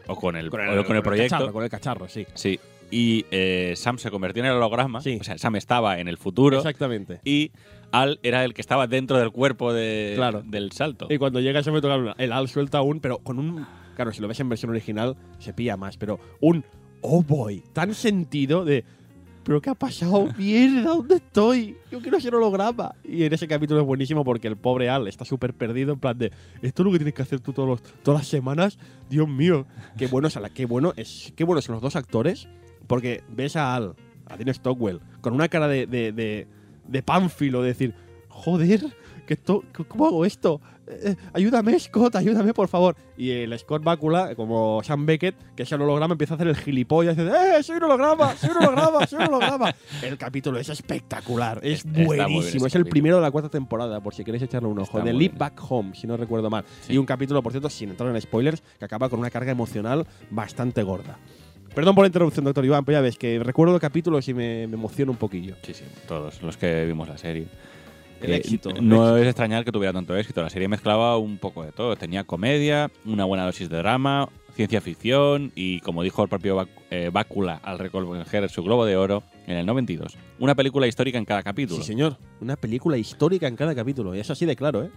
o, 0.10 0.16
con 0.16 0.36
el, 0.36 0.50
con 0.50 0.62
o 0.78 0.84
con 0.86 0.96
el 0.96 1.02
proyecto. 1.04 1.36
cacharro, 1.36 1.54
con 1.54 1.64
el 1.64 1.70
cacharro, 1.70 2.08
sí. 2.08 2.26
Sí. 2.34 2.60
Y 2.92 3.26
eh, 3.30 3.74
Sam 3.76 3.98
se 4.00 4.10
convirtió 4.10 4.42
en 4.44 4.50
el 4.50 4.56
holograma. 4.56 5.02
Sí. 5.02 5.18
O 5.22 5.24
sea, 5.24 5.38
Sam 5.38 5.56
estaba 5.58 6.00
en 6.00 6.08
el 6.08 6.18
futuro. 6.18 6.58
Exactamente. 6.58 7.22
Y 7.24 7.52
Al 7.92 8.20
era 8.24 8.44
el 8.44 8.54
que 8.54 8.62
estaba 8.62 8.88
dentro 8.88 9.18
del 9.18 9.32
cuerpo 9.32 9.74
de, 9.74 10.14
Claro. 10.16 10.42
del 10.44 10.72
salto. 10.72 11.08
Y 11.10 11.18
cuando 11.18 11.40
llega 11.40 11.60
ese 11.60 11.70
momento, 11.72 12.14
el 12.18 12.32
Al 12.32 12.48
suelta 12.50 12.82
un, 12.82 13.00
pero 13.00 13.20
con 13.20 13.38
un. 13.40 13.66
Claro, 13.96 14.12
si 14.12 14.22
lo 14.22 14.28
ves 14.28 14.40
en 14.40 14.50
versión 14.50 14.72
original, 14.72 15.16
se 15.40 15.54
pilla 15.54 15.78
más, 15.78 15.98
pero 15.98 16.20
un 16.40 16.64
oh 17.02 17.22
boy, 17.22 17.64
tan 17.74 17.94
sentido 17.94 18.66
de. 18.66 18.84
¿Pero 19.50 19.62
qué 19.62 19.72
ha 19.72 19.74
pasado? 19.74 20.28
¡Mierda! 20.38 20.84
¿Dónde 20.84 21.16
estoy? 21.16 21.76
Yo 21.92 22.00
quiero 22.04 22.20
ser 22.20 22.36
holograma. 22.36 22.94
Y 23.04 23.24
en 23.24 23.34
ese 23.34 23.48
capítulo 23.48 23.80
es 23.80 23.86
buenísimo 23.88 24.24
porque 24.24 24.48
el 24.48 24.56
pobre 24.58 24.92
Al 24.92 25.08
está 25.08 25.26
súper 25.26 25.56
perdido, 25.56 25.92
en 25.94 26.00
plan 26.00 26.16
de. 26.16 26.32
Esto 26.62 26.84
es 26.84 26.86
lo 26.86 26.92
que 26.92 27.00
tienes 27.00 27.16
que 27.16 27.24
hacer 27.24 27.40
tú 27.40 27.52
todos 27.52 27.68
los- 27.68 27.82
todas 28.04 28.20
las 28.20 28.28
semanas. 28.28 28.78
Dios 29.10 29.28
mío. 29.28 29.66
Qué 29.98 30.06
bueno, 30.06 30.28
es, 30.28 30.38
qué 30.54 30.68
bueno, 30.68 30.94
es, 30.98 31.34
qué 31.36 31.46
bueno 31.46 31.64
son 31.64 31.74
los 31.74 31.82
dos 31.82 31.96
actores. 31.96 32.48
Porque 32.86 33.24
ves 33.28 33.56
a 33.56 33.74
Al, 33.74 33.96
a 34.28 34.38
Dean 34.38 34.54
Stockwell, 34.54 35.00
con 35.22 35.34
una 35.34 35.48
cara 35.48 35.68
de, 35.68 35.88
de, 35.88 36.12
de, 36.12 36.48
de 36.88 37.02
pánfilo, 37.02 37.64
de 37.64 37.70
decir, 37.70 37.96
joder, 38.28 38.86
que 39.26 39.34
esto, 39.34 39.64
¿cómo 39.88 40.06
hago 40.06 40.26
esto? 40.26 40.62
Eh, 40.90 41.16
ayúdame, 41.34 41.80
Scott, 41.80 42.16
ayúdame, 42.16 42.54
por 42.54 42.68
favor. 42.68 42.96
Y 43.18 43.30
el 43.32 43.58
Scott 43.60 43.84
Bakula, 43.84 44.36
como 44.36 44.82
Sam 44.84 45.06
Beckett, 45.06 45.36
que 45.56 45.64
es 45.64 45.72
el 45.72 45.82
holograma, 45.82 46.14
empieza 46.14 46.34
a 46.34 46.36
hacer 46.36 46.48
el 46.48 46.56
gilipollas, 46.56 47.18
y 47.18 47.22
dice, 47.22 47.36
¡eh, 47.36 47.64
soy 47.64 47.78
un 47.78 47.84
holograma, 47.84 48.36
soy 48.36 48.50
un 48.50 48.58
holograma, 48.58 49.06
soy 49.06 49.20
un 49.20 49.28
holograma! 49.28 49.76
El 50.02 50.18
capítulo 50.18 50.60
es 50.60 50.70
espectacular, 50.70 51.60
es 51.64 51.84
buenísimo, 51.84 52.66
es 52.66 52.76
el 52.76 52.86
primero 52.86 53.18
de 53.18 53.22
la 53.22 53.32
cuarta 53.32 53.50
temporada, 53.50 54.02
por 54.02 54.14
si 54.14 54.24
queréis 54.24 54.44
echarle 54.44 54.70
un 54.70 54.80
ojo. 54.80 55.02
De 55.02 55.14
Leap. 55.14 55.38
Back 55.38 55.62
Home, 55.70 55.94
si 55.96 56.08
no 56.08 56.18
recuerdo 56.18 56.50
mal. 56.50 56.64
Sí. 56.82 56.94
Y 56.94 56.98
un 56.98 57.06
capítulo, 57.06 57.44
por 57.44 57.52
cierto, 57.52 57.70
sin 57.70 57.90
entrar 57.90 58.14
en 58.14 58.22
spoilers, 58.22 58.62
que 58.78 58.86
acaba 58.86 59.10
con 59.10 59.20
una 59.20 59.30
carga 59.30 59.52
emocional 59.52 60.08
bastante 60.30 60.84
gorda. 60.84 61.18
Perdón 61.74 61.96
por 61.96 62.04
la 62.04 62.08
interrupción, 62.08 62.46
doctor 62.46 62.66
Iván, 62.66 62.84
pero 62.84 62.98
ya 62.98 63.02
ves 63.02 63.18
que 63.18 63.40
recuerdo 63.40 63.74
los 63.74 63.82
capítulos 63.82 64.28
y 64.28 64.34
me, 64.34 64.68
me 64.68 64.74
emociono 64.74 65.12
un 65.12 65.18
poquillo. 65.18 65.56
Sí, 65.62 65.74
sí, 65.74 65.84
todos 66.08 66.42
los 66.42 66.58
que 66.58 66.86
vimos 66.86 67.08
la 67.08 67.18
serie. 67.18 67.48
El 68.22 68.32
Eh, 68.32 68.36
éxito, 68.38 68.72
No 68.82 69.18
es 69.18 69.26
extrañar 69.26 69.64
que 69.66 69.72
tuviera 69.72 69.94
tanto 69.94 70.16
éxito. 70.16 70.42
La 70.42 70.50
serie 70.50 70.68
mezclaba 70.68 71.18
un 71.18 71.38
poco 71.38 71.64
de 71.64 71.72
todo. 71.72 71.96
Tenía 71.96 72.24
comedia, 72.24 72.92
una 73.06 73.26
buena 73.26 73.46
dosis 73.46 73.70
de 73.70 73.78
drama, 73.78 74.28
ciencia 74.56 74.82
ficción 74.82 75.52
y, 75.56 75.80
como 75.82 76.04
dijo 76.04 76.22
el 76.24 76.30
propio 76.30 76.68
eh, 76.92 77.10
Bakula 77.14 77.62
al 77.64 77.80
recoger 77.80 78.50
su 78.50 78.62
Globo 78.64 78.86
de 78.86 78.98
Oro 78.98 79.24
en 79.48 79.56
el 79.58 79.66
92, 79.66 80.18
una 80.40 80.54
película 80.54 80.86
histórica 80.86 81.18
en 81.18 81.26
cada 81.26 81.42
capítulo. 81.44 81.82
Sí, 81.82 81.88
señor. 81.88 82.18
Una 82.42 82.56
película 82.56 82.98
histórica 82.98 83.48
en 83.48 83.56
cada 83.56 83.74
capítulo. 83.74 84.14
Y 84.16 84.20
es 84.20 84.30
así 84.30 84.46
de 84.46 84.56
claro, 84.56 84.84
¿eh? 84.84 84.90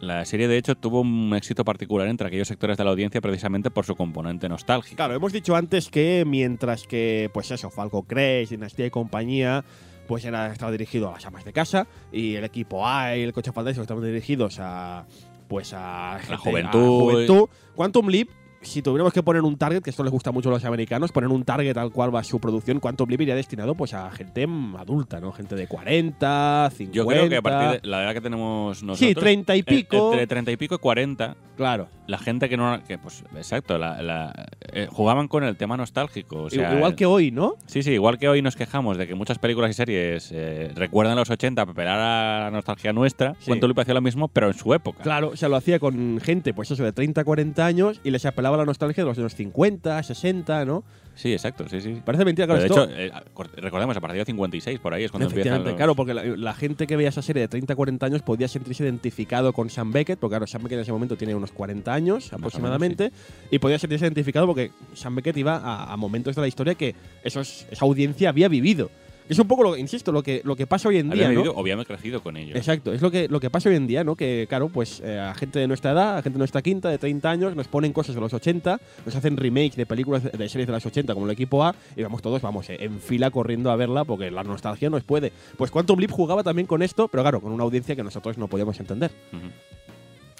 La 0.00 0.24
serie, 0.24 0.46
de 0.46 0.56
hecho, 0.56 0.76
tuvo 0.76 1.00
un 1.00 1.34
éxito 1.34 1.64
particular 1.64 2.06
entre 2.06 2.28
aquellos 2.28 2.46
sectores 2.46 2.76
de 2.76 2.84
la 2.84 2.90
audiencia 2.90 3.20
precisamente 3.20 3.68
por 3.68 3.84
su 3.84 3.96
componente 3.96 4.48
nostálgico. 4.48 4.94
Claro, 4.94 5.14
hemos 5.14 5.32
dicho 5.32 5.56
antes 5.56 5.88
que 5.90 6.22
mientras 6.24 6.84
que, 6.84 7.28
pues 7.34 7.50
eso, 7.50 7.68
Falco 7.68 8.04
Crest, 8.04 8.52
Dinastía 8.52 8.86
y 8.86 8.90
compañía, 8.90 9.64
pues 10.08 10.24
era, 10.24 10.50
estaba 10.50 10.72
dirigido 10.72 11.10
a 11.10 11.12
las 11.12 11.26
amas 11.26 11.44
de 11.44 11.52
casa 11.52 11.86
y 12.10 12.34
el 12.34 12.42
equipo 12.42 12.84
A 12.88 13.16
y 13.16 13.22
el 13.22 13.32
coche 13.32 13.52
fantástico 13.52 13.82
estaban 13.82 14.02
dirigidos 14.02 14.58
a, 14.58 15.06
pues 15.46 15.72
a 15.72 16.18
gente- 16.20 16.36
juventud. 16.38 16.78
a 16.78 17.12
juventud. 17.12 17.48
Quantum 17.76 18.08
Leap, 18.08 18.28
si 18.60 18.82
tuviéramos 18.82 19.12
que 19.12 19.22
poner 19.22 19.42
un 19.42 19.56
target, 19.56 19.82
que 19.82 19.90
esto 19.90 20.02
les 20.02 20.10
gusta 20.10 20.32
mucho 20.32 20.48
a 20.48 20.52
los 20.52 20.64
americanos, 20.64 21.12
poner 21.12 21.30
un 21.30 21.44
target 21.44 21.76
al 21.76 21.92
cual 21.92 22.12
va 22.12 22.24
su 22.24 22.40
producción, 22.40 22.80
Quantum 22.80 23.08
Leap 23.08 23.20
iría 23.20 23.36
destinado 23.36 23.74
pues 23.76 23.94
a 23.94 24.10
gente 24.10 24.46
adulta, 24.78 25.20
¿no? 25.20 25.30
Gente 25.30 25.54
de 25.54 25.68
40, 25.68 26.70
50. 26.74 26.96
Yo 26.96 27.06
creo 27.06 27.28
que 27.28 27.36
a 27.36 27.42
partir 27.42 27.80
de 27.82 27.88
la 27.88 28.02
edad 28.02 28.14
que 28.14 28.20
tenemos 28.20 28.82
nosotros. 28.82 28.98
Sí, 28.98 29.14
30 29.14 29.54
y 29.56 29.62
pico. 29.62 30.10
Entre 30.12 30.26
30 30.26 30.50
y 30.52 30.56
pico 30.56 30.74
y 30.74 30.78
40. 30.78 31.36
Claro. 31.58 31.88
La 32.06 32.18
gente 32.18 32.48
que 32.48 32.56
no. 32.56 32.80
Que, 32.86 32.96
pues, 32.98 33.24
exacto. 33.36 33.76
la- 33.78 34.00
la- 34.00 34.46
eh, 34.72 34.86
jugaban 34.90 35.26
con 35.26 35.42
el 35.42 35.56
tema 35.56 35.76
nostálgico. 35.76 36.44
O 36.44 36.50
sea, 36.50 36.72
Igual 36.74 36.94
que 36.94 37.04
hoy, 37.04 37.32
¿no? 37.32 37.56
Sí, 37.66 37.82
sí, 37.82 37.90
igual 37.90 38.16
que 38.18 38.28
hoy 38.28 38.40
nos 38.42 38.54
quejamos 38.54 38.96
de 38.96 39.08
que 39.08 39.16
muchas 39.16 39.38
películas 39.40 39.70
y 39.72 39.74
series 39.74 40.30
eh, 40.32 40.70
recuerdan 40.76 41.16
los 41.16 41.28
80 41.28 41.62
para 41.66 41.72
apelar 41.72 41.98
a 41.98 42.40
la 42.44 42.50
nostalgia 42.52 42.92
nuestra. 42.92 43.34
Sí. 43.40 43.46
Quantum 43.50 43.68
Leap 43.70 43.80
hacía 43.80 43.94
lo 43.94 44.00
mismo, 44.00 44.28
pero 44.28 44.46
en 44.46 44.54
su 44.54 44.72
época. 44.72 45.02
Claro, 45.02 45.30
o 45.30 45.36
sea, 45.36 45.48
lo 45.48 45.56
hacía 45.56 45.80
con 45.80 46.20
gente, 46.22 46.54
pues 46.54 46.70
eso, 46.70 46.84
de 46.84 46.92
30, 46.92 47.24
40 47.24 47.66
años 47.66 48.00
y 48.04 48.12
les 48.12 48.24
apelaba 48.24 48.56
la 48.56 48.64
nostalgia 48.64 49.02
de 49.02 49.08
los 49.10 49.18
años 49.18 49.34
50, 49.34 50.00
60, 50.00 50.64
¿no? 50.64 50.84
Sí, 51.18 51.32
exacto, 51.32 51.68
sí, 51.68 51.80
sí. 51.80 52.00
Parece 52.04 52.24
mentira, 52.24 52.46
Pero 52.46 52.64
claro, 52.64 52.86
de 52.86 52.92
esto- 52.94 53.08
hecho, 53.10 53.16
eh, 53.18 53.22
cor- 53.34 53.50
recordemos, 53.56 53.96
a 53.96 54.00
partir 54.00 54.20
de 54.20 54.24
56, 54.24 54.78
por 54.78 54.94
ahí 54.94 55.02
es 55.02 55.10
cuando 55.10 55.26
Efectivamente, 55.26 55.70
los- 55.70 55.76
claro, 55.76 55.96
porque 55.96 56.14
la, 56.14 56.22
la 56.24 56.54
gente 56.54 56.86
que 56.86 56.96
veía 56.96 57.08
esa 57.08 57.22
serie 57.22 57.42
de 57.42 57.48
30, 57.48 57.74
40 57.74 58.06
años 58.06 58.22
podía 58.22 58.46
sentirse 58.46 58.84
identificado 58.84 59.52
con 59.52 59.68
Sam 59.68 59.90
Beckett, 59.90 60.20
porque 60.20 60.34
claro, 60.34 60.46
Sam 60.46 60.62
Beckett 60.62 60.76
en 60.78 60.82
ese 60.82 60.92
momento 60.92 61.16
tiene 61.16 61.34
unos 61.34 61.50
40 61.50 61.92
años 61.92 62.32
aproximadamente, 62.32 63.10
y 63.50 63.58
podía 63.58 63.80
sentirse 63.80 64.04
identificado 64.04 64.46
porque 64.46 64.70
Sam 64.94 65.16
Beckett 65.16 65.36
iba 65.38 65.56
a, 65.56 65.92
a 65.92 65.96
momentos 65.96 66.36
de 66.36 66.40
la 66.42 66.46
historia 66.46 66.76
que 66.76 66.94
esos, 67.24 67.66
esa 67.68 67.84
audiencia 67.84 68.28
había 68.28 68.46
vivido. 68.46 68.88
Es 69.28 69.38
un 69.38 69.46
poco, 69.46 69.62
lo, 69.62 69.76
insisto, 69.76 70.10
lo 70.12 70.22
que, 70.22 70.40
lo 70.44 70.56
que 70.56 70.66
pasa 70.66 70.88
hoy 70.88 70.98
en 70.98 71.10
día, 71.10 71.24
¿no? 71.24 71.30
vivido 71.30 71.52
o 71.54 71.60
habían 71.60 71.82
crecido 71.84 72.22
con 72.22 72.36
ellos. 72.36 72.56
Exacto, 72.56 72.92
es 72.92 73.02
lo 73.02 73.10
que, 73.10 73.28
lo 73.28 73.40
que 73.40 73.50
pasa 73.50 73.68
hoy 73.68 73.76
en 73.76 73.86
día, 73.86 74.02
¿no? 74.04 74.16
Que, 74.16 74.46
claro, 74.48 74.68
pues 74.68 75.00
eh, 75.04 75.18
a 75.18 75.34
gente 75.34 75.58
de 75.58 75.66
nuestra 75.68 75.92
edad, 75.92 76.16
a 76.18 76.22
gente 76.22 76.34
de 76.36 76.38
nuestra 76.38 76.62
quinta, 76.62 76.88
de 76.88 76.98
30 76.98 77.30
años, 77.30 77.54
nos 77.56 77.68
ponen 77.68 77.92
cosas 77.92 78.14
de 78.14 78.20
los 78.20 78.32
80, 78.32 78.80
nos 79.04 79.14
hacen 79.16 79.36
remakes 79.36 79.76
de 79.76 79.86
películas 79.86 80.22
de, 80.24 80.48
series 80.48 80.66
de 80.66 80.72
los 80.72 80.84
80 80.86 81.12
como 81.14 81.26
el 81.26 81.32
equipo 81.32 81.64
A, 81.64 81.74
y 81.96 82.02
vamos 82.02 82.22
todos, 82.22 82.40
vamos, 82.42 82.68
eh, 82.70 82.78
en 82.80 83.00
fila 83.00 83.30
corriendo 83.30 83.70
a 83.70 83.76
verla 83.76 84.04
porque 84.04 84.30
la 84.30 84.44
nostalgia 84.44 84.88
nos 84.90 85.04
puede. 85.04 85.32
Pues 85.56 85.70
Quantum 85.70 85.98
Leap 85.98 86.10
jugaba 86.10 86.42
también 86.42 86.66
con 86.66 86.82
esto, 86.82 87.08
pero 87.08 87.22
claro, 87.22 87.40
con 87.40 87.52
una 87.52 87.64
audiencia 87.64 87.94
que 87.94 88.02
nosotros 88.02 88.38
no 88.38 88.48
podíamos 88.48 88.80
entender. 88.80 89.10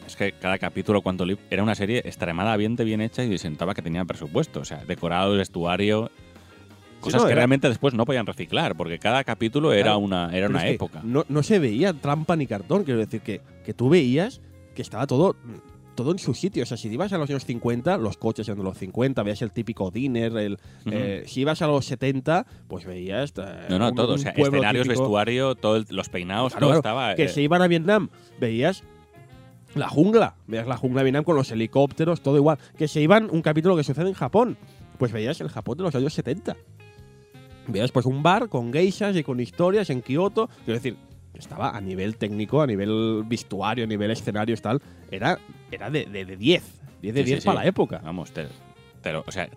Es 0.06 0.16
que 0.16 0.32
cada 0.32 0.56
capítulo, 0.58 1.02
cuanto 1.02 1.26
li- 1.26 1.36
era 1.50 1.62
una 1.62 1.74
serie 1.74 1.98
extremadamente 1.98 2.82
bien 2.82 3.02
hecha 3.02 3.22
y 3.24 3.36
se 3.36 3.50
notaba 3.50 3.74
que 3.74 3.82
tenía 3.82 4.06
presupuesto. 4.06 4.60
O 4.60 4.64
sea, 4.64 4.82
decorado, 4.86 5.34
vestuario. 5.36 6.10
Cosas 7.00 7.20
no, 7.22 7.26
que 7.26 7.32
era- 7.32 7.40
realmente 7.40 7.68
después 7.68 7.94
no 7.94 8.04
podían 8.04 8.26
reciclar, 8.26 8.76
porque 8.76 8.98
cada 8.98 9.22
capítulo 9.24 9.72
era 9.72 9.96
una, 9.96 10.30
era 10.36 10.48
una 10.48 10.66
época. 10.68 11.00
No, 11.04 11.24
no 11.28 11.42
se 11.42 11.58
veía 11.58 11.92
trampa 11.92 12.34
ni 12.36 12.46
cartón, 12.46 12.84
quiero 12.84 13.00
decir 13.00 13.20
que, 13.20 13.40
que 13.64 13.72
tú 13.74 13.88
veías 13.88 14.40
que 14.74 14.82
estaba 14.82 15.06
todo, 15.06 15.36
todo 15.94 16.12
en 16.12 16.18
su 16.18 16.34
sitio. 16.34 16.62
O 16.62 16.66
sea, 16.66 16.76
si 16.76 16.88
ibas 16.88 17.12
a 17.12 17.18
los 17.18 17.28
años 17.30 17.44
50, 17.44 17.98
los 17.98 18.16
coches 18.16 18.46
eran 18.48 18.58
de 18.58 18.64
los 18.64 18.78
50, 18.78 19.22
veías 19.22 19.42
el 19.42 19.50
típico 19.52 19.90
diner. 19.90 20.36
El, 20.36 20.58
eh, 20.86 21.24
si 21.26 21.40
ibas 21.40 21.60
a 21.62 21.66
los 21.66 21.84
70, 21.86 22.46
pues 22.68 22.84
veías. 22.84 23.32
eh, 23.36 23.66
No, 23.68 23.78
no, 23.78 23.88
un- 23.88 23.94
todo. 23.94 24.14
O 24.14 24.18
sea, 24.18 24.30
escenarios, 24.32 24.84
típico. 24.84 25.02
vestuario, 25.02 25.54
todo 25.56 25.76
el- 25.76 25.86
los 25.90 26.08
peinados, 26.08 26.52
Claro, 26.52 26.66
todo 26.68 26.80
claro, 26.82 27.00
estaba. 27.00 27.14
Que 27.16 27.24
eh, 27.24 27.28
se 27.28 27.42
iban 27.42 27.62
a 27.62 27.66
Vietnam, 27.68 28.08
veías 28.40 28.84
la 29.74 29.88
jungla. 29.88 30.34
Veías 30.46 30.66
la 30.66 30.76
jungla 30.76 31.00
de 31.00 31.04
Vietnam 31.04 31.24
con 31.24 31.36
los 31.36 31.50
helicópteros, 31.50 32.20
todo 32.22 32.36
igual. 32.36 32.58
Que 32.76 32.88
se 32.88 33.00
iban 33.00 33.28
un 33.30 33.42
capítulo 33.42 33.76
que 33.76 33.84
sucede 33.84 34.08
en 34.08 34.14
Japón. 34.14 34.56
Pues 34.98 35.12
veías 35.12 35.40
el 35.40 35.48
Japón 35.48 35.78
de 35.78 35.84
los 35.84 35.94
años 35.94 36.12
70. 36.14 36.56
Veías 37.68 37.92
pues 37.92 38.06
un 38.06 38.22
bar 38.22 38.48
con 38.48 38.72
geishas 38.72 39.14
y 39.16 39.22
con 39.22 39.38
historias 39.40 39.90
en 39.90 40.02
Kioto. 40.02 40.48
Quiero 40.64 40.74
decir, 40.80 40.96
estaba 41.34 41.76
a 41.76 41.80
nivel 41.80 42.16
técnico, 42.16 42.60
a 42.62 42.66
nivel 42.66 43.22
vestuario, 43.26 43.84
a 43.84 43.86
nivel 43.86 44.10
escenarios, 44.10 44.60
tal. 44.62 44.80
Era, 45.10 45.38
era 45.70 45.90
de, 45.90 46.06
de, 46.06 46.24
de 46.24 46.36
10. 46.36 46.62
10 47.02 47.14
de 47.14 47.20
Sí, 47.20 47.24
sí, 47.26 47.32
10 47.32 47.42
sí. 47.42 47.46
para 47.46 47.60
la 47.60 47.66
época. 47.66 48.00
Vamos, 48.02 48.32
te, 48.32 48.46
te 49.02 49.12
lo- 49.12 49.24
o 49.26 49.30
sea, 49.30 49.48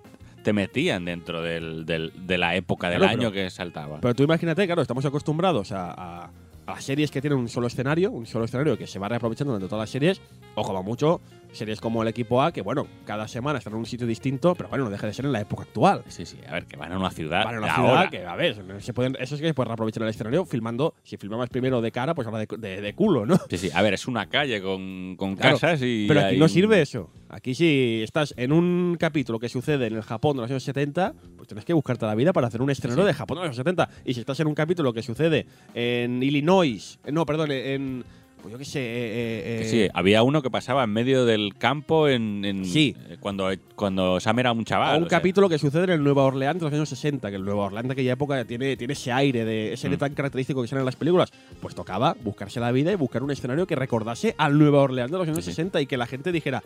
te 0.43 0.53
metían 0.53 1.05
dentro 1.05 1.41
del, 1.41 1.86
del- 1.86 2.12
de 2.28 2.38
la 2.38 2.55
época 2.55 2.89
del 2.89 2.99
Claro, 2.99 3.12
año 3.14 3.30
pero- 3.32 3.43
que 3.45 3.49
saltaba. 3.49 3.99
Pero 4.01 4.14
tú 4.14 4.24
imagínate, 4.24 4.66
claro, 4.66 4.82
estamos 4.82 5.05
acostumbrados 5.05 5.72
a, 5.72 5.91
a- 6.26 6.32
a 6.68 6.80
series 6.82 7.09
que 7.12 7.22
tienen 7.22 7.39
un 7.39 7.49
solo 7.49 7.68
escenario, 7.68 8.12
un 8.12 8.26
solo 8.26 8.45
escenario 8.45 8.78
que 8.78 8.88
se 8.88 8.99
va 8.99 9.09
reaprovechando 9.09 9.53
durante 9.53 9.70
todas 9.70 9.84
las 9.84 9.89
series, 9.89 10.22
o 10.55 10.64
como 10.64 10.84
mucho, 10.84 11.20
series 11.52 11.82
como 11.82 12.02
el 12.02 12.08
equipo 12.08 12.41
A, 12.41 12.52
que 12.52 12.62
bueno, 12.62 12.88
cada 13.06 13.28
semana 13.28 13.60
están 13.60 13.74
en 13.74 13.80
un 13.80 13.86
sitio 13.86 14.08
distinto, 14.08 14.56
pero 14.56 14.70
bueno, 14.70 14.86
no 14.86 14.89
deja 14.89 15.06
de 15.08 15.14
ser 15.14 15.26
en 15.26 15.32
la 15.34 15.41
época 15.41 15.64
actual. 15.64 16.04
sí, 16.08 16.26
sí, 16.26 16.38
a 16.47 16.54
ver, 16.54 16.66
que 16.66 16.78
van 16.78 16.91
a 16.91 16.97
una 16.97 17.12
ciudad. 17.12 17.43
Para 17.43 17.58
una 17.60 17.68
de 17.68 17.74
ciudad 17.74 18.10
que, 18.10 18.26
a 18.26 18.36
ver, 18.36 18.82
se 18.82 18.93
pueden, 18.93 19.16
eso 19.20 19.36
es 19.36 19.41
que 19.41 19.54
puedes 19.54 19.68
reaprovechar 19.68 20.04
el 20.04 20.10
escenario 20.10 20.45
filmando, 20.45 20.93
si 21.04 21.18
filmabas 21.18 21.49
primero 21.49 21.82
de 21.82 21.91
cara, 21.91 22.16
pues 22.16 22.28
ahora 22.28 22.39
de, 22.39 22.47
de- 22.58 22.82
de 22.82 22.93
culo, 22.93 23.26
¿no? 23.26 23.38
Sí, 23.49 23.58
sí, 23.58 23.70
a 23.74 23.82
ver, 23.82 23.93
es 23.93 24.08
una 24.08 24.28
calle 24.28 24.62
con, 24.62 25.16
con 25.18 25.36
Claro, 25.36 25.60
casas 25.60 25.82
y. 25.84 26.06
Pero 26.08 26.22
aquí 26.22 26.34
hay 26.36 26.39
no 26.39 26.47
sirve 26.47 26.82
eso. 26.82 27.10
Aquí 27.30 27.56
si 27.56 28.02
estás 28.04 28.34
en 28.38 28.52
un 28.52 28.97
capítulo 28.99 29.39
que 29.39 29.47
sucede 29.47 29.88
en 29.88 29.95
el 29.95 30.02
Japón 30.02 30.36
de 30.38 30.41
los 30.41 30.52
años 30.52 30.64
70, 30.64 31.14
pues 31.38 31.47
tienes 31.47 31.64
que 31.64 31.74
buscarte 31.74 32.06
la 32.06 32.16
vida 32.16 32.34
para 32.34 32.47
hacer 32.47 32.62
un 32.62 32.70
Sí. 32.76 32.82
de 32.82 33.14
Japón 33.14 33.36
de 33.38 33.41
los 33.41 33.47
años 33.49 33.56
70. 33.58 33.89
Y 34.06 34.14
si 34.14 34.20
estás 34.22 34.39
en 34.39 34.47
un 34.47 34.56
capítulo 34.56 34.91
que 34.93 35.02
sucede 35.04 35.45
en 35.74 36.24
Illinois, 36.24 36.99
eh, 37.06 37.12
no, 37.12 37.26
perdón, 37.26 37.52
en, 37.52 38.04
pues 38.42 38.52
yo 38.52 38.58
qué 38.58 38.66
sé, 38.66 38.80
eh, 38.82 39.44
Que 39.60 39.62
eh, 39.66 39.70
sí, 39.70 39.88
había 39.94 40.24
uno 40.24 40.42
que 40.42 40.50
pasaba 40.50 40.84
en 40.84 40.89
medio 40.92 41.26
del 41.26 41.56
campo 41.58 42.08
en, 42.08 42.44
en- 42.44 42.66
Sí. 42.66 42.96
eh, 43.10 43.18
cuando, 43.20 43.50
cuando 43.76 44.20
Sam 44.20 44.39
era 44.39 44.52
un 44.52 44.62
o 44.62 44.64
chaval. 44.64 44.98
un 44.98 45.04
o 45.06 45.10
sea, 45.10 45.20
capítulo 45.20 45.48
que 45.48 45.58
sucede 45.60 45.84
en 45.86 45.89
el 45.92 46.04
Nueva 46.04 46.24
Orleans 46.24 46.60
de 46.60 46.66
los 46.66 46.74
años 46.74 46.89
60, 46.89 47.30
que 47.30 47.36
el 47.36 47.44
Nueva 47.46 47.66
Orleans 47.66 47.88
de 47.88 47.94
aquella 47.94 48.14
época 48.14 48.44
tiene, 48.46 48.76
tiene 48.78 48.94
ese 48.94 49.12
aire, 49.12 49.46
de 49.46 49.74
ese 49.74 49.88
aire 49.88 49.98
Mm. 49.98 50.00
tan 50.00 50.14
característico 50.14 50.62
que 50.62 50.68
sale 50.68 50.80
en 50.82 50.86
las 50.86 50.96
películas. 50.96 51.32
Pues 51.62 51.76
tocaba 51.76 52.16
buscarse 52.24 52.60
la 52.60 52.72
vida 52.72 52.92
y 52.92 52.96
buscar 52.96 53.22
un 53.24 53.32
escenario 53.32 53.68
que 53.68 53.76
recordase 53.76 54.34
al 54.38 54.58
Nueva 54.58 54.82
Orleans 54.82 55.12
de 55.12 55.18
los 55.18 55.28
años 55.28 55.38
Sí, 55.38 55.52
sí. 55.52 55.56
60 55.56 55.80
y 55.82 55.86
que 55.86 55.98
la 55.98 56.08
gente 56.08 56.32
dijera, 56.32 56.64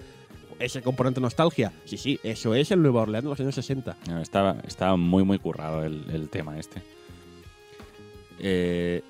ese 0.60 0.82
componente 0.82 1.20
nostalgia. 1.20 1.74
Sí, 1.84 1.98
sí, 1.98 2.20
eso 2.24 2.56
es 2.56 2.72
el 2.72 2.82
Nueva 2.82 3.02
Orleans 3.02 3.24
de 3.26 3.30
los 3.30 3.40
años 3.42 3.56
60. 3.56 3.98
no, 4.08 4.22
estaba, 4.22 4.56
estaba 4.66 4.96
muy, 4.96 5.24
muy 5.26 5.38
currado 5.40 5.84
el, 5.84 6.06
el 6.14 6.30
tema 6.30 6.58
este. 6.58 6.82
Eh, 8.40 9.02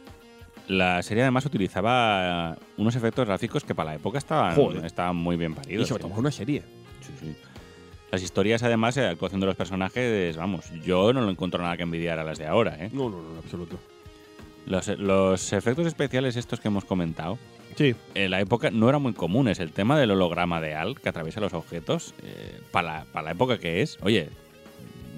la 0.67 1.01
serie 1.03 1.23
además 1.23 1.45
utilizaba 1.45 2.57
unos 2.77 2.95
efectos 2.95 3.25
gráficos 3.27 3.63
que 3.63 3.75
para 3.75 3.91
la 3.91 3.95
época 3.95 4.17
estaban, 4.17 4.55
Joder. 4.55 4.85
estaban 4.85 5.15
muy 5.15 5.37
bien 5.37 5.51
Y 5.51 5.55
paridos. 5.55 5.87
sobre 5.87 6.01
¿eh? 6.01 6.03
todo 6.03 6.13
es 6.13 6.19
una 6.19 6.31
serie. 6.31 6.63
Sí, 7.01 7.11
sí. 7.19 7.35
Las 8.11 8.21
historias, 8.23 8.63
además, 8.63 8.95
la 8.97 9.09
actuación 9.09 9.41
de 9.41 9.47
los 9.47 9.55
personajes, 9.55 10.37
vamos, 10.37 10.65
yo 10.83 11.11
no 11.13 11.21
lo 11.21 11.29
encuentro 11.29 11.61
nada 11.61 11.75
que 11.77 11.83
envidiar 11.83 12.17
a 12.19 12.23
las 12.23 12.37
de 12.37 12.47
ahora. 12.47 12.77
¿eh? 12.79 12.89
No, 12.93 13.09
no, 13.09 13.21
no, 13.21 13.31
en 13.33 13.37
absoluto. 13.39 13.77
Los, 14.65 14.87
los 14.99 15.53
efectos 15.53 15.85
especiales 15.85 16.35
estos 16.35 16.59
que 16.59 16.67
hemos 16.69 16.85
comentado, 16.85 17.37
Sí, 17.75 17.93
en 18.13 18.31
la 18.31 18.39
época 18.39 18.71
no 18.71 18.87
eran 18.87 19.01
muy 19.01 19.11
comunes. 19.11 19.59
El 19.59 19.73
tema 19.73 19.99
del 19.99 20.11
holograma 20.11 20.61
de 20.61 20.75
Al 20.75 20.97
que 20.97 21.09
atraviesa 21.09 21.41
los 21.41 21.53
objetos, 21.53 22.13
eh, 22.23 22.61
para, 22.71 22.99
la, 22.99 23.05
para 23.11 23.25
la 23.25 23.31
época 23.31 23.57
que 23.57 23.81
es, 23.81 23.97
oye, 24.01 24.29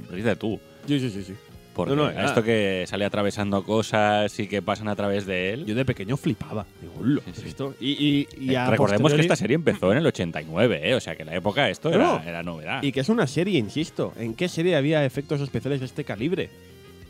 ríete 0.10 0.36
tú. 0.36 0.60
sí, 0.88 1.00
sí, 1.00 1.12
sí. 1.12 1.24
sí. 1.24 1.36
Porque 1.78 1.96
No, 1.96 2.04
no, 2.06 2.10
era- 2.10 2.26
esto 2.26 2.44
que 2.44 2.84
sale 2.88 3.06
atravesando 3.06 3.64
cosas 3.64 4.38
y 4.40 4.48
que 4.48 4.62
pasan 4.62 4.90
a 4.90 4.96
través 4.98 5.26
de 5.26 5.54
él. 5.54 5.66
Yo 5.66 5.76
de 5.76 5.86
pequeño 5.86 6.18
flipaba. 6.18 6.66
Digo, 6.82 6.94
"Hola, 7.00 7.22
Sí, 7.28 7.32
sí. 7.42 7.48
esto. 7.48 7.74
Y, 7.80 7.92
y, 7.92 8.28
y 8.50 8.56
Eh, 8.56 8.66
Recordemos 8.70 9.12
que 9.12 9.18
posteriori- 9.18 9.22
esta 9.22 9.36
serie 9.38 9.56
empezó 9.56 9.92
en 9.94 10.00
el 10.00 10.06
89, 10.08 10.82
¿eh? 10.84 10.96
o 10.96 11.00
sea 11.00 11.16
que 11.16 11.22
en 11.22 11.28
la 11.30 11.36
época 11.36 11.70
esto 11.70 11.90
era, 11.90 12.22
era 12.28 12.44
novedad. 12.44 12.84
Y 12.84 12.92
que 12.92 13.00
es 13.00 13.10
una 13.10 13.28
serie, 13.28 13.58
insisto. 13.60 14.12
¿En 14.18 14.34
qué 14.34 14.50
serie 14.50 14.76
había 14.76 15.06
efectos 15.06 15.40
especiales 15.40 15.80
de 15.80 15.86
este 15.86 16.04
calibre? 16.04 16.50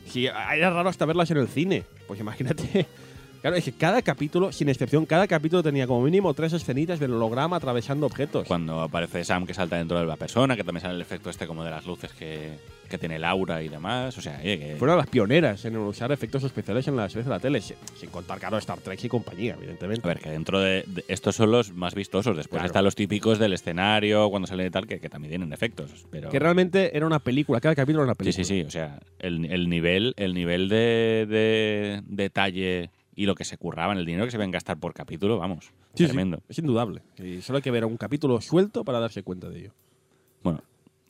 Si 0.08 0.26
era 0.28 0.70
raro 0.70 0.90
hasta 0.90 1.06
verlas 1.06 1.32
en 1.32 1.38
el 1.38 1.48
cine. 1.48 1.84
Pues 2.08 2.20
imagínate. 2.20 2.86
Claro, 3.40 3.56
es 3.56 3.66
que 3.66 3.72
cada 3.74 4.02
capítulo, 4.02 4.52
sin 4.52 4.68
excepción, 4.68 5.06
cada 5.06 5.28
capítulo 5.28 5.62
tenía 5.62 5.86
como 5.86 6.02
mínimo 6.02 6.34
tres 6.34 6.54
escenitas 6.54 7.00
del 7.00 7.14
holograma 7.14 7.58
atravesando 7.58 8.08
objetos. 8.08 8.48
Cuando 8.48 8.82
aparece 8.82 9.24
Sam 9.24 9.46
que 9.46 9.54
salta 9.54 9.78
dentro 9.78 9.98
de 10.00 10.06
la 10.08 10.16
persona, 10.18 10.56
que 10.56 10.64
también 10.64 10.82
sale 10.82 10.96
el 10.96 11.02
efecto 11.02 11.30
este 11.30 11.46
como 11.46 11.64
de 11.64 11.70
las 11.70 11.86
luces 11.86 12.12
que, 12.14 12.58
que 12.88 12.98
tiene 12.98 13.20
Laura 13.20 13.62
y 13.64 13.70
demás. 13.70 14.18
O 14.18 14.22
sea, 14.22 14.42
que 14.42 14.76
Fueron 14.80 14.98
las 14.98 15.08
pioneras 15.08 15.64
en 15.66 15.78
usar 15.78 16.12
efectos 16.12 16.44
especiales 16.44 16.88
en 16.88 16.96
las 16.96 17.12
series 17.12 17.26
de 17.26 17.30
la 17.32 17.40
tele. 17.40 17.62
Sin, 17.62 17.76
sin 17.96 18.10
contar, 18.10 18.40
claro, 18.40 18.58
Star 18.58 18.80
Trek 18.80 19.04
y 19.04 19.08
compañía, 19.10 19.56
evidentemente. 19.58 20.02
A 20.04 20.08
ver, 20.08 20.20
que 20.20 20.30
dentro 20.30 20.60
de, 20.60 20.84
de- 20.88 21.06
estos 21.08 21.36
son 21.36 21.52
los 21.52 21.72
más 21.74 21.96
vistosos. 21.96 22.36
Después 22.36 22.58
Claro. 22.60 22.66
están 22.68 22.84
los 22.84 22.96
típicos 22.96 23.40
del 23.40 23.54
escenario, 23.54 24.30
cuando 24.30 24.48
sale 24.48 24.66
y 24.66 24.70
tal, 24.70 24.88
que, 24.88 25.00
que 25.00 25.10
también 25.10 25.30
tienen 25.32 25.54
efectos. 25.54 26.06
Pero 26.12 26.30
Que 26.30 26.40
realmente 26.40 26.96
era 26.96 27.06
una 27.06 27.20
película, 27.20 27.60
cada 27.62 27.76
capítulo 27.76 28.04
era 28.04 28.12
una 28.12 28.14
sí, 28.14 28.18
película. 28.20 28.44
sí, 28.46 28.62
sí. 28.62 28.68
O 28.68 28.72
sea, 28.72 29.00
el, 29.20 29.46
el 29.46 29.70
nivel, 29.70 30.14
el 30.18 30.34
nivel 30.34 30.70
de, 30.70 31.26
de 31.30 32.02
detalle 32.06 32.90
y 33.16 33.26
lo 33.26 33.34
que 33.36 33.46
se 33.46 33.58
curraban, 33.58 33.98
el 33.98 34.06
dinero 34.06 34.26
que 34.26 34.32
se 34.32 34.38
ven 34.38 34.52
gastar 34.52 34.78
por 34.78 34.94
capítulo, 34.94 35.38
vamos, 35.40 35.66
Sí, 35.96 36.04
sí, 36.04 36.06
tremendo. 36.06 36.42
es 36.48 36.60
indudable. 36.60 37.02
Y 37.18 37.42
solo 37.42 37.58
hay 37.58 37.64
que 37.64 37.72
ver 37.72 37.84
un 37.86 37.98
capítulo 37.98 38.40
suelto 38.42 38.84
para 38.84 39.00
darse 39.00 39.24
cuenta 39.24 39.50
de 39.50 39.60
ello. 39.60 39.72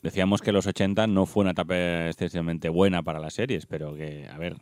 Decíamos 0.08 0.40
que 0.40 0.52
los 0.52 0.66
80 0.66 1.06
no 1.06 1.26
fue 1.26 1.42
una 1.42 1.50
etapa 1.50 2.06
excesivamente 2.08 2.70
buena 2.70 3.02
para 3.02 3.20
las 3.20 3.34
series, 3.34 3.66
pero 3.66 3.94
que, 3.94 4.26
a 4.26 4.38
ver, 4.38 4.56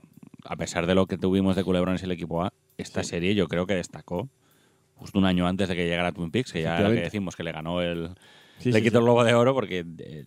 a 0.44 0.56
pesar 0.56 0.86
de 0.86 0.94
lo 0.96 1.06
que 1.06 1.16
tuvimos 1.18 1.54
de 1.54 1.62
Culebrones 1.62 2.02
y 2.02 2.06
el 2.06 2.10
equipo 2.12 2.42
A, 2.42 2.52
esta 2.78 3.02
Sí. 3.04 3.10
serie 3.10 3.34
yo 3.36 3.46
creo 3.46 3.66
que 3.66 3.74
destacó 3.74 4.28
justo 4.96 5.18
un 5.18 5.24
año 5.24 5.46
antes 5.46 5.68
de 5.68 5.76
que 5.76 5.86
llegara 5.86 6.10
Twin 6.10 6.30
Peaks, 6.30 6.52
que 6.52 6.62
ya 6.62 6.80
lo 6.80 6.90
que 6.90 7.00
decimos 7.00 7.36
que 7.36 7.44
le 7.44 7.52
ganó 7.52 7.80
el. 7.80 8.10
Sí, 8.58 8.72
le 8.72 8.78
sí, 8.78 8.84
quitó 8.84 8.98
el 8.98 9.04
globo 9.04 9.22
de 9.22 9.34
oro 9.34 9.54
porque 9.54 9.80
eh, 9.98 10.24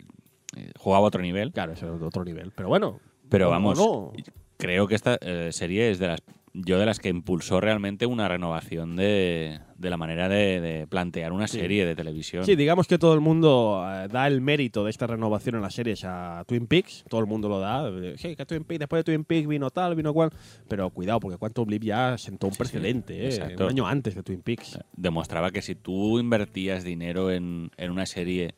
eh, 0.56 0.70
jugaba 0.78 1.04
a 1.04 1.08
otro 1.08 1.20
nivel. 1.20 1.52
Claro, 1.52 1.72
eso 1.72 1.92
es 1.94 2.00
de 2.00 2.06
otro 2.06 2.24
nivel. 2.24 2.52
Pero 2.54 2.68
bueno. 2.68 2.98
Pero 3.28 3.50
vamos, 3.50 3.78
no. 3.78 4.12
creo 4.56 4.86
que 4.86 4.94
esta 4.94 5.18
eh, 5.20 5.50
serie 5.52 5.90
es 5.90 5.98
de 5.98 6.06
las. 6.08 6.22
Yo 6.52 6.80
de 6.80 6.86
las 6.86 6.98
que 6.98 7.08
impulsó 7.10 7.60
realmente 7.60 8.06
una 8.06 8.26
renovación 8.26 8.96
de, 8.96 9.60
de 9.78 9.88
la 9.90 9.96
manera 9.96 10.28
de, 10.28 10.60
de 10.60 10.86
plantear 10.88 11.30
una 11.32 11.46
Sí. 11.46 11.60
serie 11.60 11.86
de 11.86 11.94
televisión. 11.94 12.44
Sí, 12.44 12.56
digamos 12.56 12.88
que 12.88 12.98
todo 12.98 13.14
el 13.14 13.20
mundo 13.20 13.84
eh, 13.88 14.08
da 14.10 14.26
el 14.26 14.40
mérito 14.40 14.82
de 14.82 14.90
esta 14.90 15.06
renovación 15.06 15.54
en 15.54 15.62
las 15.62 15.74
series 15.74 16.02
a 16.04 16.42
Twin 16.48 16.66
Peaks. 16.66 17.04
Todo 17.08 17.20
el 17.20 17.26
mundo 17.28 17.48
lo 17.48 17.60
da. 17.60 17.88
Eh, 17.88 18.14
Sí, 18.16 18.34
que 18.34 18.44
Twin 18.46 18.64
Peaks, 18.64 18.80
después 18.80 18.98
de 18.98 19.04
Twin 19.04 19.24
Peaks 19.24 19.46
vino 19.46 19.70
tal, 19.70 19.94
vino 19.94 20.12
cual. 20.12 20.30
Pero 20.66 20.90
cuidado, 20.90 21.20
porque 21.20 21.38
Quantum 21.38 21.68
Leap 21.68 21.84
ya 21.84 22.18
sentó 22.18 22.48
un 22.48 22.52
Sí, 22.52 22.56
sí, 22.56 22.58
precedente, 22.58 23.28
eh, 23.28 23.54
un 23.56 23.62
año 23.68 23.86
antes 23.86 24.16
de 24.16 24.24
Twin 24.24 24.42
Peaks. 24.42 24.76
demostraba 24.96 25.52
que 25.52 25.62
si 25.62 25.76
tú 25.76 26.18
invertías 26.18 26.82
dinero 26.82 27.30
en, 27.30 27.70
en 27.76 27.90
una 27.92 28.06
serie 28.06 28.56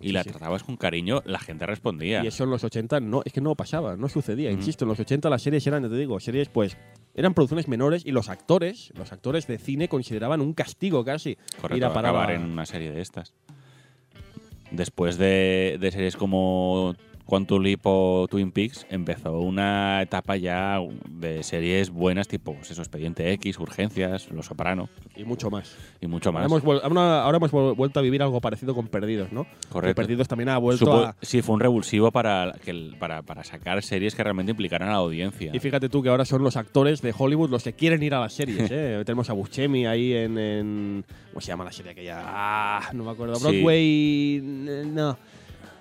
y 0.00 0.12
la 0.12 0.22
sí. 0.22 0.30
tratabas 0.30 0.62
con 0.62 0.78
cariño, 0.78 1.20
la 1.26 1.38
gente 1.38 1.66
respondía. 1.66 2.24
Y 2.24 2.28
eso 2.28 2.44
en 2.44 2.50
los 2.50 2.64
80 2.64 3.00
no, 3.00 3.20
es 3.26 3.32
que 3.34 3.42
no 3.42 3.54
pasaba, 3.56 3.96
no 3.98 4.08
sucedía. 4.08 4.48
Ujú. 4.48 4.58
Insisto, 4.60 4.86
en 4.86 4.88
los 4.88 4.98
80 5.00 5.28
las 5.28 5.42
series 5.42 5.66
eran, 5.66 5.82
te 5.82 5.94
digo, 5.94 6.18
series 6.18 6.48
pues 6.48 6.78
eran 7.14 7.34
producciones 7.34 7.68
menores 7.68 8.04
y 8.06 8.12
los 8.12 8.28
actores, 8.28 8.92
los 8.96 9.12
actores 9.12 9.46
de 9.46 9.58
cine 9.58 9.88
consideraban 9.88 10.40
un 10.40 10.54
castigo 10.54 11.04
casi 11.04 11.36
Correcto, 11.60 11.76
ir 11.76 11.84
a 11.84 11.92
parar 11.92 12.10
acabar 12.10 12.30
a- 12.30 12.34
en 12.34 12.42
una 12.42 12.66
serie 12.66 12.90
de 12.92 13.00
estas. 13.00 13.32
Después 14.70 15.18
de, 15.18 15.78
de 15.80 15.90
series 15.90 16.16
como 16.16 16.94
Quantum 17.30 17.62
Leap 17.62 17.80
o 17.84 18.26
Twin 18.28 18.50
Peaks, 18.50 18.86
empezó 18.90 19.38
una 19.38 20.02
etapa 20.02 20.36
ya 20.36 20.80
de 21.08 21.44
series 21.44 21.88
buenas 21.90 22.26
tipo 22.26 22.54
pues 22.54 22.72
eso, 22.72 22.82
Expediente 22.82 23.32
X, 23.34 23.58
Urgencias, 23.60 24.28
Los 24.32 24.46
Soprano 24.46 24.88
y 25.14 25.22
mucho 25.22 25.48
más. 25.48 25.76
y 26.00 26.08
mucho 26.08 26.32
más. 26.32 26.42
Ahora 26.50 27.36
hemos, 27.36 27.52
ahora- 27.54 27.72
vuelto 27.74 28.00
a 28.00 28.02
vivir 28.02 28.20
algo 28.22 28.40
parecido 28.40 28.74
con 28.74 28.88
Perdidos, 28.88 29.30
¿no? 29.32 29.44
Que 29.44 29.68
Correcto. 29.68 30.02
Perdidos 30.02 30.26
también 30.26 30.48
ha 30.48 30.58
vuelto 30.58 30.86
Supo- 30.86 31.04
a... 31.06 31.16
Sí, 31.22 31.40
fue 31.40 31.54
un 31.54 31.60
revulsivo 31.60 32.10
para, 32.10 32.52
que 32.64 32.90
para, 32.98 33.22
para 33.22 33.44
sacar 33.44 33.80
series 33.82 34.16
que 34.16 34.24
realmente 34.24 34.50
implicaran 34.50 34.88
a 34.88 34.92
la 34.92 34.98
audiencia. 34.98 35.52
Y 35.54 35.58
fíjate 35.60 35.88
tú 35.88 36.02
que 36.02 36.08
ahora 36.08 36.24
son 36.24 36.42
los 36.42 36.56
actores 36.56 37.00
de 37.00 37.14
Hollywood 37.16 37.48
los 37.50 37.62
que 37.62 37.74
quieren 37.74 38.02
ir 38.02 38.12
a 38.14 38.20
las 38.20 38.32
series. 38.32 38.68
¿eh? 38.72 39.02
Tenemos 39.06 39.30
a 39.30 39.34
Buscemi 39.34 39.86
ahí 39.86 40.12
en, 40.14 40.36
en- 40.36 41.04
¿Cómo 41.30 41.40
se 41.40 41.48
llama 41.48 41.62
la 41.64 41.70
serie 41.72 41.92
aquella? 41.92 42.22
Ah, 42.24 42.90
no 42.92 43.04
me 43.04 43.10
acuerdo. 43.12 43.38
Broadway. 43.38 44.40
No. 44.42 45.16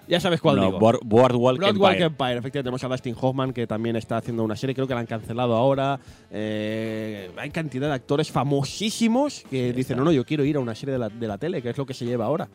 Ya 0.10 0.20
sabes 0.20 0.41
cuál 0.41 0.55
no, 0.57 0.66
digo. 0.66 0.80
Board- 0.80 0.99
Boardwalk 1.05 1.60
Broadwalk 1.60 1.93
Empire. 1.93 2.05
Empire. 2.07 2.32
efectivamente 2.39 2.64
tenemos 2.64 2.84
a 2.84 2.88
Dustin 2.88 3.16
Hoffman 3.22 3.53
que 3.53 3.68
también 3.68 3.95
está 3.95 4.18
haciendo 4.18 4.43
una 4.43 4.55
serie, 4.55 4.74
creo 4.74 4.88
que 4.88 4.93
la 4.95 4.99
han 5.01 5.05
cancelado 5.05 5.55
ahora. 5.55 5.99
Eh, 6.32 7.30
hay 7.38 7.49
cantidad 7.51 7.88
de 7.88 7.93
actores 7.93 8.32
famosísimos 8.32 9.43
que 9.49 9.72
dicen, 9.74 9.97
no, 9.97 10.03
no, 10.03 10.12
yo 10.12 10.26
quiero 10.26 10.43
ir 10.43 10.55
a 10.55 10.60
una 10.60 10.74
serie 10.76 10.93
de 10.93 10.99
la, 10.99 11.10
de 11.10 11.28
la 11.28 11.38
tele, 11.38 11.62
que 11.62 11.70
es 11.70 11.78
lo 11.78 11.86
que 11.86 11.93
se 11.93 12.05
lleva 12.05 12.26
ahora. 12.26 12.47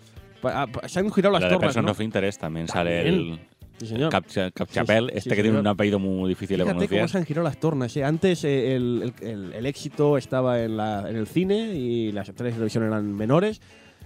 Ah, 0.43 0.67
Se 0.87 0.99
han 0.99 1.11
girado 1.11 1.33
las 1.33 1.43
La 1.43 1.49
de 1.49 1.59
Person 1.59 1.85
¿no? 1.87 1.93
of 1.93 2.01
Interest 2.01 2.41
también, 2.41 2.69
sale 2.69 3.03
También. 3.05 3.31
el 3.33 3.39
Sí, 3.79 3.87
señor. 3.89 4.11
Capcha- 4.13 4.47
Sí, 4.47 4.53
Capchapel, 4.55 5.07
sí, 5.07 5.17
este 5.17 5.21
sí, 5.21 5.29
que 5.31 5.35
tiene 5.37 5.49
señor. 5.49 5.61
un 5.63 5.67
apellido 5.67 5.99
muy 5.99 6.29
difícil 6.29 6.59
de 6.59 6.65
Fíjate 6.65 6.75
cómo 6.77 6.87
pronunciar. 6.89 7.09
se 7.11 7.19
han 7.19 7.25
girado 7.25 7.45
las 7.45 7.59
tornas. 7.59 7.97
¿eh? 7.97 8.05
Antes 8.05 8.45
eh, 8.45 8.77
el, 8.77 9.13
el- 9.21 9.29
el- 9.29 9.53
el 9.53 9.67
éxito 9.67 10.17
estaba 10.17 10.63
en, 10.63 10.77
la- 10.77 11.09
en 11.11 11.17
el 11.17 11.27
cine 11.27 11.75
y 11.75 12.13
las 12.13 12.29
estrellas 12.29 12.55
de 12.55 12.59
televisión 12.59 12.85
eran 12.85 13.13
menores. 13.13 13.61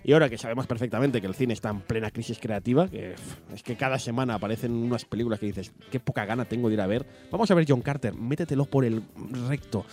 Y 0.05 0.13
ahora 0.13 0.29
que 0.29 0.39
sabemos 0.39 0.67
perfectamente 0.67 1.21
que 1.21 1.27
el 1.27 1.35
cine 1.35 1.53
está 1.53 1.71
en 1.71 1.81
plena 1.81 2.11
crisis 2.11 2.39
creativa, 2.39 2.89
que 2.89 3.15
es 3.55 3.63
que 3.63 3.77
cada 3.77 3.99
semana 3.99 4.35
aparecen 4.35 4.73
unas 4.73 5.05
películas 5.05 5.39
que 5.39 5.47
dices, 5.47 5.73
qué 5.91 6.01
poca 6.01 6.25
gana 6.25 6.45
tengo 6.45 6.69
de 6.69 6.75
ir 6.75 6.81
a 6.81 6.87
ver. 6.87 7.05
Vamos 7.31 7.51
a 7.51 7.55
ver 7.55 7.67
John 7.69 7.83
Carter, 7.83 8.15
métetelo 8.15 8.65
por 8.65 8.85
el 8.85 9.03
recto. 9.49 9.85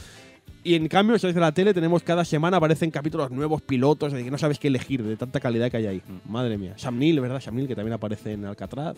Y 0.64 0.74
en 0.74 0.88
cambio, 0.88 1.20
si 1.20 1.32
de 1.32 1.40
la 1.40 1.52
tele, 1.52 1.76
tenemos 1.76 2.02
cada 2.02 2.26
semana 2.26 2.58
aparecen 2.58 2.90
capítulos 2.90 3.30
nuevos, 3.30 3.62
pilotos, 3.62 4.14
de 4.14 4.24
que 4.24 4.32
no 4.32 4.38
sabes 4.40 4.58
qué 4.58 4.68
elegir, 4.68 5.04
de 5.04 5.16
tanta 5.16 5.40
calidad 5.40 5.70
que 5.70 5.78
hay 5.78 5.86
ahí. 5.86 6.02
Mm. 6.08 6.32
Madre 6.32 6.58
mía. 6.58 6.74
Sam 6.76 6.98
Neill, 6.98 7.20
¿verdad? 7.20 7.40
Sam 7.40 7.56
Neill, 7.56 7.68
que 7.68 7.76
también 7.76 7.94
aparece 7.94 8.34
en 8.34 8.46
Alcatraz. 8.46 8.98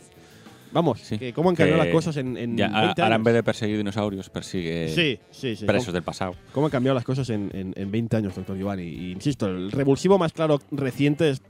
Vamos, 0.72 1.00
Sí. 1.00 1.18
que 1.18 1.34
cómo 1.34 1.50
han 1.50 1.56
cambiado 1.56 1.84
las 1.84 1.94
cosas 1.94 2.18
en, 2.18 2.36
en 2.38 2.58
Ya, 2.58 2.68
20 2.68 3.02
ahora 3.02 3.08
en 3.08 3.14
años. 3.14 3.24
vez 3.26 3.34
de 3.36 3.44
perseguir 3.44 3.78
dinosaurios, 3.78 4.30
persigue 4.30 4.90
Sí, 4.90 5.20
sí, 5.32 5.56
sí. 5.56 5.66
presos 5.66 5.86
¿Cómo, 5.88 5.94
del 5.94 6.04
pasado. 6.04 6.36
cómo 6.52 6.66
han 6.68 6.72
cambiado 6.72 6.96
las 6.96 7.04
cosas 7.06 7.30
en, 7.30 7.50
en- 7.54 7.74
en 7.76 7.92
20 7.92 8.18
años, 8.18 8.36
doctor 8.36 8.58
Giovanni? 8.58 8.84
Y, 8.84 9.12
insisto, 9.12 9.48
el 9.48 9.72
revulsivo 9.72 10.18
más 10.18 10.34
claro 10.34 10.60
reciente 10.72 11.30
es 11.30 11.42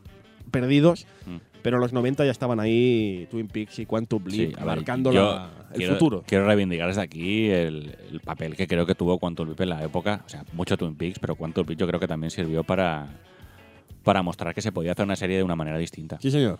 Perdidos, 0.52 1.06
Mm. 1.26 1.38
pero 1.62 1.78
los 1.78 1.92
90 1.92 2.24
ya 2.24 2.32
estaban 2.32 2.62
ahí 2.62 3.28
Twin 3.30 3.48
Peaks 3.50 3.80
y 3.80 3.86
Quantum 3.86 4.24
Leap 4.26 4.52
Sí, 4.52 4.56
a 4.56 4.60
ver, 4.64 4.76
marcando 4.78 5.12
yo 5.12 5.26
la- 5.36 5.50
el 5.72 5.78
quiero, 5.78 5.94
futuro. 5.96 6.24
Quiero 6.26 6.46
reivindicar 6.46 6.88
desde 6.88 7.02
aquí 7.02 7.50
el, 7.50 7.98
el 8.12 8.20
papel 8.22 8.56
que 8.56 8.66
creo 8.66 8.86
que 8.86 8.96
tuvo 8.96 9.20
Quantum 9.20 9.48
Leap 9.48 9.60
en 9.60 9.70
la 9.70 9.84
época. 9.84 10.24
O 10.26 10.30
sea, 10.30 10.46
mucho 10.54 10.78
Twin 10.78 10.96
Peaks, 10.96 11.20
pero 11.20 11.36
Quantum 11.36 11.68
Leap 11.68 11.78
yo 11.80 11.86
creo 11.86 12.00
que 12.00 12.08
también 12.08 12.32
sirvió 12.32 12.64
para, 12.64 13.08
para 14.04 14.22
mostrar 14.24 14.54
que 14.56 14.62
se 14.62 14.72
podía 14.72 14.94
hacer 14.94 15.04
una 15.04 15.18
serie 15.18 15.36
de 15.36 15.44
una 15.44 15.58
manera 15.58 15.78
distinta. 15.78 16.18
Sí, 16.22 16.32
señor. 16.32 16.60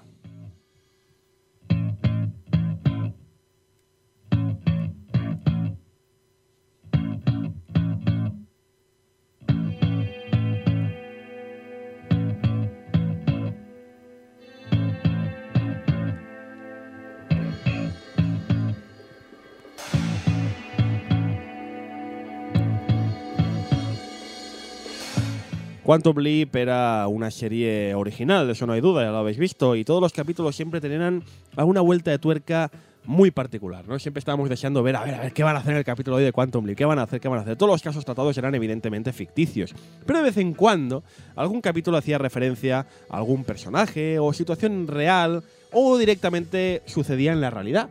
Quantum 25.88 26.18
Leap 26.18 26.54
era 26.54 27.08
una 27.08 27.32
serie 27.32 27.96
original, 27.96 28.46
de 28.46 28.52
eso 28.52 28.68
no 28.68 28.74
hay 28.74 28.82
duda, 28.82 29.04
ya 29.04 29.12
lo 29.12 29.20
habéis 29.20 29.38
visto, 29.38 29.74
y 29.74 29.86
todos 29.86 30.02
los 30.02 30.12
capítulos 30.12 30.54
siempre 30.54 30.82
tenían 30.82 31.24
alguna 31.56 31.80
vuelta 31.80 32.12
de 32.12 32.20
tuerca 32.20 32.70
muy 33.06 33.32
particular, 33.32 33.88
¿no? 33.88 33.98
Siempre 33.98 34.20
estábamos 34.20 34.50
deseando 34.50 34.84
ver, 34.84 34.98
a 34.98 35.06
ver, 35.06 35.16
a 35.16 35.22
ver, 35.22 35.32
qué 35.32 35.44
van 35.44 35.56
a 35.56 35.60
hacer 35.60 35.72
en 35.72 35.78
el 35.78 35.86
capítulo 35.86 36.18
hoy 36.18 36.26
de 36.26 36.34
Quantum 36.34 36.66
Leap, 36.66 36.78
qué 36.78 36.84
van 36.84 37.00
a 37.00 37.04
hacer, 37.04 37.22
qué 37.22 37.30
van 37.30 37.40
a 37.40 37.44
hacer. 37.44 37.56
Todos 37.56 37.72
los 37.72 37.82
casos 37.82 38.04
tratados 38.04 38.38
eran 38.38 38.54
evidentemente 38.54 39.14
ficticios, 39.14 39.74
pero 40.06 40.20
de 40.20 40.26
vez 40.26 40.36
en 40.36 40.54
cuando 40.54 41.06
algún 41.38 41.62
capítulo 41.62 41.96
hacía 41.96 42.18
referencia 42.18 42.86
a 43.10 43.18
algún 43.18 43.46
personaje 43.46 44.20
o 44.20 44.34
situación 44.34 44.88
real 44.88 45.42
o 45.72 45.98
directamente 45.98 46.82
sucedía 46.86 47.32
en 47.32 47.40
la 47.40 47.50
realidad. 47.50 47.88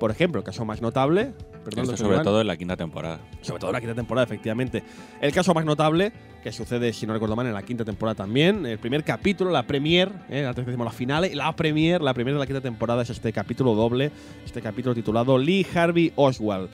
Por 0.00 0.10
ejemplo, 0.10 0.40
el 0.40 0.44
caso 0.44 0.64
más 0.64 0.82
notable, 0.82 1.32
perdón, 1.64 1.86
doctor 1.86 2.06
sobre 2.06 2.20
todo 2.20 2.40
en 2.40 2.46
la 2.46 2.56
quinta 2.56 2.76
temporada. 2.76 3.20
sobre 3.40 3.60
todo 3.60 3.70
en 3.70 3.74
la 3.74 3.80
quinta 3.80 3.94
temporada, 3.94 4.24
efectivamente. 4.24 4.82
El 5.20 5.32
caso 5.32 5.54
más 5.54 5.64
notable, 5.64 6.12
que 6.42 6.52
sucede, 6.52 6.92
si 6.92 7.06
no 7.06 7.12
recuerdo 7.12 7.36
mal, 7.36 7.46
en 7.46 7.54
la 7.54 7.62
quinta 7.62 7.84
temporada 7.84 8.14
también, 8.14 8.64
el 8.66 8.78
primer 8.78 9.04
capítulo, 9.04 9.50
la 9.50 9.66
premier, 9.66 10.10
eh, 10.28 10.46
antes 10.46 10.64
decimos 10.64 10.84
la 10.84 10.92
final, 10.92 11.30
la 11.34 11.54
premier, 11.54 12.00
la 12.00 12.14
primera 12.14 12.34
de 12.34 12.40
la 12.40 12.46
quinta 12.46 12.60
temporada 12.60 13.02
es 13.02 13.10
este 13.10 13.32
capítulo 13.32 13.74
doble, 13.74 14.10
este 14.44 14.62
capítulo 14.62 14.94
titulado 14.94 15.38
Lee 15.38 15.66
Harvey 15.74 16.12
Oswald. 16.16 16.68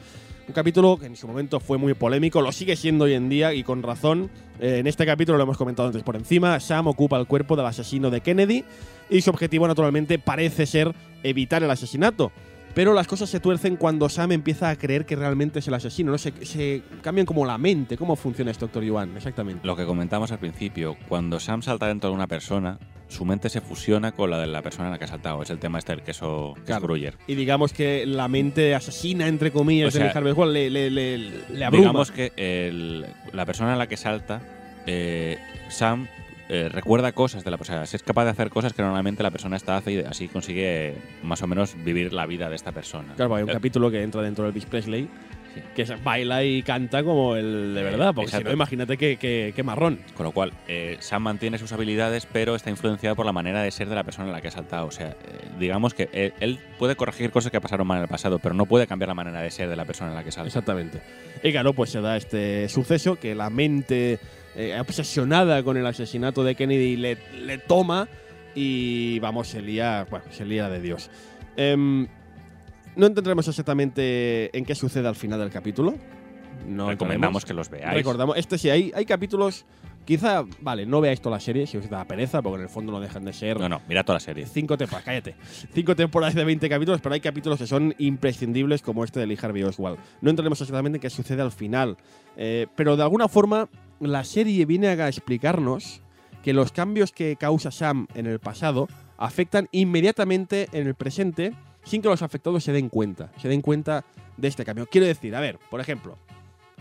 Un 0.48 0.54
capítulo 0.54 0.96
que 0.96 1.06
en 1.06 1.16
su 1.16 1.26
momento 1.26 1.58
fue 1.58 1.76
muy 1.76 1.94
polémico, 1.94 2.40
lo 2.40 2.52
sigue 2.52 2.76
siendo 2.76 3.06
hoy 3.06 3.14
en 3.14 3.28
día 3.28 3.52
y 3.52 3.64
con 3.64 3.82
razón. 3.82 4.30
Eh, 4.60 4.78
en 4.78 4.86
este 4.86 5.04
capítulo 5.04 5.36
lo 5.36 5.42
hemos 5.42 5.56
comentado 5.56 5.88
antes 5.88 6.04
por 6.04 6.14
encima, 6.14 6.60
Sam 6.60 6.86
ocupa 6.86 7.18
el 7.18 7.26
cuerpo 7.26 7.56
del 7.56 7.66
asesino 7.66 8.10
de 8.10 8.20
Kennedy 8.20 8.64
y 9.10 9.20
su 9.22 9.30
objetivo 9.30 9.66
naturalmente 9.66 10.20
parece 10.20 10.66
ser 10.66 10.94
evitar 11.24 11.64
el 11.64 11.70
asesinato. 11.70 12.30
Pero 12.76 12.92
las 12.92 13.06
cosas 13.06 13.30
se 13.30 13.40
tuercen 13.40 13.76
cuando 13.76 14.06
Sam 14.10 14.32
empieza 14.32 14.68
a 14.68 14.76
creer 14.76 15.06
que 15.06 15.16
realmente 15.16 15.60
es 15.60 15.66
el 15.68 15.72
asesino, 15.72 16.12
¿no? 16.12 16.18
Se, 16.18 16.30
se 16.44 16.82
cambian 17.00 17.24
como 17.24 17.46
la 17.46 17.56
mente. 17.56 17.96
¿Cómo 17.96 18.16
funciona 18.16 18.50
esto, 18.50 18.66
doctor 18.66 18.84
Yuan? 18.84 19.16
Exactamente. 19.16 19.66
Lo 19.66 19.74
que 19.76 19.86
comentamos 19.86 20.30
al 20.30 20.38
principio, 20.38 20.94
cuando 21.08 21.40
Sam 21.40 21.62
salta 21.62 21.86
dentro 21.86 22.10
de 22.10 22.14
una 22.16 22.26
persona, 22.26 22.78
su 23.08 23.24
mente 23.24 23.48
se 23.48 23.62
fusiona 23.62 24.12
con 24.12 24.28
la 24.30 24.38
de 24.38 24.46
la 24.48 24.60
persona 24.60 24.88
en 24.88 24.92
la 24.92 24.98
que 24.98 25.04
ha 25.04 25.08
saltado. 25.08 25.42
Es 25.42 25.48
el 25.48 25.58
tema 25.58 25.78
este 25.78 25.92
del 25.92 26.02
queso, 26.02 26.52
Claro. 26.66 26.86
Y 27.26 27.34
digamos 27.34 27.72
que 27.72 28.04
la 28.04 28.28
mente 28.28 28.74
asesina, 28.74 29.26
entre 29.26 29.52
comillas, 29.52 29.88
O 29.88 29.90
sea, 29.96 30.04
de 30.04 30.10
Harvey 30.10 30.34
le, 30.52 30.68
le, 30.68 30.90
le, 30.90 31.18
le 31.48 31.64
abruma. 31.64 31.80
Digamos 31.80 32.10
que 32.10 32.32
el- 32.36 33.06
la 33.32 33.46
persona 33.46 33.72
en 33.72 33.78
la 33.78 33.86
que 33.86 33.96
salta, 33.96 34.42
eh, 34.86 35.38
Sam 35.70 36.08
eh, 36.48 36.68
recuerda 36.70 37.12
cosas 37.12 37.44
de 37.44 37.50
la 37.50 37.56
persona. 37.58 37.82
Es 37.82 38.02
capaz 38.02 38.24
de 38.24 38.30
hacer 38.30 38.50
cosas 38.50 38.72
que 38.72 38.82
normalmente 38.82 39.22
la 39.22 39.30
persona 39.30 39.56
esta 39.56 39.76
hace 39.76 39.92
y 39.92 39.98
así 40.00 40.28
consigue 40.28 40.94
más 41.22 41.42
o 41.42 41.46
menos 41.46 41.74
vivir 41.84 42.12
la 42.12 42.26
vida 42.26 42.48
de 42.48 42.56
esta 42.56 42.72
persona. 42.72 43.14
Claro, 43.16 43.34
hay 43.34 43.42
un 43.42 43.50
Eh, 43.50 43.54
capítulo 43.54 43.90
que 43.90 44.02
entra 44.02 44.22
dentro 44.22 44.44
del 44.44 44.50
Elvis 44.52 44.66
Presley 44.66 45.08
Sí. 45.54 45.62
que 45.74 45.84
baila 46.04 46.44
y 46.44 46.62
canta 46.62 47.02
como 47.02 47.34
el 47.34 47.72
de 47.74 47.82
verdad, 47.82 48.12
porque 48.14 48.30
si 48.30 48.44
no, 48.44 48.52
imagínate 48.52 48.98
qué, 48.98 49.16
qué, 49.16 49.54
qué 49.56 49.62
marrón. 49.62 50.00
Con 50.14 50.24
lo 50.24 50.32
cual, 50.32 50.52
eh, 50.68 50.98
Sam 51.00 51.22
mantiene 51.22 51.56
sus 51.56 51.72
habilidades, 51.72 52.26
pero 52.30 52.54
está 52.56 52.68
influenciado 52.68 53.16
por 53.16 53.24
la 53.24 53.32
manera 53.32 53.62
de 53.62 53.70
ser 53.70 53.88
de 53.88 53.94
la 53.94 54.04
persona 54.04 54.26
en 54.28 54.34
la 54.34 54.42
que 54.42 54.48
ha 54.48 54.50
saltado. 54.50 54.86
O 54.86 54.90
sea, 54.90 55.08
eh, 55.12 55.14
digamos 55.58 55.94
que 55.94 56.10
él, 56.12 56.34
él 56.40 56.58
puede 56.78 56.94
corregir 56.94 57.30
cosas 57.30 57.50
que 57.50 57.58
pasaron 57.62 57.86
mal 57.86 57.96
en 57.96 58.02
el 58.02 58.08
pasado, 58.08 58.38
pero 58.38 58.54
no 58.54 58.66
puede 58.66 58.86
cambiar 58.86 59.08
la 59.08 59.14
manera 59.14 59.40
de 59.40 59.50
ser 59.50 59.70
de 59.70 59.76
la 59.76 59.86
persona 59.86 60.10
en 60.10 60.16
la 60.16 60.24
que 60.24 60.30
salta. 60.30 60.48
Exactamente. 60.48 61.00
Y 61.42 61.50
claro, 61.52 61.72
pues 61.72 61.88
se 61.88 62.02
da 62.02 62.18
este 62.18 62.68
suceso 62.68 63.16
que 63.16 63.34
la 63.34 63.48
mente 63.48 64.18
eh, 64.56 64.78
obsesionada 64.80 65.62
con 65.62 65.76
el 65.76 65.86
asesinato 65.86 66.42
de 66.42 66.54
Kennedy 66.54 66.96
le, 66.96 67.18
le 67.44 67.58
toma 67.58 68.08
y 68.54 69.18
vamos, 69.20 69.48
se 69.48 69.60
lía, 69.60 70.06
bueno, 70.10 70.24
se 70.30 70.44
lía 70.44 70.68
de 70.68 70.80
Dios. 70.80 71.10
Em, 71.56 72.08
no 72.96 73.06
entenderemos 73.06 73.46
exactamente 73.46 74.56
en 74.56 74.64
qué 74.64 74.74
sucede 74.74 75.06
al 75.06 75.14
final 75.14 75.38
del 75.38 75.50
capítulo. 75.50 75.94
No 76.66 76.88
Recomendamos 76.88 77.44
que 77.44 77.52
los 77.52 77.68
veáis. 77.68 77.94
Recordamos, 77.94 78.36
este 78.38 78.56
sí, 78.56 78.70
hay, 78.70 78.90
hay 78.94 79.04
capítulos. 79.04 79.66
Quizá, 80.06 80.44
vale, 80.60 80.86
no 80.86 81.00
veáis 81.00 81.20
toda 81.20 81.36
la 81.36 81.40
serie 81.40 81.66
si 81.66 81.76
os 81.76 81.90
da 81.90 82.04
pereza, 82.04 82.40
porque 82.40 82.56
en 82.58 82.62
el 82.62 82.68
fondo 82.68 82.92
no 82.92 83.00
dejan 83.00 83.24
de 83.24 83.32
ser 83.32 83.58
No, 83.58 83.68
no, 83.68 83.82
mira 83.88 84.04
toda 84.04 84.16
la 84.16 84.20
serie. 84.20 84.46
Cinco 84.46 84.78
temporadas, 84.78 85.04
cállate. 85.04 85.34
Cinco 85.74 85.94
temporadas 85.96 86.34
de 86.34 86.44
20 86.44 86.68
capítulos, 86.68 87.00
pero 87.02 87.14
hay 87.14 87.20
capítulos 87.20 87.58
que 87.58 87.66
son 87.66 87.94
imprescindibles, 87.98 88.82
como 88.82 89.04
este 89.04 89.20
de 89.20 89.26
Lee 89.26 89.38
Harvey 89.40 89.64
Oswald. 89.64 89.98
No 90.22 90.30
entraremos 90.30 90.60
exactamente 90.60 90.96
en 90.96 91.00
qué 91.02 91.10
sucede 91.10 91.42
al 91.42 91.52
final, 91.52 91.96
eh, 92.36 92.68
pero 92.76 92.96
de 92.96 93.02
alguna 93.02 93.28
forma 93.28 93.68
la 94.00 94.24
serie 94.24 94.64
viene 94.66 94.88
a 94.88 95.08
explicarnos 95.08 96.02
que 96.42 96.52
los 96.52 96.72
cambios 96.72 97.12
que 97.12 97.36
causa 97.36 97.70
Sam 97.70 98.06
en 98.14 98.26
el 98.26 98.38
pasado 98.38 98.88
afectan 99.18 99.68
inmediatamente 99.72 100.68
en 100.72 100.86
el 100.86 100.94
presente 100.94 101.52
sin 101.84 102.02
que 102.02 102.08
los 102.08 102.22
afectados 102.22 102.64
se 102.64 102.72
den 102.72 102.88
cuenta, 102.88 103.30
se 103.40 103.48
den 103.48 103.62
cuenta 103.62 104.04
de 104.36 104.48
este 104.48 104.64
cambio. 104.64 104.86
Quiero 104.86 105.06
decir, 105.06 105.34
a 105.34 105.40
ver, 105.40 105.58
por 105.70 105.80
ejemplo, 105.80 106.16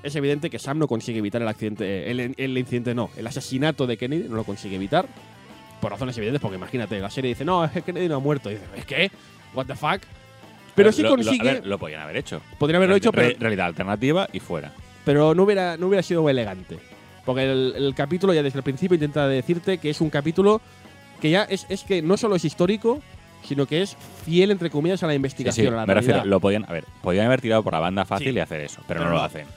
es 0.04 0.16
evidente 0.16 0.50
que 0.50 0.60
Sam 0.60 0.80
no 0.80 0.88
consigue 0.88 1.20
evitar 1.20 1.42
el 1.42 1.48
accidente, 1.48 2.12
el, 2.12 2.34
el 2.38 2.58
incidente 2.58 2.94
no, 2.94 3.10
el 3.16 3.26
asesinato 3.28 3.88
de 3.88 3.98
Kennedy 3.98 4.28
no 4.30 4.36
lo 4.36 4.44
consigue 4.44 4.76
evitar, 4.76 5.08
por 5.82 5.92
razones 5.92 6.18
evidentes, 6.18 6.42
porque 6.42 6.58
imagínate, 6.58 7.00
la 7.00 7.10
serie 7.10 7.30
dice, 7.30 7.46
no, 7.46 7.64
es 7.66 7.72
que 7.72 7.82
Kennedy 7.84 8.08
no 8.08 8.16
ha 8.16 8.20
muerto. 8.20 8.50
Y 8.50 8.56
dice, 8.56 8.66
¿es 8.76 8.86
qué? 8.86 9.12
¿What 9.54 9.68
the 9.68 9.76
fuck? 9.76 10.02
Pero 10.76 10.92
sí 10.92 11.02
Lo- 11.04 11.10
lo- 11.10 11.16
consigue. 11.16 11.50
a 11.50 11.54
ver, 11.54 11.66
lo 11.68 11.78
podían 11.78 12.02
haber 12.02 12.18
hecho. 12.18 12.42
podría 12.60 12.78
haberlo 12.78 12.96
hecho, 12.96 13.12
pero, 13.12 13.38
Realidad 13.40 13.68
alternativa 13.68 14.28
y 14.34 14.40
fuera. 14.40 14.74
pero 15.06 15.34
no, 15.36 15.44
hubiera, 15.44 15.78
no 15.78 15.88
hubiera 15.88 16.02
sido 16.04 16.28
elegante. 16.30 16.78
Porque 17.26 17.44
el, 17.44 17.74
el 17.76 17.96
capítulo 17.96 18.34
ya 18.34 18.44
desde 18.44 18.60
el 18.60 18.64
principio 18.64 18.96
intenta 18.96 19.28
decirte 19.28 19.78
que 19.80 19.90
es 19.90 20.00
un 20.02 20.10
capítulo 20.10 20.62
que 21.22 21.30
ya 21.32 21.44
es, 21.44 21.66
es 21.70 21.84
que 21.84 22.02
no 22.02 22.18
solo 22.18 22.36
es 22.36 22.46
histórico, 22.46 23.02
sino 23.44 23.66
que 23.66 23.82
es 23.82 23.96
fiel, 24.26 24.52
entre 24.52 24.70
comillas, 24.70 25.02
a 25.04 25.08
la 25.08 25.14
Sí, 25.14 25.16
sí, 25.16 25.18
investigación, 25.18 25.74
a 25.74 25.78
la 25.78 25.86
me 25.86 25.94
refiero, 25.94 26.26
lo 26.26 26.40
podían, 26.40 26.66
a 26.68 26.74
ver, 26.74 26.84
podían 27.02 27.26
haber 27.28 27.42
tirado 27.42 27.64
por 27.64 27.74
la 27.74 27.80
banda 27.80 28.06
fácil 28.06 28.30
Sí. 28.30 28.36
y 28.36 28.40
hacer 28.40 28.62
eso, 28.62 28.82
pero, 28.88 29.00
Pero 29.00 29.04
no, 29.06 29.10
no. 29.12 29.16
lo 29.18 29.24
hacen. 29.24 29.48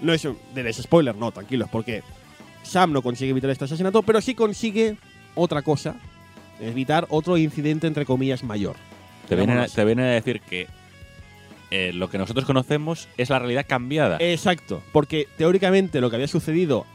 No 0.00 0.12
es 0.12 0.24
un 0.24 0.36
de 0.54 0.72
spoiler, 0.72 1.14
no, 1.16 1.30
tranquilos, 1.32 1.68
porque 1.70 2.02
Sam 2.62 2.92
no 2.92 3.02
consigue 3.02 3.30
evitar 3.30 3.50
este 3.50 3.64
asesinato, 3.64 4.02
pero 4.02 4.20
sí 4.20 4.34
consigue 4.34 4.96
otra 5.34 5.62
cosa, 5.62 5.96
evitar 6.60 7.06
otro 7.10 7.36
incidente, 7.36 7.86
entre 7.86 8.04
comillas, 8.04 8.42
mayor. 8.44 8.76
Te 9.28 9.36
vienen, 9.36 9.58
a, 9.58 9.66
te 9.66 9.84
vienen 9.84 10.06
a 10.06 10.10
decir 10.10 10.40
que 10.40 10.66
eh, 11.70 11.92
lo 11.92 12.08
que 12.08 12.16
nosotros 12.18 12.44
conocemos 12.46 13.08
es 13.18 13.28
la 13.30 13.38
realidad 13.38 13.66
cambiada. 13.68 14.16
Exacto, 14.20 14.82
porque 14.92 15.28
teóricamente 15.36 16.00
lo 16.00 16.08
que 16.10 16.16
había 16.16 16.28
sucedido 16.28 16.86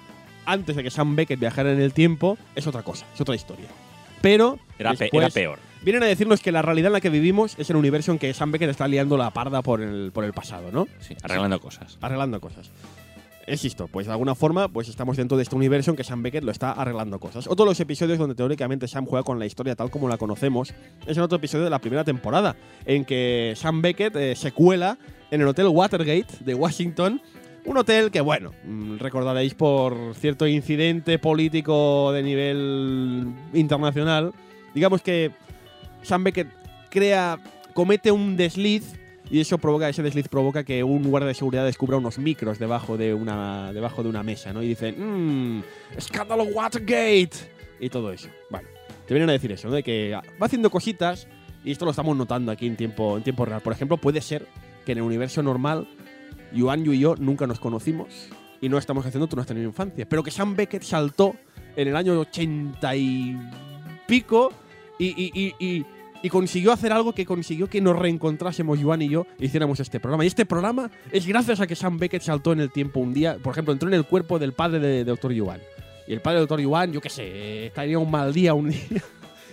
antes 0.46 0.76
de 0.76 0.84
que 0.84 0.92
Sam 0.92 1.16
Beckett 1.16 1.40
viajara 1.40 1.72
en 1.72 1.82
el 1.82 1.94
tiempo 1.94 2.38
es 2.56 2.68
otra 2.68 2.84
cosa, 2.84 3.06
es 3.14 3.22
otra 3.22 3.36
historia. 3.36 3.68
Pero 4.22 4.60
era, 4.80 4.92
pe- 4.94 5.06
después- 5.06 5.26
era 5.26 5.34
peor. 5.34 5.60
vienen 5.84 6.04
a 6.04 6.06
decirnos 6.06 6.40
que 6.42 6.52
la 6.52 6.62
realidad 6.62 6.88
en 6.88 6.94
la 6.94 7.02
que 7.02 7.10
vivimos 7.10 7.56
es 7.58 7.70
el 7.70 7.76
universo 7.76 8.12
en 8.12 8.20
que 8.20 8.34
Sam 8.34 8.52
Beckett 8.52 8.70
está 8.70 8.88
liando 8.88 9.18
la 9.18 9.32
parda 9.32 9.62
por 9.62 9.82
el, 9.82 10.12
por 10.14 10.24
el 10.24 10.34
pasado, 10.34 10.72
¿no? 10.72 10.88
Sí, 11.00 11.16
arreglando 11.24 11.60
cosas. 11.60 11.98
Arreglando 12.02 12.40
cosas. 12.40 12.72
Existo, 13.46 13.90
pues 13.90 14.06
de 14.08 14.14
alguna 14.14 14.36
forma, 14.36 14.70
pues 14.70 14.88
estamos 14.88 15.18
dentro 15.18 15.36
de 15.36 15.44
este 15.44 15.54
universo 15.58 15.92
en 15.92 15.98
que 15.98 16.06
Sam 16.06 16.24
Beckett 16.24 16.46
lo 16.46 16.52
está 16.52 16.72
arreglando 16.72 17.20
cosas. 17.20 17.46
Otro 17.48 17.66
de 17.66 17.72
los 17.72 17.80
episodios 17.82 18.18
donde 18.18 18.36
teóricamente 18.36 18.88
Sam 18.88 19.06
juega 19.06 19.24
con 19.26 19.38
la 19.38 19.46
historia 19.46 19.76
tal 19.76 19.92
como 19.92 20.08
la 20.08 20.16
conocemos 20.18 20.74
es 21.06 21.18
en 21.18 21.24
otro 21.24 21.36
episodio 21.40 21.66
de 21.66 21.70
la 21.70 21.80
primera 21.80 22.06
temporada, 22.06 22.56
en 22.86 23.04
que 23.04 23.52
Sam 23.58 23.82
Beckett 23.82 24.16
eh, 24.16 24.36
se 24.38 24.54
cuela 24.54 24.98
en 25.30 25.42
el 25.42 25.48
Hotel 25.50 25.68
Watergate 25.68 26.28
de 26.40 26.56
Washington. 26.56 27.22
Un 27.66 27.78
hotel 27.78 28.12
que, 28.12 28.22
bueno, 28.22 28.52
mm, 28.66 28.98
recordaréis 28.98 29.54
por 29.54 30.16
cierto 30.16 30.48
incidente 30.48 31.18
político 31.18 32.12
de 32.12 32.24
nivel 32.24 33.28
internacional. 33.54 34.34
Digamos 34.74 35.02
que 35.02 35.32
Sam 36.02 36.26
Beckett 36.26 36.50
crea, 36.90 37.40
comete 37.74 38.12
un 38.12 38.36
desliz 38.36 38.96
y 39.30 39.40
eso 39.40 39.58
provoca, 39.58 39.88
ese 39.88 40.04
desliz 40.04 40.28
provoca 40.28 40.64
que 40.64 40.84
un 40.84 41.04
guardia 41.04 41.30
de 41.30 41.34
seguridad 41.34 41.66
descubra 41.66 41.98
unos 41.98 42.20
micros 42.20 42.60
debajo 42.60 42.98
de 42.98 43.14
una, 43.14 43.72
debajo 43.72 44.04
de 44.04 44.10
una 44.10 44.24
mesa, 44.24 44.52
¿no? 44.52 44.62
Y 44.62 44.68
dice, 44.68 44.92
mmm, 44.92 45.62
escándalo 45.98 46.44
Watergate 46.44 47.32
y 47.80 47.90
todo 47.90 48.12
eso. 48.12 48.28
Bueno, 48.50 48.68
te 49.08 49.14
vienen 49.14 49.30
a 49.30 49.34
decir 49.34 49.52
eso, 49.52 49.70
¿no? 49.70 49.76
De 49.76 49.84
que 49.84 50.12
va 50.12 50.46
haciendo 50.46 50.70
cositas 50.70 51.28
y 51.64 51.72
esto 51.72 51.86
lo 51.86 51.92
estamos 51.92 52.16
notando 52.18 52.52
aquí 52.52 52.68
en 52.68 52.76
tiempo, 52.76 53.18
en 53.18 53.24
tiempo 53.24 53.46
real. 53.46 53.62
Por 53.62 53.74
ejemplo, 53.74 53.98
puede 53.98 54.22
ser 54.22 54.46
que 54.86 54.92
en 54.92 54.98
el 54.98 55.04
universo 55.04 55.42
normal, 55.42 55.88
Yuan 56.54 56.84
Yu 56.84 56.94
y 56.94 57.00
yo 57.00 57.16
nunca 57.16 57.48
nos 57.48 57.60
conocimos 57.60 58.30
y 58.62 58.70
no 58.70 58.78
estamos 58.78 59.06
haciendo 59.06 59.28
tú 59.28 59.36
no 59.36 59.42
has 59.42 59.48
tenido 59.48 59.68
infancia, 59.68 60.08
pero 60.08 60.24
que 60.24 60.32
Sam 60.32 60.56
Beckett 60.56 60.84
saltó 60.84 61.36
en 61.76 61.88
el 61.88 61.96
año 61.96 62.20
80 62.20 62.96
y 62.96 63.38
pico 64.08 64.54
y, 65.00 65.86
consiguió 66.30 66.72
hacer 66.72 66.94
algo 66.94 67.14
que 67.14 67.26
consiguió 67.26 67.68
que 67.68 67.82
nos 67.82 68.00
reencontrásemos 68.00 68.80
Juan 68.82 69.02
y 69.02 69.10
yo 69.10 69.28
e 69.38 69.46
hiciéramos 69.46 69.82
este 69.82 70.00
programa. 70.00 70.24
Y 70.24 70.28
este 70.28 70.46
programa 70.46 70.90
es 71.12 71.28
gracias 71.28 71.60
a 71.60 71.68
que 71.68 71.76
Sam 71.76 71.98
Beckett 71.98 72.22
saltó 72.22 72.54
en 72.54 72.62
el 72.62 72.72
tiempo 72.72 73.02
un 73.02 73.14
día, 73.14 73.38
por 73.44 73.52
ejemplo, 73.52 73.74
entró 73.74 73.90
en 73.90 73.96
el 73.96 74.06
cuerpo 74.06 74.40
del 74.40 74.54
padre 74.54 74.80
de, 74.80 75.04
Doctor 75.04 75.34
Yuan. 75.34 75.60
Y 76.08 76.14
el 76.14 76.22
padre 76.22 76.36
de 76.36 76.42
Doctor 76.42 76.62
Yuan, 76.62 76.94
yo 76.94 77.02
qué 77.02 77.10
sé, 77.10 77.66
estaría 77.66 78.00
un 78.00 78.10
mal 78.10 78.34
día 78.34 78.54
un 78.54 78.70
día. 78.70 79.04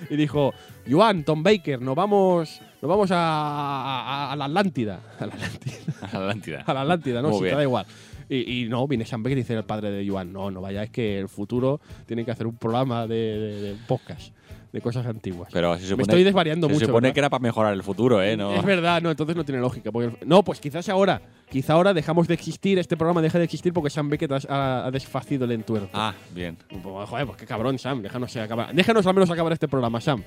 y 0.08 0.14
dijo, 0.14 0.54
Yuan, 0.86 1.24
Tom 1.24 1.42
Baker, 1.42 1.82
nos 1.82 1.96
vamos, 1.96 2.60
nos 2.82 2.88
vamos 2.88 3.10
a, 3.12 4.32
a, 4.32 4.36
la 4.36 4.44
Atlántida. 4.46 5.00
A 5.18 5.26
la 5.26 5.34
Atlántida. 5.34 5.76
A 6.00 6.06
la 6.12 6.18
Atlántida. 6.20 6.62
a 6.66 6.74
la 6.74 6.80
Atlántida, 6.82 7.22
¿no? 7.22 7.32
sí, 7.34 7.40
te 7.40 7.50
da 7.54 7.62
igual. 7.62 7.86
Y, 8.32 8.66
no, 8.68 8.86
viene 8.86 9.04
Sam 9.04 9.22
Beckett 9.24 9.38
y 9.38 9.40
dice 9.42 9.54
el 9.54 9.64
padre 9.64 9.90
de 9.90 10.04
Yuan, 10.04 10.32
no, 10.32 10.50
no 10.52 10.60
vaya, 10.60 10.84
es 10.84 10.90
que 10.90 11.18
el 11.18 11.28
futuro 11.28 11.80
tiene 12.06 12.24
que 12.24 12.30
hacer 12.30 12.46
un 12.46 12.56
programa 12.56 13.06
de, 13.08 13.16
de 13.16 13.76
podcast 13.88 14.32
de 14.72 14.80
cosas 14.80 15.04
antiguas. 15.04 15.50
Pero 15.52 15.74
se 15.76 15.82
supone, 15.82 15.96
Me 15.96 16.02
estoy 16.04 16.22
desvariando 16.22 16.68
se 16.68 16.74
mucho. 16.74 16.86
supone 16.86 17.06
¿verdad? 17.08 17.14
que 17.14 17.20
era 17.20 17.28
para 17.30 17.42
mejorar 17.42 17.72
el 17.74 17.82
futuro, 17.82 18.22
¿eh? 18.22 18.36
No. 18.36 18.54
Es 18.54 18.64
verdad, 18.64 19.02
no, 19.02 19.10
entonces 19.10 19.34
no 19.34 19.44
tiene 19.44 19.60
lógica. 19.60 19.90
porque- 19.90 20.24
no, 20.24 20.44
pues 20.44 20.60
quizás 20.60 20.88
ahora, 20.88 21.20
quizá 21.50 21.72
ahora 21.72 21.92
dejamos 21.92 22.28
de 22.28 22.34
existir, 22.34 22.78
este 22.78 22.96
programa 22.96 23.20
deja 23.20 23.36
de 23.38 23.44
existir 23.44 23.72
porque 23.72 23.90
Sam 23.90 24.08
Beckett 24.08 24.30
ha, 24.30 24.38
ha- 24.48 24.86
ha 24.86 24.90
desfacido 24.92 25.44
el 25.44 25.50
entuerto. 25.50 25.90
Ah, 25.92 26.14
bien. 26.32 26.56
Pues, 26.68 27.08
joder, 27.10 27.26
pues 27.26 27.36
qué 27.36 27.46
cabrón, 27.46 27.80
Sam, 27.80 28.00
déjanos 28.00 28.36
acabar. 28.36 28.72
Déjanos 28.72 29.04
al 29.08 29.14
menos 29.14 29.28
acabar 29.28 29.52
este 29.52 29.66
programa, 29.66 30.00
Sam. 30.00 30.22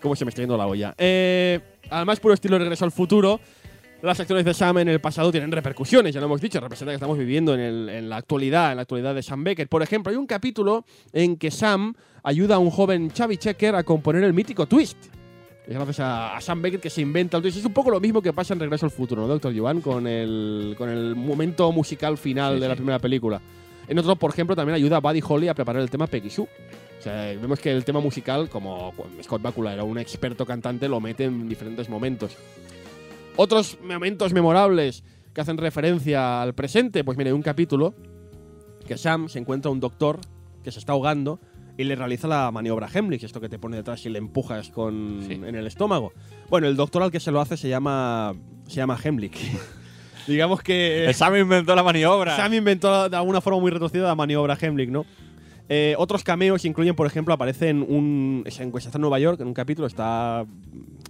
¿Cómo 0.00 0.14
se 0.16 0.24
me 0.24 0.28
está 0.30 0.42
yendo 0.42 0.56
la 0.56 0.66
olla? 0.66 0.94
Eh, 0.98 1.60
además, 1.90 2.20
puro 2.20 2.34
estilo 2.34 2.58
Regreso 2.58 2.84
al 2.84 2.92
Futuro, 2.92 3.40
las 4.02 4.20
acciones 4.20 4.44
de 4.44 4.54
Sam 4.54 4.78
en 4.78 4.88
el 4.88 5.00
pasado 5.00 5.30
tienen 5.32 5.50
repercusiones, 5.50 6.14
ya 6.14 6.20
lo 6.20 6.26
hemos 6.26 6.40
dicho, 6.40 6.60
representa 6.60 6.92
que 6.92 6.96
estamos 6.96 7.16
viviendo 7.18 7.54
en, 7.54 7.60
el- 7.60 7.88
en 7.88 8.08
la 8.08 8.16
actualidad, 8.16 8.70
en 8.70 8.76
la 8.76 8.82
actualidad 8.82 9.14
de 9.14 9.22
Sam 9.22 9.42
Beckett. 9.42 9.68
Por 9.68 9.82
ejemplo, 9.82 10.10
hay 10.10 10.16
un 10.16 10.26
capítulo 10.26 10.84
en 11.12 11.36
que 11.36 11.50
Sam 11.50 11.94
ayuda 12.22 12.56
a 12.56 12.58
un 12.58 12.70
joven 12.70 13.10
Chavi 13.10 13.36
Checker 13.38 13.74
a 13.74 13.82
componer 13.84 14.22
el 14.24 14.34
mítico 14.34 14.66
twist. 14.66 14.98
Es 15.66 15.74
gracias 15.74 15.98
a, 16.00 16.36
a 16.36 16.40
Sam 16.40 16.62
Beckett 16.62 16.80
que 16.80 16.90
se 16.90 17.00
inventa 17.00 17.36
el 17.38 17.42
twist. 17.42 17.58
Es 17.58 17.64
un 17.64 17.72
poco 17.72 17.90
lo 17.90 17.98
mismo 17.98 18.22
que 18.22 18.32
pasa 18.32 18.54
en 18.54 18.60
Regreso 18.60 18.86
al 18.86 18.92
Futuro, 18.92 19.22
¿no, 19.22 19.28
Doctor 19.28 19.52
Joan? 19.58 19.80
Con 19.80 20.06
el, 20.06 20.74
con 20.78 20.88
el 20.90 21.16
momento 21.16 21.72
musical 21.72 22.16
final 22.18 22.54
Sí, 22.56 22.60
de 22.60 22.68
la 22.68 22.74
sí. 22.74 22.78
primera 22.78 22.98
película. 23.00 23.40
En 23.88 23.98
otro, 23.98 24.14
por 24.16 24.30
ejemplo, 24.30 24.54
también 24.54 24.74
ayuda 24.76 24.98
a 24.98 25.00
Buddy 25.00 25.22
Holly 25.26 25.48
a 25.48 25.54
preparar 25.54 25.80
el 25.82 25.90
tema 25.90 26.06
Peggy 26.06 26.30
Sue. 26.30 26.46
Sea, 27.06 27.38
vemos 27.40 27.60
que 27.60 27.70
el 27.70 27.84
tema 27.84 28.00
musical, 28.00 28.48
como 28.48 28.92
Scott 29.22 29.40
Bakula 29.40 29.72
era 29.72 29.84
un 29.84 29.96
experto 29.96 30.44
cantante, 30.44 30.88
lo 30.88 30.98
mete 30.98 31.22
en 31.22 31.48
diferentes 31.48 31.88
momentos. 31.88 32.36
Otros 33.36 33.78
momentos 33.80 34.32
memorables 34.32 35.04
que 35.32 35.40
hacen 35.40 35.56
referencia 35.56 36.42
al 36.42 36.52
presente, 36.56 37.04
pues 37.04 37.16
mira, 37.16 37.28
hay 37.28 37.34
un 37.34 37.42
capítulo 37.42 37.94
que 38.88 38.98
Sam 38.98 39.28
se 39.28 39.38
encuentra 39.38 39.70
un 39.70 39.78
doctor 39.78 40.18
que 40.64 40.72
se 40.72 40.80
está 40.80 40.94
ahogando 40.94 41.38
y 41.78 41.84
le 41.84 41.94
realiza 41.94 42.26
la 42.26 42.50
maniobra 42.50 42.88
Heimlich, 42.92 43.22
esto 43.22 43.40
que 43.40 43.48
te 43.48 43.60
pone 43.60 43.76
detrás 43.76 44.04
y 44.04 44.08
le 44.08 44.18
empujas 44.18 44.70
con, 44.70 45.22
Sí. 45.28 45.34
en 45.34 45.54
el 45.54 45.68
estómago. 45.68 46.12
Bueno, 46.50 46.66
el 46.66 46.74
doctor 46.74 47.04
al 47.04 47.12
que 47.12 47.20
se 47.20 47.30
lo 47.30 47.40
hace 47.40 47.56
se 47.56 47.68
llama, 47.68 48.34
se 48.66 48.74
llama 48.74 48.98
Heimlich. 49.00 49.38
Digamos 50.26 50.60
que... 50.60 51.08
Sam 51.14 51.36
inventó 51.36 51.76
la 51.76 51.84
maniobra. 51.84 52.34
Sam 52.34 52.54
inventó 52.54 53.08
de 53.08 53.16
alguna 53.16 53.40
forma 53.40 53.60
muy 53.60 53.70
retorcida 53.70 54.08
la 54.08 54.16
maniobra 54.16 54.58
Heimlich, 54.60 54.90
¿no? 54.90 55.06
Eh, 55.68 55.94
otros 55.98 56.22
cameos 56.22 56.64
incluyen, 56.64 56.94
por 56.94 57.06
ejemplo, 57.06 57.34
aparece 57.34 57.68
en 57.70 57.82
un. 57.82 58.44
Está 58.46 58.62
en 58.62 58.72
Nueva 59.00 59.18
York, 59.18 59.40
en 59.40 59.48
un 59.48 59.54
capítulo, 59.54 59.88
está 59.88 60.44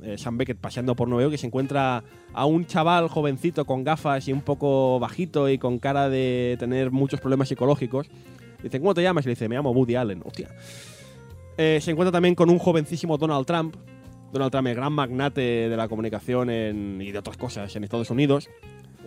eh, 0.03 0.17
Sam 0.17 0.39
Beckett 0.39 0.59
paseando 0.59 0.95
por 0.97 1.09
Nueva 1.09 1.25
York 1.25 1.35
y 1.35 1.39
se 1.39 1.47
encuentra 1.47 2.03
a 2.33 2.47
un 2.47 2.65
chaval 2.65 3.09
jovencito 3.09 3.67
con 3.67 3.85
gafas 3.85 4.27
y 4.29 4.33
un 4.33 4.41
poco 4.41 4.99
bajito 4.99 5.49
y 5.51 5.59
con 5.59 5.79
cara 5.79 6.09
de 6.09 6.57
tener 6.59 6.91
muchos 6.91 7.21
problemas 7.21 7.49
psicológicos. 7.49 8.09
Dice, 8.63 8.81
¿cómo 8.81 8.95
te 8.95 9.03
llamas? 9.03 9.25
Y 9.27 9.29
le 9.29 9.33
dice, 9.33 9.49
me 9.49 9.57
llamo 9.57 9.71
Woody 9.73 9.95
Allen. 9.97 10.23
Hostia. 10.25 10.49
Eh, 11.59 11.79
se 11.83 11.91
encuentra 11.91 12.13
también 12.13 12.35
con 12.35 12.49
un 12.51 12.59
jovencísimo 12.59 13.19
Donald 13.19 13.47
Trump. 13.47 13.77
Donald 14.33 14.51
Trump, 14.51 14.67
el 14.69 14.75
gran 14.75 14.93
magnate 14.93 15.41
de 15.69 15.77
la 15.77 15.87
comunicación 15.89 16.51
en- 16.51 17.01
y 17.01 17.13
de 17.13 17.19
otras 17.19 17.37
cosas 17.37 17.75
en 17.77 17.85
Estados 17.85 18.11
Unidos. 18.11 18.49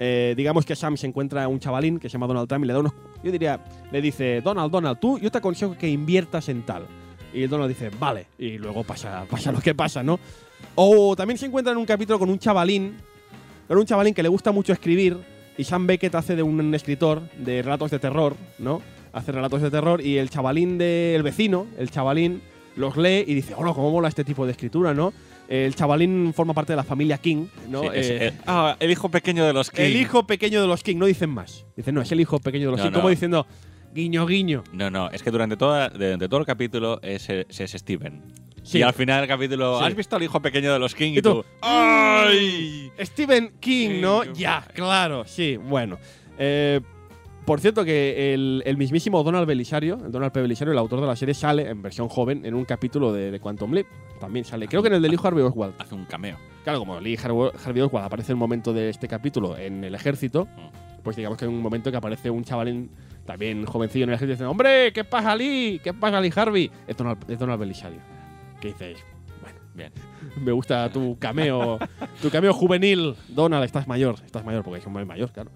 Eh, 0.02 0.34
digamos 0.38 0.66
que 0.66 0.78
Sam 0.78 0.96
se 0.96 1.08
encuentra 1.08 1.46
un 1.50 1.60
chavalín 1.60 2.00
que 2.00 2.08
se 2.08 2.14
llama 2.14 2.26
Donald 2.26 2.48
Trump 2.48 2.64
y 2.64 2.68
le 2.68 2.74
da 2.74 2.80
unos. 2.80 2.94
Yo 3.22 3.34
diría, 3.34 3.62
le 3.92 4.02
dice, 4.02 4.40
Donald, 4.40 4.72
Donald, 4.72 4.98
tú, 4.98 5.20
yo 5.20 5.30
te 5.30 5.40
aconsejo 5.40 5.78
que 5.78 5.90
inviertas 5.90 6.48
en 6.48 6.66
tal. 6.66 6.88
Y 7.34 7.46
Donald 7.48 7.68
dice, 7.68 7.92
vale. 8.00 8.28
Y 8.38 8.58
luego 8.58 8.86
pasa, 8.86 9.26
pasa 9.30 9.52
lo 9.52 9.60
que 9.60 9.76
pasa, 9.76 10.02
¿no? 10.02 10.18
O 10.76 11.18
también 11.18 11.38
se 11.38 11.48
encuentra 11.48 11.74
en 11.74 11.78
un 11.78 11.86
capítulo 11.86 12.18
con 12.18 12.30
un 12.30 12.40
chavalín, 12.40 12.96
con 13.68 13.78
un 13.78 13.86
chavalín 13.86 14.14
que 14.14 14.24
le 14.24 14.30
gusta 14.30 14.54
mucho 14.54 14.72
escribir 14.72 15.18
y 15.58 15.66
Sam 15.66 15.86
Beckett 15.86 16.16
hace 16.16 16.38
de 16.38 16.44
un 16.44 16.74
escritor 16.74 17.22
de 17.38 17.62
relatos 17.62 17.92
de 17.92 18.00
terror, 18.00 18.38
¿no? 18.58 18.82
Hace 19.12 19.34
relatos 19.34 19.62
de 19.62 19.70
terror 19.70 20.00
y 20.00 20.18
el 20.18 20.30
chavalín 20.30 20.78
del 20.78 21.22
vecino, 21.24 21.68
el 21.78 21.92
chavalín, 21.92 22.42
los 22.76 22.96
lee 22.98 23.24
y 23.28 23.34
dice, 23.34 23.54
oh, 23.58 23.74
cómo 23.74 23.92
mola 23.92 24.08
este 24.08 24.24
tipo 24.24 24.46
de 24.46 24.52
escritura, 24.52 24.94
¿no? 24.94 25.14
El 25.48 25.74
chavalín 25.76 26.32
forma 26.36 26.54
parte 26.54 26.74
de 26.74 26.78
la 26.78 26.84
familia 26.84 27.18
King, 27.18 27.48
¿no? 27.70 27.82
Sí, 27.82 27.88
es- 27.94 28.10
Eh, 28.10 28.18
eh, 28.28 28.34
ah, 28.46 28.78
el 28.80 28.92
hijo 28.92 29.10
pequeño 29.10 29.46
de 29.46 29.54
los 29.54 29.72
King. 29.72 29.82
el 29.82 29.96
hijo 29.96 30.28
pequeño 30.28 30.62
de 30.62 30.68
los 30.68 30.84
King, 30.84 30.98
no 30.98 31.06
dicen 31.08 31.30
más. 31.32 31.66
Dicen, 31.76 31.96
no, 31.96 32.02
es 32.02 32.12
el 32.12 32.20
hijo 32.22 32.40
pequeño 32.40 32.66
de 32.68 32.72
los 32.72 32.80
No, 32.80 32.84
King, 32.86 32.92
no. 32.92 32.98
como 33.00 33.10
diciendo, 33.10 33.48
guiño, 33.94 34.26
guiño. 34.28 34.64
No, 34.74 34.92
no, 34.92 35.10
es 35.10 35.24
que 35.24 35.32
durante, 35.32 35.58
toda, 35.58 35.90
durante 35.90 36.30
todo 36.30 36.40
el 36.40 36.46
capítulo 36.46 37.00
es, 37.02 37.28
es, 37.30 37.60
es 37.60 37.72
Steven. 37.72 38.22
Sí. 38.62 38.78
Y 38.80 38.82
al 38.84 38.94
final 38.94 39.22
del 39.22 39.28
capítulo, 39.30 39.80
Sí. 39.80 39.86
¿has 39.86 39.96
visto 39.96 40.16
al 40.18 40.22
hijo 40.24 40.40
pequeño 40.40 40.72
de 40.72 40.78
los 40.80 40.94
King? 40.94 41.14
Y 41.14 41.22
tú, 41.24 41.42
tú, 41.42 41.46
¡ay! 41.62 42.92
Stephen 43.02 43.54
King, 43.60 44.02
¿no? 44.02 44.24
Ya, 44.34 44.66
claro, 44.74 45.24
sí, 45.26 45.58
bueno. 45.58 45.98
Eh, 46.38 46.80
por 47.46 47.60
cierto, 47.60 47.84
que 47.84 48.34
el, 48.34 48.62
el 48.66 48.78
mismísimo 48.78 49.24
Donald 49.24 49.48
Belisario, 49.48 49.98
el 50.06 50.12
Donald 50.12 50.32
P. 50.32 50.42
Belisario, 50.42 50.72
el 50.72 50.78
autor 50.78 51.02
de 51.02 51.08
la 51.08 51.16
serie, 51.16 51.34
sale 51.34 51.68
en 51.70 51.82
versión 51.82 52.08
joven 52.10 52.46
en 52.46 52.54
un 52.54 52.66
capítulo 52.66 53.12
de, 53.12 53.32
de 53.32 53.40
Quantum 53.40 53.74
Leap. 53.74 53.88
También 54.20 54.46
sale, 54.46 54.68
creo 54.68 54.82
que 54.82 54.90
en 54.90 54.96
el 54.96 55.02
de 55.02 55.10
Lee 55.10 55.18
Harvey 55.22 55.44
Oswald. 55.44 55.74
Hace 55.80 55.96
un 55.96 56.06
cameo. 56.06 56.38
Claro, 56.64 56.80
como 56.80 57.00
Lee 57.00 57.18
Harvey 57.22 57.52
Harvey 57.66 57.82
Oswald 57.82 58.06
aparece 58.06 58.32
en 58.32 58.38
el 58.38 58.40
momento 58.40 58.74
de 58.74 58.90
este 58.90 59.08
capítulo 59.08 59.58
en 59.58 59.84
el 59.84 59.96
ejército, 59.96 60.48
pues 61.04 61.16
digamos 61.16 61.38
que 61.38 61.46
hay 61.46 61.52
un 61.52 61.62
momento 61.62 61.90
que 61.90 61.98
aparece 61.98 62.30
un 62.30 62.44
chavalín 62.44 62.92
también 63.26 63.66
jovencillo 63.66 64.04
en 64.04 64.10
el 64.10 64.16
ejército 64.16 64.34
diciendo, 64.34 64.52
hombre, 64.52 64.92
¿qué 64.94 65.04
pasa 65.04 65.36
Lee? 65.36 65.80
¿Qué 65.84 65.94
pasa 65.94 66.20
Lee 66.20 66.34
Harvey? 66.36 66.70
Es 66.88 66.98
Donald, 66.98 67.18
es 67.30 67.40
Donald 67.40 67.60
Belisario. 67.60 68.00
¿Qué 68.60 68.70
dices? 68.70 68.98
Bueno, 69.42 69.60
Bien. 69.74 69.92
me 70.44 70.52
gusta 70.52 70.90
tu 70.92 71.18
cameo, 71.18 71.80
tu 72.22 72.30
cameo 72.30 72.54
juvenil. 72.54 73.16
Donald, 73.30 73.64
estás 73.64 73.88
mayor, 73.88 74.16
estás 74.26 74.44
mayor 74.44 74.64
porque 74.64 74.80
es 74.80 74.86
un 74.86 74.90
hombre 74.90 75.06
mayor, 75.06 75.32
claro. 75.32 75.52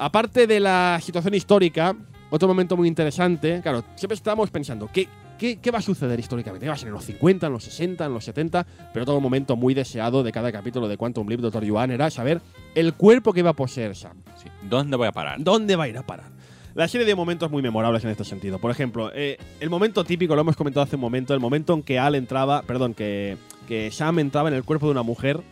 Aparte 0.00 0.46
de 0.46 0.60
la 0.60 0.98
situación 1.02 1.34
histórica, 1.34 1.94
otro 2.30 2.48
momento 2.48 2.74
muy 2.74 2.88
interesante, 2.88 3.60
claro, 3.62 3.84
siempre 3.96 4.14
estábamos 4.14 4.50
pensando, 4.50 4.88
¿qué, 4.90 5.06
qué, 5.38 5.58
qué 5.58 5.70
va 5.70 5.80
a 5.80 5.82
suceder 5.82 6.18
históricamente? 6.18 6.64
¿Qué 6.64 6.70
va 6.70 6.74
a 6.74 6.78
ser 6.78 6.88
en 6.88 6.94
los 6.94 7.04
50, 7.04 7.46
en 7.46 7.52
los 7.52 7.64
60, 7.64 8.06
en 8.06 8.14
los 8.14 8.24
70? 8.24 8.66
Pero 8.94 9.02
otro 9.02 9.20
momento 9.20 9.56
muy 9.56 9.74
deseado 9.74 10.22
de 10.22 10.32
cada 10.32 10.50
capítulo 10.52 10.88
de 10.88 10.96
Quantum 10.96 11.28
Leap, 11.28 11.42
Dr. 11.42 11.64
Yuan, 11.66 11.90
era 11.90 12.08
saber 12.08 12.40
el 12.74 12.94
cuerpo 12.94 13.34
que 13.34 13.40
iba 13.40 13.50
a 13.50 13.52
poseer 13.52 13.94
Sam. 13.94 14.22
Sí. 14.42 14.48
¿Dónde 14.62 14.96
voy 14.96 15.06
a 15.06 15.12
parar? 15.12 15.36
¿Dónde 15.38 15.76
va 15.76 15.84
a 15.84 15.88
ir 15.88 15.98
a 15.98 16.06
parar? 16.06 16.30
La 16.74 16.88
serie 16.88 17.06
de 17.06 17.14
momentos 17.14 17.50
muy 17.50 17.60
memorables 17.60 18.02
en 18.02 18.08
este 18.08 18.24
sentido. 18.24 18.58
Por 18.58 18.70
ejemplo, 18.70 19.10
eh, 19.14 19.36
el 19.60 19.68
momento 19.68 20.02
típico, 20.04 20.34
lo 20.34 20.40
hemos 20.40 20.56
comentado 20.56 20.82
hace 20.82 20.96
un 20.96 21.02
momento, 21.02 21.34
el 21.34 21.40
momento 21.40 21.74
en 21.74 21.82
que 21.82 21.98
Al 21.98 22.14
entraba, 22.14 22.62
perdón, 22.62 22.94
que, 22.94 23.36
que 23.68 23.90
Sam 23.90 24.20
entraba 24.20 24.48
en 24.48 24.54
el 24.54 24.64
cuerpo 24.64 24.86
de 24.86 24.92
una 24.92 25.02
mujer. 25.02 25.42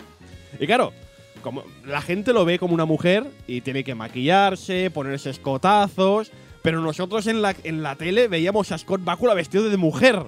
Y 0.58 0.66
claro, 0.66 0.94
como 1.42 1.64
la 1.84 2.00
gente 2.00 2.32
lo 2.32 2.44
ve 2.44 2.58
como 2.58 2.74
una 2.74 2.84
mujer 2.84 3.26
y 3.46 3.60
tiene 3.60 3.84
que 3.84 3.94
maquillarse, 3.94 4.90
ponerse 4.90 5.30
escotazos, 5.30 6.30
pero 6.62 6.80
nosotros 6.80 7.26
en 7.26 7.42
la, 7.42 7.54
en 7.64 7.82
la 7.82 7.96
tele 7.96 8.28
veíamos 8.28 8.72
a 8.72 8.78
Scott 8.78 9.02
Bakula 9.04 9.34
vestido 9.34 9.68
de 9.68 9.76
mujer. 9.76 10.22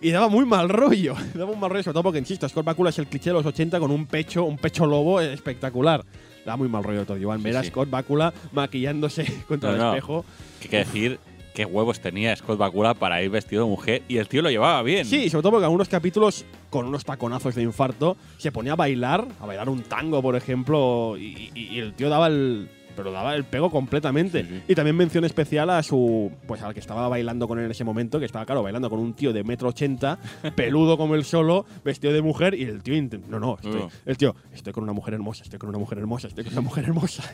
Y 0.00 0.10
daba 0.10 0.28
muy 0.28 0.44
mal 0.44 0.68
rollo. 0.68 1.14
Daba 1.34 1.52
un 1.52 1.58
mal 1.60 1.70
rollo, 1.70 1.82
sobre 1.82 1.94
todo 1.94 2.02
porque, 2.02 2.18
insisto, 2.18 2.46
Scott 2.46 2.64
Bakula 2.64 2.90
es 2.90 2.98
el 2.98 3.06
cliché 3.06 3.30
de 3.30 3.34
los 3.34 3.46
80 3.46 3.80
con 3.80 3.90
un 3.90 4.04
pecho, 4.06 4.44
un 4.44 4.58
pecho 4.58 4.84
lobo 4.84 5.18
espectacular. 5.20 6.04
Daba 6.44 6.58
muy 6.58 6.68
mal 6.68 6.84
rollo 6.84 7.06
todo, 7.06 7.16
Iván. 7.16 7.38
Sí, 7.38 7.44
Ver 7.44 7.56
a 7.56 7.62
sí. 7.62 7.68
Scott 7.70 7.88
Bakula 7.88 8.34
maquillándose 8.52 9.24
contra 9.48 9.70
No, 9.70 9.74
el 9.76 9.80
no. 9.80 9.88
espejo. 9.90 10.24
Que 10.60 10.64
hay 10.64 10.70
que 10.70 10.76
decir 10.78 11.18
qué 11.54 11.64
huevos 11.64 12.00
tenía 12.00 12.34
Scott 12.36 12.58
Bakula 12.58 12.92
para 12.94 13.22
ir 13.22 13.30
vestido 13.30 13.64
de 13.64 13.70
mujer 13.70 14.02
y 14.08 14.18
el 14.18 14.28
tío 14.28 14.42
lo 14.42 14.50
llevaba 14.50 14.82
bien. 14.82 15.06
Sí, 15.06 15.30
sobre 15.30 15.42
todo 15.42 15.52
porque 15.52 15.62
en 15.62 15.66
algunos 15.66 15.88
capítulos, 15.88 16.44
con 16.68 16.84
unos 16.86 17.04
taconazos 17.04 17.54
de 17.54 17.62
infarto, 17.62 18.16
se 18.38 18.52
ponía 18.52 18.72
a 18.72 18.76
bailar, 18.76 19.26
a 19.40 19.46
bailar 19.46 19.68
un 19.70 19.82
tango, 19.82 20.20
por 20.20 20.36
ejemplo, 20.36 21.16
y, 21.16 21.50
y- 21.54 21.68
y 21.74 21.78
el 21.78 21.94
tío 21.94 22.08
daba 22.10 22.26
el. 22.26 22.68
Pero 22.96 23.10
daba 23.10 23.34
el 23.34 23.42
pego 23.42 23.72
completamente. 23.72 24.44
Sí, 24.44 24.48
sí. 24.50 24.62
Y 24.68 24.74
también 24.76 24.94
mención 24.96 25.24
especial 25.24 25.68
a 25.70 25.82
su. 25.82 26.30
Pues 26.46 26.62
al 26.62 26.74
que 26.74 26.78
estaba 26.78 27.08
bailando 27.08 27.48
con 27.48 27.58
él 27.58 27.64
en 27.64 27.72
ese 27.72 27.82
momento, 27.82 28.20
que 28.20 28.24
estaba, 28.24 28.46
claro, 28.46 28.62
bailando 28.62 28.88
con 28.88 29.00
un 29.00 29.14
tío 29.14 29.32
de 29.32 29.42
metro 29.42 29.68
ochenta, 29.70 30.18
peludo 30.54 30.96
como 30.96 31.16
él 31.16 31.24
solo, 31.24 31.66
vestido 31.84 32.12
de 32.12 32.22
mujer, 32.22 32.54
y 32.54 32.62
el 32.62 32.82
tío. 32.84 32.94
No, 33.28 33.40
no, 33.40 33.56
estoy, 33.56 33.80
Oh. 33.80 33.90
el 34.06 34.16
tío, 34.16 34.36
estoy 34.52 34.72
con 34.72 34.84
una 34.84 34.92
mujer 34.92 35.14
hermosa, 35.14 35.42
estoy 35.42 35.58
con 35.58 35.70
una 35.70 35.78
mujer 35.78 35.98
hermosa, 35.98 36.28
estoy 36.28 36.44
con 36.44 36.52
una 36.52 36.62
mujer 36.62 36.84
hermosa. 36.84 37.24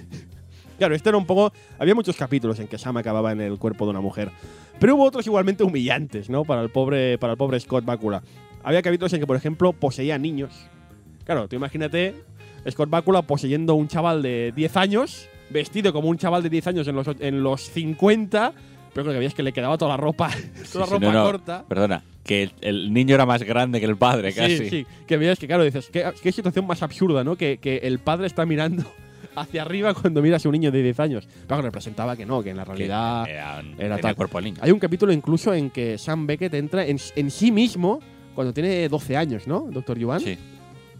Claro, 0.81 0.95
este 0.95 1.11
era 1.11 1.19
un 1.19 1.27
poco. 1.27 1.53
Había 1.79 1.95
muchos 1.95 2.17
capítulos 2.17 2.59
en 2.59 2.67
que 2.67 2.79
Sam 2.79 2.97
acababa 2.97 3.33
en 3.33 3.43
el 3.43 3.59
cuerpo 3.59 3.85
de 3.85 3.91
una 3.91 4.01
mujer. 4.01 4.31
Pero 4.79 4.95
hubo 4.95 5.05
otros 5.05 5.27
igualmente 5.27 5.63
humillantes, 5.63 6.31
¿no? 6.31 6.47
Para 6.47 6.63
el 6.63 6.71
pobre, 6.71 7.19
para 7.19 7.35
el 7.35 7.37
pobre 7.37 7.61
Scott 7.61 7.85
Bakula. 7.85 8.23
Había 8.63 8.81
capítulos 8.81 9.13
en 9.13 9.21
que, 9.21 9.27
por 9.27 9.37
ejemplo, 9.37 9.75
poseía 9.75 10.17
niños. 10.17 10.55
Claro, 11.27 11.49
tú 11.49 11.57
imagínate 11.57 12.15
Scott 12.71 12.89
Bakula 12.89 13.21
poseyendo 13.21 13.75
un 13.75 13.89
chaval 13.89 14.23
de 14.23 14.55
10 14.57 14.77
años, 14.79 15.29
vestido 15.51 15.93
como 15.93 16.09
un 16.09 16.17
chaval 16.17 16.43
de 16.43 16.49
10 16.49 16.69
años 16.69 16.89
en 16.89 16.97
los, 16.97 17.07
en 17.21 17.43
los 17.43 17.61
50, 17.61 18.55
pero 18.95 19.13
lo 19.13 19.21
que 19.21 19.27
es 19.27 19.35
que 19.35 19.43
le 19.43 19.53
quedaba 19.53 19.77
toda 19.77 19.91
la 19.91 19.97
ropa, 19.99 20.31
toda 20.73 20.87
sí, 20.87 20.93
ropa 20.93 21.07
no, 21.07 21.13
no, 21.13 21.25
corta. 21.25 21.65
Perdona, 21.69 22.03
que 22.25 22.45
el, 22.45 22.53
el 22.63 22.93
niño 22.95 23.17
era 23.17 23.27
más 23.27 23.43
grande 23.43 23.81
que 23.81 23.87
el 23.87 23.99
padre, 23.99 24.33
casi. 24.33 24.57
Sí, 24.57 24.71
sí. 24.71 24.87
Que 25.07 25.19
veías 25.19 25.39
que, 25.39 25.47
claro, 25.47 25.63
dices, 25.63 25.91
qué, 25.93 26.11
qué 26.23 26.33
situación 26.33 26.67
más 26.67 26.83
absurda, 26.83 27.23
¿no? 27.23 27.37
Que, 27.37 27.59
que 27.59 27.81
el 27.83 27.99
padre 27.99 28.27
está 28.27 28.47
mirando 28.47 28.91
hacia 29.37 29.63
arriba 29.63 29.95
cuando 29.95 30.23
mira 30.23 30.37
a 30.37 30.39
su 30.41 30.51
niño 30.51 30.71
de 30.71 30.83
10 30.83 31.01
años. 31.01 31.29
Pero 31.47 31.63
representaba 31.63 32.17
que 32.17 32.27
no, 32.27 32.43
que 32.43 32.51
en 32.51 32.57
la 32.57 32.65
Que 32.65 32.71
realidad. 32.71 33.29
era, 33.29 33.61
era 33.61 33.97
tenía 33.97 33.99
tal. 33.99 34.17
cuerpo 34.17 34.41
niño. 34.41 34.59
Hay 34.61 34.71
un 34.73 34.79
capítulo 34.79 35.13
incluso 35.13 35.53
en 35.55 35.71
que 35.71 35.99
Sam 35.99 36.27
Beckett 36.27 36.55
entra 36.55 36.85
en, 36.87 36.99
en 37.17 37.31
sí 37.31 37.51
mismo 37.53 38.01
cuando 38.35 38.53
tiene 38.53 38.89
12 38.89 39.17
años, 39.17 39.47
¿no? 39.47 39.69
Doctor 39.71 39.99
Yuan. 39.99 40.21
Sí. 40.21 40.39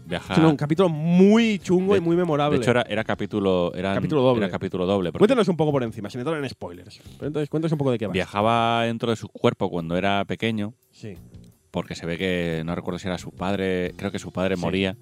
Viaja. 0.03 0.33
Es 0.33 0.39
un 0.39 0.57
capítulo 0.57 0.89
muy 0.89 1.59
chungo 1.59 1.93
De- 1.93 1.99
y 1.99 2.01
muy 2.01 2.15
memorable. 2.15 2.57
de 2.57 2.63
hecho, 2.63 2.71
era, 2.71 2.81
era 2.89 3.03
capítulo. 3.03 3.71
Era, 3.73 3.93
Capítulo 3.93 4.21
doble. 4.21 4.43
Era 4.45 4.51
capítulo 4.51 4.85
doble. 4.85 5.11
Cuéntanos 5.11 5.47
un 5.47 5.55
poco 5.55 5.71
por 5.71 5.83
encima, 5.83 6.09
sin 6.09 6.19
entrar 6.21 6.43
en 6.43 6.49
spoilers. 6.49 6.99
Pero 7.17 7.27
entonces, 7.27 7.49
cuéntanos 7.49 7.71
un 7.73 7.77
poco 7.77 7.91
de 7.91 7.99
qué 7.99 8.07
va. 8.07 8.13
Viajaba 8.13 8.83
dentro 8.85 9.11
de 9.11 9.15
su 9.15 9.27
cuerpo 9.29 9.69
cuando 9.69 9.95
era 9.95 10.25
pequeño, 10.25 10.73
Sí, 10.89 11.13
porque 11.69 11.95
se 11.95 12.05
ve 12.05 12.17
que 12.17 12.63
no 12.65 12.75
recuerdo 12.75 12.97
si 12.99 13.07
era 13.07 13.17
su 13.19 13.31
padre, 13.31 13.93
creo 13.95 14.11
que 14.11 14.19
su 14.19 14.31
padre 14.33 14.55
Sí. 14.55 14.61
moría, 14.61 14.97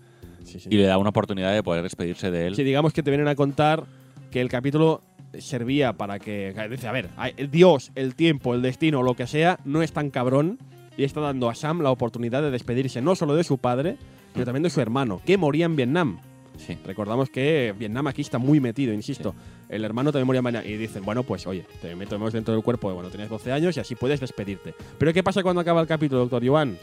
sí, 0.50 0.60
sí. 0.60 0.70
y 0.72 0.78
le 0.78 0.84
da 0.84 0.98
una 0.98 1.10
oportunidad 1.10 1.54
de 1.54 1.64
poder 1.64 1.84
despedirse 1.84 2.32
de 2.32 2.48
él. 2.48 2.56
Sí, 2.56 2.64
digamos 2.64 2.94
que 2.94 3.04
te 3.04 3.12
vienen 3.12 3.28
a 3.28 3.36
contar 3.36 3.86
que 4.32 4.42
el 4.42 4.50
capítulo 4.50 5.02
servía 5.38 5.94
para 5.94 6.20
que. 6.20 6.54
Dice, 6.70 6.88
a 6.88 6.92
ver, 6.92 7.10
Dios, 7.52 7.92
el 7.96 8.16
tiempo, 8.16 8.56
el 8.56 8.62
destino, 8.62 9.04
lo 9.04 9.16
que 9.16 9.28
sea, 9.28 9.60
no 9.66 9.82
es 9.82 9.92
tan 9.92 10.10
cabrón 10.10 10.60
y 10.98 11.04
está 11.04 11.22
dando 11.22 11.50
a 11.50 11.56
Sam 11.56 11.82
la 11.82 11.92
oportunidad 11.92 12.42
de 12.42 12.52
despedirse 12.52 13.02
no 13.02 13.16
solo 13.16 13.36
de 13.36 13.44
su 13.44 13.58
padre, 13.58 13.98
pero 14.34 14.46
también 14.46 14.64
de 14.64 14.70
su 14.70 14.82
hermano, 14.82 15.22
que 15.26 15.38
moría 15.38 15.66
en 15.66 15.76
Vietnam. 15.76 16.20
Sí. 16.58 16.78
Recordamos 16.86 17.30
que 17.30 17.74
Vietnam 17.78 18.08
aquí 18.08 18.22
está 18.22 18.38
muy 18.38 18.60
metido, 18.60 18.94
insisto. 18.94 19.34
El 19.70 19.86
hermano 19.86 20.12
también 20.12 20.28
moría 20.28 20.40
en 20.40 20.44
Vietnam. 20.44 20.64
Y 20.66 20.76
dicen, 20.76 21.06
bueno, 21.06 21.24
pues 21.24 21.48
oye, 21.48 21.66
te 21.82 21.96
metemos 21.96 22.34
dentro 22.34 22.54
del 22.54 22.64
cuerpo 22.64 22.90
de 22.90 22.96
cuando 22.96 23.12
tienes 23.12 23.30
12 23.30 23.52
años 23.54 23.78
y 23.78 23.80
así 23.80 23.96
puedes 23.96 24.20
despedirte. 24.20 24.74
Pero 24.98 25.14
¿qué 25.14 25.24
pasa 25.24 25.42
cuando 25.42 25.62
acaba 25.62 25.80
el 25.80 25.88
capítulo, 25.88 26.20
doctor 26.20 26.44
Yuan? 26.44 26.78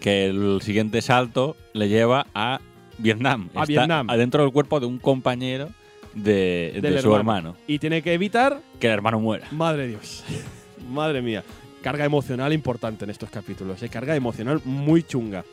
Que 0.00 0.26
el 0.26 0.60
siguiente 0.60 1.00
salto 1.00 1.56
le 1.72 1.88
lleva 1.88 2.26
a 2.34 2.60
Vietnam. 3.00 3.48
A 3.54 3.60
Está 3.62 3.64
Vietnam. 3.66 4.10
Adentro 4.10 4.42
del 4.42 4.52
cuerpo 4.52 4.80
de 4.80 4.86
un 4.86 4.98
compañero 4.98 5.68
de, 6.14 6.78
de 6.80 7.00
su 7.02 7.14
hermano. 7.14 7.56
Y 7.66 7.78
tiene 7.78 8.02
que 8.02 8.12
evitar 8.14 8.60
Que 8.78 8.86
el 8.88 8.92
hermano 8.94 9.20
muera. 9.20 9.46
Madre 9.52 9.82
de 9.82 9.88
Dios. 9.88 10.24
Madre 10.90 11.22
mía. 11.22 11.44
Carga 11.82 12.04
emocional 12.04 12.52
importante 12.52 13.04
en 13.04 13.10
estos 13.10 13.30
capítulos. 13.30 13.82
¿eh? 13.82 13.88
Carga 13.88 14.14
emocional 14.16 14.60
muy 14.64 15.02
chunga. 15.02 15.44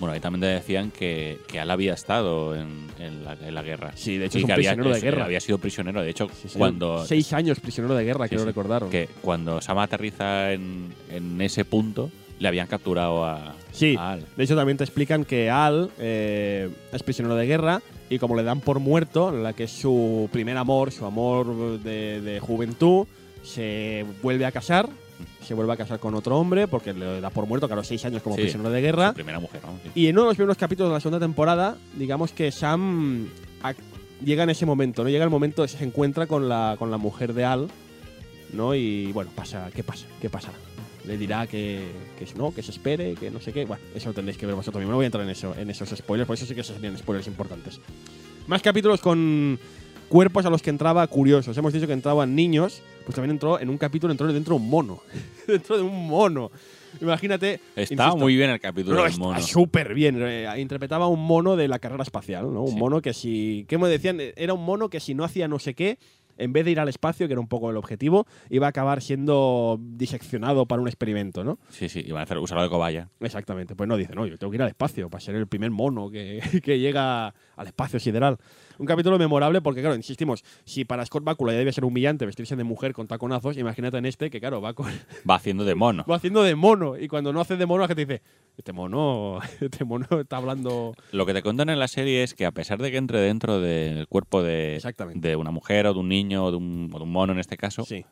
Bueno, 0.00 0.14
ahí 0.14 0.20
también 0.20 0.40
te 0.40 0.46
decían 0.46 0.90
que, 0.90 1.38
que 1.46 1.58
él 1.58 1.70
había 1.70 1.92
estado 1.92 2.56
en, 2.56 2.86
en 2.98 3.22
la, 3.22 3.34
en 3.34 3.54
la 3.54 3.62
guerra. 3.62 3.92
Sí, 3.94 4.16
de 4.16 4.24
hecho 4.26 4.38
Y 4.38 4.40
es 4.40 4.44
un 4.44 4.46
que 4.46 4.52
había, 4.54 4.70
prisionero 4.70 4.90
de 4.90 4.96
es- 4.96 5.04
guerra. 5.04 5.24
Había 5.26 5.40
sido 5.40 5.58
prisionero. 5.58 6.00
De 6.02 6.08
hecho, 6.10 6.28
Sí, 6.30 6.48
sí, 6.48 6.58
cuando, 6.58 7.04
Seis 7.04 7.32
años 7.34 7.60
prisionero 7.60 7.94
de 7.94 8.04
guerra, 8.04 8.24
Sí, 8.24 8.30
quiero 8.30 8.46
recordar. 8.46 8.84
que 8.88 9.10
cuando 9.20 9.60
Sam 9.60 9.78
aterriza 9.78 10.52
en, 10.54 10.88
en 11.10 11.38
ese 11.42 11.66
punto, 11.66 12.10
le 12.40 12.48
habían 12.48 12.66
capturado 12.66 13.24
a, 13.24 13.54
Sí. 13.70 13.94
a 13.96 14.12
Al. 14.12 14.26
De 14.36 14.42
hecho, 14.44 14.56
también 14.56 14.76
te 14.76 14.82
explican 14.84 15.24
que 15.24 15.48
Al 15.50 15.90
eh, 15.98 16.68
es 16.92 17.02
prisionero 17.04 17.36
de 17.36 17.46
guerra 17.46 17.80
y 18.08 18.18
como 18.18 18.34
le 18.34 18.42
dan 18.42 18.60
por 18.60 18.80
muerto, 18.80 19.30
la 19.30 19.52
que 19.52 19.64
es 19.64 19.70
su 19.70 20.28
primer 20.32 20.56
amor, 20.56 20.90
su 20.90 21.04
amor 21.06 21.78
de, 21.80 22.20
de 22.20 22.40
juventud, 22.40 23.06
se 23.44 24.04
vuelve 24.22 24.44
a 24.46 24.50
casar. 24.52 24.88
Se 25.42 25.52
vuelve 25.52 25.72
a 25.74 25.76
casar 25.76 25.98
con 26.00 26.14
otro 26.14 26.38
hombre 26.38 26.66
porque 26.66 26.94
le 26.94 27.20
da 27.20 27.28
por 27.30 27.46
muerto, 27.46 27.66
claro, 27.66 27.84
seis 27.84 28.02
años 28.06 28.22
como 28.22 28.36
Sí. 28.36 28.42
prisionero 28.42 28.70
de 28.70 28.80
guerra. 28.80 29.12
Primera 29.12 29.38
mujer, 29.38 29.60
¿no? 29.64 29.72
Sí. 29.84 29.90
Y 29.94 30.06
en 30.06 30.14
uno 30.16 30.22
de 30.22 30.28
los 30.30 30.36
primeros 30.36 30.56
capítulos 30.56 30.90
de 30.90 30.94
la 30.94 31.00
segunda 31.00 31.18
temporada, 31.24 31.76
digamos 31.96 32.32
que 32.32 32.50
Sam 32.50 33.26
llega 34.24 34.44
en 34.44 34.50
ese 34.50 34.64
momento, 34.64 35.02
¿no? 35.04 35.10
Llega 35.10 35.24
el 35.24 35.30
momento, 35.30 35.66
se 35.68 35.84
encuentra 35.84 36.26
con 36.26 36.48
la, 36.48 36.76
con 36.78 36.90
la 36.90 36.96
mujer 36.96 37.34
de 37.34 37.44
Al, 37.44 37.68
¿no? 38.54 38.74
Y 38.74 39.12
bueno, 39.12 39.30
pasa, 39.34 39.70
¿qué 39.74 39.82
pasa? 39.84 40.06
¿Qué 40.22 40.30
pasa? 40.30 40.52
Le 41.06 41.16
dirá 41.16 41.46
que, 41.46 41.86
que 42.18 42.26
no, 42.36 42.52
que 42.54 42.62
se 42.62 42.70
espere, 42.72 43.14
que 43.14 43.30
no 43.30 43.40
sé 43.40 43.52
qué. 43.52 43.64
Bueno, 43.64 43.82
eso 43.94 44.08
lo 44.10 44.14
tendréis 44.14 44.36
que 44.38 44.46
ver 44.46 44.54
vosotros 44.54 44.80
mismos. 44.80 44.92
No 44.92 44.96
voy 44.96 45.04
a 45.04 45.06
entrar 45.06 45.24
en 45.24 45.30
eso, 45.30 45.54
en 45.56 45.70
esos 45.70 45.88
spoilers, 45.90 46.26
por 46.26 46.34
eso 46.34 46.44
sí 46.46 46.54
que 46.54 46.62
serían 46.62 46.96
spoilers 46.98 47.26
importantes. 47.26 47.80
Más 48.46 48.60
capítulos 48.62 49.00
con 49.00 49.58
cuerpos 50.08 50.44
a 50.44 50.50
los 50.50 50.60
que 50.60 50.70
entraba 50.70 51.06
curiosos. 51.06 51.56
Hemos 51.56 51.72
dicho 51.72 51.86
que 51.86 51.92
entraban 51.92 52.34
niños, 52.34 52.82
pues 53.04 53.14
también 53.14 53.30
entró 53.30 53.58
en 53.60 53.70
un 53.70 53.78
capítulo, 53.78 54.10
entró 54.12 54.30
dentro 54.32 54.56
de 54.56 54.60
un 54.62 54.68
mono. 54.68 55.00
dentro 55.46 55.76
de 55.76 55.82
un 55.82 56.06
mono. 56.08 56.50
Imagínate. 57.00 57.60
Estaba 57.76 58.08
insisto, 58.10 58.16
muy 58.16 58.34
bien 58.36 58.50
el 58.50 58.60
capítulo 58.60 58.96
no, 58.96 59.02
del 59.02 59.12
está 59.12 59.22
mono. 59.24 59.40
súper 59.40 59.94
bien. 59.94 60.16
Eh, 60.20 60.46
interpretaba 60.58 61.06
un 61.06 61.24
mono 61.24 61.54
de 61.56 61.68
la 61.68 61.78
carrera 61.78 62.02
espacial, 62.02 62.52
¿no? 62.52 62.62
Un 62.64 62.72
Sí. 62.72 62.76
mono 62.76 63.00
que 63.00 63.14
si. 63.14 63.64
¿Qué 63.68 63.78
me 63.78 63.88
decían? 63.88 64.18
Era 64.36 64.52
un 64.54 64.64
mono 64.64 64.90
que 64.90 64.98
si 65.00 65.14
no 65.14 65.22
hacía 65.24 65.46
no 65.46 65.60
sé 65.60 65.74
qué, 65.74 65.98
en 66.40 66.52
vez 66.52 66.64
de 66.64 66.72
ir 66.72 66.80
al 66.80 66.88
espacio, 66.88 67.26
que 67.26 67.34
era 67.34 67.40
un 67.40 67.48
poco 67.48 67.70
el 67.70 67.76
objetivo, 67.76 68.26
iba 68.48 68.66
a 68.66 68.70
acabar 68.70 69.02
siendo 69.02 69.78
diseccionado 69.80 70.66
para 70.66 70.82
un 70.82 70.88
experimento, 70.88 71.44
¿no? 71.44 71.58
Sí, 71.68 71.88
sí, 71.88 72.02
iban 72.06 72.20
a 72.20 72.22
hacer 72.24 72.38
usarlo 72.38 72.62
de 72.62 72.70
cobaya. 72.70 73.08
Exactamente. 73.20 73.74
Pues 73.76 73.88
no, 73.88 73.96
dice, 73.96 74.14
no, 74.14 74.26
yo 74.26 74.38
tengo 74.38 74.50
que 74.50 74.56
ir 74.56 74.62
al 74.62 74.68
espacio 74.68 75.08
para 75.10 75.20
ser 75.20 75.34
el 75.36 75.46
primer 75.46 75.70
mono 75.70 76.10
que, 76.10 76.40
que 76.64 76.78
llega 76.78 77.34
al 77.56 77.66
espacio 77.66 78.00
sideral. 78.00 78.38
Un 78.78 78.86
capítulo 78.86 79.18
memorable 79.18 79.60
porque, 79.60 79.82
claro, 79.82 79.94
insistimos, 79.94 80.42
si 80.64 80.86
para 80.86 81.04
Scott 81.04 81.22
Bakula 81.22 81.52
ya 81.52 81.58
debe 81.58 81.72
ser 81.72 81.84
humillante 81.84 82.24
vestirse 82.24 82.56
de 82.56 82.64
mujer 82.64 82.94
con 82.94 83.06
taconazos, 83.06 83.58
imagínate 83.58 83.98
en 83.98 84.06
este 84.06 84.30
que, 84.30 84.40
claro, 84.40 84.62
va, 84.62 84.72
con, 84.72 84.86
Va 85.28 85.34
haciendo 85.34 85.64
de 85.64 85.74
mono. 85.74 86.04
va 86.10 86.16
haciendo 86.16 86.42
de 86.42 86.54
mono. 86.54 86.96
Y 86.96 87.06
cuando 87.06 87.32
no 87.32 87.42
hace 87.42 87.56
de 87.56 87.66
mono, 87.66 87.82
la 87.82 87.88
gente 87.88 88.06
dice, 88.06 88.22
este 88.60 88.72
mono, 88.72 89.40
este 89.60 89.84
mono 89.84 90.06
está 90.20 90.36
hablando... 90.36 90.94
Lo 91.12 91.26
que 91.26 91.34
te 91.34 91.42
cuentan 91.42 91.68
en 91.68 91.78
la 91.78 91.88
serie 91.88 92.22
es 92.22 92.34
que 92.34 92.46
a 92.46 92.52
pesar 92.52 92.78
de 92.78 92.90
que 92.90 92.96
entre 92.96 93.20
dentro 93.20 93.60
del 93.60 94.06
cuerpo 94.06 94.42
de, 94.42 94.80
de 95.14 95.36
una 95.36 95.50
mujer 95.50 95.86
o 95.86 95.94
de 95.94 96.00
un 96.00 96.08
niño 96.08 96.44
o 96.44 96.50
de 96.50 96.56
un, 96.58 96.90
o 96.92 96.98
de 96.98 97.04
un 97.04 97.10
mono 97.10 97.32
en 97.32 97.38
este 97.38 97.56
caso, 97.56 97.84
Sí, 97.84 98.04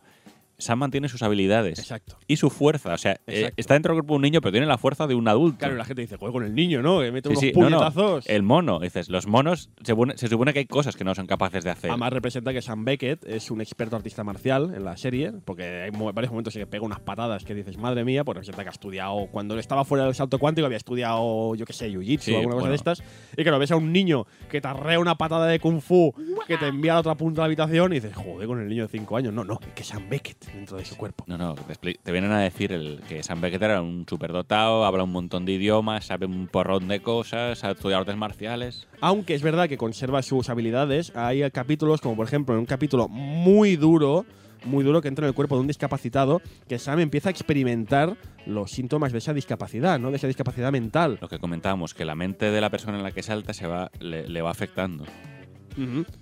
Sam 0.58 0.80
mantiene 0.80 1.08
sus 1.08 1.22
habilidades 1.22 1.78
exacto. 1.78 2.18
y 2.26 2.36
su 2.36 2.50
fuerza. 2.50 2.92
O 2.92 2.98
sea, 2.98 3.20
eh, 3.26 3.52
está 3.56 3.74
dentro 3.74 3.92
del 3.94 4.00
cuerpo 4.02 4.14
de 4.14 4.16
un 4.16 4.22
niño, 4.22 4.40
pero 4.40 4.52
tiene 4.52 4.66
la 4.66 4.76
fuerza 4.78 5.06
de 5.06 5.14
un 5.14 5.28
adulto. 5.28 5.58
Claro, 5.58 5.76
la 5.76 5.84
gente 5.84 6.02
dice, 6.02 6.16
juego 6.16 6.32
con 6.34 6.44
el 6.44 6.54
niño, 6.54 6.82
¿no? 6.82 7.00
Que 7.00 7.12
mete 7.12 7.28
Sí, 7.28 7.32
unos 7.32 7.40
sí, 7.40 7.52
no, 7.54 7.70
no, 7.70 7.76
puñetazos. 7.78 8.28
El 8.28 8.42
mono, 8.42 8.80
dices, 8.80 9.08
los 9.08 9.26
monos 9.26 9.70
se, 9.82 9.92
supone- 9.94 10.16
se 10.16 10.28
supone 10.28 10.52
que 10.52 10.58
hay 10.60 10.66
cosas 10.66 10.96
que 10.96 11.04
no 11.04 11.14
son 11.14 11.26
capaces 11.26 11.64
de 11.64 11.70
hacer. 11.70 11.90
Además 11.90 12.12
representa 12.12 12.52
que 12.52 12.60
Sam 12.62 12.84
Beckett 12.84 13.24
es 13.24 13.50
un 13.50 13.60
experto 13.60 13.96
artista 13.96 14.24
marcial 14.24 14.72
en 14.74 14.84
la 14.84 14.96
serie, 14.96 15.32
porque 15.44 15.82
hay 15.82 15.90
varios 15.90 16.30
momentos 16.32 16.54
en 16.56 16.62
que 16.62 16.66
pega 16.66 16.84
unas 16.84 17.00
patadas 17.00 17.44
que 17.44 17.54
dices, 17.54 17.78
madre 17.78 18.04
mía, 18.04 18.24
pues 18.24 18.34
representa 18.36 18.62
que 18.62 18.68
ha 18.68 18.72
estudiado, 18.72 19.28
cuando 19.30 19.58
estaba 19.58 19.84
fuera 19.84 20.04
del 20.04 20.14
salto 20.14 20.38
cuántico 20.38 20.66
había 20.66 20.78
estudiado, 20.78 21.54
yo 21.54 21.64
qué 21.64 21.72
sé, 21.72 21.90
jiu-jitsu 21.90 22.20
Sí, 22.20 22.32
o 22.34 22.38
alguna 22.38 22.56
cosa 22.56 22.68
de 22.70 22.74
estas, 22.74 23.02
y 23.36 23.44
lo 23.44 23.58
ves 23.58 23.70
a 23.70 23.76
un 23.76 23.92
niño 23.92 24.26
que 24.50 24.60
te 24.60 24.68
arrea 24.68 24.98
una 24.98 25.14
patada 25.16 25.46
de 25.46 25.58
kung 25.60 25.80
fu, 25.80 26.12
que 26.46 26.56
te 26.58 26.66
envía 26.66 26.92
a 26.92 26.94
la 26.96 27.00
otra 27.00 27.14
punta 27.14 27.36
de 27.36 27.42
la 27.42 27.46
habitación 27.46 27.92
y 27.92 27.96
dices, 27.96 28.14
joder, 28.14 28.46
con 28.46 28.60
el 28.60 28.68
niño 28.68 28.82
de 28.82 28.88
5 28.88 29.16
años. 29.16 29.32
No, 29.32 29.44
no, 29.44 29.58
que 29.74 29.84
Sam 29.84 30.08
Beckett 30.08 30.47
dentro 30.54 30.76
de 30.76 30.84
su 30.84 30.96
cuerpo. 30.96 31.24
No, 31.26 31.38
no, 31.38 31.54
te 31.54 32.12
vienen 32.12 32.32
a 32.32 32.40
decir 32.40 32.72
el, 32.72 33.00
que 33.08 33.22
Sam 33.22 33.40
Beckett 33.40 33.62
era 33.62 33.82
un 33.82 34.06
superdotado, 34.08 34.84
habla 34.84 35.04
un 35.04 35.12
montón 35.12 35.44
de 35.44 35.52
idiomas, 35.52 36.06
sabe 36.06 36.26
un 36.26 36.48
porrón 36.48 36.88
de 36.88 37.00
cosas, 37.00 37.64
ha 37.64 37.70
estudiado 37.72 38.00
artes 38.00 38.16
marciales. 38.16 38.86
Aunque 39.00 39.34
es 39.34 39.42
verdad 39.42 39.68
que 39.68 39.78
conserva 39.78 40.22
sus 40.22 40.48
habilidades, 40.48 41.14
hay 41.16 41.48
capítulos, 41.50 42.00
como 42.00 42.16
por 42.16 42.26
ejemplo 42.26 42.54
en 42.54 42.60
un 42.60 42.66
capítulo 42.66 43.08
muy 43.08 43.76
duro, 43.76 44.24
muy 44.64 44.84
duro 44.84 45.00
que 45.00 45.08
entra 45.08 45.24
en 45.24 45.28
el 45.28 45.34
cuerpo 45.34 45.54
de 45.56 45.62
un 45.62 45.66
discapacitado, 45.66 46.42
que 46.68 46.78
Sam 46.78 47.00
empieza 47.00 47.28
a 47.28 47.32
experimentar 47.32 48.16
los 48.46 48.70
síntomas 48.70 49.12
de 49.12 49.18
esa 49.18 49.32
discapacidad, 49.32 49.98
¿no? 49.98 50.10
De 50.10 50.16
esa 50.16 50.26
discapacidad 50.26 50.72
mental. 50.72 51.18
Lo 51.20 51.28
que 51.28 51.38
comentábamos, 51.38 51.94
que 51.94 52.04
la 52.04 52.14
mente 52.14 52.50
de 52.50 52.60
la 52.60 52.70
persona 52.70 52.96
en 52.96 53.04
la 53.04 53.12
que 53.12 53.22
salta 53.22 53.52
se 53.52 53.66
va, 53.66 53.90
le, 54.00 54.28
le 54.28 54.42
va 54.42 54.50
afectando. 54.50 55.04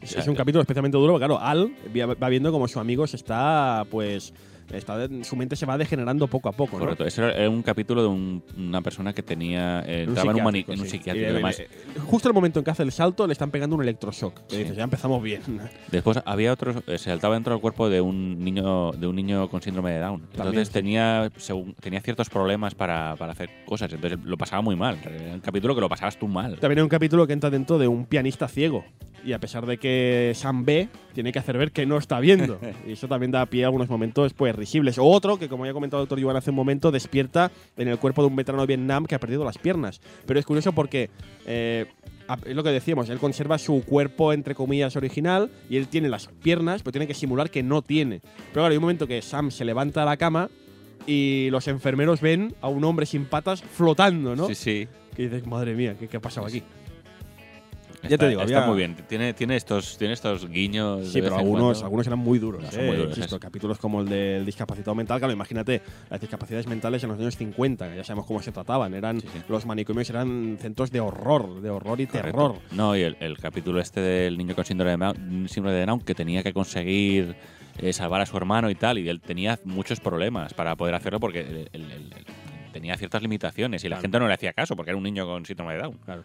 Es, 0.01 0.29
un 0.29 0.35
capítulo 0.35 0.63
especialmente 0.63 0.99
duro, 0.99 1.15
porque, 1.15 1.27
claro, 1.27 1.41
Al 1.41 1.73
va 2.23 2.29
viendo 2.29 2.53
como 2.53 2.69
su 2.69 2.79
amigo 2.79 3.07
se 3.07 3.17
está, 3.17 3.85
pues, 3.91 4.33
está, 4.73 5.09
su 5.23 5.37
mente 5.37 5.57
se 5.57 5.67
va 5.67 5.79
degenerando 5.79 6.27
poco 6.27 6.49
a 6.49 6.53
poco. 6.53 6.73
¿no? 6.79 6.81
Correcto. 6.85 7.05
Ese 7.07 7.23
era 7.23 7.49
un 7.51 7.63
capítulo 7.63 8.03
de 8.03 8.09
un- 8.09 8.43
una 8.57 8.83
persona 8.83 9.13
que 9.13 9.23
tenía. 9.23 9.83
eh, 9.87 10.03
Un 10.05 10.11
entraba 10.11 10.33
en 10.33 10.39
un, 10.39 10.45
mani- 10.45 10.59
psiquiátrico, 10.61 10.73
en 10.73 10.81
un 10.81 10.85
sí. 10.87 10.91
psiquiátrico 10.91 11.27
Y, 11.29 11.31
y 11.31 11.35
demás. 11.35 11.63
justo 12.07 12.29
el 12.29 12.35
momento 12.35 12.59
en 12.61 12.65
que 12.65 12.71
hace 12.71 12.83
el 12.83 12.93
salto 12.93 13.27
le 13.27 13.33
están 13.33 13.51
pegando 13.51 13.77
un 13.77 13.83
electroshock. 13.83 14.41
Sí. 14.49 14.59
dices, 14.59 14.77
ya 14.77 14.85
empezamos 14.85 15.23
bien. 15.23 15.43
Después 15.91 16.19
había 16.25 16.53
otros. 16.53 16.77
eh, 16.87 16.99
se 16.99 17.11
saltaba 17.11 17.35
dentro 17.35 17.53
del 17.53 17.61
cuerpo 17.61 17.89
de 17.89 18.01
un 18.01 18.43
niño 18.45 18.93
de 18.93 19.07
un 19.07 19.17
niño 19.17 19.49
con 19.49 19.63
síndrome 19.63 19.93
de 19.93 20.01
Down. 20.01 20.23
Entonces 20.33 20.69
sí. 20.69 20.75
tenía, 20.75 21.31
según- 21.37 21.75
tenía 21.75 22.01
ciertos 22.01 22.29
problemas 22.29 22.75
para, 22.75 23.17
para 23.17 23.33
hacer 23.33 23.51
cosas. 23.67 23.93
Entonces 23.93 24.19
lo 24.25 24.37
pasaba 24.37 24.63
muy 24.63 24.77
mal. 24.77 24.99
Era 25.05 25.35
un 25.35 25.41
capítulo 25.41 25.75
que 25.75 25.81
lo 25.81 25.89
pasabas 25.89 26.19
tú 26.19 26.27
mal. 26.29 26.59
También 26.59 26.79
hay 26.79 26.83
un 26.83 26.89
capítulo 26.89 27.27
que 27.27 27.33
entra 27.33 27.51
dentro 27.51 27.79
de 27.79 27.89
un 27.89 28.07
pianista 28.07 28.49
ciego. 28.49 28.85
Y 29.25 29.33
a 29.33 29.41
pesar 29.41 29.67
de 29.67 29.77
que 29.79 30.33
Sam 30.37 30.65
ve, 30.65 30.89
tiene 31.13 31.33
que 31.33 31.41
hacer 31.41 31.59
ver 31.59 31.73
que 31.73 31.85
no 31.85 31.99
está 31.99 32.21
viendo. 32.21 32.61
y 32.87 32.93
eso 32.93 33.09
también 33.09 33.33
da 33.33 33.45
pie 33.47 33.65
a 33.65 33.67
algunos 33.67 33.89
momentos 33.89 34.33
pues 34.35 34.56
risibles. 34.57 34.99
O 34.99 35.05
otro, 35.05 35.39
que 35.39 35.49
como 35.49 35.65
ya 35.65 35.71
ha 35.71 35.75
comentado 35.75 36.03
el 36.03 36.09
doctor 36.09 36.19
Yuan 36.19 36.37
hace 36.37 36.51
un 36.51 36.57
momento, 36.57 36.91
despierta 36.91 37.51
en 37.77 37.89
el 37.89 37.99
cuerpo 37.99 38.23
de 38.23 38.29
un 38.29 38.37
veterano 38.37 38.63
de 38.63 38.67
Vietnam 38.67 39.07
que 39.07 39.15
ha 39.15 39.21
perdido 39.21 39.45
las 39.45 39.59
piernas. 39.59 40.01
Pero 40.27 40.41
es 40.41 40.47
curioso 40.47 40.73
porque, 40.73 41.11
eh, 41.47 41.87
es 42.45 42.57
lo 42.57 42.63
que 42.63 42.71
decíamos, 42.71 43.09
él 43.09 43.19
conserva 43.19 43.59
su 43.59 43.85
cuerpo, 43.85 44.33
entre 44.33 44.55
comillas, 44.55 44.97
original, 44.97 45.51
y 45.71 45.77
él 45.77 45.89
tiene 45.89 46.09
las 46.09 46.29
piernas, 46.29 46.83
pero 46.83 46.93
tiene 46.93 47.07
que 47.07 47.15
simular 47.15 47.51
que 47.51 47.63
no 47.63 47.83
tiene. 47.83 48.21
Pero 48.21 48.53
claro, 48.53 48.69
hay 48.69 48.77
un 48.77 48.83
momento 48.83 49.07
que 49.07 49.23
Sam 49.23 49.51
se 49.51 49.65
levanta 49.65 50.01
de 50.01 50.07
la 50.07 50.17
cama 50.17 50.51
y 51.07 51.49
los 51.51 51.69
enfermeros 51.69 52.21
ven 52.21 52.55
a 52.61 52.69
un 52.69 52.85
hombre 52.85 53.07
sin 53.07 53.27
patas 53.27 53.63
flotando, 53.63 54.35
¿no? 54.35 54.49
Sí, 54.49 54.55
sí. 54.55 54.89
Que 55.15 55.25
dices, 55.25 55.47
madre 55.47 55.75
mía, 55.75 55.97
¿qué, 55.99 56.09
qué 56.09 56.17
ha 56.17 56.21
pasado 56.21 56.47
aquí? 56.47 56.63
Está, 58.07 58.15
Ya 58.15 58.19
te 58.19 58.29
digo, 58.29 58.41
está 58.43 58.57
había- 58.59 58.69
muy 58.69 58.77
bien. 58.79 58.97
Tiene, 59.09 59.35
tiene, 59.35 59.57
estos, 59.57 59.99
tiene 59.99 60.15
estos 60.15 60.49
guiños. 60.49 61.09
Sí, 61.09 61.21
de 61.21 61.23
pero 61.23 61.37
algunos, 61.39 61.83
algunos 61.83 62.07
eran 62.07 62.19
muy 62.19 62.39
duros. 62.39 62.63
No, 62.63 62.69
¿eh? 62.81 62.87
muy 62.87 62.97
duros, 62.97 63.17
Insisto, 63.17 63.37
es. 63.37 63.41
capítulos 63.43 63.79
como 63.79 64.01
el 64.01 64.09
del 64.09 64.45
discapacitado 64.47 64.95
mental, 64.95 65.19
claro, 65.19 65.33
imagínate, 65.33 65.83
las 66.11 66.21
discapacidades 66.21 66.67
mentales 66.67 67.03
en 67.05 67.11
los 67.11 67.19
años 67.19 67.37
50, 67.37 67.91
que 67.91 67.97
ya 67.97 68.05
sabemos 68.05 68.27
cómo 68.27 68.43
se 68.43 68.53
trataban. 68.53 68.95
Eran, 68.95 69.21
Sí, 69.21 69.29
sí. 69.33 69.43
Los 69.49 69.67
manicomios 69.67 70.09
eran 70.11 70.59
centros 70.61 70.91
de 70.91 71.01
horror, 71.01 71.61
de 71.61 71.71
horror 71.71 72.01
y 72.01 72.07
Correcto. 72.07 72.31
terror. 72.31 72.57
No, 72.73 72.97
y 72.97 73.03
el, 73.03 73.17
el 73.21 73.39
capítulo 73.39 73.81
este 73.81 74.01
del 74.01 74.37
niño 74.39 74.55
con 74.55 74.65
síndrome 74.65 74.93
de 74.93 74.97
Down, 74.97 75.49
síndrome 75.49 75.77
de 75.79 75.87
Down 75.87 76.01
que 76.01 76.15
tenía 76.15 76.43
que 76.43 76.53
conseguir 76.53 77.37
eh, 77.79 77.93
salvar 77.93 78.23
a 78.23 78.27
su 78.27 78.37
hermano 78.39 78.71
y 78.71 78.75
tal, 78.75 78.97
y 78.99 79.07
él 79.09 79.21
tenía 79.21 79.59
muchos 79.65 80.01
problemas 80.01 80.55
para 80.55 80.75
poder 80.77 80.95
hacerlo 80.95 81.21
porque 81.21 81.41
el- 81.41 81.69
el- 81.73 81.83
el- 81.93 81.93
el- 81.93 82.73
tenía 82.73 82.97
ciertas 82.97 83.21
limitaciones 83.23 83.85
y 83.85 83.89
la 83.89 83.97
Claro. 83.97 84.03
gente 84.03 84.19
no 84.21 84.29
le 84.29 84.35
hacía 84.35 84.53
caso 84.53 84.77
porque 84.77 84.91
era 84.91 84.97
un 84.99 85.03
niño 85.03 85.27
con 85.27 85.45
síndrome 85.45 85.75
de 85.75 85.81
Down. 85.81 85.99
Claro. 86.05 86.25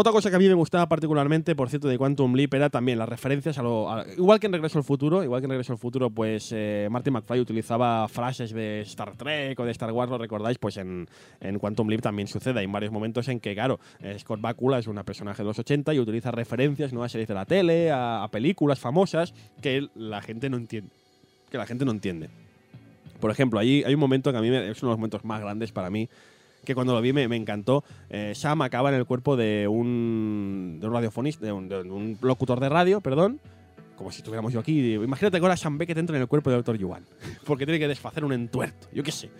Otra 0.00 0.12
cosa 0.12 0.30
que 0.30 0.36
a 0.36 0.38
mí 0.38 0.46
me 0.46 0.54
gustaba 0.54 0.88
particularmente, 0.88 1.56
por 1.56 1.68
cierto, 1.70 1.88
de 1.88 1.98
Quantum 1.98 2.32
Leap 2.36 2.54
era 2.54 2.70
también 2.70 3.00
las 3.00 3.08
referencias 3.08 3.58
a 3.58 3.64
lo. 3.64 3.90
a- 3.90 4.06
igual 4.16 4.38
que 4.38 4.46
en 4.46 4.52
Regreso 4.52 4.78
al 4.78 4.84
Futuro, 4.84 5.24
igual 5.24 5.40
que 5.40 5.46
en 5.46 5.50
Regreso 5.50 5.72
al 5.72 5.78
Futuro, 5.80 6.08
pues 6.08 6.52
eh, 6.54 6.86
Martin 6.88 7.14
McFly 7.14 7.40
utilizaba 7.40 8.06
frases 8.06 8.52
de 8.52 8.82
Star 8.82 9.16
Trek 9.16 9.58
o 9.58 9.64
de 9.64 9.72
Star 9.72 9.90
Wars, 9.90 10.08
¿lo 10.08 10.16
recordáis? 10.16 10.56
Pues 10.58 10.76
en, 10.76 11.08
en 11.40 11.58
Quantum 11.58 11.88
Leap 11.88 12.00
también 12.00 12.28
sucede. 12.28 12.60
Hay 12.60 12.66
varios 12.68 12.92
momentos 12.92 13.26
en 13.26 13.40
que, 13.40 13.54
claro, 13.54 13.80
Scott 14.20 14.40
Bakula 14.40 14.78
es 14.78 14.86
una 14.86 15.02
personaje 15.02 15.42
de 15.42 15.48
los 15.48 15.58
80 15.58 15.92
y 15.94 15.98
utiliza 15.98 16.30
referencias 16.30 16.92
¿no? 16.92 17.02
a 17.02 17.08
series 17.08 17.26
de 17.26 17.34
la 17.34 17.44
tele, 17.44 17.90
a, 17.90 18.22
a 18.22 18.28
películas 18.28 18.78
famosas 18.78 19.34
que 19.60 19.88
la 19.96 20.22
gente 20.22 20.48
no 20.48 20.58
entiende. 20.58 20.90
Que 21.50 21.58
la 21.58 21.66
gente 21.66 21.84
no 21.84 21.90
entiende. 21.90 22.30
Por 23.18 23.32
ejemplo, 23.32 23.58
ahí 23.58 23.82
hay 23.84 23.94
un 23.94 24.00
momento 24.00 24.30
que 24.30 24.38
a 24.38 24.42
mí 24.42 24.48
me- 24.48 24.70
es 24.70 24.80
uno 24.80 24.90
de 24.90 24.92
los 24.92 24.98
momentos 25.00 25.24
más 25.24 25.40
grandes 25.40 25.72
para 25.72 25.90
mí, 25.90 26.08
que 26.64 26.74
cuando 26.74 26.94
lo 26.94 27.00
vi 27.00 27.12
me, 27.12 27.28
me 27.28 27.36
encantó. 27.36 27.84
Eh, 28.10 28.32
Sam 28.34 28.62
acaba 28.62 28.90
en 28.90 28.96
el 28.96 29.04
cuerpo 29.04 29.36
de 29.36 29.66
un, 29.68 30.78
de 30.80 30.86
un 30.86 30.92
radiofonista, 30.92 31.46
de 31.46 31.52
un, 31.52 31.68
de 31.68 31.80
un 31.80 32.18
locutor 32.20 32.60
de 32.60 32.68
radio, 32.68 33.00
perdón, 33.00 33.40
como 33.96 34.12
si 34.12 34.18
estuviéramos 34.18 34.52
yo 34.52 34.60
aquí. 34.60 34.94
Imagínate 34.94 35.38
que 35.38 35.44
ahora 35.44 35.56
Sam 35.56 35.78
Beckett 35.78 35.98
entra 35.98 36.16
en 36.16 36.22
el 36.22 36.28
cuerpo 36.28 36.50
del 36.50 36.62
Dr. 36.62 36.76
Yuan, 36.78 37.04
porque 37.44 37.66
tiene 37.66 37.78
que 37.78 37.88
desfacer 37.88 38.24
un 38.24 38.32
entuerto, 38.32 38.88
yo 38.92 39.02
qué 39.02 39.12
sé. 39.12 39.30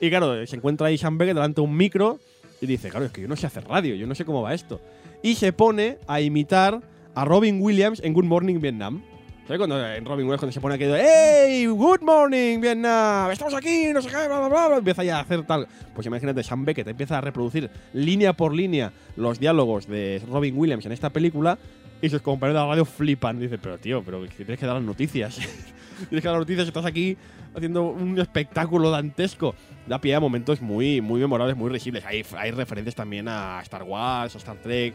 Y 0.00 0.08
claro, 0.08 0.46
se 0.46 0.56
encuentra 0.56 0.86
ahí 0.86 0.96
Sam 0.96 1.18
Beckett 1.18 1.34
delante 1.34 1.60
de 1.60 1.66
un 1.66 1.76
micro 1.76 2.18
y 2.60 2.66
dice, 2.66 2.88
claro, 2.88 3.06
es 3.06 3.12
que 3.12 3.20
yo 3.22 3.28
no 3.28 3.36
sé 3.36 3.46
hacer 3.46 3.64
radio, 3.64 3.94
yo 3.94 4.06
no 4.06 4.14
sé 4.14 4.24
cómo 4.24 4.42
va 4.42 4.54
esto. 4.54 4.80
Y 5.22 5.34
se 5.34 5.52
pone 5.52 5.98
a 6.06 6.20
imitar 6.20 6.80
a 7.14 7.24
Robin 7.24 7.60
Williams 7.60 8.00
en 8.02 8.14
Good 8.14 8.24
Morning 8.24 8.60
Vietnam. 8.60 9.02
¿Sabes 9.50 9.58
cuando 9.58 9.84
en 9.84 10.04
Robin 10.04 10.26
Williams 10.26 10.38
cuando 10.38 10.52
se 10.52 10.60
pone 10.60 10.76
aquí 10.76 10.84
¡Hey! 10.84 11.66
¡Good 11.66 12.02
morning, 12.02 12.60
Vietnam! 12.60 13.32
¡Estamos 13.32 13.52
aquí! 13.52 13.88
No 13.92 14.00
sé 14.00 14.08
qué, 14.08 14.28
bla, 14.28 14.38
bla, 14.38 14.48
bla, 14.48 14.68
bla", 14.68 14.76
Empieza 14.76 15.02
ya 15.02 15.16
a 15.16 15.22
hacer 15.22 15.42
tal. 15.42 15.66
Pues 15.92 16.06
imagínate, 16.06 16.44
Sam 16.44 16.64
Beckett 16.64 16.86
empieza 16.86 17.18
a 17.18 17.20
reproducir 17.20 17.68
línea 17.92 18.32
por 18.32 18.54
línea 18.54 18.92
los 19.16 19.40
diálogos 19.40 19.88
de 19.88 20.22
Robin 20.30 20.56
Williams 20.56 20.86
en 20.86 20.92
esta 20.92 21.10
película 21.10 21.58
y 22.00 22.08
sus 22.08 22.22
compañeros 22.22 22.60
de 22.60 22.64
la 22.64 22.70
radio 22.70 22.84
flipan. 22.84 23.40
Dice, 23.40 23.58
pero 23.58 23.76
tío, 23.78 24.04
pero 24.04 24.24
tienes 24.28 24.56
que 24.56 24.66
dar 24.66 24.76
las 24.76 24.84
noticias. 24.84 25.34
tienes 26.08 26.22
que 26.22 26.28
dar 26.28 26.34
las 26.34 26.42
noticias 26.42 26.68
estás 26.68 26.86
aquí 26.86 27.16
haciendo 27.52 27.88
un 27.88 28.20
espectáculo 28.20 28.88
dantesco. 28.92 29.56
Da 29.88 30.00
pie 30.00 30.14
a 30.14 30.20
momentos 30.20 30.60
muy, 30.60 31.00
muy 31.00 31.20
memorables, 31.20 31.56
muy 31.56 31.70
risibles. 31.70 32.04
Hay, 32.06 32.24
hay 32.38 32.52
referencias 32.52 32.94
también 32.94 33.26
a 33.26 33.58
Star 33.62 33.82
Wars, 33.82 34.32
a 34.36 34.38
Star 34.38 34.58
Trek. 34.58 34.94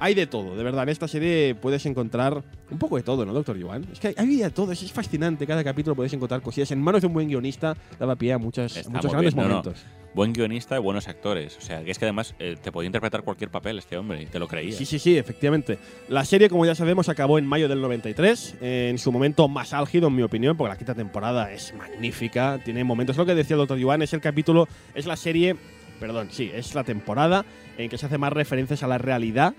Hay 0.00 0.14
de 0.14 0.26
todo, 0.26 0.56
de 0.56 0.62
verdad. 0.62 0.84
En 0.84 0.88
esta 0.90 1.08
serie 1.08 1.54
puedes 1.54 1.86
encontrar 1.86 2.42
un 2.70 2.78
poco 2.78 2.96
de 2.96 3.02
todo, 3.02 3.24
¿no, 3.24 3.32
Doctor 3.32 3.60
Joan? 3.60 3.86
Es 3.92 4.00
que 4.00 4.14
hay, 4.16 4.36
de 4.36 4.50
todo, 4.50 4.72
es, 4.72 4.92
fascinante. 4.92 5.46
Cada 5.46 5.62
capítulo 5.64 5.94
puedes 5.94 6.12
encontrar 6.12 6.42
cosillas. 6.42 6.70
En 6.70 6.80
manos 6.80 7.02
de 7.02 7.06
un 7.06 7.14
buen 7.14 7.28
guionista 7.28 7.76
daba 7.98 8.16
pie 8.16 8.32
a 8.32 8.38
muchas, 8.38 8.76
Está 8.76 8.90
muchos 8.90 9.10
grandes 9.10 9.34
bien, 9.34 9.46
no, 9.46 9.48
no. 9.48 9.62
momentos. 9.62 9.84
Buen 10.14 10.32
guionista 10.32 10.76
y 10.76 10.80
buenos 10.80 11.08
actores. 11.08 11.56
O 11.58 11.60
sea, 11.60 11.82
que 11.82 11.90
es 11.90 11.98
que 11.98 12.04
además 12.04 12.34
eh, 12.38 12.56
te 12.60 12.70
podía 12.70 12.86
interpretar 12.86 13.22
cualquier 13.22 13.50
papel 13.50 13.78
este 13.78 13.96
hombre 13.96 14.22
y 14.22 14.26
te 14.26 14.38
lo 14.38 14.46
creías. 14.46 14.76
Sí, 14.76 14.84
sí, 14.84 15.00
sí, 15.00 15.18
efectivamente. 15.18 15.78
La 16.08 16.24
serie, 16.24 16.48
como 16.48 16.64
ya 16.64 16.76
sabemos, 16.76 17.08
acabó 17.08 17.38
en 17.38 17.46
mayo 17.46 17.68
del 17.68 17.80
93, 17.80 18.56
eh, 18.60 18.88
en 18.90 18.98
su 18.98 19.10
momento 19.10 19.48
más 19.48 19.72
álgido, 19.72 20.08
en 20.08 20.14
mi 20.14 20.22
opinión, 20.22 20.56
porque 20.56 20.70
la 20.70 20.76
quinta 20.76 20.94
temporada 20.94 21.52
es 21.52 21.74
magnífica, 21.74 22.60
tiene 22.64 22.84
momentos. 22.84 23.16
Lo 23.16 23.26
que 23.26 23.34
decía 23.34 23.54
el 23.54 23.58
doctor 23.58 23.78
Yuan 23.78 24.02
es 24.02 24.12
el 24.12 24.20
capítulo, 24.20 24.68
es 24.94 25.06
la 25.06 25.16
serie, 25.16 25.56
perdón, 25.98 26.28
sí, 26.30 26.50
es 26.54 26.76
la 26.76 26.84
temporada 26.84 27.44
en 27.76 27.90
que 27.90 27.98
se 27.98 28.06
hace 28.06 28.18
más 28.18 28.32
referencias 28.32 28.84
a 28.84 28.86
la 28.86 28.98
realidad. 28.98 29.54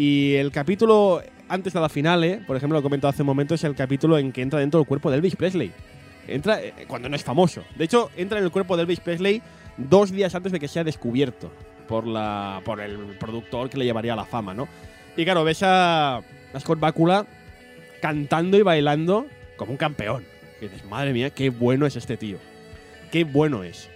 Y 0.00 0.36
el 0.36 0.50
capítulo 0.50 1.22
antes 1.46 1.74
de 1.74 1.80
la 1.80 1.90
finale, 1.90 2.40
por 2.46 2.56
ejemplo, 2.56 2.74
lo 2.76 2.80
he 2.80 2.82
comentado 2.82 3.10
hace 3.10 3.20
un 3.20 3.26
momento, 3.26 3.54
es 3.54 3.64
el 3.64 3.74
capítulo 3.74 4.16
en 4.16 4.32
que 4.32 4.40
entra 4.40 4.58
dentro 4.58 4.80
del 4.80 4.86
cuerpo 4.86 5.10
de 5.10 5.18
Elvis 5.18 5.36
Presley. 5.36 5.72
Entra 6.26 6.58
eh, 6.62 6.72
cuando 6.88 7.10
no 7.10 7.16
es 7.16 7.22
famoso. 7.22 7.64
De 7.76 7.84
hecho, 7.84 8.10
entra 8.16 8.38
en 8.38 8.44
el 8.44 8.50
cuerpo 8.50 8.78
de 8.78 8.84
Elvis 8.84 9.00
Presley 9.00 9.42
dos 9.76 10.10
días 10.10 10.34
antes 10.34 10.52
de 10.52 10.58
que 10.58 10.68
sea 10.68 10.84
descubierto 10.84 11.52
por, 11.86 12.06
la, 12.06 12.62
por 12.64 12.80
el 12.80 12.96
productor 13.18 13.68
que 13.68 13.76
le 13.76 13.84
llevaría 13.84 14.14
a 14.14 14.16
la 14.16 14.24
fama, 14.24 14.54
¿no? 14.54 14.68
Y 15.18 15.24
claro, 15.24 15.44
ves 15.44 15.62
a, 15.64 16.22
Scott 16.58 16.80
Bakula 16.80 17.26
cantando 18.00 18.56
y 18.56 18.62
bailando 18.62 19.26
como 19.58 19.72
un 19.72 19.76
campeón. 19.76 20.24
Y 20.62 20.64
dices, 20.64 20.82
madre 20.86 21.12
mía, 21.12 21.28
qué 21.28 21.50
bueno 21.50 21.84
es 21.84 21.96
este 21.96 22.16
tío. 22.16 22.38
Qué 23.12 23.24
bueno 23.24 23.64
es. 23.64 23.90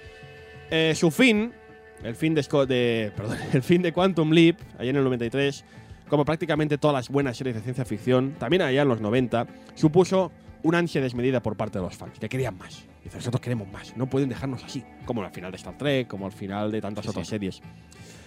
Eh, 0.70 0.92
su 0.94 1.10
fin, 1.10 1.54
el 2.02 2.14
fin 2.14 2.34
de, 2.34 2.42
Scott, 2.42 2.70
el 2.70 3.62
fin 3.62 3.80
de 3.80 3.90
Quantum 3.94 4.32
Leap, 4.32 4.58
allá 4.78 4.90
en 4.90 4.96
el 4.96 5.04
93, 5.04 5.64
como 6.08 6.24
prácticamente 6.24 6.78
todas 6.78 6.94
las 6.94 7.08
buenas 7.08 7.36
series 7.36 7.56
de 7.56 7.62
ciencia 7.62 7.84
ficción, 7.84 8.34
también 8.38 8.62
allá 8.62 8.82
en 8.82 8.88
los 8.88 9.00
90, 9.00 9.46
supuso 9.74 10.32
una 10.62 10.78
ansia 10.78 11.00
desmedida 11.00 11.42
por 11.42 11.56
parte 11.56 11.78
de 11.78 11.84
los 11.84 11.96
fans, 11.96 12.18
que 12.18 12.28
querían 12.28 12.56
más. 12.56 12.86
Dice, 13.02 13.16
nosotros 13.18 13.40
queremos 13.40 13.68
más, 13.70 13.94
no 13.96 14.06
pueden 14.08 14.28
dejarnos 14.30 14.64
así, 14.64 14.82
como 15.04 15.22
al 15.22 15.30
final 15.30 15.50
de 15.50 15.56
Star 15.56 15.76
Trek, 15.76 16.08
como 16.08 16.24
al 16.26 16.32
final 16.32 16.70
de 16.72 16.80
tantas 16.80 17.04
Sí, 17.04 17.10
otras 17.10 17.26
sí. 17.26 17.30
series. 17.30 17.60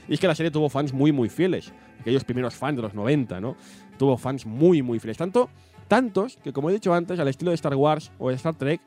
Y 0.07 0.13
es 0.13 0.19
que 0.19 0.27
la 0.27 0.35
serie 0.35 0.51
tuvo 0.51 0.69
fans 0.69 0.93
muy, 0.93 1.11
muy 1.11 1.29
fieles, 1.29 1.73
aquellos 1.99 2.23
primeros 2.23 2.53
fans 2.55 2.75
de 2.77 2.83
los 2.83 2.93
90, 2.93 3.41
¿no? 3.41 3.55
Tuvo 3.97 4.17
fans 4.17 4.45
muy, 4.45 4.81
muy 4.83 4.99
fieles. 4.99 5.17
Tanto, 5.17 5.49
tantos 5.87 6.37
que, 6.43 6.53
como 6.53 6.69
he 6.69 6.73
dicho 6.73 6.93
antes, 6.93 7.19
al 7.19 7.27
estilo 7.27 7.51
de 7.51 7.55
Star 7.55 7.75
Wars 7.75 8.11
o 8.19 8.29
de 8.29 8.35
Star 8.35 8.55
Trek, 8.55 8.79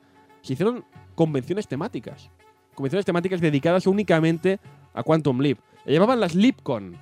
se 0.43 0.53
hicieron 0.53 0.85
convenciones 1.17 1.67
temáticas. 1.67 2.31
Convenciones 2.75 3.05
temáticas 3.05 3.41
dedicadas 3.41 3.87
únicamente 3.87 4.61
a 4.95 5.03
Quantum 5.03 5.41
Leap. 5.41 5.59
Le 5.85 5.93
llamaban 5.95 6.21
las 6.21 6.35
LeapCon. 6.35 6.97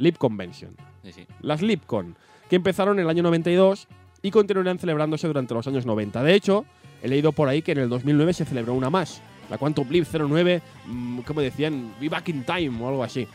Leap 0.00 0.18
Convention. 0.18 0.74
Sí, 1.04 1.12
sí. 1.12 1.26
Las 1.40 1.62
LeapCon, 1.62 2.16
que 2.48 2.56
empezaron 2.56 2.98
en 2.98 3.04
el 3.04 3.10
año 3.10 3.22
92 3.22 3.86
y 4.22 4.30
continuarán 4.30 4.78
celebrándose 4.78 5.26
durante 5.28 5.54
los 5.54 5.66
años 5.66 5.86
90. 5.86 6.22
De 6.22 6.34
hecho, 6.34 6.64
he 7.02 7.08
leído 7.08 7.32
por 7.32 7.48
ahí 7.48 7.62
que 7.62 7.72
en 7.72 7.78
el 7.78 7.88
2009 7.88 8.32
se 8.34 8.44
celebró 8.44 8.74
una 8.74 8.90
más. 8.90 9.22
La 9.48 9.58
Quantum 9.58 9.88
Leap 9.88 10.06
09, 10.12 10.60
mm, 10.86 11.20
como 11.20 11.40
decían, 11.40 11.92
Be 12.00 12.08
Back 12.08 12.28
in 12.28 12.44
Time 12.44 12.82
o 12.84 12.88
algo 12.88 13.02
así. 13.04 13.26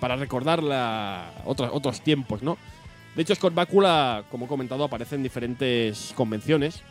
Para 0.00 0.16
recordar 0.16 0.62
la- 0.62 1.30
otros, 1.44 1.70
otros 1.72 2.00
tiempos, 2.02 2.42
¿no? 2.42 2.58
De 3.14 3.22
hecho, 3.22 3.34
Scott 3.34 3.54
Bakula, 3.54 4.24
como 4.30 4.46
he 4.46 4.48
comentado, 4.48 4.84
aparece 4.84 5.14
en 5.14 5.22
diferentes 5.22 6.12
convenciones. 6.16 6.82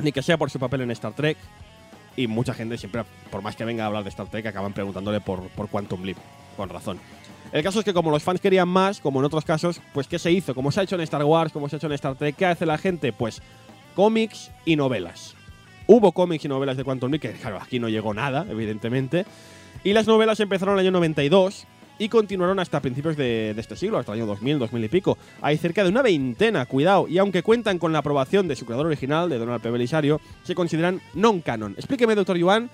Ni 0.00 0.12
que 0.12 0.22
sea 0.22 0.36
por 0.36 0.50
su 0.50 0.58
papel 0.58 0.82
en 0.82 0.90
Star 0.92 1.12
Trek. 1.14 1.38
Y 2.16 2.26
mucha 2.26 2.52
gente 2.54 2.76
siempre, 2.76 3.04
por 3.30 3.42
más 3.42 3.56
que 3.56 3.64
venga 3.64 3.84
a 3.84 3.86
hablar 3.86 4.02
de 4.02 4.10
Star 4.10 4.28
Trek, 4.28 4.44
acaban 4.46 4.72
preguntándole 4.72 5.20
por, 5.20 5.48
por 5.50 5.68
Quantum 5.68 6.02
Leap. 6.04 6.18
Con 6.58 6.68
razón. 6.68 6.98
El 7.52 7.62
caso 7.62 7.78
es 7.78 7.84
que 7.84 7.94
como 7.94 8.10
los 8.10 8.24
fans 8.24 8.40
querían 8.40 8.68
más, 8.68 8.98
como 9.00 9.20
en 9.20 9.26
otros 9.26 9.44
casos, 9.44 9.80
pues 9.94 10.08
¿qué 10.08 10.18
se 10.18 10.32
hizo? 10.32 10.56
Como 10.56 10.72
se 10.72 10.80
ha 10.80 10.82
hecho 10.82 10.96
en 10.96 11.02
Star 11.02 11.24
Wars, 11.24 11.52
como 11.52 11.68
se 11.68 11.76
ha 11.76 11.78
hecho 11.78 11.86
en 11.86 11.92
Star 11.92 12.16
Trek, 12.16 12.34
¿qué 12.34 12.46
hace 12.46 12.66
la 12.66 12.76
gente? 12.76 13.12
Pues 13.12 13.40
cómics 13.94 14.50
y 14.64 14.74
novelas. 14.74 15.36
Hubo 15.86 16.10
cómics 16.10 16.44
y 16.44 16.48
novelas 16.48 16.76
de 16.76 16.82
Quantum 16.82 17.12
Leap, 17.12 17.22
que 17.22 17.32
claro, 17.34 17.60
aquí 17.62 17.78
no 17.78 17.88
llegó 17.88 18.12
nada, 18.12 18.44
evidentemente. 18.50 19.24
Y 19.84 19.92
las 19.92 20.08
novelas 20.08 20.40
empezaron 20.40 20.74
en 20.74 20.80
el 20.80 20.86
año 20.86 20.92
92 20.94 21.64
y 22.00 22.08
continuaron 22.08 22.58
hasta 22.58 22.80
principios 22.80 23.16
de, 23.16 23.54
este 23.56 23.76
siglo, 23.76 23.98
hasta 23.98 24.12
el 24.12 24.18
año 24.18 24.26
2000, 24.26 24.58
2000 24.58 24.84
y 24.84 24.88
pico. 24.88 25.16
Hay 25.40 25.58
cerca 25.58 25.84
de 25.84 25.90
una 25.90 26.02
veintena, 26.02 26.66
cuidado, 26.66 27.06
y 27.06 27.18
aunque 27.18 27.44
cuentan 27.44 27.78
con 27.78 27.92
la 27.92 28.00
aprobación 28.00 28.48
de 28.48 28.56
su 28.56 28.66
creador 28.66 28.86
original, 28.86 29.28
de 29.28 29.38
Donald 29.38 29.62
P. 29.62 29.70
Belisario, 29.70 30.20
se 30.42 30.56
consideran 30.56 31.00
non-canon. 31.14 31.74
Explíqueme, 31.78 32.16
doctor 32.16 32.36
Yuan, 32.36 32.68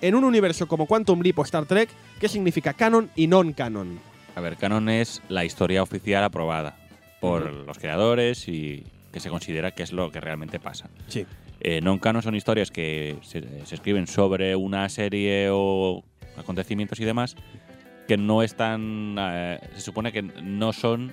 en 0.00 0.14
un 0.14 0.24
universo 0.24 0.66
como 0.66 0.86
Quantum 0.86 1.20
Leap 1.20 1.38
o 1.38 1.42
Star 1.42 1.66
Trek, 1.66 1.88
¿qué 2.18 2.28
significa 2.28 2.72
canon 2.74 3.10
y 3.16 3.26
non-canon? 3.26 3.98
A 4.34 4.40
ver, 4.40 4.56
canon 4.56 4.88
es 4.88 5.22
la 5.28 5.44
historia 5.44 5.82
oficial 5.82 6.22
aprobada 6.24 6.76
por 7.20 7.52
los 7.52 7.78
creadores 7.78 8.48
y 8.48 8.84
que 9.12 9.20
se 9.20 9.28
considera 9.28 9.72
que 9.72 9.82
es 9.82 9.92
lo 9.92 10.10
que 10.10 10.20
realmente 10.20 10.58
pasa. 10.60 10.88
Sí. 11.08 11.26
Eh, 11.60 11.80
non-canon 11.82 12.22
son 12.22 12.34
historias 12.34 12.70
que 12.70 13.18
se, 13.22 13.66
se 13.66 13.74
escriben 13.74 14.06
sobre 14.06 14.56
una 14.56 14.88
serie 14.88 15.48
o 15.50 16.02
acontecimientos 16.38 16.98
y 17.00 17.04
demás 17.04 17.36
que 18.08 18.16
no 18.16 18.42
están. 18.42 19.16
eh, 19.18 19.60
se 19.74 19.80
supone 19.82 20.10
que 20.12 20.22
no 20.22 20.72
son 20.72 21.12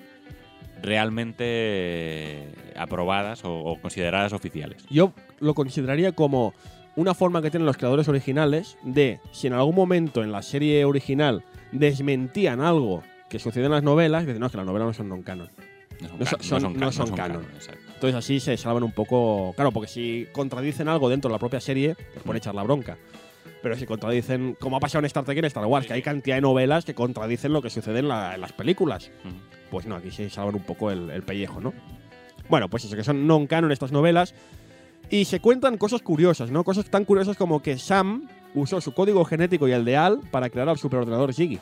realmente 0.81 1.43
eh, 1.45 2.53
aprobadas 2.76 3.43
o, 3.43 3.53
o 3.59 3.81
consideradas 3.81 4.31
oficiales. 4.31 4.85
Yo 4.89 5.14
lo 5.39 5.53
consideraría 5.53 6.11
como 6.14 6.53
una 6.98 7.14
forma 7.14 7.41
que 7.41 7.49
tienen 7.49 7.65
los 7.65 7.78
creadores 7.78 8.07
originales 8.10 8.78
de, 8.84 9.19
si 9.32 9.48
en 9.48 9.53
algún 9.53 9.76
momento 9.76 10.22
en 10.24 10.32
la 10.34 10.41
serie 10.41 10.84
original 10.84 11.44
desmentían 11.72 12.60
algo 12.60 13.03
que 13.30 13.40
sucedió 13.40 13.68
en 13.68 13.72
las 13.74 13.84
novelas, 13.84 14.26
dicen, 14.26 14.40
no, 14.40 14.48
es 14.48 14.52
que 14.52 14.57
las 14.57 14.65
novelas 14.68 14.88
no 14.88 14.94
son 14.94 15.10
non-canon. 15.10 15.49
No 16.02 16.10
No 16.10 16.18
ca- 16.26 16.38
son- 16.41 16.74
no 16.74 16.80
ca- 16.80 16.91
son 16.91 17.11
canon. 17.15 17.44
exacto. 17.56 17.82
Entonces 17.95 18.15
así 18.15 18.40
se 18.40 18.56
salvan 18.57 18.84
un 18.84 18.91
poco. 18.91 19.53
Claro, 19.56 19.72
porque 19.72 19.88
si 19.90 20.28
contradicen 20.32 20.88
algo 20.88 21.10
dentro 21.10 21.30
de 21.30 21.34
la 21.34 21.40
propia 21.40 21.60
serie, 21.60 21.95
les 22.14 22.24
pone 22.24 22.38
echar 22.38 22.53
la 22.53 22.61
bronca. 22.64 22.98
Pero 23.64 23.76
si 23.76 23.86
contradicen, 23.88 24.56
como 24.60 24.78
ha 24.78 24.80
pasado 24.80 24.99
en 24.99 25.06
Star 25.06 25.24
Trek 25.26 25.38
y 25.38 25.40
en 25.40 25.45
Star 25.45 25.65
Wars, 25.65 25.88
que 25.88 25.94
hay 25.94 26.02
cantidad 26.03 26.36
de 26.38 26.41
novelas 26.41 26.86
que 26.86 26.94
contradicen 26.94 27.52
lo 27.52 27.61
que 27.64 27.69
sucede 27.72 27.99
en, 27.99 28.07
la- 28.07 28.36
en 28.36 28.41
las 28.41 28.53
películas. 28.53 29.10
Pues 29.72 29.86
no, 29.88 29.95
aquí 29.95 30.11
se 30.11 30.30
salvan 30.30 30.56
un 30.56 30.64
poco 30.64 30.91
el, 30.91 31.10
el 31.10 31.24
pellejo, 31.24 31.60
¿no? 31.60 31.74
Bueno, 32.49 32.69
pues 32.69 32.86
eso, 32.86 32.95
que 32.95 33.03
son 33.03 33.26
non-canon 33.28 33.72
estas 33.72 33.91
novelas. 33.91 34.34
Y 35.10 35.26
se 35.26 35.40
cuentan 35.40 35.78
cosas 35.78 36.02
curiosas, 36.02 36.52
¿no? 36.52 36.64
Cosas 36.64 36.86
tan 36.90 37.06
curiosas 37.06 37.38
como 37.38 37.62
que 37.62 37.78
Sam 37.78 38.28
usó 38.54 38.82
su 38.82 38.94
código 38.94 39.24
genético 39.24 39.68
y 39.68 39.72
el 39.72 39.86
de 39.86 39.96
Al 39.96 40.20
para 40.32 40.50
crear 40.50 40.68
al 40.68 40.78
superordenador 40.78 41.34
Ziggy. 41.34 41.60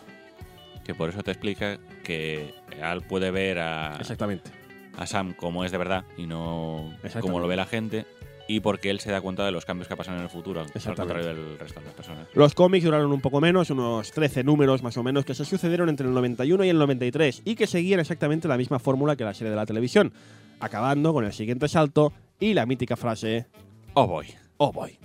Que 0.84 0.96
por 0.96 1.10
eso 1.10 1.22
te 1.24 1.32
explica 1.32 1.78
que 2.04 2.54
Al 2.82 3.02
puede 3.02 3.32
ver 3.32 3.60
a, 3.60 3.98
Exactamente. 4.00 4.50
a 4.98 5.06
Sam 5.06 5.34
como 5.34 5.64
es 5.64 5.72
de 5.72 5.78
verdad 5.78 6.06
y 6.18 6.26
no 6.26 6.92
como 7.22 7.40
lo 7.40 7.48
ve 7.48 7.56
la 7.56 7.66
gente. 7.66 8.06
Y 8.48 8.60
porque 8.60 8.92
él 8.92 9.00
se 9.00 9.10
da 9.12 9.22
cuenta 9.22 9.44
de 9.44 9.52
los 9.52 9.66
cambios 9.66 9.88
que 9.88 9.96
pasan 9.96 10.18
en 10.18 10.22
el 10.22 10.30
futuro, 10.30 10.62
al 10.62 10.72
contrario 10.72 11.26
del 11.26 11.58
resto 11.58 11.80
de 11.80 11.86
las 11.88 11.96
personas. 11.96 12.28
Los 12.36 12.54
cómics 12.54 12.86
duraron 12.86 13.12
un 13.12 13.20
poco 13.20 13.42
menos, 13.42 13.72
unos 13.72 14.12
13 14.12 14.44
números 14.44 14.84
más 14.84 14.96
o 14.98 15.04
menos, 15.04 15.26
que 15.26 15.34
se 15.34 15.46
sucedieron 15.46 15.90
entre 15.90 16.08
el 16.08 16.14
91 16.14 16.64
y 16.64 16.70
el 16.70 16.78
93 16.78 17.42
y 17.44 17.56
que 17.56 17.66
seguían 17.66 18.00
exactamente 18.00 18.48
la 18.48 18.58
misma 18.58 18.78
fórmula 18.78 19.16
que 19.16 19.24
la 19.24 19.34
serie 19.34 19.50
de 19.50 19.56
la 19.56 19.66
televisión, 19.66 20.14
acabando 20.60 21.12
con 21.12 21.26
el 21.26 21.34
siguiente 21.34 21.68
salto 21.68 22.14
y 22.40 22.54
la 22.54 22.66
mítica 22.66 22.96
frase 22.96 23.48
Oh 23.94 24.08
boy. 24.08 24.28
Oh 24.58 24.72
boy. 24.72 24.98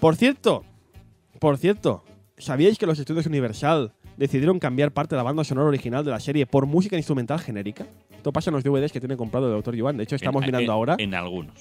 Por 0.00 0.16
cierto, 0.16 0.64
por 1.38 1.58
cierto, 1.58 2.04
¿sabíais 2.38 2.78
que 2.78 2.86
los 2.86 2.98
estudios 2.98 3.26
Universal 3.26 3.92
decidieron 4.16 4.58
cambiar 4.58 4.92
parte 4.92 5.14
de 5.14 5.18
la 5.18 5.22
banda 5.24 5.44
sonora 5.44 5.68
original 5.68 6.04
de 6.04 6.10
la 6.10 6.20
serie 6.20 6.46
por 6.46 6.66
música 6.66 6.96
instrumental 6.96 7.40
genérica? 7.40 7.86
Esto 8.16 8.32
pasa 8.32 8.50
en 8.50 8.54
los 8.54 8.64
DVDs 8.64 8.92
que 8.92 9.00
tiene 9.00 9.16
comprado 9.16 9.46
el 9.48 9.52
Dr. 9.62 9.74
Yuan. 9.76 9.96
De 9.96 10.04
hecho, 10.04 10.16
estamos 10.16 10.42
En- 10.42 10.46
mirando 10.46 10.64
en- 10.64 10.70
ahora. 10.70 10.96
En 10.98 11.14
algunos. 11.14 11.54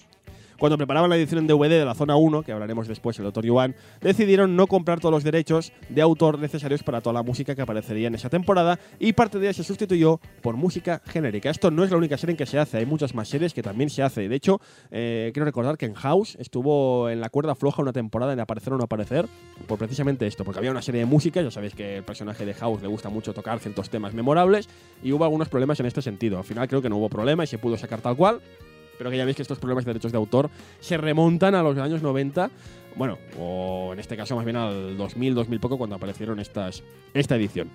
Cuando 0.59 0.75
preparaban 0.75 1.09
la 1.09 1.17
edición 1.17 1.39
en 1.39 1.47
DVD 1.47 1.69
de 1.69 1.85
la 1.85 1.93
zona 1.93 2.15
1, 2.15 2.41
que 2.41 2.51
hablaremos 2.51 2.88
después 2.88 3.19
el 3.19 3.25
Dr. 3.25 3.45
Yuan, 3.45 3.75
decidieron 4.01 4.55
no 4.55 4.65
comprar 4.65 4.99
todos 4.99 5.13
los 5.13 5.23
derechos 5.23 5.71
de 5.89 6.01
autor 6.01 6.39
necesarios 6.39 6.81
para 6.81 6.99
toda 6.99 7.13
la 7.13 7.21
música 7.21 7.53
que 7.53 7.61
aparecería 7.61 8.07
en 8.07 8.15
esa 8.15 8.29
temporada 8.29 8.79
y 8.97 9.13
parte 9.13 9.38
de 9.38 9.45
ella 9.47 9.53
se 9.53 9.63
sustituyó 9.63 10.19
por 10.41 10.55
música 10.55 11.03
genérica. 11.05 11.51
Esto 11.51 11.69
no 11.69 11.84
es 11.84 11.91
la 11.91 11.97
única 11.97 12.17
serie 12.17 12.31
en 12.31 12.38
que 12.38 12.47
se 12.47 12.57
hace, 12.57 12.77
hay 12.79 12.88
muchas 12.88 13.13
más 13.13 13.29
series 13.29 13.53
que 13.53 13.61
también 13.61 13.91
se 13.91 14.01
hace. 14.01 14.27
De 14.27 14.35
hecho, 14.35 14.59
eh, 14.89 15.29
quiero 15.31 15.45
recordar 15.45 15.77
que 15.77 15.85
en 15.85 15.93
House 15.93 16.35
estuvo 16.39 17.07
en 17.09 17.21
la 17.21 17.29
cuerda 17.29 17.53
floja 17.53 17.84
una 17.84 17.93
temporada 17.93 18.34
en 18.34 18.39
aparecer 18.39 18.73
o 18.73 18.77
no 18.77 18.84
aparecer 18.85 19.27
por 19.67 19.77
precisamente 19.77 20.25
esto, 20.25 20.43
porque 20.43 20.57
había 20.57 20.71
una 20.71 20.81
serie 20.81 21.01
de 21.01 21.05
música, 21.05 21.39
ya 21.39 21.51
sabéis 21.51 21.75
que 21.75 21.97
el 21.97 22.03
personaje 22.03 22.47
de 22.47 22.55
House 22.55 22.81
le 22.81 22.88
gusta 22.88 23.09
mucho 23.09 23.31
tocar 23.31 23.59
ciertos 23.59 23.91
temas 23.91 24.15
memorables 24.15 24.67
y 25.03 25.11
hubo 25.11 25.23
algunos 25.23 25.49
problemas 25.49 25.79
en 25.79 25.85
este 25.85 26.01
sentido. 26.01 26.39
Al 26.39 26.45
final 26.45 26.67
creo 26.67 26.81
que 26.81 26.89
no 26.89 26.97
hubo 26.97 27.09
problema 27.09 27.43
y 27.43 27.47
se 27.47 27.59
pudo 27.59 27.77
sacar 27.77 28.01
tal 28.01 28.17
cual. 28.17 28.41
Pero 28.98 29.10
que 29.10 29.18
ya 29.18 29.26
veis 29.26 29.36
que 29.36 29.41
estos 29.41 29.60
problemas 29.60 29.86
de 29.86 29.90
derechos 29.90 30.11
de 30.11 30.18
autor 30.18 30.49
se 30.80 30.98
remontan 30.98 31.56
a 31.56 31.64
los 31.64 31.78
años 31.78 32.02
90, 32.02 32.49
bueno, 32.95 33.18
o 33.40 33.91
en 33.94 33.99
este 33.99 34.18
caso 34.18 34.36
más 34.36 34.45
bien 34.45 34.57
al 34.57 34.98
2000, 34.98 35.36
2000 35.36 35.60
poco, 35.60 35.78
cuando 35.78 35.95
aparecieron 35.95 36.40
estas, 36.40 36.84
esta 37.14 37.36
edición. 37.36 37.69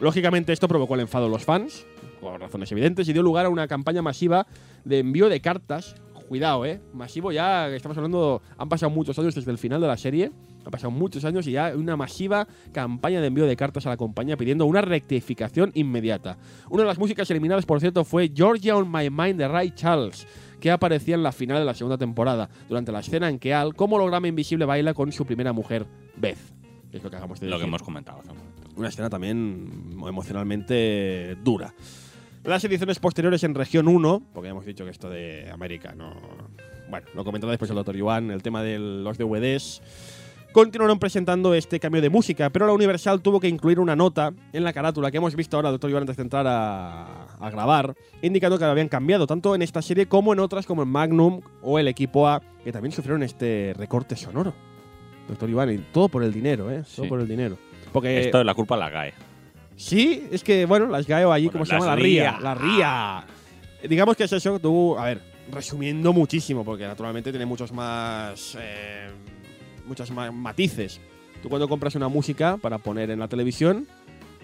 Lógicamente 0.00 0.52
esto 0.52 0.68
provocó 0.68 0.94
el 0.94 1.00
enfado 1.00 1.24
de 1.24 1.32
los 1.32 1.44
fans, 1.44 1.84
por 2.20 2.40
razones 2.40 2.70
evidentes, 2.70 3.08
y 3.08 3.12
dio 3.12 3.22
lugar 3.22 3.46
a 3.46 3.48
una 3.48 3.66
campaña 3.66 4.02
masiva 4.02 4.46
de 4.84 5.00
envío 5.00 5.28
de 5.28 5.40
cartas. 5.40 5.96
Cuidado, 6.28 6.66
¿eh? 6.66 6.80
Masivo 6.92 7.32
ya, 7.32 7.68
estamos 7.68 7.96
hablando, 7.96 8.42
han 8.58 8.68
pasado 8.68 8.90
muchos 8.90 9.18
años 9.18 9.34
desde 9.34 9.50
el 9.50 9.56
final 9.56 9.80
de 9.80 9.86
la 9.86 9.96
serie, 9.96 10.30
han 10.62 10.70
pasado 10.70 10.90
muchos 10.90 11.24
años 11.24 11.46
y 11.46 11.52
ya 11.52 11.72
una 11.74 11.96
masiva 11.96 12.46
campaña 12.70 13.22
de 13.22 13.28
envío 13.28 13.46
de 13.46 13.56
cartas 13.56 13.86
a 13.86 13.88
la 13.88 13.96
compañía 13.96 14.36
pidiendo 14.36 14.66
una 14.66 14.82
rectificación 14.82 15.70
inmediata. 15.74 16.36
Una 16.68 16.82
de 16.82 16.88
las 16.88 16.98
músicas 16.98 17.30
eliminadas, 17.30 17.64
por 17.64 17.80
cierto, 17.80 18.04
fue 18.04 18.30
Georgia 18.32 18.76
on 18.76 18.92
My 18.92 19.08
Mind 19.08 19.38
de 19.38 19.48
Ray 19.48 19.70
Charles, 19.74 20.26
que 20.60 20.70
aparecía 20.70 21.14
en 21.14 21.22
la 21.22 21.32
final 21.32 21.58
de 21.58 21.64
la 21.64 21.74
segunda 21.74 21.98
temporada, 21.98 22.48
durante 22.68 22.92
la 22.92 23.00
escena 23.00 23.28
en 23.28 23.38
que 23.38 23.54
Al, 23.54 23.74
como 23.74 23.96
holograma 23.96 24.28
invisible, 24.28 24.64
baila 24.64 24.94
con 24.94 25.12
su 25.12 25.24
primera 25.24 25.52
mujer, 25.52 25.86
Beth. 26.16 26.38
Es 26.92 27.02
lo 27.02 27.10
que 27.10 27.16
hagamos 27.16 27.40
de 27.40 27.48
Lo 27.48 27.58
que 27.58 27.64
hemos 27.64 27.82
comentado 27.82 28.20
hace 28.20 28.30
un 28.30 28.38
momento. 28.38 28.62
Una 28.76 28.88
escena 28.88 29.10
también 29.10 29.96
emocionalmente 30.06 31.36
dura. 31.42 31.74
Las 32.44 32.64
ediciones 32.64 32.98
posteriores 32.98 33.44
en 33.44 33.54
región 33.54 33.88
1, 33.88 34.22
porque 34.32 34.46
ya 34.46 34.52
hemos 34.52 34.64
dicho 34.64 34.84
que 34.84 34.90
esto 34.90 35.10
de 35.10 35.50
América 35.50 35.94
no. 35.94 36.14
Bueno, 36.88 37.06
lo 37.14 37.24
comentará 37.24 37.50
después 37.50 37.70
el 37.70 37.76
doctor 37.76 37.96
Yuan, 37.96 38.30
el 38.30 38.42
tema 38.42 38.62
de 38.62 38.78
los 38.78 39.18
DVDs. 39.18 39.82
Continuaron 40.58 40.98
presentando 40.98 41.54
este 41.54 41.78
cambio 41.78 42.02
de 42.02 42.10
música, 42.10 42.50
pero 42.50 42.66
la 42.66 42.72
Universal 42.72 43.22
tuvo 43.22 43.38
que 43.38 43.46
incluir 43.46 43.78
una 43.78 43.94
nota 43.94 44.32
en 44.52 44.64
la 44.64 44.72
carátula 44.72 45.08
que 45.12 45.18
hemos 45.18 45.36
visto 45.36 45.56
ahora, 45.56 45.70
doctor 45.70 45.88
Yuan, 45.88 46.00
antes 46.02 46.16
de 46.16 46.22
entrar 46.24 46.44
a, 46.48 47.26
a 47.38 47.50
grabar, 47.50 47.94
indicando 48.22 48.58
que 48.58 48.64
lo 48.64 48.72
habían 48.72 48.88
cambiado, 48.88 49.28
tanto 49.28 49.54
en 49.54 49.62
esta 49.62 49.80
serie 49.82 50.06
como 50.06 50.32
en 50.32 50.40
otras 50.40 50.66
como 50.66 50.82
en 50.82 50.88
Magnum 50.88 51.42
o 51.62 51.78
el 51.78 51.86
equipo 51.86 52.26
A, 52.26 52.42
que 52.64 52.72
también 52.72 52.90
sufrieron 52.90 53.22
este 53.22 53.72
recorte 53.78 54.16
sonoro. 54.16 54.52
Doctor 55.28 55.48
Iván, 55.48 55.70
y 55.72 55.78
todo 55.92 56.08
por 56.08 56.24
el 56.24 56.32
dinero, 56.32 56.68
¿eh? 56.72 56.82
Todo 56.92 57.04
Sí. 57.04 57.08
por 57.08 57.20
el 57.20 57.28
dinero. 57.28 57.56
Porque 57.92 58.22
Esto 58.22 58.40
es 58.40 58.44
la 58.44 58.54
culpa 58.54 58.76
la 58.76 58.90
GAE. 58.90 59.14
Sí, 59.76 60.26
es 60.32 60.42
que, 60.42 60.66
bueno, 60.66 60.88
las 60.88 61.06
GAEO 61.06 61.30
allí, 61.32 61.44
Bueno, 61.46 61.52
¿cómo 61.60 61.66
se 61.66 61.72
llama? 61.74 61.86
La 61.86 61.94
RIA. 61.94 62.32
RIA. 62.32 62.40
La 62.40 62.54
RIA. 62.56 63.26
Digamos 63.88 64.16
que 64.16 64.24
es 64.24 64.32
eso, 64.32 64.58
tú, 64.58 64.98
a 64.98 65.04
ver, 65.04 65.22
resumiendo 65.52 66.12
muchísimo, 66.12 66.64
porque 66.64 66.84
naturalmente 66.84 67.30
tiene 67.30 67.46
muchos 67.46 67.70
más. 67.70 68.58
Eh, 68.60 69.06
muchos 69.88 70.10
matices. 70.10 71.00
Tú 71.42 71.48
cuando 71.48 71.68
compras 71.68 71.94
una 71.94 72.08
música 72.08 72.56
para 72.56 72.78
poner 72.78 73.10
en 73.10 73.18
la 73.18 73.28
televisión, 73.28 73.86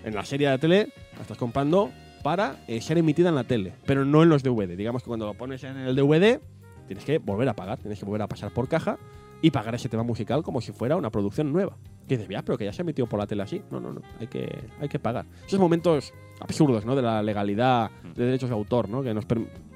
en 0.05 0.15
la 0.15 0.25
serie 0.25 0.49
de 0.49 0.59
tele, 0.59 0.89
la 1.17 1.23
estás 1.23 1.39
comprando 1.39 1.91
para 2.23 2.57
eh, 2.69 2.81
ser 2.81 2.99
emitida 2.99 3.29
en 3.29 3.35
la 3.35 3.45
tele, 3.45 3.75
pero 3.85 4.05
no 4.05 4.23
en 4.23 4.29
los 4.29 4.43
DVD. 4.43 4.77
Digamos 4.77 5.03
que 5.03 5.09
cuando 5.09 5.27
lo 5.27 5.35
pones 5.35 5.63
en 5.65 5.77
el 5.77 5.95
DVD, 5.95 6.41
tienes 6.87 7.05
que 7.05 7.19
volver 7.19 7.49
a 7.49 7.55
pagar, 7.55 7.79
tienes 7.79 7.99
que 7.99 8.05
volver 8.05 8.23
a 8.23 8.29
pasar 8.29 8.53
por 8.53 8.69
caja 8.69 8.99
y 9.43 9.51
pagar 9.51 9.75
ese 9.75 9.89
tema 9.89 10.03
musical 10.03 10.43
como 10.43 10.61
si 10.61 10.73
fuera 10.73 10.97
una 10.97 11.11
producción 11.11 11.53
nueva. 11.53 11.77
Que 12.09 12.17
dices, 12.17 12.31
ya, 12.31 12.43
pero 12.43 12.57
que 12.57 12.65
ya 12.65 12.73
se 12.73 12.81
ha 12.81 12.85
emitido 12.85 13.07
por 13.07 13.19
la 13.19 13.27
tele 13.27 13.43
así. 13.43 13.63
No, 13.71 13.81
no, 13.81 13.93
no, 13.93 14.01
hay 14.21 14.27
que, 14.27 14.49
hay 14.81 14.89
que 14.89 14.99
pagar. 14.99 15.27
Esos 15.47 15.61
momentos 15.61 16.15
absurdos, 16.41 16.87
¿no? 16.87 16.97
De 16.97 17.03
la 17.03 17.23
legalidad 17.23 17.91
de 18.15 18.25
derechos 18.25 18.49
de 18.49 18.55
autor, 18.55 18.89
¿no? 18.89 19.03
Que 19.03 19.13
nos, 19.13 19.27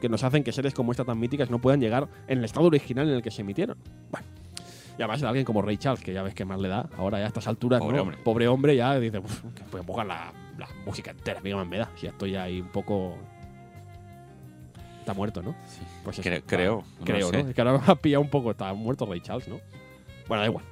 que 0.01 0.09
nos 0.09 0.25
hacen 0.25 0.43
que 0.43 0.53
series 0.53 0.73
como 0.73 0.93
esta 0.93 1.05
tan 1.05 1.19
míticas 1.19 1.51
no 1.51 1.59
puedan 1.59 1.81
llegar 1.81 2.09
en 2.29 2.39
el 2.39 2.45
estado 2.45 2.67
original 2.67 3.09
en 3.09 3.17
el 3.17 3.23
que 3.23 3.31
se 3.31 3.43
emitieron. 3.43 3.77
Bueno. 4.11 4.27
Y 4.99 5.03
además 5.03 5.21
de 5.21 5.29
alguien 5.29 5.45
como 5.45 5.63
Ray 5.63 5.77
Charles, 5.77 6.03
que 6.03 6.13
ya 6.13 6.23
ves 6.23 6.35
que 6.35 6.45
más 6.45 6.59
le 6.59 6.69
da, 6.69 6.89
ahora 6.99 7.19
ya 7.19 7.25
a 7.25 7.29
estas 7.29 7.47
alturas, 7.47 7.81
Pobre 7.81 7.97
¿no? 7.97 8.03
hombre. 8.03 8.19
Pobre 8.25 8.49
hombre 8.49 8.75
ya 8.77 8.99
dice, 8.99 9.19
"Uf, 9.19 9.43
que 9.55 9.63
voy 9.71 9.81
a 9.81 9.85
pongar 9.85 10.07
la, 10.07 10.33
la 10.59 10.69
música 10.85 11.13
entera, 11.13 11.41
¿qué 11.41 11.55
más 11.55 11.67
me 11.67 11.79
da? 11.79 11.89
Si 11.97 12.03
ya 12.07 12.11
estoy 12.11 12.35
ahí 12.37 12.61
un 12.61 12.69
poco... 12.69 13.17
Está 15.01 15.15
muerto, 15.15 15.41
¿no? 15.43 15.55
Pues 16.05 16.19
eso, 16.19 16.29
Cre- 16.29 16.35
está- 16.39 16.47
creo, 16.57 16.85
no 16.99 17.05
Creo, 17.05 17.31
sé. 17.31 17.43
¿no? 17.43 17.49
Es 17.49 17.55
que 17.55 17.61
ahora 17.61 17.79
me 17.87 17.93
ha 17.93 17.95
pillado 17.95 18.23
un 18.23 18.29
poco, 18.29 18.51
está 18.51 18.73
muerto 18.75 19.07
Ray 19.07 19.21
Charles, 19.21 19.49
¿no? 19.49 19.59
Bueno, 20.27 20.43
da 20.43 20.49
igual. 20.49 20.65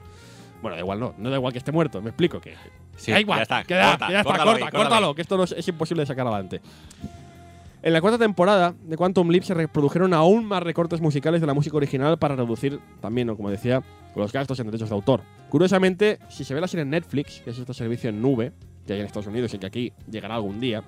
Bueno, 0.60 0.74
da 0.76 0.80
igual, 0.82 1.00
no. 1.00 1.14
No 1.16 1.30
da 1.30 1.36
igual 1.36 1.52
que 1.52 1.58
esté 1.58 1.72
muerto, 1.72 2.02
me 2.02 2.10
explico 2.10 2.40
que... 2.40 2.54
Sí, 2.96 3.12
da 3.12 3.20
igual, 3.20 3.38
ya 3.38 3.42
está. 3.42 3.56
corta, 3.62 4.10
ya 4.10 4.20
está, 4.20 4.24
córtalo 4.24 4.50
corta, 4.58 4.70
córtalo, 4.76 5.14
que 5.14 5.22
esto 5.22 5.36
no 5.36 5.44
es, 5.44 5.52
es 5.52 5.68
imposible 5.68 6.02
de 6.02 6.06
sacar 6.06 6.26
adelante. 6.26 6.60
En 7.86 7.92
la 7.92 8.00
cuarta 8.00 8.18
temporada 8.18 8.74
de 8.82 8.96
Quantum 8.96 9.30
Leap 9.30 9.44
se 9.44 9.54
reprodujeron 9.54 10.12
aún 10.12 10.44
más 10.44 10.60
recortes 10.60 11.00
musicales 11.00 11.40
de 11.40 11.46
la 11.46 11.54
música 11.54 11.76
original 11.76 12.18
para 12.18 12.34
reducir 12.34 12.80
también, 13.00 13.28
como 13.36 13.48
decía, 13.48 13.80
los 14.16 14.32
gastos 14.32 14.58
en 14.58 14.66
derechos 14.66 14.88
de 14.88 14.96
autor. 14.96 15.20
Curiosamente, 15.50 16.18
si 16.28 16.42
se 16.42 16.52
ve 16.52 16.60
la 16.60 16.66
serie 16.66 16.82
en 16.82 16.90
Netflix, 16.90 17.42
que 17.42 17.50
es 17.50 17.58
este 17.60 17.72
servicio 17.74 18.10
en 18.10 18.20
nube, 18.20 18.52
que 18.84 18.94
hay 18.94 18.98
en 18.98 19.06
Estados 19.06 19.28
Unidos 19.28 19.54
y 19.54 19.58
que 19.60 19.66
aquí 19.66 19.92
llegará 20.10 20.34
algún 20.34 20.58
día, 20.58 20.82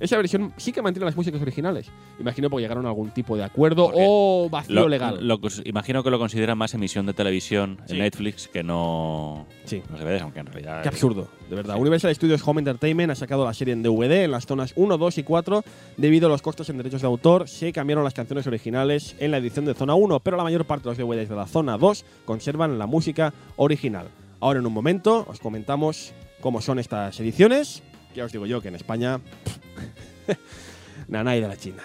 esa 0.00 0.16
versión 0.16 0.52
sí 0.56 0.72
que 0.72 0.82
mantiene 0.82 1.04
las 1.06 1.14
músicas 1.16 1.40
originales. 1.40 1.86
Imagino 2.18 2.50
porque 2.50 2.62
llegaron 2.62 2.86
a 2.86 2.88
algún 2.88 3.10
tipo 3.10 3.36
de 3.36 3.44
acuerdo 3.44 3.86
Porque 3.86 4.00
o 4.06 4.48
vacío 4.50 4.74
Lo- 4.74 4.88
legal. 4.88 5.18
lo 5.26 5.38
imagino 5.64 6.02
que 6.02 6.10
lo 6.10 6.18
consideran 6.18 6.58
más 6.58 6.74
emisión 6.74 7.06
de 7.06 7.12
televisión 7.12 7.78
Sí. 7.86 7.92
en 7.94 7.98
Netflix 8.00 8.48
que 8.48 8.62
no 8.62 9.46
sí. 9.64 9.82
los 9.90 10.00
DVDs, 10.00 10.22
aunque 10.22 10.40
en 10.40 10.46
realidad. 10.46 10.82
Qué 10.82 10.88
absurdo, 10.88 11.28
de 11.48 11.56
verdad. 11.56 11.76
Universal 11.78 12.14
Studios 12.14 12.42
Home 12.46 12.60
Entertainment 12.60 13.12
ha 13.12 13.14
sacado 13.14 13.44
la 13.44 13.54
serie 13.54 13.72
en 13.74 13.82
DVD 13.82 14.24
en 14.24 14.30
las 14.32 14.46
zonas 14.46 14.72
1, 14.76 14.98
2 14.98 15.18
y 15.18 15.22
4. 15.22 15.62
Debido 15.96 16.26
a 16.26 16.30
los 16.30 16.42
costos 16.42 16.68
en 16.70 16.78
derechos 16.78 17.02
de 17.02 17.06
autor, 17.06 17.48
se 17.48 17.72
cambiaron 17.72 18.02
las 18.04 18.14
canciones 18.14 18.46
originales 18.46 19.14
en 19.18 19.30
la 19.30 19.36
edición 19.38 19.64
de 19.66 19.74
zona 19.74 19.94
1, 19.94 20.20
pero 20.20 20.36
la 20.36 20.42
mayor 20.44 20.64
parte 20.64 20.88
de 20.88 20.96
los 20.96 20.98
DVDs 20.98 21.28
de 21.28 21.36
la 21.36 21.46
zona 21.46 21.76
2 21.78 22.04
conservan 22.24 22.78
la 22.78 22.86
música 22.86 23.32
original. 23.56 24.08
Ahora 24.40 24.58
en 24.60 24.66
un 24.66 24.72
momento 24.72 25.26
os 25.28 25.38
comentamos 25.40 26.14
cómo 26.40 26.62
son 26.62 26.78
estas 26.78 27.20
ediciones. 27.20 27.82
Ya 28.14 28.24
os 28.24 28.32
digo 28.32 28.46
yo 28.46 28.60
que 28.60 28.68
en 28.68 28.74
España... 28.74 29.20
Nanay 31.08 31.40
de 31.40 31.48
la 31.48 31.56
China. 31.56 31.82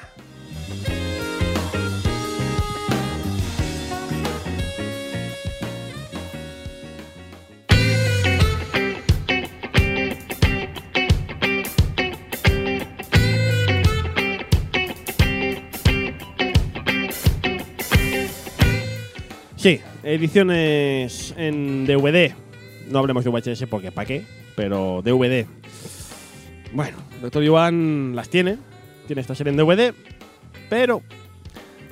Sí, 19.66 19.82
ediciones 20.04 21.34
en 21.38 21.88
DVD. 21.88 22.36
No 22.88 23.00
hablemos 23.00 23.24
de 23.24 23.32
VHS 23.32 23.66
porque 23.68 23.92
¿para 23.92 24.06
qué? 24.06 24.24
Pero 24.56 25.02
DVD. 25.04 25.48
Bueno, 26.76 26.98
Doctor 27.22 27.42
Yuan 27.44 28.16
las 28.16 28.30
tiene. 28.30 28.58
Tiene 29.08 29.22
esta 29.22 29.34
serie 29.34 29.52
en 29.52 29.58
DVD. 29.58 29.94
Pero. 30.70 31.02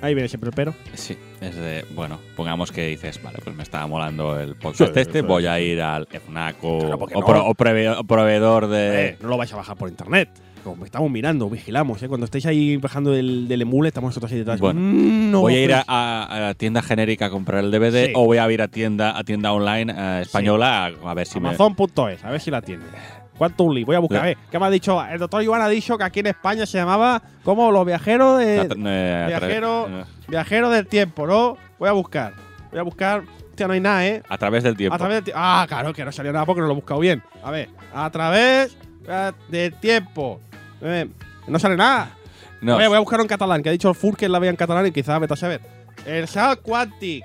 Ahí 0.02 0.14
viene 0.14 0.28
siempre 0.28 0.50
el 0.50 0.54
pero. 0.56 0.74
Sí, 0.96 1.16
es 1.40 1.56
de. 1.56 1.86
Bueno, 1.96 2.20
pongamos 2.36 2.72
que 2.74 2.88
dices, 2.88 3.22
vale, 3.24 3.40
pues 3.42 3.56
me 3.56 3.64
estaba 3.64 3.88
molando 3.88 4.38
el 4.38 4.56
podcast 4.56 4.94
Sí, 4.94 5.00
este, 5.00 5.22
sí, 5.22 5.26
voy 5.26 5.44
sí. 5.44 5.48
a 5.48 5.60
ir 5.62 5.82
al 5.82 6.08
FNAC 6.08 6.58
o, 6.62 6.80
Claro, 6.80 7.00
¿por 7.00 7.10
qué 7.10 7.16
o 7.16 7.20
no? 7.22 7.26
pro- 7.26 7.46
o 7.46 7.54
prove- 7.56 7.96
o 8.00 8.04
proveedor 8.04 8.68
de. 8.68 9.06
Eh, 9.12 9.18
no 9.22 9.30
lo 9.30 9.38
vais 9.38 9.54
a 9.54 9.56
bajar 9.56 9.78
por 9.78 9.88
internet. 9.88 10.30
Como 10.66 10.84
estamos 10.86 11.10
mirando, 11.12 11.50
vigilamos, 11.50 12.02
¿eh? 12.04 12.08
Cuando 12.10 12.26
estéis 12.26 12.46
ahí 12.46 12.76
bajando 12.78 13.12
del, 13.12 13.48
del 13.50 13.62
emule, 13.62 13.90
estamos 13.90 14.10
nosotros 14.10 14.32
ahí 14.34 14.40
detrás. 14.40 14.60
Bueno, 14.60 14.80
Mm, 14.82 15.32
no 15.32 15.42
voy 15.42 15.56
a 15.56 15.64
ir 15.64 15.74
a, 15.74 15.78
pues- 15.78 15.86
a- 15.90 16.24
a 16.26 16.40
la 16.40 16.54
tienda 16.56 16.82
genérica 16.82 17.28
a 17.28 17.30
comprar 17.30 17.64
el 17.64 17.72
DVD 17.72 18.08
Sí. 18.08 18.12
o 18.16 18.26
voy 18.26 18.38
a 18.40 18.52
ir 18.52 18.62
a 18.62 18.68
tienda 18.68 19.18
a 19.18 19.24
tienda 19.24 19.54
online 19.54 19.94
eh, 19.96 20.22
española 20.24 20.86
a, 20.86 21.10
a 21.10 21.14
ver 21.14 21.28
si 21.28 21.40
me. 21.40 21.50
Amazon.es, 21.50 22.24
a 22.26 22.30
ver 22.32 22.42
si 22.42 22.52
la 22.52 22.62
tiene. 22.62 22.84
¿Cuánto 23.38 23.64
un 23.64 23.74
li? 23.76 23.84
Voy 23.84 23.96
a 23.96 24.00
buscar. 24.00 24.20
A 24.22 24.24
ver, 24.26 24.38
¿qué 24.52 24.60
me 24.60 24.66
ha 24.66 24.70
dicho? 24.70 25.04
El 25.04 25.20
doctor 25.20 25.42
Iván 25.44 25.62
ha 25.62 25.68
dicho 25.68 25.98
que 25.98 26.04
aquí 26.04 26.20
en 26.20 26.28
España 26.28 26.66
se 26.66 26.78
llamaba 26.78 27.22
como 27.44 27.72
los 27.72 27.86
viajeros 27.86 28.40
de. 28.40 28.56
eh, 28.58 28.60
a 28.62 28.66
tra- 28.66 29.28
viajero- 29.28 29.88
eh, 29.90 30.06
Viajero 30.28 30.70
del 30.70 30.88
tiempo, 30.88 31.26
¿no? 31.28 31.58
Voy 31.80 31.90
a 31.90 31.94
buscar. 31.94 32.34
Voy 32.72 32.80
a 32.80 32.84
buscar. 32.84 33.24
Hostia, 33.50 33.68
no 33.68 33.74
hay 33.74 33.80
nada, 33.82 34.06
¿eh? 34.06 34.24
a 34.30 34.38
través 34.38 34.64
del 34.64 34.76
tiempo. 34.78 34.96
A 34.96 34.98
través 34.98 35.18
del 35.18 35.24
tiempo. 35.26 35.40
Ah, 35.44 35.66
claro, 35.68 35.94
que 35.94 36.04
no 36.06 36.12
salió 36.12 36.32
nada 36.34 36.46
porque 36.46 36.62
no 36.62 36.68
lo 36.68 36.74
he 36.74 36.76
buscado 36.76 37.00
bien. 37.00 37.22
A 37.44 37.52
ver, 37.52 37.70
a 37.94 38.10
través 38.10 38.76
eh, 39.08 39.32
del 39.50 39.74
tiempo. 39.76 40.40
Eh, 40.82 41.08
no 41.48 41.60
sale 41.60 41.76
nada. 41.76 42.12
No, 42.62 42.76
Voy, 42.76 42.84
a- 42.86 42.88
voy 42.88 42.98
a 42.98 43.00
buscar 43.00 43.20
en 43.20 43.28
catalán, 43.28 43.62
que 43.62 43.70
ha 43.70 43.72
dicho 43.72 43.90
el 43.90 43.96
Fur 43.96 44.16
que 44.18 44.28
la 44.30 44.40
veía 44.40 44.50
en 44.52 44.56
catalán 44.56 44.86
y 44.88 44.92
quizá 44.92 45.20
vete 45.20 45.34
a 45.34 45.38
saber. 45.38 45.62
El 46.06 46.28
Salt 46.28 46.62
Quantic. 46.62 47.24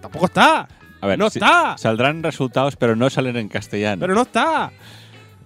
Tampoco 0.00 0.26
está. 0.26 0.68
A 1.00 1.06
ver, 1.06 1.18
no 1.18 1.30
sí, 1.30 1.38
está. 1.38 1.76
Saldrán 1.78 2.22
resultados, 2.22 2.76
pero 2.76 2.96
no 2.96 3.08
salen 3.10 3.36
en 3.36 3.48
castellano. 3.48 4.00
Pero 4.00 4.14
no 4.14 4.22
está. 4.22 4.72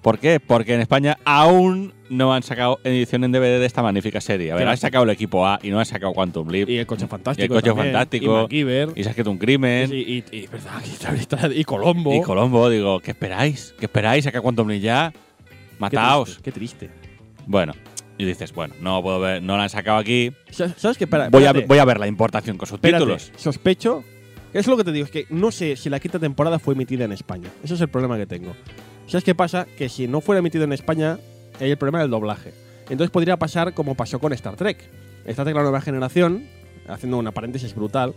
¿Por 0.03 0.19
qué? 0.19 0.41
Porque 0.41 0.73
en 0.75 0.81
España 0.81 1.19
aún 1.27 1.93
no 2.09 2.33
han 2.33 2.43
sacado 2.43 2.81
edición 2.85 3.23
en 3.25 3.33
DVD 3.33 3.59
de 3.61 3.67
esta 3.67 3.83
magnífica 3.83 4.21
serie. 4.23 4.51
A 4.51 4.55
ver, 4.55 4.63
Claro. 4.63 4.71
han 4.71 4.77
sacado 4.79 5.05
el 5.05 5.11
equipo 5.11 5.47
A 5.47 5.59
y 5.63 5.69
no 5.71 5.79
han 5.79 5.85
sacado 5.85 6.15
Quantum 6.15 6.49
Leap. 6.49 6.71
Y 6.71 6.79
el 6.79 6.87
coche 6.87 7.07
fantástico. 7.07 7.43
Y 7.43 7.45
el 7.45 7.51
coche 7.63 7.71
también, 7.71 7.93
fantástico. 7.95 8.25
Y 8.25 8.43
MacGyver. 8.43 8.89
Y 8.97 9.03
se 9.03 9.09
ha 9.09 9.11
escrito 9.11 9.31
un 9.31 9.37
crimen. 9.39 9.93
Y, 9.93 9.97
y, 9.99 10.25
y, 10.33 10.47
verdad, 10.47 10.81
y, 10.87 11.19
está- 11.21 11.49
y 11.55 11.65
Colombo. 11.65 12.15
Y 12.15 12.23
Colombo, 12.23 12.71
digo, 12.71 13.01
¿qué 13.01 13.11
esperáis? 13.11 13.75
¿Qué 13.79 13.85
esperáis? 13.87 14.25
Saca 14.25 14.41
Quantum 14.41 14.69
Leap 14.69 14.81
ya. 14.83 15.13
Qué 15.13 15.57
Mataos. 15.79 16.29
triste, 16.29 16.43
Qué 16.45 16.53
triste. 16.53 16.91
Bueno, 17.47 17.75
y 18.17 18.25
dices, 18.25 18.53
bueno, 18.55 18.75
no 18.81 19.03
puedo 19.03 19.21
ver, 19.21 19.43
no 19.43 19.57
la 19.59 19.65
han 19.65 19.71
sacado 19.71 19.99
aquí. 19.99 20.33
¿Sabes 20.51 20.75
sabes 20.79 20.97
qué? 20.97 21.05
Espera, 21.05 21.29
Voy 21.29 21.43
a, 21.45 21.49
espérate. 21.49 21.67
voy 21.69 21.79
a 21.79 21.85
ver 21.85 21.99
la 22.01 22.07
importación 22.07 22.57
con 22.57 22.67
Espérate, 22.67 23.05
subtítulos. 23.05 23.33
Sospecho. 23.37 24.03
Es 24.53 24.67
lo 24.67 24.77
que 24.77 24.85
te 24.85 24.93
digo, 24.93 25.05
es 25.05 25.11
que 25.13 25.27
no 25.31 25.53
sé 25.53 25.77
si 25.77 25.89
la 25.89 26.01
quinta 26.01 26.19
temporada 26.19 26.59
fue 26.59 26.75
emitida 26.75 27.05
en 27.05 27.13
España. 27.13 27.49
Ese 27.63 27.75
es 27.75 27.81
el 27.81 27.89
problema 27.89 28.17
que 28.17 28.27
tengo. 28.27 28.55
¿Sabes 29.07 29.23
qué 29.25 29.35
pasa? 29.35 29.67
Que 29.79 29.89
si 29.89 30.09
no 30.09 30.21
fuera 30.21 30.41
emitido 30.41 30.65
en 30.65 30.73
España, 30.73 31.19
hay 31.61 31.71
el 31.71 31.77
problema 31.77 32.01
del 32.01 32.11
doblaje. 32.11 32.53
Entonces 32.89 33.11
podría 33.11 33.37
pasar 33.37 33.75
como 33.75 33.95
pasó 33.95 34.19
con 34.19 34.33
Star 34.33 34.57
Trek. 34.57 34.79
Star 35.27 35.45
Trek 35.45 35.55
La 35.55 35.63
Nueva 35.63 35.81
Generación, 35.81 36.45
haciendo 36.89 37.19
una 37.19 37.31
paréntesis 37.31 37.75
brutal, 37.75 38.15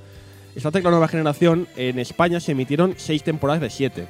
Star 0.56 0.72
Trek 0.72 0.84
La 0.84 0.92
Nueva 0.92 1.08
Generación 1.08 1.68
en 1.76 2.00
España 2.00 2.40
se 2.40 2.54
emitieron 2.54 2.96
seis 2.98 3.24
temporadas 3.24 3.62
de 3.62 3.70
siete. 3.70 4.08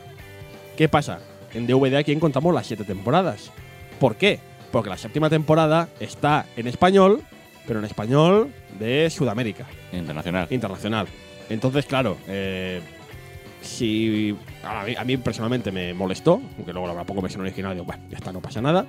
¿Qué 0.77 0.87
pasa? 0.87 1.19
En 1.53 1.67
DVD 1.67 1.97
aquí 1.97 2.13
encontramos 2.13 2.53
las 2.53 2.67
siete 2.67 2.85
temporadas. 2.85 3.51
¿Por 3.99 4.15
qué? 4.15 4.39
Porque 4.71 4.89
la 4.89 4.97
séptima 4.97 5.29
temporada 5.29 5.89
está 5.99 6.45
en 6.55 6.67
español, 6.67 7.21
pero 7.67 7.79
en 7.79 7.85
español 7.85 8.49
de 8.79 9.09
Sudamérica 9.09 9.65
Internacional. 9.91 10.47
internacional. 10.49 11.07
Entonces, 11.49 11.85
claro, 11.85 12.17
eh, 12.27 12.81
si 13.61 14.35
a 14.63 15.03
mí, 15.03 15.17
personalmente 15.17 15.71
me 15.71 15.93
molestó, 15.93 16.41
aunque 16.57 16.73
luego 16.73 16.93
la 16.93 17.03
pongo 17.03 17.21
versión 17.21 17.41
original, 17.41 17.73
digo, 17.73 17.85
bueno, 17.85 18.03
ya 18.09 18.17
está, 18.17 18.31
no 18.31 18.41
pasa 18.41 18.61
nada. 18.61 18.85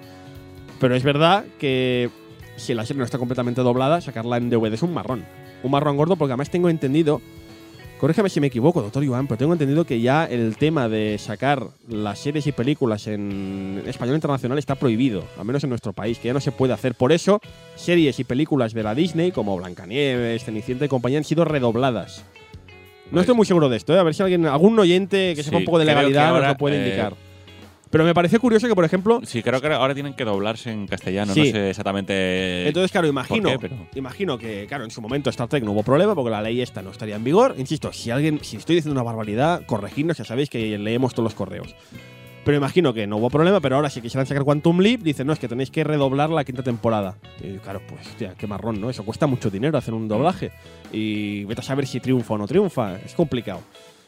Pero 0.80 0.94
es 0.94 1.02
verdad 1.02 1.44
que 1.58 2.10
si 2.56 2.74
la 2.74 2.84
serie 2.84 2.98
no 2.98 3.04
está 3.04 3.18
completamente 3.18 3.62
doblada, 3.62 4.00
sacarla 4.00 4.36
en 4.36 4.50
DVD 4.50 4.74
es 4.74 4.82
un 4.82 4.92
marrón. 4.92 5.24
Un 5.62 5.70
marrón 5.70 5.96
gordo 5.96 6.16
porque 6.16 6.32
además 6.32 6.50
tengo 6.50 6.68
entendido, 6.68 7.20
corrígeme 7.98 8.28
si 8.28 8.40
me 8.40 8.48
equivoco, 8.48 8.82
doctor 8.82 9.02
Iván, 9.02 9.26
pero 9.26 9.38
tengo 9.38 9.52
entendido 9.52 9.84
que 9.84 10.00
ya 10.00 10.26
el 10.26 10.56
tema 10.56 10.88
de 10.88 11.16
sacar 11.18 11.68
las 11.88 12.18
series 12.18 12.46
y 12.46 12.52
películas 12.52 13.06
en 13.06 13.82
español 13.86 14.16
internacional 14.16 14.58
está 14.58 14.74
prohibido, 14.74 15.24
al 15.38 15.44
menos 15.44 15.64
en 15.64 15.70
nuestro 15.70 15.92
país, 15.92 16.18
que 16.18 16.28
ya 16.28 16.34
no 16.34 16.40
se 16.40 16.52
puede 16.52 16.74
hacer. 16.74 16.94
Por 16.94 17.12
eso, 17.12 17.40
series 17.76 18.18
y 18.18 18.24
películas 18.24 18.74
de 18.74 18.82
la 18.82 18.94
Disney, 18.94 19.32
como 19.32 19.56
Blancanieves, 19.56 20.44
Cenicienta 20.44 20.84
y 20.84 20.88
compañía, 20.88 21.18
han 21.18 21.24
sido 21.24 21.44
redobladas. 21.44 22.24
No 23.10 23.20
estoy 23.20 23.34
muy 23.34 23.46
seguro 23.46 23.68
de 23.68 23.76
esto, 23.76 23.94
¿eh? 23.94 23.98
a 23.98 24.02
ver 24.02 24.14
si 24.14 24.22
alguien, 24.22 24.46
algún 24.46 24.78
oyente 24.78 25.34
que 25.36 25.42
sepa 25.42 25.56
Sí, 25.58 25.62
un 25.62 25.64
poco 25.66 25.78
de 25.78 25.84
legalidad 25.84 26.28
nos 26.28 26.36
ahora, 26.36 26.48
lo 26.48 26.56
puede 26.56 26.76
eh, 26.76 26.84
indicar. 26.84 27.14
Pero 27.90 28.02
me 28.04 28.12
pareció 28.12 28.40
curioso 28.40 28.66
que, 28.66 28.74
por 28.74 28.84
ejemplo, 28.84 29.20
Sí, 29.24 29.40
creo 29.40 29.60
que 29.60 29.68
ahora 29.68 29.94
tienen 29.94 30.14
que 30.14 30.24
doblarse 30.24 30.72
en 30.72 30.88
castellano. 30.88 31.32
Sí. 31.32 31.40
No 31.40 31.46
sé 31.52 31.70
exactamente. 31.70 32.66
Entonces, 32.66 32.90
claro, 32.90 33.06
imagino, 33.06 33.50
qué, 33.50 33.58
pero- 33.60 33.76
imagino 33.94 34.36
que, 34.36 34.66
claro, 34.66 34.82
en 34.82 34.90
su 34.90 35.00
momento 35.00 35.30
Star 35.30 35.46
Trek 35.46 35.62
no 35.62 35.70
hubo 35.70 35.84
problema 35.84 36.14
porque 36.14 36.30
la 36.30 36.42
ley 36.42 36.60
esta 36.60 36.82
no 36.82 36.90
estaría 36.90 37.14
en 37.14 37.22
vigor. 37.22 37.54
Insisto, 37.56 37.92
si 37.92 38.10
alguien, 38.10 38.40
si 38.42 38.56
estoy 38.56 38.76
diciendo 38.76 39.00
una 39.00 39.04
barbaridad, 39.08 39.62
corregidnos, 39.66 40.18
ya 40.18 40.24
sabéis 40.24 40.50
que 40.50 40.76
leemos 40.76 41.12
todos 41.14 41.24
los 41.24 41.34
correos. 41.34 41.76
Pero 42.44 42.58
imagino 42.58 42.92
que 42.92 43.06
no 43.06 43.16
hubo 43.16 43.30
problema, 43.30 43.60
pero 43.60 43.76
ahora 43.76 43.88
si 43.88 44.02
quisieran 44.02 44.26
sacar 44.26 44.44
Quantum 44.44 44.80
Leap, 44.80 45.00
dicen, 45.00 45.26
no, 45.26 45.32
es 45.32 45.38
que 45.38 45.48
tenéis 45.48 45.70
que 45.70 45.82
redoblar 45.82 46.28
la 46.28 46.44
quinta 46.44 46.62
temporada. 46.62 47.16
Y 47.42 47.56
claro, 47.58 47.80
pues, 47.88 48.06
hostia, 48.06 48.34
qué 48.36 48.46
marrón, 48.46 48.80
¿no? 48.80 48.90
Eso 48.90 49.02
cuesta 49.04 49.26
mucho 49.26 49.50
dinero 49.50 49.78
hacer 49.78 49.94
un 49.94 50.08
doblaje. 50.08 50.52
Y 50.92 51.44
vete 51.44 51.62
a 51.62 51.64
saber 51.64 51.86
si 51.86 52.00
triunfa 52.00 52.34
o 52.34 52.38
no 52.38 52.46
triunfa. 52.46 52.96
Es 52.96 53.14
complicado. 53.14 53.60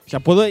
O 0.06 0.08
sea, 0.08 0.20
puedo, 0.20 0.44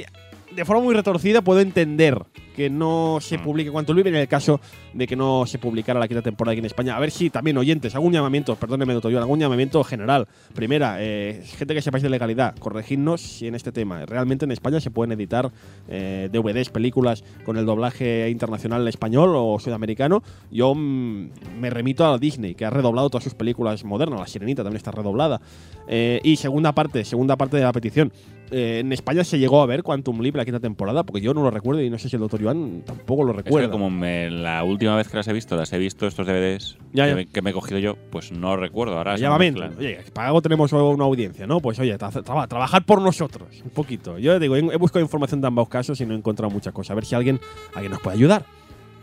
de 0.51 0.65
forma 0.65 0.83
muy 0.83 0.95
retorcida, 0.95 1.41
puedo 1.41 1.59
entender 1.59 2.23
que 2.55 2.69
no 2.69 3.17
se 3.19 3.37
Mm. 3.37 3.41
publique 3.41 3.71
Quantum 3.71 3.95
Leap 3.95 4.07
en 4.07 4.15
el 4.15 4.27
caso 4.27 4.61
de 4.93 5.05
que 5.07 5.15
no 5.15 5.45
se 5.45 5.59
publicara 5.59 5.99
la 5.99 6.07
quinta 6.07 6.21
temporada 6.21 6.53
aquí 6.53 6.59
en 6.59 6.65
España. 6.65 6.95
A 6.95 6.99
ver 6.99 7.11
si 7.11 7.29
también, 7.29 7.57
oyentes, 7.57 7.93
un 7.95 8.13
llamamiento, 8.13 8.55
perdóneme, 8.55 8.93
doctor 8.93 9.13
hago 9.15 9.33
un 9.33 9.39
llamamiento 9.39 9.83
general. 9.83 10.27
Primera, 10.53 10.97
eh, 10.99 11.43
gente 11.57 11.73
que 11.73 11.81
sepáis 11.81 12.03
de 12.03 12.09
legalidad, 12.09 12.55
corregidnos 12.57 13.21
si 13.21 13.47
en 13.47 13.55
este 13.55 13.71
tema 13.71 14.05
realmente 14.05 14.45
en 14.45 14.51
España 14.51 14.79
se 14.79 14.89
pueden 14.89 15.11
editar 15.11 15.51
eh, 15.89 16.29
DVDs, 16.31 16.69
películas 16.69 17.23
con 17.43 17.57
el 17.57 17.65
doblaje 17.65 18.29
internacional 18.29 18.87
español 18.87 19.33
o 19.35 19.59
sudamericano. 19.59 20.23
Yo 20.49 20.73
mm, 20.73 21.59
me 21.59 21.69
remito 21.69 22.05
a 22.05 22.17
Disney, 22.17 22.55
que 22.55 22.65
ha 22.65 22.69
redoblado 22.69 23.09
todas 23.09 23.25
sus 23.25 23.33
películas 23.33 23.83
modernas. 23.83 24.19
La 24.19 24.27
Sirenita 24.27 24.63
también 24.63 24.77
está 24.77 24.91
redoblada. 24.91 25.41
Eh, 25.87 26.21
y 26.23 26.37
segunda 26.37 26.73
parte, 26.73 27.03
segunda 27.03 27.35
parte 27.35 27.57
de 27.57 27.63
la 27.63 27.73
petición. 27.73 28.13
Eh, 28.51 28.79
en 28.79 28.93
España 28.93 29.23
se 29.23 29.39
llegó 29.39 29.61
a 29.61 29.65
ver 29.65 29.81
Quantum 29.81 30.21
Leap 30.21 30.35
la 30.35 30.45
quinta 30.45 30.59
temporada, 30.59 31.03
porque 31.03 31.21
yo 31.21 31.33
no 31.33 31.41
lo 31.43 31.49
recuerdo 31.51 31.81
y 31.81 31.89
no 31.89 31.97
sé 31.97 32.09
si 32.09 32.15
el 32.15 32.21
doctor 32.21 32.43
Joan 32.43 32.83
tampoco 32.85 33.23
lo 33.23 33.31
Es 33.31 33.37
que 33.37 33.43
recuerda. 33.43 33.71
como 33.71 33.89
me- 33.89 34.29
la 34.29 34.63
última 34.63 34.95
vez 34.95 35.07
que 35.09 35.17
las 35.17 35.27
he 35.27 35.33
visto, 35.33 35.55
las 35.55 35.73
he 35.73 35.77
visto 35.79 36.05
estos 36.05 36.27
DVDs 36.27 36.77
Ya, 36.93 37.07
que. 37.07 37.15
Me, 37.15 37.25
que 37.25 37.41
me 37.41 37.49
he 37.49 37.53
cogido 37.53 37.79
yo, 37.79 37.95
pues 38.11 38.31
no 38.31 38.55
recuerdo. 38.55 38.97
Ahora 38.97 39.15
Llamamiento. 39.17 39.63
Oye, 39.79 39.99
para 40.13 40.27
algo 40.27 40.41
tenemos 40.41 40.71
una 40.73 41.05
audiencia, 41.05 41.47
¿no? 41.47 41.59
Pues 41.59 41.79
oye, 41.79 41.97
tra- 41.97 42.11
tra- 42.11 42.47
trabajar 42.47 42.85
por 42.85 43.01
nosotros, 43.01 43.61
un 43.63 43.71
poquito. 43.71 44.17
Yo 44.19 44.39
digo, 44.39 44.55
he 44.55 44.59
he 44.59 44.77
buscado 44.77 45.03
información 45.03 45.41
de 45.41 45.47
ambos 45.47 45.67
casos 45.67 45.99
y 46.01 46.05
no 46.05 46.13
he 46.13 46.17
encontrado 46.17 46.51
muchas 46.51 46.73
cosas. 46.73 46.91
A 46.91 46.95
ver 46.95 47.05
si 47.05 47.15
alguien, 47.15 47.39
alguien 47.73 47.91
nos 47.91 48.01
puede 48.01 48.17
ayudar. 48.17 48.45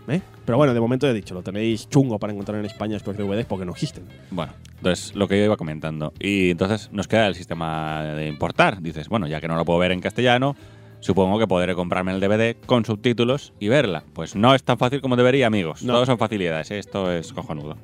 ¿Eh? 0.09 0.21
Pero 0.45 0.59
bueno, 0.59 0.75
de 0.75 0.81
momento 0.81 1.09
he 1.09 1.15
dicho, 1.15 1.35
lo 1.35 1.43
tenéis 1.43 1.89
chungo 1.89 2.19
para 2.19 2.33
encontrar 2.33 2.59
en 2.59 2.67
España 2.67 2.97
estos 2.97 3.17
DVDs 3.17 3.47
porque 3.47 3.65
no 3.65 3.73
existen. 3.73 4.05
Bueno, 4.31 4.53
entonces 4.77 5.15
lo 5.15 5.29
que 5.29 5.39
yo 5.39 5.45
iba 5.45 5.57
comentando. 5.57 6.13
Y 6.19 6.51
entonces 6.51 6.91
nos 6.93 7.09
queda 7.09 7.27
el 7.27 7.35
sistema 7.35 8.03
de 8.03 8.27
importar. 8.27 8.83
Dices, 8.83 9.09
bueno, 9.09 9.27
ya 9.27 9.41
que 9.41 9.49
no 9.49 9.57
lo 9.57 9.65
puedo 9.65 9.79
ver 9.79 9.93
en 9.93 10.01
castellano, 10.01 10.57
supongo 11.01 11.39
que 11.39 11.47
podré 11.47 11.75
comprarme 11.75 12.13
el 12.13 12.21
DVD 12.21 12.57
con 12.67 12.85
subtítulos 12.85 13.53
y 13.61 13.69
verla. 13.69 14.05
Pues 14.13 14.35
no 14.35 14.55
es 14.55 14.63
tan 14.63 14.79
fácil 14.79 15.01
como 15.01 15.17
debería, 15.17 15.47
amigos. 15.47 15.83
No. 15.83 15.95
Todo 15.95 16.07
son 16.07 16.19
facilidades, 16.19 16.71
¿eh? 16.71 16.79
esto 16.79 17.13
es 17.13 17.33
cojonudo. 17.33 17.77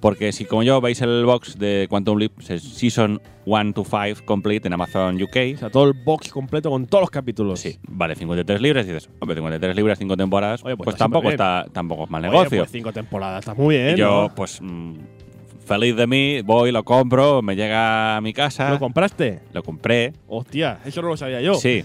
Porque 0.00 0.30
si 0.32 0.44
como 0.44 0.62
yo 0.62 0.80
veis 0.80 1.00
el 1.00 1.24
box 1.24 1.58
de 1.58 1.86
Quantum 1.88 2.18
Leap, 2.18 2.40
Season 2.42 3.20
1 3.46 3.72
to 3.72 3.82
5 3.84 4.24
complete 4.26 4.68
en 4.68 4.74
Amazon 4.74 5.20
UK, 5.20 5.54
O 5.54 5.58
sea, 5.58 5.70
todo 5.70 5.84
el 5.84 5.94
box 5.94 6.30
completo 6.30 6.70
con 6.70 6.86
todos 6.86 7.02
los 7.02 7.10
capítulos. 7.10 7.58
sí, 7.60 7.78
vale 7.88 8.14
53 8.14 8.60
libras 8.60 8.84
y 8.86 8.92
dices, 8.92 9.08
hombre, 9.20 9.34
53 9.36 9.74
libras, 9.74 9.98
5 9.98 10.16
temporadas, 10.16 10.62
Oye, 10.64 10.76
pues 10.76 10.84
pues, 10.84 10.96
tampoco 10.96 11.30
está 11.30 11.66
tampoco 11.72 12.04
es 12.04 12.10
mal 12.10 12.20
negocio. 12.22 12.58
pues 12.58 12.70
cinco 12.70 12.92
temporadas, 12.92 13.38
está 13.40 13.54
muy 13.54 13.76
bien. 13.76 13.96
Y 13.96 14.00
yo, 14.00 14.28
¿no? 14.28 14.34
pues, 14.34 14.60
mm, 14.60 14.92
feliz 15.64 15.96
de 15.96 16.06
mí, 16.06 16.42
voy, 16.42 16.72
lo 16.72 16.84
compro, 16.84 17.40
me 17.40 17.56
llega 17.56 18.16
a 18.18 18.20
mi 18.20 18.32
casa, 18.34 18.70
¿Lo 18.70 18.78
compraste? 18.78 19.40
lo 19.54 19.62
compré, 19.62 20.12
Hostia, 20.28 20.78
eso 20.84 21.00
no 21.00 21.08
lo 21.08 21.16
sabía 21.16 21.40
yo. 21.40 21.54
Sí. 21.54 21.82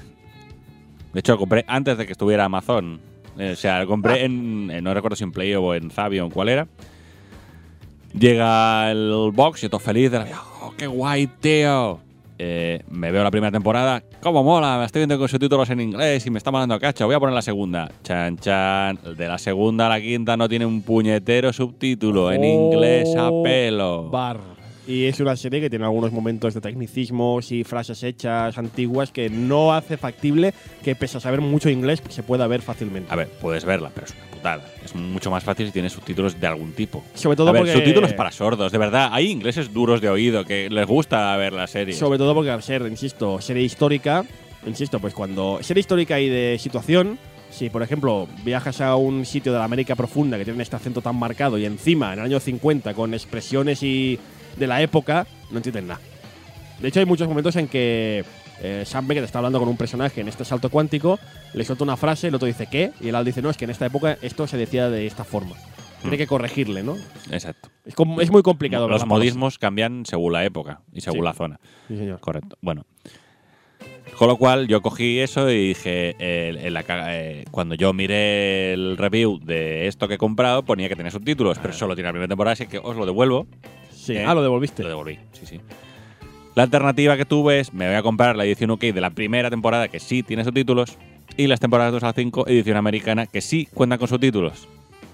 De 1.13 1.19
hecho, 1.19 1.31
lo 1.33 1.39
compré 1.39 1.63
antes 1.67 1.97
de 1.97 2.05
que 2.05 2.11
estuviera 2.11 2.43
Amazon. 2.45 2.99
Eh, 3.38 3.51
O 3.53 3.55
sea, 3.55 3.79
lo 3.81 3.88
compré 3.88 4.25
en, 4.25 4.69
en- 4.69 4.83
no 4.83 4.93
recuerdo 4.93 5.15
si 5.15 5.23
en 5.23 5.31
Play 5.31 5.55
o 5.55 5.73
en 5.73 5.89
Zavio 5.91 6.23
o 6.23 6.25
en 6.27 6.31
cuál 6.31 6.49
era. 6.49 6.67
Llega 8.17 8.91
el 8.91 9.31
box, 9.33 9.61
yo 9.61 9.69
todo 9.69 9.79
feliz 9.79 10.11
de 10.11 10.19
la. 10.19 10.27
¡Oh, 10.61 10.73
qué 10.77 10.88
guay, 10.88 11.27
tío! 11.27 11.99
Eh, 12.43 12.81
me 12.89 13.11
veo 13.11 13.23
la 13.23 13.29
primera 13.29 13.51
temporada. 13.51 14.01
¡Cómo 14.19 14.43
mola! 14.43 14.77
Me 14.79 14.85
estoy 14.85 15.01
viendo 15.01 15.17
con 15.19 15.27
subtítulos 15.29 15.69
en 15.69 15.79
inglés 15.79 16.25
y 16.25 16.31
me 16.31 16.39
está 16.39 16.49
mandando 16.49 16.79
cacho. 16.79 17.05
Voy 17.05 17.13
a 17.15 17.19
poner 17.19 17.35
la 17.35 17.41
segunda. 17.43 17.91
Chan, 18.03 18.38
chan. 18.39 18.97
De 19.15 19.27
la 19.27 19.38
segunda 19.38 19.85
a 19.85 19.89
la 19.89 20.01
quinta 20.01 20.35
no 20.35 20.49
tiene 20.49 20.65
un 20.65 20.81
puñetero 20.81 21.53
subtítulo 21.53 22.31
en 22.31 22.43
inglés 22.43 23.15
a 23.15 23.29
Oh, 23.29 23.43
pelo. 23.43 24.09
Bar. 24.09 24.39
Y 24.88 25.06
es 25.06 25.20
una 25.20 25.36
serie 25.36 25.62
que 25.62 25.70
tiene 25.70 25.86
algunos 25.86 26.12
momentos 26.12 26.53
de 26.53 26.62
tecnicismos 26.62 27.52
y 27.52 27.64
frases 27.64 28.02
hechas 28.03 28.58
antiguas 28.58 29.12
que 29.12 29.30
no 29.30 29.74
hace 29.74 29.95
factible 29.95 30.53
que, 30.84 30.95
pese 30.95 31.18
a 31.18 31.20
saber 31.20 31.40
mucho 31.40 31.70
inglés, 31.70 32.02
se 32.10 32.24
pueda 32.24 32.48
ver 32.48 32.62
fácilmente. 32.62 33.12
A 33.12 33.16
ver, 33.16 33.28
puedes 33.28 33.64
verla, 33.64 33.91
pero 33.94 34.08
es 34.08 34.14
una 34.14 34.32
putada. 34.32 34.66
Es 34.84 34.95
mucho 34.95 35.30
más 35.30 35.44
fácil 35.44 35.68
si 35.68 35.72
tienes 35.72 35.94
subtítulos 35.94 36.40
de 36.40 36.48
algún 36.48 36.74
tipo. 36.74 37.03
Sobre 37.14 37.38
todo 37.38 37.49
a 37.49 37.52
ver, 37.52 37.62
porque. 37.62 37.74
subtítulos 37.74 38.14
para 38.14 38.32
sordos, 38.32 38.72
de 38.72 38.78
verdad. 38.80 39.10
Hay 39.12 39.30
ingleses 39.30 39.72
duros 39.72 40.02
de 40.02 40.10
oído 40.10 40.45
que 40.45 40.70
les 40.70 40.88
gusta 40.88 41.36
ver 41.38 41.53
la 41.53 41.68
serie. 41.68 41.94
Sobre 41.94 42.18
todo 42.18 42.34
porque 42.34 42.49
al 42.49 42.64
ser, 42.64 42.82
insisto, 42.84 43.40
serie 43.40 43.64
histórica, 43.64 44.26
insisto, 44.66 44.99
pues 44.99 45.14
cuando. 45.14 45.60
Serie 45.62 45.82
histórica 45.82 46.20
y 46.20 46.28
de 46.28 46.58
situación. 46.60 47.20
Si, 47.52 47.70
por 47.70 47.84
ejemplo, 47.84 48.30
viajas 48.45 48.80
a 48.80 48.95
un 48.95 49.26
sitio 49.26 49.52
de 49.52 49.60
la 49.60 49.66
América 49.66 49.95
profunda 49.95 50.38
que 50.38 50.45
tiene 50.45 50.64
este 50.64 50.78
acento 50.78 51.02
tan 51.02 51.18
marcado 51.18 51.58
y 51.58 51.66
encima, 51.66 52.14
en 52.14 52.20
el 52.20 52.26
año 52.26 52.40
50, 52.40 52.94
con 52.94 53.14
expresiones 53.14 53.84
y 53.84 54.18
de 54.57 54.68
la 54.68 54.82
época, 54.82 55.28
no 55.49 55.57
entienden 55.57 55.88
nada. 55.88 55.99
De 56.80 56.88
hecho, 56.88 56.99
hay 56.99 57.06
muchos 57.06 57.28
momentos 57.28 57.56
en 57.56 57.68
que 57.68 58.23
eh, 58.61 58.84
Sam 58.86 59.07
Beckett 59.07 59.23
está 59.26 59.40
hablando 59.40 59.60
con 59.60 59.68
un 59.69 59.78
personaje 59.78 60.22
en 60.22 60.28
este 60.28 60.45
salto 60.45 60.69
cuántico, 60.69 61.19
le 61.53 61.64
suelta 61.64 61.84
una 61.84 61.98
frase, 61.98 62.28
el 62.28 62.36
otro 62.36 62.48
dice 62.48 62.68
¿qué? 62.68 62.91
Y 63.02 63.10
él 63.10 63.26
dice, 63.26 63.41
no, 63.41 63.49
es 63.49 63.57
que 63.57 63.65
en 63.65 63.72
esta 63.72 63.86
época 63.86 64.18
esto 64.22 64.48
se 64.48 64.57
decía 64.57 64.90
de 64.90 65.06
esta 65.07 65.23
forma. 65.23 65.56
Tiene 66.02 66.15
Mm. 66.15 66.19
que 66.19 66.28
corregirle, 66.28 66.82
¿no? 66.82 66.98
Exacto. 67.30 67.69
Es, 67.86 67.94
como- 67.94 68.22
es 68.22 68.32
muy 68.32 68.41
complicado. 68.41 68.88
Los 68.90 69.06
modismos 69.06 69.60
cambian 69.60 70.03
según 70.07 70.34
la 70.34 70.44
época 70.44 70.82
y 70.91 71.02
según 71.02 71.19
Sí. 71.19 71.26
la 71.26 71.34
zona. 71.34 71.60
Sí, 71.88 71.95
señor. 71.98 72.19
Correcto. 72.19 72.57
Bueno. 72.61 72.86
Con 74.18 74.28
lo 74.28 74.38
cual 74.38 74.68
yo 74.68 74.82
cogí 74.82 75.19
eso 75.19 75.49
y 75.49 75.69
dije, 75.69 76.15
eh, 76.19 76.60
en 76.64 76.73
la 76.73 76.84
eh, 76.90 77.45
cuando 77.52 77.76
yo 77.76 77.94
miré 77.94 78.73
el 78.73 78.98
review 78.98 79.40
de 79.44 79.88
esto 79.88 80.07
que 80.07 80.15
he 80.15 80.18
comprado, 80.18 80.64
ponía 80.64 80.90
que 80.90 80.95
tenía 80.95 81.11
subtítulos, 81.11 81.57
pero 81.60 81.73
solo 81.73 81.95
tiene 81.95 82.10
la 82.10 82.14
primera 82.14 82.28
temporada, 82.28 82.53
así 82.53 82.68
que 82.68 82.78
os 82.78 82.95
lo 82.95 83.06
devuelvo. 83.06 83.48
Sí. 84.02 84.14
¿Eh? 84.14 84.26
Ah, 84.26 84.34
lo 84.34 84.41
devolviste. 84.41 84.82
Lo 84.82 84.90
devolví, 84.90 85.19
sí, 85.34 85.45
sí. 85.45 85.60
La 86.56 86.64
alternativa 86.64 87.15
que 87.15 87.26
tuve 87.26 87.60
es, 87.60 87.73
me 87.73 87.88
voy 87.88 87.95
a 87.95 88.02
comprar 88.02 88.36
la 88.36 88.44
edición 88.44 88.72
UK 88.72 88.82
de 88.82 88.99
la 88.99 89.11
primera 89.11 89.49
temporada, 89.49 89.88
que 89.88 89.99
sí 89.99 90.23
tiene 90.23 90.44
subtítulos, 90.44 90.98
y 91.38 91.48
las 91.48 91.60
temporadas 91.60 91.94
2 91.94 92.03
a 92.03 92.14
5, 92.14 92.48
edición 92.48 92.78
americana, 92.78 93.28
que 93.28 93.41
sí 93.41 93.68
cuentan 93.73 93.99
con 93.99 94.07
subtítulos. 94.07 94.68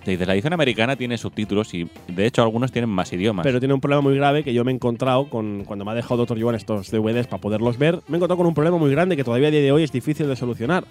Te 0.04 0.12
dices, 0.12 0.26
la 0.26 0.34
edición 0.34 0.54
americana 0.54 0.96
tiene 0.96 1.18
subtítulos 1.18 1.74
y, 1.74 1.90
de 2.08 2.26
hecho, 2.26 2.42
algunos 2.42 2.72
tienen 2.72 2.90
más 2.90 3.12
idiomas. 3.12 3.44
Pero 3.44 3.60
tiene 3.60 3.74
un 3.74 3.82
problema 3.82 4.02
muy 4.02 4.16
grave 4.16 4.44
que 4.44 4.54
yo 4.54 4.64
me 4.64 4.72
he 4.72 4.76
encontrado 4.76 5.30
con 5.30 5.66
cuando 5.66 5.84
me 5.84 5.92
ha 5.92 5.96
dejado 5.96 6.26
Dr. 6.26 6.42
Joan 6.42 6.56
estos 6.56 6.90
DVDs 6.90 7.28
para 7.28 7.42
poderlos 7.42 7.78
ver. 7.78 7.96
Me 8.08 8.16
he 8.16 8.16
encontrado 8.16 8.38
con 8.38 8.48
un 8.48 8.54
problema 8.54 8.78
muy 8.78 8.90
grande 8.90 9.18
que 9.18 9.26
todavía 9.26 9.50
a 9.50 9.52
día 9.52 9.60
de 9.60 9.72
hoy 9.74 9.84
es 9.84 9.92
difícil 9.92 10.28
de 10.28 10.38
solucionar. 10.38 10.86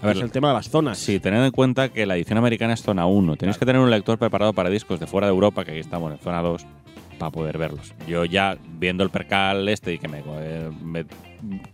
a 0.00 0.06
ver, 0.06 0.16
es 0.16 0.22
el 0.22 0.30
tema 0.30 0.48
de 0.48 0.54
las 0.54 0.70
zonas. 0.70 0.98
sí, 0.98 1.18
tened 1.18 1.44
en 1.44 1.50
cuenta 1.50 1.88
que 1.88 2.06
la 2.06 2.14
edición 2.14 2.38
americana 2.38 2.74
es 2.74 2.82
zona 2.82 3.06
1. 3.06 3.36
Tenéis 3.36 3.58
que 3.58 3.66
tener 3.66 3.82
un 3.82 3.90
lector 3.90 4.18
preparado 4.18 4.52
para 4.52 4.70
discos 4.70 5.00
de 5.00 5.08
fuera 5.08 5.26
de 5.26 5.32
Europa, 5.32 5.64
que 5.64 5.72
aquí 5.72 5.80
estamos 5.80 6.12
en 6.12 6.18
zona 6.18 6.40
2, 6.40 6.64
para 7.18 7.30
poder 7.30 7.58
verlos. 7.58 7.92
Yo 8.08 8.24
ya, 8.24 8.56
viendo 8.78 9.02
el 9.04 9.10
percal 9.10 9.68
este 9.68 9.94
y 9.94 9.98
que 9.98 10.08
me, 10.08 10.22
me- 10.82 11.04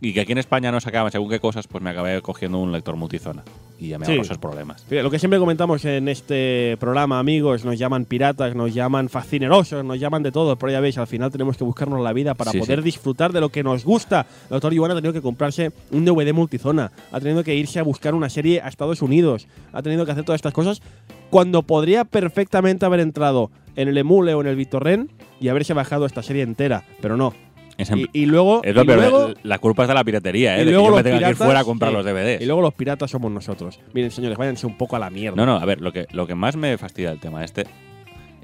y 0.00 0.12
que 0.12 0.20
aquí 0.22 0.32
en 0.32 0.38
España 0.38 0.72
no 0.72 0.80
sacaban 0.80 1.12
según 1.12 1.30
qué 1.30 1.38
cosas, 1.38 1.68
pues 1.68 1.82
me 1.82 1.90
acabé 1.90 2.20
cogiendo 2.22 2.58
un 2.58 2.72
lector 2.72 2.96
multizona. 2.96 3.44
Y 3.78 3.88
ya 3.88 3.98
me 3.98 4.04
Sí. 4.06 4.12
esos 4.18 4.36
problemas. 4.36 4.84
Lo 4.90 5.10
que 5.10 5.18
siempre 5.20 5.38
comentamos 5.38 5.84
en 5.84 6.08
este 6.08 6.76
programa, 6.80 7.18
amigos, 7.20 7.64
nos 7.64 7.78
llaman 7.78 8.04
piratas, 8.04 8.54
nos 8.56 8.74
llaman 8.74 9.08
fascinerosos, 9.08 9.84
nos 9.84 9.98
llaman 10.00 10.22
de 10.24 10.32
todo, 10.32 10.56
pero 10.56 10.72
ya 10.72 10.80
veis, 10.80 10.98
al 10.98 11.06
final 11.06 11.30
tenemos 11.30 11.56
que 11.56 11.64
buscarnos 11.64 12.00
la 12.02 12.12
vida 12.12 12.34
para 12.34 12.50
Sí, 12.50 12.58
poder 12.58 12.80
sí. 12.80 12.84
disfrutar 12.84 13.32
de 13.32 13.40
lo 13.40 13.48
que 13.50 13.62
nos 13.62 13.84
gusta. 13.84 14.26
El 14.44 14.48
doctor 14.50 14.76
Joan 14.76 14.90
ha 14.90 14.94
tenido 14.96 15.12
que 15.12 15.22
comprarse 15.22 15.70
un 15.92 16.04
DVD 16.04 16.32
multizona, 16.34 16.90
ha 17.12 17.20
tenido 17.20 17.42
que 17.44 17.54
irse 17.54 17.78
a 17.78 17.82
buscar 17.84 18.14
una 18.14 18.28
serie 18.28 18.60
a 18.60 18.68
Estados 18.68 19.00
Unidos, 19.02 19.46
ha 19.72 19.82
tenido 19.82 20.04
que 20.04 20.12
hacer 20.12 20.24
todas 20.24 20.40
estas 20.40 20.52
cosas 20.52 20.82
cuando 21.30 21.62
podría 21.62 22.04
perfectamente 22.04 22.84
haber 22.86 23.00
entrado 23.00 23.50
en 23.76 23.88
el 23.88 23.96
Emule 23.98 24.34
o 24.34 24.40
en 24.40 24.46
el 24.48 24.56
BitTorrent 24.56 25.10
y 25.40 25.48
haberse 25.48 25.72
bajado 25.74 26.04
esta 26.06 26.22
serie 26.22 26.42
entera, 26.42 26.84
pero 27.00 27.16
no. 27.16 27.32
Es, 27.78 27.88
en- 27.90 28.00
Y, 28.00 28.06
y 28.12 28.26
luego, 28.26 28.60
es 28.62 28.74
lo 28.74 28.82
y 28.82 28.86
peor, 28.86 28.98
luego- 28.98 29.34
la 29.42 29.58
culpa 29.58 29.82
es 29.84 29.88
de 29.88 29.94
la 29.94 30.04
piratería, 30.04 30.58
¿eh? 30.58 30.62
y 30.62 30.64
de 30.66 30.70
que 30.72 30.72
yo 30.72 30.94
me 30.94 31.02
tenga 31.02 31.18
que 31.20 31.30
ir 31.30 31.36
fuera 31.36 31.60
a 31.60 31.64
comprar 31.64 31.90
sí. 31.92 31.96
los 31.96 32.04
DVDs. 32.04 32.42
y 32.42 32.44
luego 32.46 32.60
los 32.60 32.74
piratas 32.74 33.10
somos 33.10 33.30
nosotros. 33.32 33.80
Miren, 33.94 34.10
señores, 34.10 34.36
váyanse 34.36 34.66
un 34.66 34.76
poco 34.76 34.96
a 34.96 34.98
la 34.98 35.08
mierda. 35.08 35.36
No, 35.36 35.46
no, 35.46 35.56
a 35.56 35.64
ver, 35.64 35.80
lo 35.80 35.92
que, 35.92 36.06
lo 36.12 36.26
que 36.26 36.34
más 36.34 36.56
me 36.56 36.76
fastidia 36.76 37.08
del 37.10 37.20
tema 37.20 37.42
este 37.44 37.64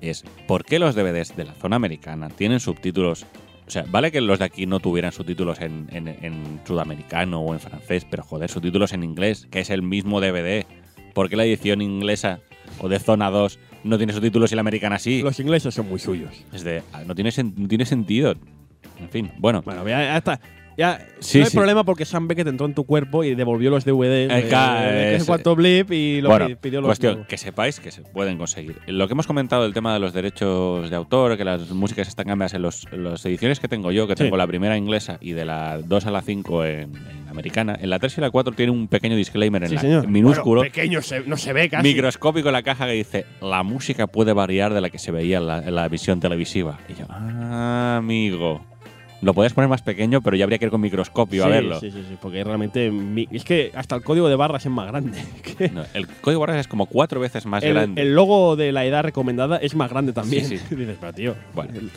es 0.00 0.24
¿por 0.46 0.64
qué 0.64 0.78
los 0.78 0.94
DVDs 0.94 1.36
de 1.36 1.44
la 1.44 1.52
zona 1.54 1.76
americana 1.76 2.28
tienen 2.30 2.60
subtítulos? 2.60 3.26
O 3.66 3.70
sea, 3.70 3.84
vale 3.90 4.12
que 4.12 4.20
los 4.20 4.38
de 4.38 4.44
aquí 4.46 4.64
no 4.64 4.78
tuvieran 4.80 5.10
subtítulos 5.12 5.60
en, 5.60 5.88
en- 5.90 6.08
en 6.08 6.60
sudamericano 6.64 7.40
o 7.40 7.52
en 7.52 7.60
francés, 7.60 8.06
pero 8.08 8.22
joder, 8.22 8.48
subtítulos 8.50 8.92
en 8.94 9.02
inglés, 9.04 9.48
que 9.50 9.60
es 9.60 9.70
el 9.70 9.82
mismo 9.82 10.20
DVD. 10.20 10.64
¿Por 11.12 11.28
qué 11.28 11.36
la 11.36 11.44
edición 11.44 11.82
inglesa 11.82 12.40
o 12.80 12.88
de 12.88 12.98
zona 12.98 13.30
2 13.30 13.58
no 13.84 13.96
tiene 13.98 14.12
subtítulos 14.12 14.50
y 14.52 14.54
la 14.54 14.60
americana 14.62 14.98
sí? 14.98 15.22
Los 15.22 15.38
ingleses 15.40 15.74
son 15.74 15.88
muy 15.88 15.98
suyos. 15.98 16.30
Es 16.52 16.64
de, 16.64 16.82
ah, 16.92 17.02
no 17.06 17.14
tiene, 17.14 17.30
sen- 17.30 17.54
no 17.56 17.68
tiene 17.68 17.86
sentido. 17.86 18.34
En 18.98 19.08
fin, 19.10 19.30
bueno. 19.38 19.62
Bueno, 19.62 19.82
ya, 19.88 19.98
ya 20.02 20.16
está. 20.16 20.40
Ya, 20.76 21.00
Sí, 21.20 21.38
no 21.38 21.44
hay 21.44 21.50
sí. 21.50 21.56
problema 21.56 21.84
porque 21.84 22.04
Sam 22.04 22.28
Beckett 22.28 22.46
entró 22.48 22.66
en 22.66 22.74
tu 22.74 22.84
cuerpo 22.84 23.24
y 23.24 23.34
devolvió 23.34 23.70
los 23.70 23.86
DVDs 23.86 24.30
Eh, 24.30 24.48
ca- 24.50 24.82
de 24.82 24.90
que 24.90 25.14
es- 25.16 25.22
es 25.22 25.26
cuanto 25.26 25.56
blip 25.56 25.90
y 25.90 26.20
lo 26.20 26.28
bueno, 26.28 26.48
pi- 26.48 26.56
pidió 26.56 26.80
los 26.82 26.88
cuestión, 26.88 27.12
nuevos. 27.14 27.28
que 27.28 27.38
sepáis 27.38 27.80
que 27.80 27.90
se 27.90 28.02
pueden 28.02 28.36
conseguir. 28.36 28.76
Lo 28.86 29.06
que 29.08 29.14
hemos 29.14 29.26
comentado 29.26 29.62
del 29.62 29.72
tema 29.72 29.94
de 29.94 30.00
los 30.00 30.12
derechos 30.12 30.90
de 30.90 30.96
autor, 30.96 31.38
que 31.38 31.44
las 31.44 31.70
músicas 31.70 32.08
están 32.08 32.26
cambiadas 32.26 32.52
en 32.52 32.60
los, 32.62 32.86
en 32.92 33.04
las 33.04 33.24
ediciones 33.24 33.58
que 33.58 33.68
tengo 33.68 33.90
yo, 33.90 34.06
que 34.06 34.16
Sí. 34.16 34.24
tengo 34.24 34.36
la 34.36 34.46
primera 34.46 34.76
inglesa 34.76 35.16
y 35.22 35.32
de 35.32 35.46
la 35.46 35.78
2 35.82 36.04
a 36.04 36.10
la 36.10 36.20
5 36.20 36.64
en, 36.66 36.94
en 36.94 37.28
americana, 37.30 37.78
en 37.80 37.88
la 37.88 37.98
3 37.98 38.18
y 38.18 38.20
la 38.20 38.30
4 38.30 38.52
tiene 38.54 38.70
un 38.72 38.86
pequeño 38.88 39.16
disclaimer 39.16 39.62
en 39.62 39.70
Sí, 39.70 39.74
la 39.76 39.80
señor. 39.80 40.04
en 40.04 40.12
minúsculo, 40.12 40.60
Bueno, 40.60 40.72
pequeño, 40.72 41.00
se- 41.00 41.20
no 41.20 41.38
se 41.38 41.54
ve 41.54 41.70
casi. 41.70 41.82
microscópico 41.88 42.48
en 42.48 42.52
la 42.52 42.62
caja 42.62 42.84
que 42.86 42.92
dice, 42.92 43.24
la 43.40 43.62
música 43.62 44.06
puede 44.08 44.34
variar 44.34 44.74
de 44.74 44.82
la 44.82 44.90
que 44.90 44.98
se 44.98 45.10
veía 45.10 45.38
en 45.38 45.46
la, 45.46 45.58
en 45.60 45.74
la 45.74 45.88
visión 45.88 46.20
televisiva. 46.20 46.78
Y 46.88 46.94
yo, 47.00 47.06
ah, 47.08 47.96
amigo. 47.98 48.62
Lo 49.22 49.32
puedes 49.32 49.52
poner 49.54 49.68
más 49.70 49.80
pequeño, 49.82 50.20
pero 50.20 50.36
ya 50.36 50.44
habría 50.44 50.58
que 50.58 50.66
ir 50.66 50.70
con 50.70 50.80
microscopio 50.80 51.44
a 51.44 51.48
verlo. 51.48 51.80
Sí, 51.80 51.90
sí, 51.90 52.04
sí, 52.06 52.16
porque 52.20 52.44
realmente 52.44 52.90
mi- 52.90 53.26
es 53.30 53.44
que 53.44 53.72
hasta 53.74 53.94
el 53.96 54.02
código 54.02 54.28
de 54.28 54.36
barras 54.36 54.64
es 54.66 54.70
más 54.72 54.86
grande. 54.88 55.18
No, 55.72 55.84
el 55.94 56.06
código 56.06 56.40
barras 56.40 56.58
es 56.58 56.68
como 56.68 56.84
cuatro 56.86 57.18
veces 57.18 57.46
más 57.46 57.62
el, 57.64 57.72
grande. 57.74 58.02
el 58.02 58.14
logo 58.14 58.56
de 58.56 58.72
la 58.72 58.84
edad 58.84 59.02
recomendada 59.02 59.56
es 59.56 59.74
más 59.74 59.88
grande 59.90 60.12
también. 60.12 60.44
Sí, 60.44 60.58
sí. 60.58 60.74
Dices, 60.76 60.96
pero 61.00 61.12
tío. 61.14 61.34
Bueno. 61.54 61.72
el- 61.78 61.90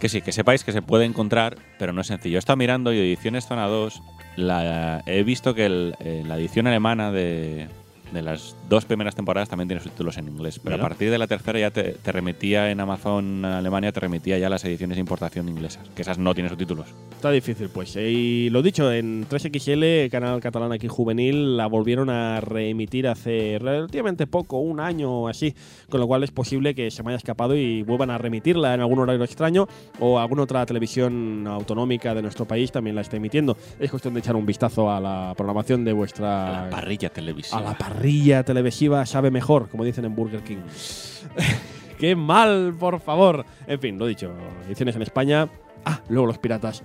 Que 0.00 0.08
sí, 0.08 0.22
que 0.22 0.30
sepáis 0.30 0.62
que 0.62 0.70
se 0.70 0.80
puede 0.80 1.04
encontrar, 1.06 1.56
pero 1.76 1.92
no 1.92 2.00
es 2.02 2.06
sencillo. 2.06 2.36
He 2.36 2.38
estado 2.38 2.56
mirando 2.56 2.92
y 2.92 2.98
ediciones 2.98 3.46
Zona 3.48 3.66
2, 3.66 4.00
la, 4.36 5.02
he 5.06 5.24
visto 5.24 5.54
que 5.54 5.66
el- 5.66 5.96
eh, 5.98 6.22
la 6.24 6.38
edición 6.38 6.68
alemana 6.68 7.10
de, 7.10 7.66
de 8.12 8.22
las 8.22 8.56
dos 8.68 8.84
primeras 8.84 9.14
temporadas 9.14 9.48
también 9.48 9.68
tiene 9.68 9.82
subtítulos 9.82 10.16
en 10.18 10.28
inglés, 10.28 10.58
pero 10.58 10.76
Mira. 10.76 10.84
a 10.84 10.88
partir 10.88 11.10
de 11.10 11.18
la 11.18 11.26
tercera 11.26 11.58
ya 11.58 11.70
te, 11.70 11.92
te 11.92 12.12
remitía 12.12 12.70
en 12.70 12.80
Amazon 12.80 13.44
Alemania, 13.44 13.92
te 13.92 14.00
remitía 14.00 14.38
ya 14.38 14.48
las 14.48 14.64
ediciones 14.64 14.96
de 14.96 15.00
importación 15.00 15.48
inglesas, 15.48 15.88
que 15.94 16.02
esas 16.02 16.18
no 16.18 16.34
tienen 16.34 16.50
subtítulos. 16.50 16.86
Está 17.12 17.30
difícil, 17.30 17.68
pues. 17.68 17.96
Y 17.96 18.48
lo 18.50 18.62
dicho, 18.62 18.92
en 18.92 19.28
3XL, 19.28 20.10
canal 20.10 20.40
catalán 20.40 20.72
aquí 20.72 20.88
juvenil, 20.88 21.56
la 21.56 21.66
volvieron 21.66 22.10
a 22.10 22.40
reemitir 22.40 23.08
hace 23.08 23.58
relativamente 23.60 24.26
poco, 24.26 24.58
un 24.58 24.80
año 24.80 25.22
o 25.22 25.28
así. 25.28 25.54
Con 25.88 26.00
lo 26.00 26.06
cual 26.06 26.22
es 26.22 26.30
posible 26.30 26.74
que 26.74 26.90
se 26.90 27.02
me 27.02 27.10
haya 27.10 27.16
escapado 27.16 27.56
y 27.56 27.82
vuelvan 27.82 28.10
a 28.10 28.18
remitirla 28.18 28.74
en 28.74 28.80
algún 28.80 29.00
horario 29.00 29.24
extraño 29.24 29.66
o 29.98 30.18
alguna 30.18 30.42
otra 30.42 30.64
televisión 30.66 31.46
autonómica 31.46 32.14
de 32.14 32.22
nuestro 32.22 32.44
país 32.44 32.70
también 32.70 32.94
la 32.94 33.02
está 33.02 33.16
emitiendo. 33.16 33.56
Es 33.80 33.90
cuestión 33.90 34.14
de 34.14 34.20
echar 34.20 34.36
un 34.36 34.46
vistazo 34.46 34.90
a 34.90 35.00
la 35.00 35.34
programación 35.36 35.84
de 35.84 35.92
vuestra. 35.92 36.62
A 36.62 36.64
la 36.64 36.70
parrilla 36.70 37.10
televisiva. 37.10 37.58
a 37.58 37.62
la 37.62 37.76
parrilla 37.76 37.97
televisiva 38.44 39.04
sabe 39.06 39.30
mejor, 39.30 39.68
como 39.68 39.84
dicen 39.84 40.04
en 40.04 40.14
Burger 40.14 40.42
King. 40.42 40.58
¡Qué 41.98 42.14
mal, 42.14 42.74
por 42.78 43.00
favor! 43.00 43.44
En 43.66 43.80
fin, 43.80 43.98
lo 43.98 44.06
dicho, 44.06 44.32
ediciones 44.66 44.96
en 44.96 45.02
España. 45.02 45.48
Ah, 45.84 46.00
luego 46.08 46.26
los 46.26 46.38
piratas 46.38 46.82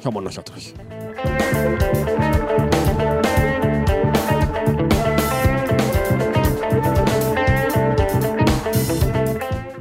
somos 0.00 0.22
nosotros. 0.22 0.74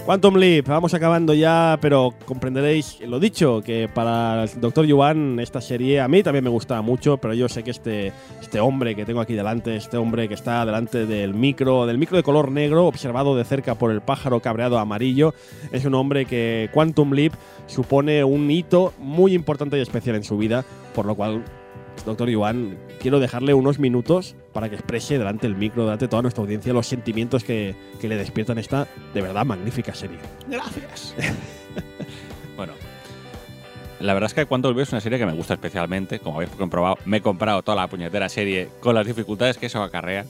Quantum 0.07 0.37
Leap, 0.37 0.65
vamos 0.69 0.93
acabando 0.93 1.33
ya, 1.33 1.77
pero 1.81 2.13
comprenderéis 2.23 3.01
lo 3.01 3.19
dicho, 3.19 3.61
que 3.61 3.89
para 3.93 4.45
el 4.45 4.61
Dr. 4.61 4.85
Yuan 4.85 5.37
esta 5.41 5.59
serie 5.59 5.99
a 5.99 6.07
mí 6.07 6.23
también 6.23 6.45
me 6.45 6.49
gustaba 6.49 6.81
mucho, 6.81 7.17
pero 7.17 7.33
yo 7.33 7.49
sé 7.49 7.61
que 7.61 7.71
este, 7.71 8.13
este 8.39 8.61
hombre 8.61 8.95
que 8.95 9.03
tengo 9.03 9.19
aquí 9.19 9.33
delante, 9.33 9.75
este 9.75 9.97
hombre 9.97 10.29
que 10.29 10.35
está 10.35 10.65
delante 10.65 11.05
del 11.05 11.33
micro, 11.33 11.85
del 11.85 11.97
micro 11.97 12.15
de 12.15 12.23
color 12.23 12.51
negro, 12.51 12.85
observado 12.85 13.35
de 13.35 13.43
cerca 13.43 13.75
por 13.75 13.91
el 13.91 13.99
pájaro 13.99 14.39
cabreado 14.39 14.79
amarillo, 14.79 15.33
es 15.73 15.83
un 15.83 15.93
hombre 15.93 16.23
que 16.23 16.69
Quantum 16.73 17.11
Leap 17.11 17.33
supone 17.65 18.23
un 18.23 18.49
hito 18.49 18.93
muy 18.99 19.33
importante 19.33 19.77
y 19.77 19.81
especial 19.81 20.15
en 20.15 20.23
su 20.23 20.37
vida, 20.37 20.63
por 20.95 21.05
lo 21.05 21.15
cual 21.15 21.43
doctor 22.05 22.29
Yuan, 22.29 22.77
quiero 22.99 23.19
dejarle 23.19 23.53
unos 23.53 23.79
minutos 23.79 24.35
para 24.53 24.69
que 24.69 24.75
exprese 24.75 25.17
delante 25.17 25.47
del 25.47 25.55
micro, 25.55 25.83
delante 25.83 26.05
de 26.05 26.09
toda 26.09 26.21
nuestra 26.21 26.41
audiencia, 26.43 26.73
los 26.73 26.87
sentimientos 26.87 27.43
que, 27.43 27.75
que 27.99 28.07
le 28.07 28.15
despiertan 28.15 28.57
esta 28.57 28.87
de 29.13 29.21
verdad 29.21 29.45
magnífica 29.45 29.93
serie. 29.93 30.17
Gracias. 30.47 31.15
bueno, 32.57 32.73
la 33.99 34.13
verdad 34.13 34.27
es 34.27 34.33
que 34.33 34.45
Quantum 34.45 34.71
Leap 34.71 34.83
es 34.83 34.91
una 34.91 35.01
serie 35.01 35.17
que 35.17 35.25
me 35.25 35.33
gusta 35.33 35.55
especialmente. 35.55 36.19
Como 36.19 36.37
habéis 36.37 36.51
comprobado, 36.51 36.97
me 37.05 37.17
he 37.17 37.21
comprado 37.21 37.63
toda 37.63 37.75
la 37.75 37.87
puñetera 37.87 38.29
serie 38.29 38.69
con 38.79 38.93
las 38.93 39.07
dificultades 39.07 39.57
que 39.57 39.65
eso 39.65 39.81
acarrea. 39.81 40.25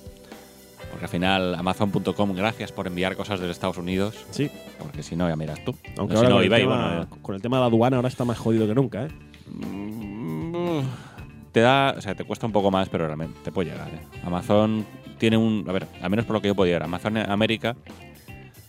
Porque 0.90 1.06
al 1.06 1.10
final, 1.10 1.56
Amazon.com, 1.56 2.34
gracias 2.34 2.72
por 2.72 2.88
enviar 2.88 3.18
cosas 3.18 3.40
desde 3.40 3.52
Estados 3.52 3.78
Unidos. 3.78 4.16
Sí. 4.32 4.50
Porque 4.80 5.04
si 5.04 5.18
no, 5.18 5.28
ya 5.28 5.36
miras 5.36 5.64
tú. 5.66 5.76
Aunque 5.98 6.14
si 6.14 6.18
ahora 6.18 6.30
no, 6.30 6.36
con, 6.36 6.44
el 6.44 6.48
eBay, 6.48 6.62
tema, 6.62 6.88
bueno, 6.88 7.04
eh. 7.04 7.18
con 7.22 7.36
el 7.36 7.42
tema 7.42 7.58
de 7.58 7.62
la 7.62 7.68
aduana 7.68 7.98
ahora 7.98 8.08
está 8.08 8.24
más 8.24 8.38
jodido 8.38 8.68
que 8.68 8.74
nunca, 8.74 9.06
¿eh? 9.06 9.10
Mm, 9.48 10.82
te 11.58 11.62
da, 11.62 11.96
o 11.98 12.02
sea, 12.02 12.14
te 12.14 12.24
cuesta 12.24 12.46
un 12.46 12.52
poco 12.52 12.70
más, 12.70 12.88
pero 12.88 13.08
realmente 13.08 13.40
te 13.44 13.52
puede 13.52 13.72
llegar. 13.72 13.88
¿eh? 13.88 14.00
Amazon 14.24 14.86
tiene 15.18 15.38
un, 15.38 15.66
a 15.68 15.72
ver, 15.72 15.88
al 16.04 16.10
menos 16.12 16.24
por 16.26 16.36
lo 16.36 16.42
que 16.42 16.50
yo 16.50 16.54
podía 16.54 16.74
ver, 16.74 16.84
Amazon 16.84 17.18
América 17.18 17.76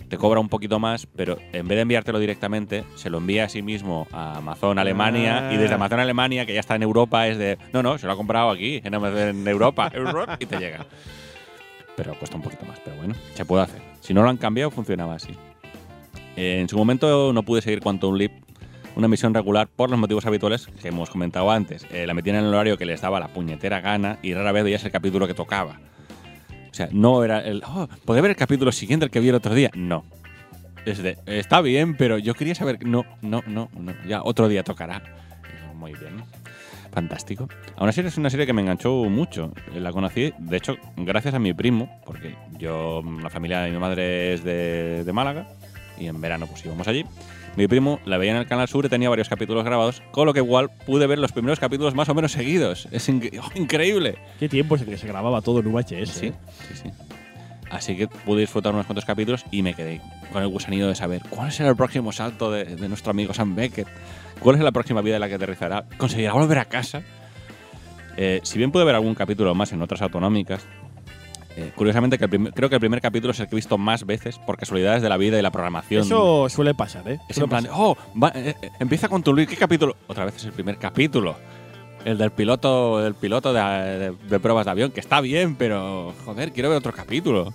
te 0.09 0.17
cobra 0.17 0.41
un 0.41 0.49
poquito 0.49 0.79
más, 0.79 1.05
pero 1.05 1.37
en 1.53 1.69
vez 1.69 1.77
de 1.77 1.83
enviártelo 1.83 2.19
directamente, 2.19 2.85
se 2.97 3.11
lo 3.11 3.19
envía 3.19 3.45
a 3.45 3.51
sí 3.51 3.61
mismo 3.61 4.09
a 4.11 4.39
Amazon 4.39 4.79
Alemania 4.79 5.51
Ah. 5.51 5.53
y 5.53 5.59
desde 5.59 5.75
Amazon 5.75 6.01
Alemania, 6.01 6.47
que 6.47 6.55
ya 6.55 6.61
está 6.61 6.77
en 6.77 6.83
Europa, 6.83 7.29
es 7.29 7.37
de, 7.37 7.59
no, 7.75 7.83
no, 7.83 7.99
se 7.99 8.07
lo 8.07 8.15
ha 8.15 8.17
comprado 8.17 8.49
aquí, 8.49 8.81
en, 8.83 8.95
en 8.95 9.47
Europa, 9.47 9.93
y 10.41 10.47
te 10.47 10.57
llega. 10.57 10.87
Pero 11.95 12.15
cuesta 12.15 12.37
un 12.39 12.43
poquito 12.43 12.65
más, 12.65 12.81
pero 12.83 12.97
bueno, 12.97 13.15
se 13.35 13.45
puede 13.45 13.65
hacer. 13.65 13.83
Si 14.01 14.15
no 14.15 14.23
lo 14.23 14.31
han 14.31 14.39
cambiado, 14.39 14.71
funcionaba 14.71 15.17
así. 15.17 15.35
En 16.37 16.71
su 16.71 16.79
momento 16.79 17.35
no 17.35 17.43
pude 17.43 17.61
seguir 17.61 17.81
Quantum 17.81 18.15
Leap, 18.15 18.33
una 18.97 19.07
emisión 19.07 19.35
regular 19.35 19.69
por 19.69 19.91
los 19.91 19.99
motivos 19.99 20.27
habituales 20.27 20.67
que 20.81 20.89
hemos 20.89 21.11
comentado 21.11 21.51
antes. 21.51 21.87
Eh, 21.93 22.07
la 22.07 22.15
metían 22.15 22.37
en 22.37 22.45
el 22.45 22.55
horario 22.55 22.77
que 22.77 22.87
les 22.87 23.01
daba 23.01 23.21
la 23.21 23.29
puñetera 23.29 23.81
gana 23.81 24.19
y 24.23 24.35
rara 24.35 24.53
vez 24.53 24.65
veías 24.65 24.85
el 24.85 24.91
capítulo 24.91 25.27
que 25.27 25.35
tocaba. 25.35 25.81
O 26.71 26.75
sea, 26.75 26.89
no 26.93 27.25
era 27.25 27.41
el. 27.41 27.63
Oh, 27.67 27.89
¿podría 28.05 28.23
ver 28.23 28.31
el 28.33 28.37
capítulo 28.37 28.73
siguiente 28.73 29.05
el 29.05 29.11
que 29.11 29.21
vi 29.21 29.29
el 29.29 29.35
otro 29.35 29.55
día? 29.55 29.71
No. 29.75 30.05
Es 30.85 31.03
de, 31.03 31.19
está 31.27 31.61
bien, 31.61 31.97
pero 31.97 32.19
yo 32.19 32.35
quería 32.35 32.55
saber. 32.55 32.85
No, 32.87 33.05
no, 33.23 33.43
no, 33.47 33.69
no. 33.79 33.93
Ya 34.07 34.23
otro 34.23 34.49
día 34.49 34.63
tocará. 34.63 35.03
Muy 35.75 35.93
bien. 35.93 36.23
Fantástico. 36.93 37.49
Aún 37.77 37.89
así 37.89 38.01
es 38.01 38.17
una 38.17 38.31
serie 38.31 38.47
que 38.47 38.53
me 38.53 38.63
enganchó 38.63 38.93
mucho. 39.05 39.53
Eh, 39.75 39.81
La 39.81 39.93
conocí, 39.93 40.33
de 40.39 40.57
hecho, 40.57 40.77
gracias 40.97 41.35
a 41.35 41.39
mi 41.39 41.53
primo, 41.53 42.01
porque 42.05 42.35
yo, 42.59 43.03
la 43.23 43.31
familia 43.31 43.61
de 43.61 43.71
mi 43.71 43.79
madre 43.79 44.33
es 44.35 44.43
de 44.43 45.11
Málaga, 45.13 45.47
y 45.99 46.07
en 46.07 46.21
verano 46.21 46.47
pues 46.47 46.65
íbamos 46.65 46.89
allí. 46.89 47.05
Mi 47.59 47.67
primo 47.67 47.99
la 48.05 48.19
veía 48.19 48.31
en 48.31 48.37
el 48.37 48.47
Canal 48.47 48.69
Sur 48.69 48.87
y 48.87 48.89
tenía 48.89 49.11
varios 49.11 49.29
capítulos 49.29 49.65
grabados, 49.65 50.01
con 50.13 50.27
lo 50.27 50.33
que 50.33 50.39
igual 50.39 50.71
pude 50.87 51.09
ver 51.09 51.19
los 51.19 51.33
primeros 51.33 51.59
capítulos 51.59 51.93
más 51.93 52.09
o 52.09 52.15
menos 52.15 52.31
seguidos. 52.31 52.87
Es 52.93 53.09
¡oh, 53.09 53.51
increíble. 53.57 54.17
Qué 54.39 54.49
tiempos 54.49 54.81
en 54.81 54.87
que 54.87 54.97
se 54.97 55.09
grababa 55.09 55.43
todo 55.43 55.59
en 55.59 55.73
VHS. 55.73 56.09
Sí, 56.09 56.27
¿eh? 56.27 56.33
sí, 56.69 56.75
sí. 56.85 56.91
Así 57.69 57.97
que 57.97 58.07
pude 58.07 58.43
disfrutar 58.43 58.73
unos 58.73 58.87
cuantos 58.87 59.05
capítulos 59.05 59.45
y 59.51 59.63
me 59.63 59.75
quedé 59.75 60.01
con 60.33 60.41
el 60.41 60.49
gusanillo 60.49 60.87
de 60.87 60.95
saber 60.95 61.21
cuál 61.29 61.51
será 61.51 61.71
el 61.71 61.75
próximo 61.75 62.13
salto 62.13 62.53
de, 62.53 62.65
de 62.65 62.89
nuestro 62.89 63.11
amigo 63.11 63.35
Sam 63.35 63.57
Beckett, 63.57 63.89
cuál 64.39 64.55
es 64.55 64.63
la 64.63 64.71
próxima 64.71 65.03
vida 65.03 65.17
en 65.17 65.21
la 65.23 65.29
que 65.29 65.35
aterrizará, 65.35 65.85
conseguirá 65.97 66.35
volver 66.35 66.59
a 66.59 66.67
casa. 66.67 67.03
Eh, 68.17 68.39
si 68.45 68.59
bien 68.59 68.71
pude 68.71 68.85
ver 68.85 68.95
algún 68.95 69.17
capítulo 69.17 69.53
más 69.57 69.73
en 69.73 69.83
otras 69.83 70.01
autonómicas, 70.01 70.65
eh, 71.61 71.73
curiosamente 71.75 72.19
que 72.19 72.25
el 72.25 72.31
primer- 72.31 72.53
creo 72.55 72.69
que 72.69 72.77
el 72.77 72.81
primer 72.81 73.01
capítulo 73.01 73.33
es 73.33 73.41
el 73.41 73.49
que 73.49 73.55
he 73.55 73.57
visto 73.57 73.77
más 73.79 74.07
veces 74.07 74.39
por 74.39 74.57
casualidades 74.57 75.03
de 75.03 75.09
la 75.09 75.17
vida 75.17 75.39
y 75.39 75.43
la 75.43 75.51
programación. 75.51 76.03
Eso 76.03 76.49
suele 76.49 76.75
pasar, 76.75 77.09
¿eh? 77.09 77.19
Es 77.29 77.37
Suele 77.37 77.45
en 77.45 77.51
plan, 77.51 77.65
pasar. 77.65 77.79
oh, 77.81 77.97
va- 78.21 78.33
eh, 78.35 78.55
eh, 78.63 78.71
empieza 78.79 79.09
con 79.09 79.23
tu 79.23 79.35
¿qué 79.35 79.57
capítulo? 79.57 79.97
Otra 80.07 80.25
vez 80.25 80.37
es 80.37 80.45
el 80.45 80.53
primer 80.53 80.77
capítulo. 80.79 81.37
El 82.05 82.17
del 82.17 82.31
piloto, 82.31 83.05
el 83.05 83.15
piloto 83.15 83.53
de, 83.53 83.61
de- 83.61 84.13
de 84.13 84.41
pruebas 84.41 84.65
de 84.67 84.71
avión, 84.71 84.91
que 84.93 85.01
está 85.01 85.21
bien, 85.21 85.57
pero 85.57 86.15
joder, 86.25 86.53
quiero 86.53 86.69
ver 86.69 86.79
otro 86.79 86.93
capítulo. 86.93 87.53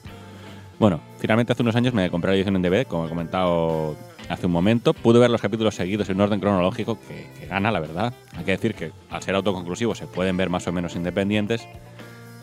Bueno, 0.80 1.00
finalmente 1.20 1.54
hace 1.54 1.62
unos 1.62 1.76
años 1.76 1.94
me 1.94 2.10
compré 2.10 2.32
la 2.32 2.36
edición 2.36 2.56
en 2.58 2.62
DVD, 2.62 2.86
como 2.86 3.06
he 3.06 3.10
comentado 3.10 3.96
hace 4.28 4.46
un 4.48 4.52
momento. 4.52 4.94
Pude 4.94 5.20
ver 5.20 5.30
los 5.30 5.42
capítulos 5.42 5.76
seguidos 5.76 6.10
en 6.10 6.20
orden 6.20 6.40
cronológico, 6.42 7.00
que, 7.08 7.30
que 7.40 7.46
gana, 7.48 7.72
la 7.72 7.80
verdad. 7.80 8.14
Hay 8.36 8.44
que 8.44 8.52
decir 8.52 8.74
que 8.76 8.92
al 9.10 9.22
ser 9.24 9.36
autoconclusivos 9.36 9.98
se 9.98 10.08
pueden 10.08 10.36
ver 10.36 10.50
más 10.50 10.68
o 10.68 10.72
menos 10.74 10.96
independientes 10.96 11.66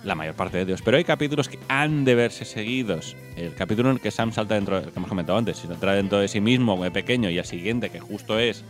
la 0.05 0.15
mayor 0.15 0.35
parte 0.35 0.57
de 0.59 0.63
ellos. 0.65 0.83
Pero 0.83 0.97
hay 0.97 1.05
capítulos 1.05 1.49
que 1.49 1.59
han 1.69 2.05
de 2.05 2.15
verse 2.15 2.45
seguidos. 2.45 3.17
El 3.37 3.55
capítulo 3.55 3.91
en 3.91 3.97
el 3.97 4.01
que 4.01 4.11
Sam 4.11 4.33
salta 4.33 4.55
dentro, 4.55 4.79
el 4.79 4.85
que 4.91 4.97
hemos 4.99 5.09
comentado 5.09 5.39
antes, 5.39 5.59
si 5.59 5.67
entra 5.67 5.95
dentro 5.95 6.19
de 6.19 6.29
sí 6.29 6.41
mismo, 6.41 6.77
muy 6.77 6.91
pequeño, 6.91 7.29
y 7.31 7.39
al 7.39 7.45
siguiente, 7.45 7.91
que 7.91 8.01
justo 8.01 8.39
es 8.39 8.65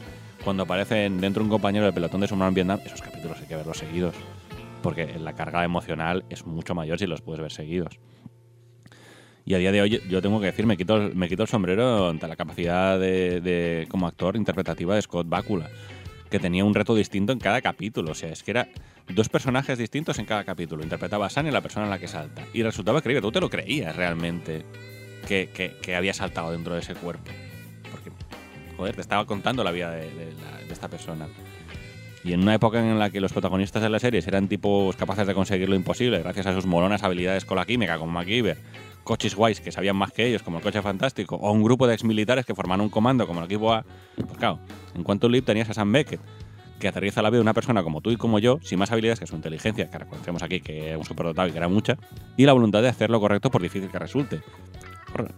cuando 0.44 0.62
aparece 0.64 1.08
dentro 1.10 1.42
un 1.42 1.48
compañero 1.50 1.84
del 1.84 1.94
pelotón 1.94 2.20
de 2.22 2.26
submarino 2.28 2.48
en 2.48 2.54
Vietnam, 2.54 2.80
esos 2.84 3.02
capítulos 3.02 3.38
hay 3.40 3.46
que 3.46 3.56
verlos 3.56 3.78
seguidos. 3.78 4.14
Porque 4.82 5.18
la 5.18 5.34
carga 5.34 5.62
emocional 5.64 6.24
es 6.30 6.46
mucho 6.46 6.74
mayor 6.74 6.98
si 6.98 7.06
los 7.06 7.20
puedes 7.20 7.40
ver 7.42 7.52
seguidos. 7.52 7.98
Y 9.44 9.54
a 9.54 9.58
día 9.58 9.72
de 9.72 9.82
hoy 9.82 10.00
yo 10.08 10.22
tengo 10.22 10.38
que 10.40 10.46
decir, 10.46 10.66
me 10.66 10.76
quito, 10.76 10.96
el- 10.96 11.14
me 11.14 11.28
quito 11.28 11.42
el 11.42 11.48
sombrero 11.48 12.08
ante 12.08 12.26
la 12.28 12.36
capacidad 12.36 12.98
de- 12.98 13.86
como 13.90 14.06
actor 14.06 14.36
interpretativa 14.36 14.94
de 14.94 15.02
Scott 15.02 15.28
Bakula, 15.28 15.68
que 16.30 16.38
tenía 16.38 16.64
un 16.64 16.74
reto 16.74 16.94
distinto 16.94 17.32
en 17.32 17.38
cada 17.38 17.60
capítulo. 17.60 18.12
O 18.12 18.14
sea, 18.14 18.30
es 18.30 18.42
que 18.42 18.52
era 18.52 18.68
dos 19.08 19.28
personajes 19.28 19.76
distintos 19.78 20.18
en 20.18 20.24
cada 20.26 20.44
capítulo. 20.44 20.82
Interpretaba 20.82 21.26
a 21.26 21.30
Sunny, 21.30 21.50
la 21.50 21.60
persona 21.60 21.84
en 21.86 21.90
la 21.90 21.98
que 21.98 22.08
salta. 22.08 22.44
Y 22.52 22.62
resultaba 22.62 23.02
creíble, 23.02 23.20
tú 23.22 23.32
te 23.32 23.40
lo 23.40 23.50
creías 23.50 23.94
realmente 23.96 24.64
que, 25.26 25.50
que- 25.82 25.96
había 25.96 26.14
saltado 26.14 26.52
dentro 26.52 26.74
de 26.74 26.80
ese 26.80 26.94
cuerpo. 26.94 27.30
Porque, 27.90 28.10
joder, 28.76 28.94
te 28.94 29.00
estaba 29.00 29.26
contando 29.26 29.64
la 29.64 29.72
vida 29.72 29.90
de 29.90 30.32
esta 30.70 30.88
persona. 30.88 31.28
Y 32.22 32.34
en 32.34 32.42
una 32.42 32.54
época 32.54 32.78
en 32.80 32.98
la 32.98 33.08
que 33.10 33.20
los 33.20 33.32
protagonistas 33.32 33.82
de 33.82 33.88
las 33.88 34.02
series 34.02 34.26
eran 34.26 34.46
tipos 34.46 34.94
capaces 34.94 35.26
de 35.26 35.32
conseguir 35.34 35.68
lo 35.70 35.74
imposible 35.74 36.18
gracias 36.18 36.46
a 36.46 36.54
sus 36.54 36.66
molonas 36.66 37.02
habilidades 37.02 37.46
con 37.46 37.56
la 37.56 37.64
química, 37.64 37.98
como 37.98 38.12
MacGyver, 38.12 38.58
coches 39.04 39.34
guays 39.34 39.60
que 39.60 39.72
sabían 39.72 39.96
más 39.96 40.12
que 40.12 40.26
ellos, 40.26 40.42
como 40.42 40.58
el 40.58 40.62
coche 40.62 40.82
fantástico, 40.82 41.36
o 41.36 41.52
un 41.52 41.62
grupo 41.62 41.86
de 41.86 41.94
exmilitares 41.94 42.44
que 42.44 42.54
forman 42.54 42.80
un 42.80 42.88
comando 42.88 43.26
como 43.26 43.40
el 43.40 43.46
equipo 43.46 43.72
A, 43.72 43.84
pues 44.16 44.38
claro, 44.38 44.60
en 44.94 45.02
cuanto 45.02 45.28
Leap 45.28 45.44
tenías 45.44 45.68
a 45.70 45.74
Sam 45.74 45.92
Beckett, 45.92 46.20
que 46.78 46.88
aterriza 46.88 47.22
la 47.22 47.30
vida 47.30 47.38
de 47.38 47.42
una 47.42 47.54
persona 47.54 47.82
como 47.82 48.00
tú 48.00 48.10
y 48.10 48.16
como 48.16 48.38
yo, 48.38 48.58
sin 48.62 48.78
más 48.78 48.90
habilidades 48.90 49.20
que 49.20 49.26
su 49.26 49.36
inteligencia, 49.36 49.90
que 49.90 49.98
reconocemos 49.98 50.42
aquí 50.42 50.60
que 50.60 50.92
es 50.92 50.96
un 50.96 51.04
superdotado 51.04 51.48
y 51.48 51.52
que 51.52 51.58
era 51.58 51.68
mucha, 51.68 51.96
y 52.36 52.46
la 52.46 52.52
voluntad 52.52 52.82
de 52.82 52.88
hacer 52.88 53.10
lo 53.10 53.20
correcto 53.20 53.50
por 53.50 53.62
difícil 53.62 53.90
que 53.90 53.98
resulte. 53.98 54.42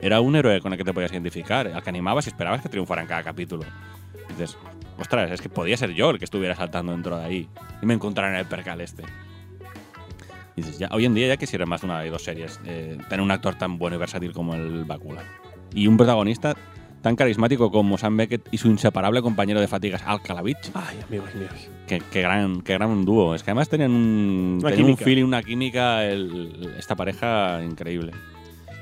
Era 0.00 0.20
un 0.20 0.36
héroe 0.36 0.60
con 0.60 0.72
el 0.72 0.78
que 0.78 0.84
te 0.84 0.92
podías 0.92 1.12
identificar, 1.12 1.66
al 1.66 1.82
que 1.82 1.90
animabas 1.90 2.26
y 2.26 2.30
esperabas 2.30 2.62
que 2.62 2.68
triunfara 2.68 3.02
en 3.02 3.08
cada 3.08 3.22
capítulo. 3.22 3.64
Dices, 4.28 4.56
ostras, 4.98 5.30
es 5.30 5.40
que 5.40 5.48
podía 5.48 5.76
ser 5.76 5.92
yo 5.92 6.10
el 6.10 6.18
que 6.18 6.24
estuviera 6.24 6.54
saltando 6.54 6.92
dentro 6.92 7.18
de 7.18 7.24
ahí 7.24 7.48
y 7.80 7.86
me 7.86 7.94
encontrara 7.94 8.30
en 8.32 8.38
el 8.38 8.46
percal 8.46 8.80
este. 8.80 9.02
Y 10.56 10.62
dices, 10.62 10.78
ya, 10.78 10.88
hoy 10.92 11.04
en 11.06 11.14
día 11.14 11.28
ya 11.28 11.36
quisiera 11.36 11.64
más 11.66 11.80
de 11.80 11.86
una 11.86 12.00
de 12.00 12.10
dos 12.10 12.22
series 12.24 12.60
eh, 12.66 12.98
tener 13.08 13.22
un 13.22 13.30
actor 13.30 13.54
tan 13.54 13.78
bueno 13.78 13.96
y 13.96 13.98
versátil 13.98 14.32
como 14.32 14.54
el 14.54 14.84
Bakula. 14.84 15.22
Y 15.74 15.86
un 15.86 15.96
protagonista 15.96 16.54
tan 17.00 17.16
carismático 17.16 17.70
como 17.72 17.98
Sam 17.98 18.16
Beckett 18.16 18.48
y 18.52 18.58
su 18.58 18.68
inseparable 18.68 19.22
compañero 19.22 19.60
de 19.60 19.66
fatigas, 19.66 20.02
Al 20.06 20.20
Calavich. 20.22 20.70
Ay, 20.74 20.98
amigos 21.08 21.34
míos. 21.34 21.50
Qué, 21.88 22.00
qué 22.12 22.20
gran, 22.22 22.60
qué 22.60 22.74
gran 22.74 23.04
dúo. 23.04 23.34
Es 23.34 23.42
que 23.42 23.50
además 23.50 23.68
tenían 23.68 23.90
un, 23.90 24.58
tenían 24.62 24.90
un 24.90 24.96
feeling, 25.04 25.24
una 25.24 25.42
química, 25.42 26.04
el- 26.04 26.74
esta 26.78 26.94
pareja 26.94 27.60
increíble. 27.64 28.12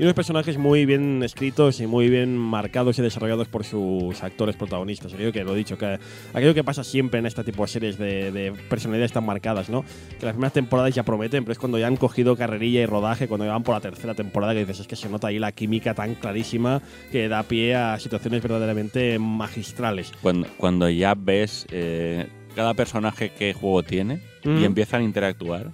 Y 0.00 0.04
unos 0.04 0.14
personajes 0.14 0.56
muy 0.56 0.86
bien 0.86 1.22
escritos 1.22 1.78
y 1.78 1.86
muy 1.86 2.08
bien 2.08 2.34
marcados 2.34 2.98
y 2.98 3.02
desarrollados 3.02 3.48
por 3.48 3.64
sus 3.64 4.22
actores 4.22 4.56
protagonistas. 4.56 5.12
Aquello 5.12 5.30
que 5.30 5.44
lo 5.44 5.52
he 5.54 5.58
dicho, 5.58 5.76
que 5.76 5.98
aquello 6.32 6.54
que 6.54 6.64
pasa 6.64 6.84
siempre 6.84 7.20
en 7.20 7.26
este 7.26 7.44
tipo 7.44 7.64
de 7.64 7.68
series 7.68 7.98
de, 7.98 8.32
de 8.32 8.52
personalidades 8.70 9.12
tan 9.12 9.26
marcadas, 9.26 9.68
¿no? 9.68 9.84
Que 10.18 10.24
las 10.24 10.32
primeras 10.32 10.54
temporadas 10.54 10.94
ya 10.94 11.02
prometen, 11.02 11.44
pero 11.44 11.52
es 11.52 11.58
cuando 11.58 11.78
ya 11.78 11.86
han 11.86 11.98
cogido 11.98 12.34
carrerilla 12.34 12.80
y 12.80 12.86
rodaje, 12.86 13.28
cuando 13.28 13.44
ya 13.44 13.52
van 13.52 13.62
por 13.62 13.74
la 13.74 13.82
tercera 13.82 14.14
temporada, 14.14 14.54
que 14.54 14.60
dices, 14.60 14.80
es 14.80 14.86
que 14.86 14.96
se 14.96 15.10
nota 15.10 15.26
ahí 15.26 15.38
la 15.38 15.52
química 15.52 15.92
tan 15.92 16.14
clarísima 16.14 16.80
que 17.12 17.28
da 17.28 17.42
pie 17.42 17.74
a 17.74 17.98
situaciones 17.98 18.42
verdaderamente 18.42 19.18
magistrales. 19.18 20.12
Cuando, 20.22 20.48
cuando 20.56 20.88
ya 20.88 21.14
ves 21.14 21.66
eh, 21.72 22.26
cada 22.56 22.72
personaje 22.72 23.32
qué 23.38 23.52
juego 23.52 23.82
tiene 23.82 24.22
Ujú. 24.46 24.60
y 24.60 24.64
empiezan 24.64 25.02
a 25.02 25.04
interactuar, 25.04 25.72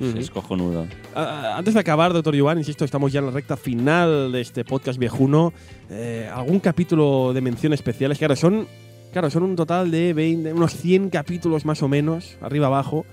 Ujú. 0.00 0.18
es 0.18 0.30
cojonudo. 0.30 0.86
Ah, 1.14 1.54
antes 1.56 1.74
de 1.74 1.80
acabar, 1.80 2.12
doctor 2.12 2.34
Yuan, 2.34 2.58
insisto, 2.58 2.84
estamos 2.84 3.12
ya 3.12 3.20
en 3.20 3.26
la 3.26 3.32
recta 3.32 3.56
final 3.56 4.32
de 4.32 4.40
este 4.40 4.64
podcast 4.64 4.98
viejuno. 4.98 5.52
Eh, 5.90 6.28
¿Algún 6.32 6.60
capítulo 6.60 7.32
de 7.32 7.40
mención 7.40 7.72
especiales? 7.72 8.18
Claro, 8.18 8.36
son, 8.36 8.66
claro, 9.12 9.30
son 9.30 9.44
un 9.44 9.56
total 9.56 9.90
de 9.90 10.12
20, 10.12 10.52
unos 10.52 10.72
100 10.74 11.10
capítulos 11.10 11.64
más 11.64 11.82
o 11.82 11.88
menos, 11.88 12.36
arriba 12.40 12.66
abajo. 12.66 13.06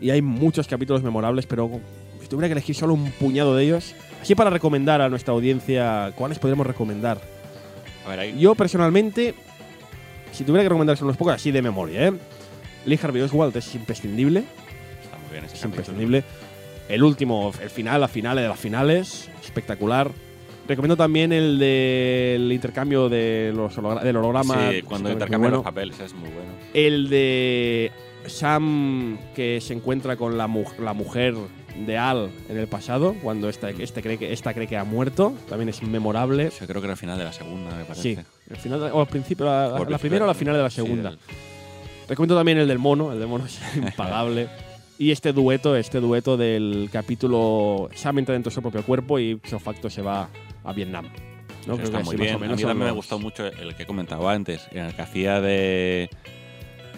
Y 0.00 0.10
hay 0.10 0.22
muchos 0.22 0.66
capítulos 0.66 1.02
memorables, 1.02 1.46
pero 1.46 1.70
si 2.20 2.28
tuviera 2.28 2.48
que 2.48 2.52
elegir 2.52 2.74
solo 2.74 2.94
un 2.94 3.10
puñado 3.12 3.54
de 3.54 3.64
ellos, 3.64 3.94
así 4.20 4.34
para 4.34 4.50
recomendar 4.50 5.00
a 5.00 5.08
nuestra 5.08 5.32
audiencia, 5.34 6.12
¿cuáles 6.16 6.38
podríamos 6.38 6.66
recomendar? 6.66 7.20
A 8.04 8.08
ver, 8.10 8.18
ahí. 8.18 8.38
Yo 8.38 8.54
personalmente, 8.54 9.34
si 10.32 10.42
tuviera 10.44 10.64
que 10.64 10.70
recomendarse 10.70 11.04
unos 11.04 11.16
pocos 11.16 11.34
así 11.34 11.52
de 11.52 11.62
memoria, 11.62 12.08
¿eh? 12.08 12.12
Lee 12.84 12.98
Harvey 13.00 13.22
Oswald 13.22 13.56
es 13.56 13.72
imprescindible, 13.76 14.42
Ese 15.38 15.56
es 15.56 15.64
imprescindible. 15.64 16.22
El 16.88 17.02
último, 17.02 17.52
el 17.62 17.70
final, 17.70 18.00
la 18.00 18.08
finales 18.08 18.42
de 18.42 18.48
las 18.48 18.58
finales, 18.60 19.30
espectacular. 19.44 20.10
Recomiendo 20.68 20.96
también 20.96 21.32
el 21.32 21.58
del 21.58 22.52
intercambio 22.52 23.08
de 23.08 23.52
los 23.54 23.74
del 24.02 24.16
holograma. 24.16 24.70
Sí, 24.70 24.82
cuando 24.82 25.10
intercambian 25.10 25.40
bueno. 25.42 25.56
los 25.56 25.64
papeles, 25.64 25.98
es 26.00 26.12
muy 26.14 26.28
bueno. 26.30 26.50
El 26.74 27.08
de 27.08 27.90
Sam 28.26 29.18
que 29.34 29.60
se 29.60 29.72
encuentra 29.74 30.16
con 30.16 30.38
la, 30.38 30.46
mu- 30.46 30.64
la 30.78 30.92
mujer 30.92 31.34
de 31.86 31.98
Al 31.98 32.30
en 32.48 32.58
el 32.58 32.68
pasado, 32.68 33.16
cuando 33.22 33.48
esta, 33.48 33.70
este 33.70 34.02
cree 34.02 34.18
que, 34.18 34.32
esta 34.32 34.52
cree 34.54 34.66
que 34.68 34.76
ha 34.76 34.84
muerto, 34.84 35.32
también 35.48 35.68
es 35.68 35.82
memorable. 35.82 36.50
Yo 36.60 36.66
creo 36.66 36.80
que 36.80 36.86
era 36.86 36.92
el 36.92 36.98
final 36.98 37.18
de 37.18 37.24
la 37.24 37.32
segunda, 37.32 37.74
me 37.76 37.84
parece. 37.84 38.02
Sí, 38.02 38.18
el 38.50 38.56
final 38.56 38.80
de- 38.80 38.90
o 38.92 39.00
al 39.00 39.08
principio, 39.08 39.46
la, 39.46 39.68
la- 39.68 39.84
la 39.88 39.98
primera 39.98 40.24
o 40.24 40.28
la 40.28 40.34
final 40.34 40.54
de 40.56 40.62
la 40.62 40.70
Sí, 40.70 40.76
segunda. 40.76 41.10
del- 41.10 41.18
Recomiendo 42.08 42.36
también 42.36 42.58
el 42.58 42.68
del 42.68 42.78
mono, 42.78 43.12
el 43.12 43.18
del 43.18 43.28
mono 43.28 43.46
es 43.46 43.58
impagable. 43.76 44.48
y 45.02 45.10
este 45.10 45.32
dueto, 45.32 45.74
este 45.76 45.98
dueto 46.00 46.36
del 46.36 46.88
capítulo 46.92 47.88
Sam 47.94 48.18
entra 48.20 48.34
dentro 48.34 48.50
de 48.50 48.54
su 48.54 48.62
propio 48.62 48.82
cuerpo 48.84 49.18
y 49.18 49.40
facto 49.58 49.90
se 49.90 50.00
va 50.02 50.28
a 50.64 50.72
Vietnam. 50.72 51.06
¿no? 51.66 51.74
Está 51.74 52.00
muy 52.00 52.16
bien. 52.16 52.34
A 52.34 52.38
mí 52.38 52.46
también 52.48 52.78
me 52.78 52.84
los- 52.86 52.94
gustó 52.96 53.18
mucho 53.18 53.46
el 53.46 53.74
que 53.74 53.82
he 53.82 53.86
comentado 53.86 54.28
antes, 54.28 54.66
en 54.70 54.84
el 54.86 54.94
que 54.94 55.02
hacía 55.02 55.40
de 55.40 56.08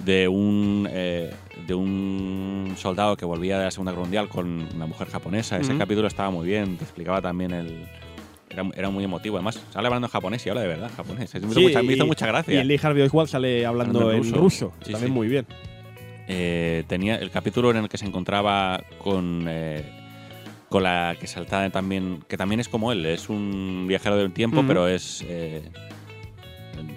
de 0.05 0.29
un 0.29 0.87
eh, 0.91 1.33
de 1.67 1.75
un 1.75 2.75
soldado 2.77 3.17
que 3.17 3.25
volvía 3.25 3.59
de 3.59 3.65
la 3.65 3.71
Segunda 3.71 3.93
Guerra 3.93 4.03
Mundial 4.03 4.29
con 4.29 4.69
una 4.75 4.87
mujer 4.87 5.09
japonesa. 5.09 5.59
Ese 5.59 5.77
capítulo 5.79 6.07
estaba 6.09 6.31
muy 6.31 6.47
bien, 6.47 6.77
te 6.77 6.85
explicaba 6.85 7.23
también 7.23 7.53
el 7.53 7.87
era, 8.51 8.69
era 8.77 8.91
muy 8.91 9.05
emotivo. 9.05 9.37
Además, 9.37 9.61
sale 9.73 9.87
hablando 9.87 10.07
en 10.09 10.13
japonés 10.13 10.45
y 10.47 10.51
habla 10.51 10.61
de 10.63 10.69
verdad 10.69 10.91
japonés. 10.97 11.33
Me 11.35 11.41
hizo, 11.41 11.53
Sí, 11.55 11.63
mucha, 11.63 11.83
me 11.83 11.93
hizo 11.95 12.05
y- 12.05 12.07
mucha 12.07 12.27
Y 12.27 12.29
gracia. 12.29 12.61
el 12.61 12.69
Lee 12.69 12.81
Harvey 12.83 13.03
Oswald 13.03 13.29
sale 13.31 13.65
hablando 13.67 14.01
Hablando 14.01 14.13
en 14.13 14.29
en 14.29 14.35
ruso. 14.41 14.67
ruso, 14.69 14.73
Sí, 14.85 14.93
también 14.93 15.11
sí. 15.13 15.15
muy 15.15 15.29
bien. 15.29 15.47
Eh, 16.27 16.85
tenía 16.87 17.17
el 17.17 17.31
capítulo 17.31 17.71
en 17.71 17.77
el 17.77 17.89
que 17.89 17.99
se 17.99 18.07
encontraba 18.07 18.83
con 18.99 19.45
eh, 19.47 19.85
con 20.71 20.83
la 20.83 21.17
que 21.21 21.27
saltaba 21.27 21.69
también 21.69 22.25
que 22.27 22.39
también 22.39 22.61
es 22.61 22.69
como 22.69 22.93
él 22.93 23.05
es 23.05 23.29
un 23.29 23.85
viajero 23.87 24.17
del 24.17 24.33
tiempo 24.33 24.65
pero 24.67 24.89
es 24.89 25.23
eh, 25.29 25.63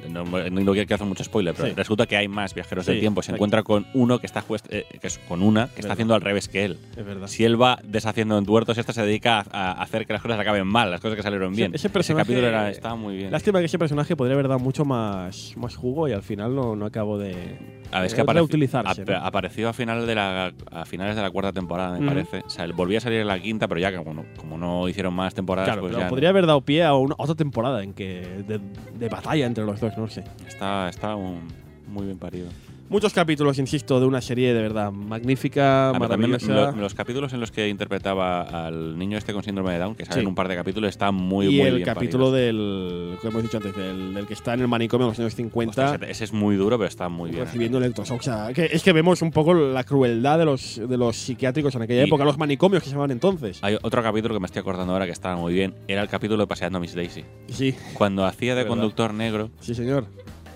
no, 0.09 0.23
no 0.25 0.71
quiero 0.73 0.87
que 0.87 0.93
hacer 0.93 1.07
mucho 1.07 1.23
spoiler 1.23 1.53
pero 1.55 1.69
Sí. 1.69 1.73
resulta 1.75 2.05
que 2.05 2.17
hay 2.17 2.27
más 2.27 2.53
viajeros 2.53 2.85
Sí, 2.85 2.91
del 2.91 2.99
tiempo 3.01 3.21
se 3.21 3.31
encuentra 3.31 3.63
con 3.63 3.85
uno 3.93 4.19
que 4.19 4.25
está 4.27 4.43
eh, 4.69 4.85
que 4.99 5.07
es 5.07 5.17
con 5.27 5.41
una 5.41 5.65
que 5.67 5.69
está 5.75 5.81
Verdad. 5.81 5.91
haciendo 5.93 6.15
al 6.15 6.21
revés 6.21 6.47
que 6.47 6.65
él 6.65 6.77
Es 6.95 7.05
verdad. 7.05 7.27
si 7.27 7.43
él 7.43 7.61
va 7.61 7.79
deshaciendo 7.83 8.37
entuertos 8.37 8.77
esta 8.77 8.93
se 8.93 9.01
dedica 9.03 9.45
a, 9.51 9.71
a 9.71 9.81
hacer 9.83 10.05
que 10.05 10.13
las 10.13 10.21
cosas 10.21 10.39
acaben 10.39 10.65
mal 10.67 10.91
las 10.91 11.01
cosas 11.01 11.15
que 11.17 11.23
salieron 11.23 11.53
Ese- 11.53 11.61
bien 11.61 11.75
ese 11.75 11.89
personaje- 11.89 12.23
capítulo 12.25 12.47
era, 12.47 12.69
estaba 12.69 12.95
muy 12.95 13.15
bien 13.17 13.31
Lástima 13.31 13.59
que 13.59 13.65
ese 13.65 13.79
personaje 13.79 14.15
podría 14.15 14.33
haber 14.35 14.47
dado 14.47 14.59
mucho 14.59 14.85
más, 14.85 15.53
más 15.57 15.75
jugo 15.75 16.07
y 16.07 16.13
al 16.13 16.23
final 16.23 16.55
no, 16.55 16.75
no 16.75 16.85
acabo 16.85 17.17
de, 17.17 17.57
A 17.91 17.99
ver, 17.99 18.07
es 18.07 18.13
que 18.13 18.21
apareció, 18.21 18.43
utilizarse. 18.45 19.01
ap- 19.01 19.09
apareció 19.23 19.69
a, 19.69 19.73
final 19.73 20.05
de 20.07 20.15
la, 20.15 20.51
a 20.71 20.85
finales 20.85 21.15
de 21.15 21.21
la 21.21 21.29
cuarta 21.31 21.53
temporada, 21.53 21.97
me 21.99 22.05
parece. 22.07 22.41
O 22.45 22.49
sea, 22.49 22.65
él 22.65 22.73
volvía 22.73 22.97
a 22.99 23.01
salir 23.01 23.19
en 23.21 23.27
la 23.27 23.39
quinta, 23.39 23.67
pero 23.67 23.79
ya 23.79 23.91
que 23.91 23.97
como 23.97 24.13
no, 24.13 24.25
como 24.37 24.57
no 24.57 24.87
hicieron 24.89 25.13
más 25.13 25.33
temporadas, 25.33 25.67
Claro, 25.67 25.81
pues 25.81 25.91
pero 25.93 26.03
ya 26.05 26.09
podría 26.09 26.29
haber 26.29 26.45
dado 26.45 26.61
pie 26.61 26.83
a 26.83 26.93
una, 26.95 27.15
otra 27.17 27.35
temporada 27.35 27.83
en 27.83 27.93
que 27.93 28.43
de, 28.47 28.59
de 28.97 29.09
batalla 29.09 29.45
entre 29.45 29.65
los 29.65 29.79
dos, 29.79 29.96
sé. 30.07 30.23
está, 30.47 30.89
está 30.89 31.15
un- 31.15 31.47
muy 31.87 32.05
bien 32.05 32.17
parido. 32.19 32.49
Muchos 32.89 33.11
capítulos, 33.13 33.59
insisto, 33.59 33.99
de 33.99 34.05
una 34.05 34.21
serie 34.21 34.53
de 34.53 34.61
verdad 34.61 34.93
magnífica, 34.93 35.89
Ah, 35.89 35.93
pero 35.93 36.07
también 36.07 36.31
maravillosa. 36.31 36.71
lo- 36.71 36.81
los 36.83 36.93
capítulos 36.93 37.33
en 37.33 37.41
los 37.41 37.51
que 37.51 37.67
interpretaba 37.67 38.43
al 38.65 38.97
niño 38.97 39.17
este 39.17 39.33
con 39.33 39.43
síndrome 39.43 39.73
de 39.73 39.79
Down, 39.79 39.93
que 39.95 40.05
salen 40.05 40.21
Sí. 40.21 40.25
un 40.25 40.35
par 40.35 40.47
de 40.47 40.55
capítulos, 40.55 40.89
están 40.89 41.13
muy, 41.13 41.47
y 41.47 41.57
muy 41.57 41.67
el 41.67 41.75
bien 41.75 41.85
capítulo 41.85 42.31
paridos. 42.31 42.45
del 42.55 43.17
que 43.21 43.27
hemos 43.27 43.43
dicho 43.43 43.57
antes, 43.57 43.75
del, 43.75 44.13
del 44.13 44.25
que 44.25 44.33
está 44.33 44.53
en 44.53 44.61
el 44.61 44.69
manicomio 44.69 45.05
en 45.07 45.09
los 45.11 45.19
años 45.19 45.35
50, 45.35 45.91
Ostras, 45.91 46.09
ese- 46.09 46.23
es 46.23 46.31
muy 46.31 46.55
duro, 46.55 46.77
pero 46.77 46.87
está 46.87 47.09
muy 47.09 47.31
bien. 47.31 47.43
recibiendo 47.43 47.77
electroshock. 47.77 48.21
O 48.21 48.23
sea, 48.23 48.53
que 48.53 48.69
es 48.71 48.81
que 48.81 48.93
vemos 48.93 49.21
un 49.21 49.31
poco 49.31 49.53
la 49.53 49.83
crueldad 49.83 50.39
de 50.39 50.45
los, 50.45 50.81
de 50.87 50.97
los 50.97 51.17
psiquiátricos 51.17 51.75
en 51.75 51.81
aquella 51.81 52.03
Y- 52.03 52.07
época, 52.07 52.23
los 52.23 52.37
manicomios 52.37 52.81
que 52.83 52.87
se 52.89 52.91
llamaban 52.95 53.11
entonces. 53.11 53.59
Hay 53.63 53.77
otro 53.81 54.01
capítulo 54.01 54.33
que 54.33 54.39
me 54.39 54.45
estoy 54.45 54.61
acordando 54.61 54.93
ahora 54.93 55.05
que 55.05 55.11
estaba 55.11 55.35
muy 55.35 55.53
bien. 55.53 55.75
Era 55.89 56.01
el 56.01 56.07
capítulo 56.07 56.43
de 56.43 56.47
Paseando 56.47 56.77
a 56.77 56.79
Miss 56.81 56.95
Daisy. 56.95 57.25
Sí, 57.47 57.75
Cuando 57.95 58.25
hacía 58.25 58.55
de 58.55 58.65
conductor 58.65 59.13
negro, 59.13 59.49
sí, 59.59 59.75
señor. 59.75 60.05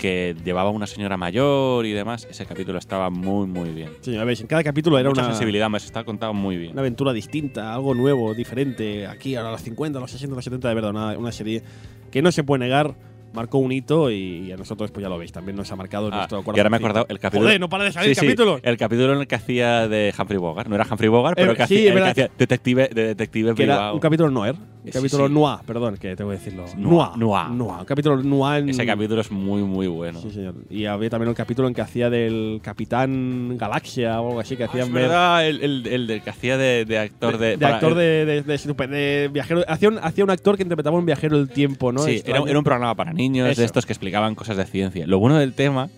Que 0.02 0.36
llevaba 0.44 0.70
a 0.70 0.74
una 0.74 0.88
señora 0.88 1.16
mayor 1.16 1.86
y 1.86 1.92
demás, 1.92 2.28
ese 2.28 2.44
capítulo 2.48 2.80
estaba 2.80 3.12
muy, 3.12 3.46
muy 3.46 3.70
bien. 3.70 3.90
Sí, 4.02 4.10
señor, 4.10 4.26
veis, 4.26 4.42
en 4.42 4.48
cada 4.48 4.64
capítulo 4.64 4.98
era 4.98 5.10
Mucha 5.10 5.22
una, 5.22 5.30
sensibilidad, 5.30 5.70
me 5.70 5.78
está 5.78 6.04
contado 6.04 6.34
muy 6.34 6.58
bien. 6.58 6.72
una 6.72 6.82
aventura 6.82 7.14
distinta, 7.14 7.72
algo 7.72 7.94
nuevo, 7.94 8.34
diferente. 8.34 9.06
Aquí, 9.06 9.36
ahora 9.36 9.50
a 9.50 9.52
los 9.52 9.62
50, 9.62 10.00
a 10.00 10.02
los 10.02 10.10
60, 10.10 10.34
a 10.34 10.36
los 10.38 10.44
70, 10.44 10.70
de 10.70 10.74
verdad, 10.74 10.90
una, 10.90 11.16
una 11.20 11.32
serie 11.32 11.62
que 12.10 12.24
no 12.24 12.32
se 12.32 12.44
puede 12.44 12.62
negar. 12.62 12.96
Marcó 13.34 13.60
un 13.60 13.72
hito 13.72 14.12
y 14.12 14.52
a 14.52 14.58
nosotros, 14.58 14.92
pues 14.92 15.02
ya 15.04 15.10
lo 15.10 15.18
veis, 15.18 15.32
también 15.32 15.56
nos 15.56 15.72
ha 15.72 15.76
marcado 15.76 16.10
Ah, 16.12 16.28
nuestro 16.30 16.44
y 16.54 16.60
ahora 16.60 16.70
me 16.70 16.78
he 16.78 16.80
acordado 16.80 17.06
el 17.10 17.18
capítulo. 17.20 17.48
Joder, 17.48 17.60
no 17.62 17.70
para 17.70 17.86
de 17.86 17.92
salir 17.92 18.10
Sí, 18.14 18.20
sí, 18.20 18.26
capítulos. 18.26 18.60
el 18.64 18.78
capítulo 18.78 19.14
en 19.14 19.20
el 19.22 19.28
que 19.28 19.36
hacía 19.36 19.88
de 19.88 20.14
Humphrey 20.18 20.38
Bogart. 20.38 20.68
No 20.68 20.76
era 20.76 20.86
Humphrey 20.90 21.10
Bogart, 21.10 21.36
pero 21.38 21.54
Eh, 21.54 21.56
que 21.56 21.68
sí, 21.68 21.76
hacía, 21.88 21.94
el 21.94 22.04
que 22.04 22.10
hacía 22.10 22.30
detective, 22.38 22.90
de 22.94 23.04
detective 23.08 23.56
que 23.56 23.64
era 23.64 23.76
privado. 23.76 23.94
un 23.94 24.00
capítulo 24.00 24.30
noir. 24.32 24.56
Un 24.84 24.88
Sí, 24.88 24.92
capítulo 24.98 25.28
sí. 25.28 25.34
noir, 25.34 25.60
perdón, 25.66 25.98
que 25.98 26.16
tengo 26.16 26.32
que 26.32 26.38
decirlo. 26.38 26.66
Noir, 26.76 27.10
Noir. 27.16 27.50
noir. 27.52 27.80
Un 27.82 27.86
capítulo 27.86 28.18
noir. 28.24 28.64
en- 28.64 28.70
Ese 28.70 28.86
capítulo 28.86 29.22
es 29.22 29.30
muy, 29.32 29.62
muy 29.62 29.88
bueno. 29.88 30.20
Sí, 30.20 30.32
señor. 30.32 30.56
Y 30.70 30.86
había 30.86 31.10
también 31.10 31.30
el 31.30 31.36
capítulo 31.36 31.68
en 31.68 31.74
que 31.76 31.82
hacía 31.82 32.10
del 32.10 32.60
Capitán 32.64 33.58
Galaxia 33.58 34.20
o 34.20 34.30
algo 34.30 34.40
así, 34.40 34.58
que 34.58 34.64
Ah, 34.64 34.68
hacían 34.68 34.88
es 34.88 34.94
ver- 34.94 35.04
verdad, 35.04 35.48
el, 35.48 35.62
el, 35.64 35.88
el 35.88 36.08
de- 36.08 36.22
que 36.22 36.30
hacía 36.32 36.58
de, 36.58 36.86
de 36.86 36.98
actor 36.98 37.38
de. 37.38 37.48
de, 37.52 37.58
para- 37.60 37.76
actor 37.76 37.96
de, 37.96 38.26
de, 38.26 38.42
de 38.42 38.88
de 38.88 39.30
viajero. 39.32 39.62
Hacía 39.68 39.90
un, 39.90 40.00
hacía 40.02 40.24
un 40.24 40.30
actor 40.32 40.58
que 40.58 40.64
interpretaba 40.64 40.98
un 40.98 41.06
viajero 41.06 41.38
del 41.38 41.50
tiempo, 41.50 41.92
¿no? 41.92 42.02
sí, 42.02 42.22
era, 42.26 42.40
era 42.48 42.58
un 42.58 42.64
programa 42.64 42.96
para 42.96 43.14
niños 43.14 43.21
Eso. 43.52 43.62
de 43.62 43.66
estos 43.66 43.86
que 43.86 43.94
explicaban 43.94 44.36
cosas 44.36 44.58
de 44.58 44.66
ciencia. 44.66 45.06
Lo 45.08 45.20
bueno 45.20 45.38
del 45.38 45.54
tema 45.54 45.90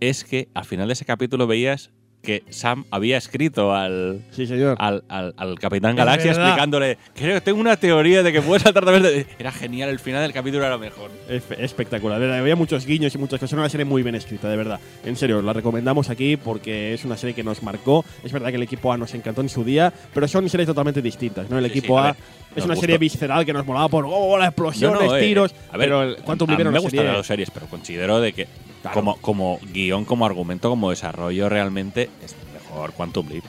es 0.00 0.24
que 0.24 0.48
al 0.54 0.64
final 0.64 0.88
de 0.88 0.92
ese 0.92 1.04
capítulo 1.04 1.46
veías 1.46 1.90
que 2.24 2.42
Sam 2.50 2.84
había 2.90 3.16
escrito 3.18 3.72
al, 3.72 4.22
Sí, 4.32 4.46
señor. 4.48 4.76
al, 4.80 5.04
al- 5.08 5.34
al 5.36 5.58
Capitán 5.60 5.94
Galaxia 5.94 6.32
explicándole, 6.32 6.98
creo 7.14 7.34
que 7.34 7.40
tengo 7.42 7.60
una 7.60 7.76
teoría 7.76 8.22
de 8.24 8.32
que 8.32 8.42
puedes 8.42 8.62
saltar 8.64 8.84
de... 8.84 9.26
Era 9.38 9.52
genial, 9.52 9.90
el 9.90 10.00
final 10.00 10.22
del 10.22 10.32
capítulo 10.32 10.64
era 10.64 10.76
mejor. 10.78 11.10
Espe- 11.28 11.58
espectacular. 11.60 12.18
De 12.18 12.26
verdad, 12.26 12.40
Había 12.40 12.56
muchos 12.56 12.86
guiños 12.86 13.14
y 13.14 13.18
muchas 13.18 13.38
cosas. 13.38 13.52
Era 13.52 13.62
una 13.62 13.68
serie 13.68 13.84
muy 13.84 14.02
bien 14.02 14.14
escrita, 14.16 14.48
de 14.48 14.56
verdad. 14.56 14.80
En 15.04 15.14
serio, 15.16 15.40
la 15.42 15.52
recomendamos 15.52 16.10
aquí 16.10 16.36
porque 16.36 16.94
es 16.94 17.04
una 17.04 17.16
serie 17.16 17.34
que 17.34 17.44
nos 17.44 17.62
marcó. 17.62 18.04
Es 18.24 18.32
verdad 18.32 18.48
que 18.50 18.56
el 18.56 18.62
equipo 18.62 18.92
A 18.92 18.96
nos 18.96 19.14
encantó 19.14 19.42
en 19.42 19.48
su 19.48 19.62
día, 19.62 19.92
pero 20.12 20.26
son 20.26 20.48
series 20.48 20.66
totalmente 20.66 21.00
distintas, 21.02 21.48
¿no? 21.50 21.58
El 21.58 21.66
Sí, 21.66 21.78
equipo 21.78 22.00
sí, 22.00 22.06
a 22.08 22.10
es 22.10 22.16
nos 22.56 22.64
una 22.64 22.74
gustó. 22.74 22.80
serie 22.80 22.98
visceral 22.98 23.44
que 23.44 23.52
nos 23.52 23.66
molaba 23.66 23.88
por 23.88 24.06
oh, 24.08 24.38
las 24.38 24.48
explosiones, 24.48 25.00
No, 25.00 25.06
no, 25.06 25.16
eh, 25.16 25.20
tiros. 25.20 25.54
a 25.70 25.76
ver, 25.76 25.88
pero 25.88 26.02
el 26.02 26.16
Quantum 26.16 26.50
a 26.50 26.56
mí 26.56 26.64
me 26.64 26.78
gustan 26.78 27.04
las 27.06 27.16
dos 27.16 27.26
series, 27.26 27.50
pero 27.50 27.66
considero 27.66 28.20
de 28.20 28.32
que 28.32 28.46
Como, 28.92 29.20
como 29.20 29.58
guion, 29.62 30.04
como 30.04 30.26
argumento, 30.26 30.68
como 30.68 30.90
desarrollo, 30.90 31.48
realmente 31.48 32.10
es 32.20 32.36
mejor 32.52 32.92
Quantum 32.92 33.28
Leap. 33.28 33.46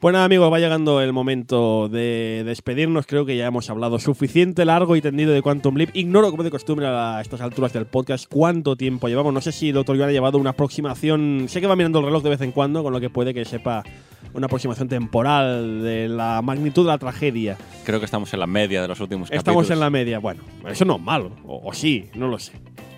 Pues 0.00 0.14
nada, 0.14 0.24
amigos, 0.24 0.50
va 0.50 0.58
llegando 0.58 1.02
el 1.02 1.12
momento 1.12 1.90
de 1.90 2.42
despedirnos. 2.46 3.06
Creo 3.06 3.26
que 3.26 3.36
ya 3.36 3.46
hemos 3.46 3.68
hablado 3.68 3.98
suficiente 3.98 4.64
largo 4.64 4.96
y 4.96 5.02
tendido 5.02 5.34
de 5.34 5.42
Quantum 5.42 5.76
Leap. 5.76 5.94
Ignoro, 5.94 6.30
como 6.30 6.42
de 6.42 6.50
costumbre, 6.50 6.86
a 6.86 7.20
estas 7.20 7.42
alturas 7.42 7.74
del 7.74 7.84
podcast, 7.84 8.24
cuánto 8.26 8.76
tiempo 8.76 9.08
llevamos. 9.08 9.34
No 9.34 9.42
sé 9.42 9.52
si 9.52 9.68
el 9.68 9.74
doctor 9.74 9.96
Iván 9.96 10.08
ha 10.08 10.12
llevado 10.12 10.38
una 10.38 10.50
aproximación. 10.50 11.44
Sé 11.48 11.60
que 11.60 11.66
va 11.66 11.76
mirando 11.76 11.98
el 11.98 12.06
reloj 12.06 12.22
de 12.22 12.30
vez 12.30 12.40
en 12.40 12.50
cuando, 12.52 12.82
con 12.82 12.94
lo 12.94 13.00
que 13.00 13.10
puede 13.10 13.34
que 13.34 13.44
sepa 13.44 13.84
una 14.32 14.46
aproximación 14.46 14.88
temporal 14.88 15.82
de 15.82 16.08
la 16.08 16.40
magnitud 16.40 16.84
de 16.84 16.92
la 16.92 16.98
tragedia. 16.98 17.58
Creo 17.84 17.98
que 17.98 18.06
estamos 18.06 18.32
en 18.32 18.40
la 18.40 18.46
media 18.46 18.80
de 18.80 18.88
los 18.88 19.00
últimos 19.00 19.30
Estamos 19.30 19.44
capítulos. 19.66 19.70
en 19.70 19.80
la 19.80 19.90
media. 19.90 20.18
Bueno, 20.18 20.40
eso 20.66 20.86
no 20.86 20.96
es 20.96 21.02
malo. 21.02 21.30
O, 21.44 21.60
o 21.68 21.74
sí, 21.74 22.06
no 22.14 22.26
lo 22.28 22.38
sé. 22.38 22.52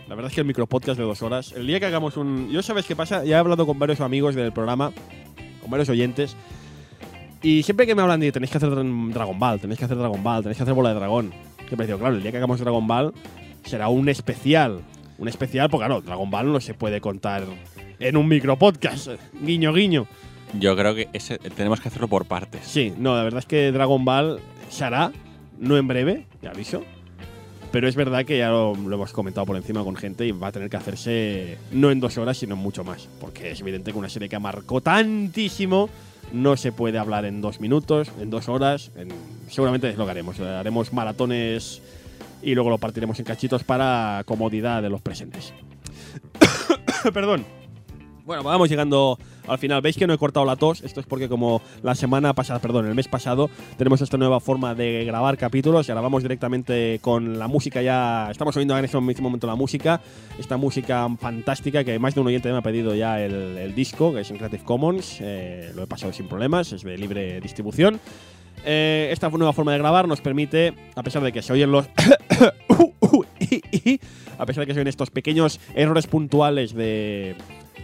La 0.08 0.14
verdad 0.14 0.30
es 0.30 0.36
que 0.36 0.42
el 0.42 0.46
micropodcast 0.46 1.00
de 1.00 1.04
dos 1.04 1.20
horas. 1.22 1.52
El 1.56 1.66
día 1.66 1.80
que 1.80 1.86
hagamos 1.86 2.16
un. 2.16 2.48
Yo, 2.52 2.62
¿sabes 2.62 2.86
qué 2.86 2.94
pasa? 2.94 3.24
Ya 3.24 3.38
he 3.38 3.40
hablado 3.40 3.66
con 3.66 3.76
varios 3.80 4.00
amigos 4.00 4.36
del 4.36 4.52
programa, 4.52 4.92
con 5.60 5.68
varios 5.68 5.88
oyentes. 5.88 6.36
Y 7.42 7.62
siempre 7.64 7.86
que 7.86 7.94
me 7.94 8.02
hablan 8.02 8.20
de 8.20 8.30
tenéis 8.30 8.50
que 8.50 8.58
hacer 8.58 8.70
Dra- 8.70 9.12
Dragon 9.12 9.38
Ball, 9.38 9.60
tenéis 9.60 9.78
que 9.78 9.84
hacer 9.84 9.96
Dragon 9.96 10.22
Ball, 10.22 10.42
tenéis 10.42 10.56
que 10.58 10.62
hacer 10.62 10.74
Bola 10.74 10.90
de 10.90 10.94
Dragón. 10.96 11.32
Siempre 11.66 11.86
digo, 11.86 11.98
claro, 11.98 12.14
el 12.16 12.22
día 12.22 12.30
que 12.30 12.36
hagamos 12.36 12.60
Dragon 12.60 12.86
Ball 12.86 13.12
será 13.64 13.88
un 13.88 14.08
especial. 14.08 14.80
Un 15.18 15.28
especial, 15.28 15.68
porque 15.70 15.86
claro, 15.86 16.00
Dragon 16.02 16.30
Ball 16.30 16.52
no 16.52 16.60
se 16.60 16.74
puede 16.74 17.00
contar 17.00 17.44
en 17.98 18.16
un 18.16 18.28
micropodcast. 18.28 19.08
Guiño, 19.42 19.72
guiño. 19.72 20.06
Yo 20.58 20.76
creo 20.76 20.94
que 20.94 21.08
ese, 21.12 21.38
tenemos 21.38 21.80
que 21.80 21.88
hacerlo 21.88 22.08
por 22.08 22.26
partes. 22.26 22.60
Sí, 22.66 22.92
no, 22.98 23.16
la 23.16 23.22
verdad 23.22 23.38
es 23.38 23.46
que 23.46 23.72
Dragon 23.72 24.04
Ball 24.04 24.38
se 24.68 24.84
hará, 24.84 25.10
no 25.58 25.76
en 25.78 25.88
breve, 25.88 26.26
ya 26.42 26.50
aviso. 26.50 26.82
Pero 27.70 27.88
es 27.88 27.96
verdad 27.96 28.26
que 28.26 28.36
ya 28.36 28.50
lo, 28.50 28.74
lo 28.74 28.96
hemos 28.96 29.12
comentado 29.14 29.46
por 29.46 29.56
encima 29.56 29.82
con 29.82 29.96
gente 29.96 30.26
y 30.26 30.32
va 30.32 30.48
a 30.48 30.52
tener 30.52 30.68
que 30.68 30.76
hacerse 30.76 31.56
no 31.72 31.90
en 31.90 32.00
dos 32.00 32.18
horas, 32.18 32.36
sino 32.36 32.54
en 32.54 32.60
mucho 32.60 32.84
más. 32.84 33.08
Porque 33.18 33.52
es 33.52 33.60
evidente 33.62 33.92
que 33.92 33.98
una 33.98 34.10
serie 34.10 34.28
que 34.28 34.38
marcó 34.38 34.82
tantísimo 34.82 35.88
no 36.32 36.56
se 36.56 36.72
puede 36.72 36.98
hablar 36.98 37.24
en 37.24 37.40
dos 37.40 37.60
minutos, 37.60 38.10
en 38.20 38.30
dos 38.30 38.48
horas. 38.48 38.90
en- 38.96 39.12
seguramente 39.48 39.88
es 39.90 39.96
lo 39.96 40.04
que 40.04 40.10
haremos. 40.12 40.40
Haremos 40.40 40.92
maratones 40.92 41.82
y 42.42 42.54
luego 42.54 42.70
lo 42.70 42.78
partiremos 42.78 43.18
en 43.18 43.24
cachitos 43.24 43.64
para 43.64 44.22
comodidad 44.26 44.82
de 44.82 44.88
los 44.90 45.00
presentes. 45.02 45.52
Perdón. 47.14 47.44
Bueno, 48.24 48.42
vamos 48.42 48.68
llegando 48.68 49.18
al 49.46 49.58
final. 49.58 49.80
Veis 49.82 49.96
que 49.96 50.06
no 50.06 50.14
he 50.14 50.18
cortado 50.18 50.46
la 50.46 50.56
tos. 50.56 50.82
Esto 50.82 51.00
es 51.00 51.06
porque 51.06 51.28
como 51.28 51.62
la 51.82 51.94
semana 51.94 52.34
pasada, 52.34 52.60
perdón, 52.60 52.86
el 52.86 52.94
mes 52.94 53.08
pasado, 53.08 53.50
tenemos 53.76 54.00
esta 54.00 54.16
nueva 54.16 54.40
forma 54.40 54.74
de 54.74 55.04
grabar 55.04 55.36
capítulos 55.36 55.88
y 55.88 55.90
ahora 55.90 56.02
vamos 56.02 56.22
directamente 56.22 56.98
con 57.02 57.38
la 57.38 57.48
música 57.48 57.82
ya. 57.82 58.28
Estamos 58.30 58.56
oyendo 58.56 58.76
en 58.78 58.84
este 58.84 58.98
momento 58.98 59.46
la 59.46 59.56
música. 59.56 60.00
Esta 60.38 60.56
música 60.56 61.08
fantástica 61.18 61.84
que 61.84 61.98
más 61.98 62.14
de 62.14 62.20
un 62.20 62.26
oyente 62.26 62.50
me 62.50 62.58
ha 62.58 62.62
pedido 62.62 62.94
ya 62.94 63.20
el, 63.20 63.74
disco, 63.74 64.12
que 64.12 64.20
es 64.20 64.30
en 64.30 64.36
Creative 64.36 64.64
Commons. 64.64 65.18
Eh, 65.20 65.72
lo 65.74 65.84
he 65.84 65.86
pasado 65.86 66.12
sin 66.12 66.28
problemas, 66.28 66.72
es 66.72 66.82
de 66.82 66.98
libre 66.98 67.40
distribución. 67.40 68.00
Eh, 68.64 69.08
esta 69.10 69.28
nueva 69.28 69.52
forma 69.52 69.72
de 69.72 69.78
grabar 69.78 70.06
nos 70.06 70.20
permite, 70.20 70.74
a 70.94 71.02
pesar 71.02 71.22
de 71.22 71.32
que 71.32 71.42
se 71.42 71.52
oyen 71.52 71.72
los... 71.72 71.86
a 74.38 74.46
pesar 74.46 74.62
de 74.62 74.66
que 74.66 74.74
se 74.74 74.80
oyen 74.80 74.88
estos 74.88 75.10
pequeños 75.10 75.60
errores 75.74 76.06
puntuales 76.06 76.74
de, 76.74 77.34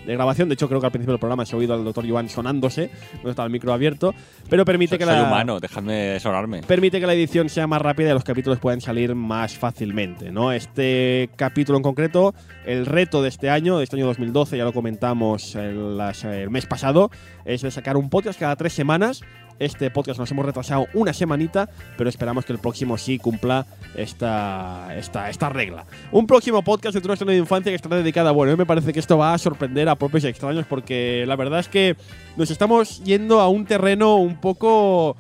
de 0.09 0.15
grabación. 0.15 0.49
De 0.49 0.55
hecho, 0.55 0.69
creo 0.69 0.81
que 0.81 0.87
al 0.87 0.93
principio 0.93 1.13
del 1.13 1.21
programa 1.21 1.45
se 1.45 1.55
ha 1.55 1.59
oído 1.59 1.75
al 1.75 1.85
doctor 1.85 2.09
Joan 2.09 2.29
sonándose, 2.29 2.91
no 3.23 3.31
estaba 3.31 3.47
el 3.47 3.53
micro 3.53 3.73
abierto, 3.73 4.15
pero 4.49 4.65
permite 4.65 4.91
Soy 4.91 4.99
que 4.99 5.07
la 5.07 5.23
humano, 5.23 5.61
dejadme 5.61 6.19
sonarme. 6.19 6.63
permite 6.63 6.99
que 6.99 7.07
la 7.07 7.13
edición 7.13 7.49
sea 7.51 7.67
más 7.67 7.83
rápida 7.83 8.11
y 8.11 8.15
los 8.15 8.25
capítulos 8.25 8.59
puedan 8.59 8.81
salir 8.81 9.15
más 9.15 9.57
fácilmente, 9.59 10.33
¿no? 10.33 10.53
Este 10.53 11.29
capítulo 11.37 11.77
en 11.77 11.83
concreto, 11.83 12.35
el 12.65 12.87
reto 12.87 13.23
de 13.23 13.29
este 13.29 13.51
año, 13.51 13.79
de 13.79 13.85
este 13.85 13.97
año 13.97 14.07
2012, 14.07 14.57
ya 14.57 14.65
lo 14.65 14.73
comentamos 14.73 15.55
el, 15.55 16.01
el 16.25 16.51
mes 16.51 16.65
pasado, 16.65 17.11
es 17.45 17.61
de 17.61 17.71
sacar 17.71 17.99
un 17.99 18.09
podcast 18.09 18.41
cada 18.41 18.57
tres 18.57 18.73
semanas. 18.73 19.23
Este 19.59 19.91
podcast 19.91 20.21
nos 20.21 20.31
hemos 20.31 20.47
retrasado 20.47 20.87
una 20.95 21.13
semanita, 21.13 21.69
pero 21.97 22.09
esperamos 22.09 22.45
que 22.45 22.53
el 22.53 22.59
próximo 22.59 22.97
sí 22.97 23.19
cumpla 23.19 23.67
esta, 23.97 24.97
esta, 24.97 25.31
esta 25.31 25.49
regla. 25.49 25.85
Un 26.13 26.27
próximo 26.27 26.63
podcast 26.63 26.97
de 26.97 27.07
nuestra 27.07 27.27
de 27.27 27.37
infancia 27.37 27.73
que 27.73 27.77
estará 27.77 27.97
dedicado 27.97 28.29
a, 28.29 28.33
bueno, 28.33 28.53
a 28.53 28.57
mí 28.57 28.59
me 28.59 28.67
parece 28.67 28.93
que 28.93 29.01
esto 29.01 29.19
va 29.19 29.35
a 29.35 29.39
sorprender 29.39 29.89
a 29.89 29.97
propios 29.97 30.25
extraños 30.25 30.65
porque 30.67 31.25
la 31.27 31.37
verdad 31.37 31.61
es 31.61 31.69
que 31.69 31.97
nos 32.37 32.51
estamos 32.51 33.03
yendo 33.03 33.41
a 33.41 33.49
un 33.49 33.67
terreno 33.67 34.17
un 34.17 34.41
poco 34.41 35.17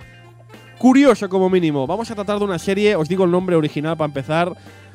curioso 0.78 1.28
como 1.28 1.50
mínimo. 1.50 1.86
Vamos 1.86 2.10
a 2.10 2.14
tratar 2.14 2.38
de 2.38 2.44
una 2.44 2.58
serie, 2.58 2.94
os 2.94 3.08
digo 3.08 3.24
el 3.24 3.30
nombre 3.30 3.56
original 3.56 3.96
para 3.96 4.06
empezar, 4.06 4.52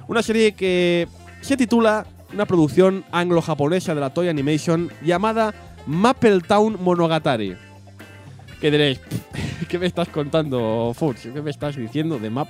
una 0.07 0.23
serie 0.23 0.53
que 0.53 1.07
se 1.41 1.57
titula 1.57 2.05
una 2.33 2.45
producción 2.45 3.03
anglo-japonesa 3.11 3.93
de 3.93 4.01
la 4.01 4.13
Toy 4.13 4.29
Animation 4.29 4.89
llamada 5.03 5.53
Town 6.47 6.77
Monogatari. 6.81 7.55
Que 8.63 8.71
diréis, 8.71 9.01
¿qué 9.67 9.77
me 9.77 9.87
estás 9.87 10.07
contando, 10.07 10.93
Fuchs? 10.95 11.27
¿Qué 11.33 11.41
me 11.41 11.51
estás 11.51 11.75
diciendo 11.75 12.17
de 12.17 12.29
Map 12.29 12.47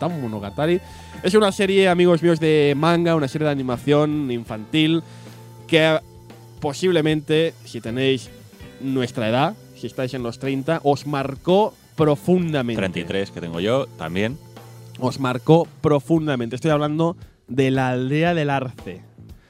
Town 0.00 0.20
Monogatari? 0.20 0.80
Es 1.22 1.32
una 1.34 1.52
serie, 1.52 1.88
amigos 1.88 2.24
míos, 2.24 2.40
de 2.40 2.74
manga, 2.76 3.14
una 3.14 3.28
serie 3.28 3.44
de 3.44 3.52
animación 3.52 4.32
infantil 4.32 5.04
que 5.68 6.00
posiblemente, 6.58 7.54
si 7.64 7.80
tenéis 7.80 8.30
nuestra 8.80 9.28
edad, 9.28 9.54
si 9.76 9.86
estáis 9.86 10.12
en 10.14 10.24
los 10.24 10.40
30, 10.40 10.80
os 10.82 11.06
marcó 11.06 11.72
profundamente. 11.94 12.80
33 12.80 13.30
que 13.30 13.40
tengo 13.40 13.60
yo, 13.60 13.86
también. 13.96 14.36
Os 14.98 15.20
marcó 15.20 15.68
profundamente. 15.80 16.56
Estoy 16.56 16.72
hablando 16.72 17.16
de 17.46 17.70
la 17.70 17.90
aldea 17.90 18.34
del 18.34 18.50
arce. 18.50 19.02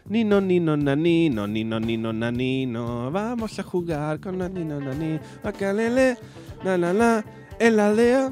Ni 0.07 0.23
no, 0.23 0.39
ni 0.41 0.61
no, 0.61 0.77
na, 0.77 0.95
ni 0.95 1.31
no, 1.31 1.47
ni 1.47 1.65
no, 1.65 1.81
ni 1.81 1.97
no, 1.97 2.13
na, 2.13 2.31
ni 2.31 2.67
no. 2.67 3.11
Vamos 3.11 3.59
a 3.59 3.63
jugar 3.63 4.21
con 4.21 4.39
la 4.39 4.51
ni 4.51 4.63
no, 4.63 4.79
na, 4.79 4.93
ni. 4.93 5.19
Acalele, 5.43 6.19
na, 6.63 6.77
na, 6.77 6.93
na. 6.93 7.25
En 7.59 7.77
la 7.77 7.87
aldea. 7.87 8.31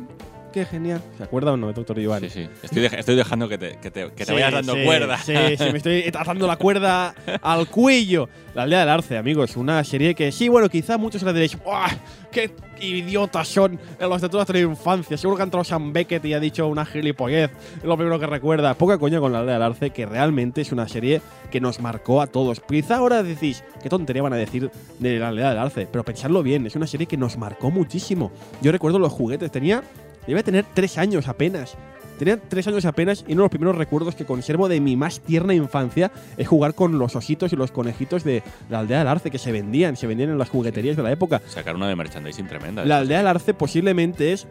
Qué 0.52 0.64
genial. 0.66 1.00
¿Se 1.16 1.24
acuerda 1.24 1.52
o 1.52 1.56
no, 1.56 1.72
doctor 1.72 1.98
Iván? 1.98 2.20
Sí, 2.20 2.28
sí. 2.30 2.48
Estoy, 2.62 2.82
dej- 2.82 2.98
estoy 2.98 3.16
dejando 3.16 3.48
que 3.48 3.56
te, 3.56 3.78
que 3.78 3.90
te- 3.90 4.10
que 4.10 4.24
te 4.24 4.26
Sí, 4.26 4.32
vayas 4.34 4.52
dando 4.52 4.74
sí, 4.74 4.84
cuerda. 4.84 5.16
Sí, 5.18 5.34
sí, 5.56 5.64
me 5.70 5.78
estoy 5.78 6.04
atando 6.14 6.46
la 6.46 6.56
cuerda 6.56 7.14
al 7.40 7.68
cuello. 7.68 8.28
La 8.54 8.64
aldea 8.64 8.80
del 8.80 8.88
arce, 8.90 9.16
amigos. 9.16 9.56
Una 9.56 9.82
serie 9.82 10.14
que, 10.14 10.30
sí, 10.30 10.48
bueno, 10.50 10.68
quizá 10.68 10.98
muchos 10.98 11.22
le 11.22 11.32
diréis, 11.32 11.56
¡Buah! 11.64 11.88
¡Qué 12.30 12.50
idiotas 12.82 13.48
son 13.48 13.78
en 13.98 14.08
los 14.10 14.20
de 14.20 14.28
toda 14.28 14.40
nuestra 14.40 14.58
infancia! 14.58 15.16
Seguro 15.16 15.36
que 15.36 15.42
ha 15.42 15.44
entrado 15.44 15.64
Sam 15.64 15.90
Beckett 15.92 16.22
y 16.26 16.34
ha 16.34 16.40
dicho 16.40 16.66
una 16.66 16.84
gilipollez. 16.84 17.50
Es 17.78 17.84
lo 17.84 17.96
primero 17.96 18.18
que 18.20 18.26
recuerda. 18.26 18.74
Poca 18.74 18.98
coña 18.98 19.20
con 19.20 19.32
la 19.32 19.38
aldea 19.40 19.54
del 19.54 19.62
arce, 19.62 19.88
que 19.90 20.04
realmente 20.04 20.60
es 20.60 20.70
una 20.70 20.86
serie 20.86 21.22
que 21.50 21.62
nos 21.62 21.80
marcó 21.80 22.20
a 22.20 22.26
todos. 22.26 22.60
Quizá 22.60 22.96
ahora 22.96 23.22
decís, 23.22 23.64
¿qué 23.82 23.88
tontería 23.88 24.22
van 24.22 24.34
a 24.34 24.36
decir 24.36 24.70
de 24.98 25.18
la 25.18 25.28
aldea 25.28 25.48
del 25.48 25.58
arce? 25.58 25.88
Pero 25.90 26.04
pensadlo 26.04 26.42
bien, 26.42 26.66
es 26.66 26.76
una 26.76 26.86
serie 26.86 27.06
que 27.06 27.16
nos 27.16 27.38
marcó 27.38 27.70
muchísimo. 27.70 28.32
Yo 28.60 28.70
recuerdo 28.70 28.98
los 28.98 29.12
juguetes, 29.12 29.50
tenía. 29.50 29.82
Debe 30.26 30.42
tener 30.42 30.64
tres 30.74 30.98
años 30.98 31.28
apenas. 31.28 31.76
Tenía 32.18 32.36
tres 32.36 32.68
años 32.68 32.84
apenas 32.84 33.24
y 33.26 33.32
uno 33.32 33.42
de 33.42 33.44
los 33.46 33.50
primeros 33.50 33.76
recuerdos 33.76 34.14
que 34.14 34.24
conservo 34.24 34.68
de 34.68 34.80
mi 34.80 34.96
más 34.96 35.20
tierna 35.20 35.54
infancia 35.54 36.12
es 36.36 36.46
jugar 36.46 36.74
con 36.74 36.98
los 36.98 37.16
ositos 37.16 37.52
y 37.52 37.56
los 37.56 37.72
conejitos 37.72 38.22
de 38.22 38.44
la 38.70 38.80
aldea 38.80 38.98
del 38.98 39.08
arce 39.08 39.30
que 39.30 39.38
se 39.38 39.50
vendían, 39.50 39.96
se 39.96 40.06
vendían 40.06 40.30
en 40.30 40.38
las 40.38 40.48
jugueterías 40.48 40.96
de 40.96 41.02
la 41.02 41.10
época. 41.10 41.42
Sacar 41.48 41.74
una 41.74 41.88
de 41.88 41.96
merchandising 41.96 42.46
tremenda. 42.46 42.84
La 42.84 42.98
aldea 42.98 43.18
del 43.18 43.26
arce 43.26 43.54
posiblemente 43.54 44.32
es, 44.32 44.46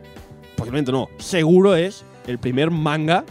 posiblemente 0.57 0.91
no, 0.91 1.07
seguro 1.17 1.75
es 1.75 2.03
el 2.27 2.39
primer 2.39 2.71
manga 2.71 3.23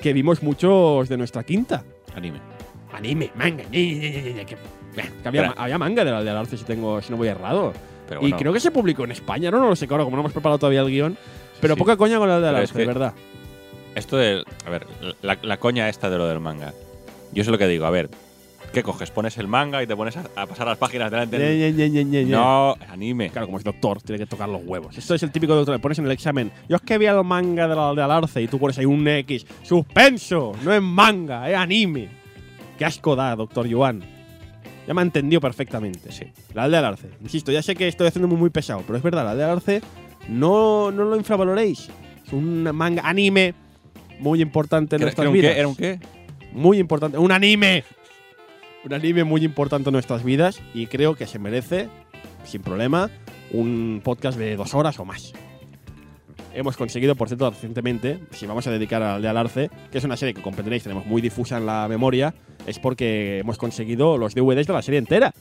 que 0.00 0.14
vimos 0.14 0.42
muchos 0.42 1.08
de 1.10 1.18
nuestra 1.18 1.42
quinta. 1.42 1.84
Anime. 2.14 2.40
Anime, 2.94 3.30
manga, 3.34 3.64
que, 3.64 4.46
que 5.22 5.28
había, 5.28 5.50
había 5.50 5.76
manga 5.76 6.04
de 6.04 6.10
la 6.12 6.18
aldea 6.18 6.32
del 6.32 6.40
arce 6.40 6.56
si, 6.56 6.64
tengo, 6.64 7.02
si 7.02 7.10
no 7.10 7.18
voy 7.18 7.28
errado. 7.28 7.74
Pero 8.08 8.20
y 8.20 8.24
bueno, 8.24 8.36
creo 8.38 8.52
que 8.52 8.60
se 8.60 8.70
publicó 8.70 9.04
en 9.04 9.12
España, 9.12 9.50
no, 9.50 9.58
no 9.58 9.68
lo 9.68 9.76
sé, 9.76 9.86
claro, 9.86 10.04
como 10.04 10.16
no 10.16 10.22
hemos 10.22 10.32
preparado 10.32 10.58
todavía 10.58 10.80
el 10.80 10.88
guion. 10.88 11.16
Pero 11.62 11.74
sí. 11.74 11.78
poca 11.78 11.96
coña 11.96 12.18
con 12.18 12.28
la 12.28 12.38
del 12.40 12.52
Pero 12.52 12.64
es 12.64 12.72
de 12.74 12.80
que- 12.80 12.86
verdad. 12.86 13.14
Esto 13.94 14.16
de. 14.18 14.44
A 14.66 14.70
ver, 14.70 14.86
la, 15.22 15.38
la 15.42 15.56
coña 15.58 15.88
esta 15.88 16.10
de 16.10 16.18
lo 16.18 16.26
del 16.26 16.40
manga. 16.40 16.74
Yo 17.32 17.44
sé 17.44 17.50
lo 17.50 17.56
que 17.58 17.66
digo. 17.68 17.84
A 17.86 17.90
ver, 17.90 18.08
¿qué 18.72 18.82
coges? 18.82 19.10
Pones 19.10 19.36
el 19.38 19.48
manga 19.48 19.82
y 19.82 19.86
te 19.86 19.94
pones 19.94 20.16
a, 20.16 20.24
a 20.34 20.46
pasar 20.46 20.66
las 20.66 20.78
páginas 20.78 21.10
delante 21.10 21.38
del. 21.38 21.74
Ñe. 22.10 22.24
No, 22.24 22.74
anime. 22.88 23.28
Claro, 23.30 23.46
como 23.46 23.58
es 23.58 23.64
doctor, 23.64 24.00
tiene 24.02 24.18
que 24.18 24.26
tocar 24.26 24.48
los 24.48 24.62
huevos. 24.64 24.96
Esto 24.96 25.14
es 25.14 25.22
el 25.22 25.30
típico 25.30 25.54
doctor, 25.54 25.74
le 25.74 25.78
pones 25.78 25.98
en 25.98 26.06
el 26.06 26.10
examen. 26.12 26.50
Yo 26.68 26.76
es 26.76 26.82
que 26.82 26.96
vi 26.98 27.04
el 27.06 27.22
manga 27.22 27.68
de 27.68 27.74
la 27.76 27.90
aldea 27.90 28.04
del 28.04 28.12
arce 28.16 28.40
y 28.42 28.48
tú 28.48 28.58
pones 28.58 28.78
ahí 28.78 28.86
un 28.86 29.06
X. 29.06 29.46
¡Suspenso! 29.62 30.52
No 30.64 30.72
es 30.72 30.80
manga, 30.82 31.48
es 31.50 31.56
anime. 31.56 32.08
Qué 32.78 32.86
asco 32.86 33.14
da, 33.14 33.36
doctor 33.36 33.66
Yuan. 33.66 34.02
Ya 34.88 34.94
me 34.94 35.02
ha 35.02 35.04
entendido 35.04 35.40
perfectamente. 35.40 36.10
Sí. 36.10 36.24
La 36.54 36.64
aldea 36.64 36.80
del 36.80 36.88
arce. 36.92 37.10
Insisto, 37.20 37.52
ya 37.52 37.62
sé 37.62 37.76
que 37.76 37.86
estoy 37.88 38.06
haciendo 38.08 38.26
muy, 38.26 38.38
muy 38.38 38.48
pesado, 38.50 38.82
pero 38.86 38.96
es 38.96 39.02
verdad, 39.02 39.24
la 39.24 39.30
aldea 39.32 39.46
del 39.48 39.56
arce 39.56 39.82
no, 40.28 40.90
no 40.90 41.04
lo 41.04 41.16
infravaloréis. 41.16 41.88
Es 42.26 42.32
un 42.32 42.62
manga 42.74 43.02
anime 43.08 43.54
muy 44.20 44.40
importante 44.40 44.96
en 44.96 45.02
¿Era, 45.02 45.06
nuestras 45.06 45.24
era 45.24 45.30
un 45.30 45.34
vidas. 45.34 45.52
qué? 45.52 45.58
¿Era 45.58 45.68
un 45.68 45.76
qué? 45.76 45.98
Muy 46.52 46.78
importante. 46.78 47.18
¡Un 47.18 47.32
anime! 47.32 47.84
Un 48.84 48.92
anime 48.92 49.24
muy 49.24 49.44
importante 49.44 49.88
en 49.90 49.92
nuestras 49.92 50.24
vidas 50.24 50.60
y 50.74 50.86
creo 50.86 51.14
que 51.14 51.26
se 51.26 51.38
merece, 51.38 51.88
sin 52.44 52.62
problema, 52.62 53.10
un 53.52 54.00
podcast 54.02 54.38
de 54.38 54.56
dos 54.56 54.74
horas 54.74 54.98
o 54.98 55.04
más. 55.04 55.32
Hemos 56.54 56.76
conseguido, 56.76 57.14
por 57.14 57.28
cierto, 57.28 57.48
recientemente, 57.48 58.18
si 58.32 58.46
vamos 58.46 58.66
a 58.66 58.70
dedicar 58.70 59.02
al 59.02 59.22
de 59.22 59.28
Alarce, 59.28 59.70
que 59.90 59.98
es 59.98 60.04
una 60.04 60.16
serie 60.16 60.34
que 60.34 60.42
comprenderéis, 60.42 60.82
tenemos 60.82 61.06
muy 61.06 61.22
difusa 61.22 61.56
en 61.56 61.64
la 61.64 61.86
memoria, 61.88 62.34
es 62.66 62.78
porque 62.78 63.38
hemos 63.38 63.56
conseguido 63.56 64.18
los 64.18 64.34
DVDs 64.34 64.66
de 64.66 64.72
la 64.72 64.82
serie 64.82 64.98
entera. 64.98 65.32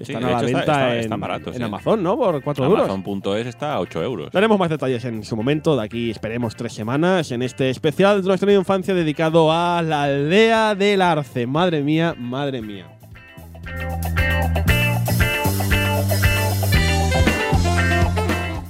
Que 0.00 0.06
Sí, 0.06 0.12
están 0.12 0.26
de 0.26 0.32
a 0.34 0.40
la 0.40 0.46
está- 0.46 0.46
venta 0.46 0.60
está- 0.72 0.94
en, 0.94 1.00
están 1.00 1.20
baratos, 1.20 1.54
en 1.54 1.58
sí. 1.58 1.62
Amazon, 1.62 2.02
¿no? 2.02 2.16
Por 2.16 2.42
4 2.42 2.64
euros. 2.64 2.88
Amazon.es 2.88 3.46
está 3.46 3.74
a 3.74 3.80
8 3.80 4.02
euros. 4.02 4.30
Daremos 4.32 4.58
más 4.58 4.70
detalles 4.70 5.04
en 5.04 5.22
su 5.24 5.36
momento, 5.36 5.76
de 5.76 5.84
aquí 5.84 6.10
esperemos 6.10 6.56
tres 6.56 6.72
semanas, 6.72 7.30
en 7.32 7.42
este 7.42 7.68
especial 7.68 8.22
de 8.22 8.28
nuestra 8.28 8.50
infancia 8.50 8.94
dedicado 8.94 9.52
a 9.52 9.82
la 9.82 10.04
aldea 10.04 10.74
del 10.74 11.02
arce. 11.02 11.46
Madre 11.46 11.82
mía, 11.82 12.14
madre 12.18 12.62
mía. 12.62 12.86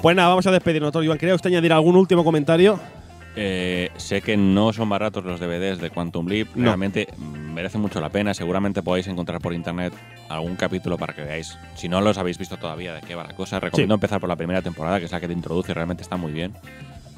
Pues 0.03 0.17
nada, 0.17 0.29
vamos 0.31 0.47
a 0.47 0.51
despedirnos, 0.51 0.93
Iván. 1.05 1.19
¿Quería 1.19 1.35
usted 1.35 1.51
añadir 1.51 1.73
algún 1.73 1.95
último 1.95 2.25
comentario? 2.25 2.81
Eh, 3.37 3.91
sé 3.97 4.23
que 4.23 4.37
no 4.37 4.73
son 4.73 4.89
baratos 4.89 5.25
los 5.25 5.39
DVDs 5.39 5.81
de 5.81 5.91
Quantum 5.91 6.27
Leap. 6.27 6.49
No. 6.55 6.65
Realmente 6.65 7.09
mm, 7.17 7.53
merece 7.53 7.79
mucho 7.79 8.01
la 8.01 8.09
pena. 8.09 8.35
Seguramente 8.35 8.83
podéis 8.83 9.07
encontrar 9.07 9.41
por 9.41 9.53
internet 9.55 9.93
algún 10.29 10.57
capítulo 10.57 10.99
para 10.99 11.15
que 11.15 11.23
veáis. 11.23 11.57
Si 11.77 11.89
no 11.89 12.01
los 12.01 12.19
habéis 12.19 12.39
visto 12.39 12.57
todavía 12.57 12.95
de 12.95 13.01
qué 13.03 13.15
va 13.15 13.25
la 13.25 13.35
cosa, 13.35 13.61
recomiendo 13.61 13.95
empezar 13.95 14.21
por 14.21 14.29
la 14.29 14.37
primera 14.37 14.63
temporada, 14.63 14.99
que 14.99 15.05
es 15.05 15.13
la 15.13 15.21
que 15.21 15.29
te 15.29 15.33
introduce. 15.33 15.73
Realmente 15.73 16.03
está 16.03 16.17
muy 16.17 16.33
bien. 16.33 16.55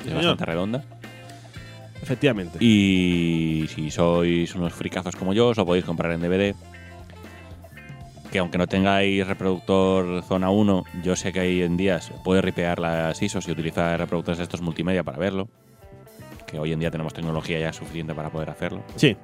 Es 0.01 0.05
señor. 0.05 0.17
bastante 0.17 0.45
redonda. 0.45 0.85
Efectivamente. 2.03 2.63
Y 2.63 3.67
si 3.69 3.91
sois 3.91 4.55
unos 4.55 4.73
fricazos 4.73 5.15
como 5.17 5.33
yo, 5.33 5.49
os 5.49 5.57
lo 5.57 5.65
podéis 5.65 5.85
comprar 5.85 6.13
en 6.13 6.21
DVD. 6.21 6.55
Que 8.31 8.39
aunque 8.39 8.59
no 8.59 8.67
tengáis 8.67 9.27
reproductor 9.27 10.23
zona 10.25 10.51
1, 10.51 10.85
yo 11.05 11.17
sé 11.17 11.33
que 11.33 11.41
hoy 11.41 11.63
en 11.63 11.77
día 11.77 12.01
se 12.01 12.13
puede 12.25 12.43
ripear 12.43 12.81
las 12.81 13.21
ISOs 13.23 13.47
y 13.47 13.53
utilizar 13.53 13.99
reproductores 13.99 14.39
de 14.39 14.45
estos 14.45 14.63
multimedia 14.63 15.05
para 15.05 15.19
verlo. 15.19 15.49
Que 16.53 16.59
hoy 16.61 16.73
en 16.73 16.79
día 16.79 16.91
tenemos 16.93 17.13
tecnología 17.15 17.59
ya 17.59 17.73
suficiente 17.73 18.15
para 18.15 18.31
poder 18.31 18.51
hacerlo. 18.51 18.85
Sí. 18.95 19.17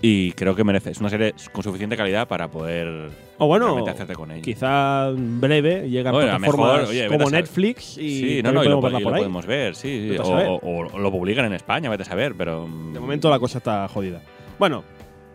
Y 0.00 0.32
creo 0.32 0.54
que 0.54 0.62
merece. 0.64 0.90
Es 0.90 1.00
una 1.00 1.10
serie 1.10 1.34
con 1.52 1.62
suficiente 1.62 1.96
calidad 1.96 2.26
para 2.28 2.48
poder 2.48 3.10
O 3.36 3.46
bueno, 3.48 3.66
realmente 3.66 3.90
hacerte 3.90 4.14
con 4.14 4.30
ella. 4.30 4.42
quizá 4.42 5.10
breve 5.10 5.90
llegan 5.90 6.14
Oye, 6.14 6.30
a 6.30 6.38
plataformas 6.38 6.72
mejor, 6.78 6.88
oye, 6.90 7.08
como. 7.08 7.30
Netflix 7.30 7.98
y 7.98 8.20
sí, 8.20 8.36
no, 8.42 8.52
también 8.52 8.54
no, 8.54 8.62
y 8.64 8.68
lo, 8.68 8.80
podemos 8.80 9.44
y 9.44 9.48
lo 9.48 9.48
ver, 9.48 9.74
sí. 9.74 10.16
o 10.20 10.98
lo 10.98 11.10
publican 11.12 11.44
en 11.46 11.52
España, 11.54 11.90
vete 11.90 12.04
a 12.04 12.06
saber, 12.06 12.34
pero. 12.36 12.66
mm, 12.66 12.92
De 12.94 13.00
momento 13.00 13.28
la 13.28 13.38
cosa 13.40 13.58
está 13.58 13.88
jodida. 13.88 14.22
Bueno, 14.58 14.84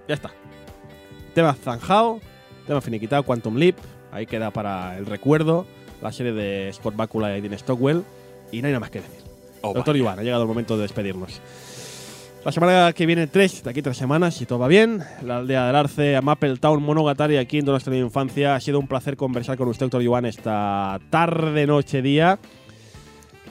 ya 0.08 0.16
está. 0.16 0.32
tema 1.34 1.54
zanjado, 1.54 2.20
tema 2.66 2.80
finiquitado, 2.82 3.24
Quantum 3.24 3.58
Leap. 3.58 3.76
Ahí 4.14 4.26
queda 4.26 4.50
para 4.52 4.98
el 4.98 5.06
recuerdo 5.06 5.66
la 6.02 6.12
serie 6.14 6.32
de 6.34 6.72
Scott 6.72 6.96
Bakula 6.96 7.38
y 7.38 7.42
Dean 7.42 7.58
Stockwell. 7.60 8.04
Y 8.52 8.62
no 8.62 8.68
hay 8.68 8.72
nada 8.74 8.80
más 8.80 8.92
que 8.92 9.02
decir. 9.02 9.33
Oh, 9.66 9.74
Doctor 9.74 9.94
vaya. 9.94 10.00
Iván, 10.04 10.20
ha 10.20 10.24
llegado 10.24 10.44
el 10.44 10.48
momento 10.48 10.76
de 10.76 10.84
despedirnos. 10.84 11.42
La 12.44 12.52
semana 12.52 12.92
que 12.92 13.06
viene, 13.06 13.28
tres, 13.28 13.64
de 13.64 13.70
aquí 13.70 13.82
tres 13.82 13.96
semanas, 13.96 14.36
si 14.36 14.46
todo 14.46 14.60
va 14.60 14.68
bien. 14.68 15.02
La 15.24 15.38
aldea 15.38 15.66
del 15.68 15.76
Arce, 15.78 16.20
Maple 16.22 16.58
Town, 16.58 16.84
Monogatari, 16.84 17.38
aquí 17.38 17.60
en 17.60 17.66
nuestra 17.66 17.96
infancia. 17.96 18.56
Ha 18.56 18.60
sido 18.60 18.80
un 18.80 18.88
placer 18.88 19.16
conversar 19.16 19.56
con 19.58 19.70
usted, 19.70 19.86
doctor 19.86 20.02
Iván, 20.02 20.26
esta 20.26 21.00
tarde, 21.10 21.66
noche, 21.66 22.02
día. 22.02 22.38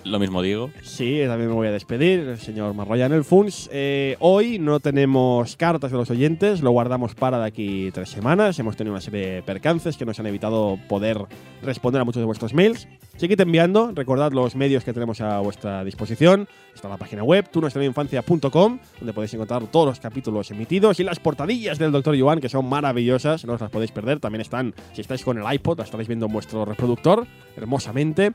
Lo 0.05 0.19
mismo 0.19 0.43
digo. 0.43 0.71
Sí, 0.83 1.21
también 1.27 1.49
me 1.49 1.55
voy 1.55 1.69
a 1.69 1.73
despedir, 1.73 2.21
el 2.21 2.39
señor 2.39 2.75
Marroyan 2.75 3.13
el 3.13 3.23
Funs. 3.23 3.71
Eh, 3.73 4.17
hoy 4.19 4.59
no 4.59 4.81
tenemos 4.81 5.57
cartas 5.57 5.93
de 5.93 5.97
los 5.97 6.11
oyentes, 6.11 6.61
lo 6.61 6.73
guardamos 6.73 7.15
para 7.15 7.39
de 7.39 7.47
aquí 7.47 7.91
tres 7.93 8.11
semanas. 8.11 8.59
Hemos 8.59 8.77
tenido 8.77 8.93
una 8.95 9.01
serie 9.01 9.27
de 9.27 9.43
percances 9.43 9.97
que 9.97 10.05
nos 10.05 10.19
han 10.19 10.27
evitado 10.27 10.77
poder 10.89 11.19
responder 11.63 12.03
a 12.03 12.05
muchos 12.05 12.21
de 12.21 12.27
vuestros 12.27 12.53
mails. 12.53 12.89
Seguid 13.17 13.41
enviando, 13.41 13.93
recordad 13.95 14.33
los 14.33 14.57
medios 14.57 14.83
que 14.83 14.93
tenemos 14.93 15.21
a 15.21 15.39
vuestra 15.39 15.85
disposición. 15.85 16.49
Está 16.75 16.89
la 16.89 16.97
página 16.97 17.23
web, 17.23 17.49
tunuestrainfancia.com, 17.51 18.79
donde 18.99 19.13
podéis 19.13 19.35
encontrar 19.35 19.63
todos 19.67 19.87
los 19.87 20.01
capítulos 20.01 20.51
emitidos 20.51 20.99
y 20.99 21.05
las 21.05 21.21
portadillas 21.21 21.79
del 21.79 21.93
Dr. 21.93 22.17
Yuan, 22.17 22.41
que 22.41 22.49
son 22.49 22.69
maravillosas, 22.69 23.45
no 23.45 23.53
os 23.53 23.61
las 23.61 23.71
podéis 23.71 23.93
perder. 23.93 24.19
También 24.19 24.41
están, 24.41 24.75
si 24.95 25.03
estáis 25.03 25.23
con 25.25 25.39
el 25.39 25.55
iPod, 25.55 25.79
las 25.79 25.87
estaréis 25.87 26.09
viendo 26.09 26.27
en 26.27 26.33
vuestro 26.33 26.65
reproductor, 26.65 27.27
hermosamente. 27.57 28.33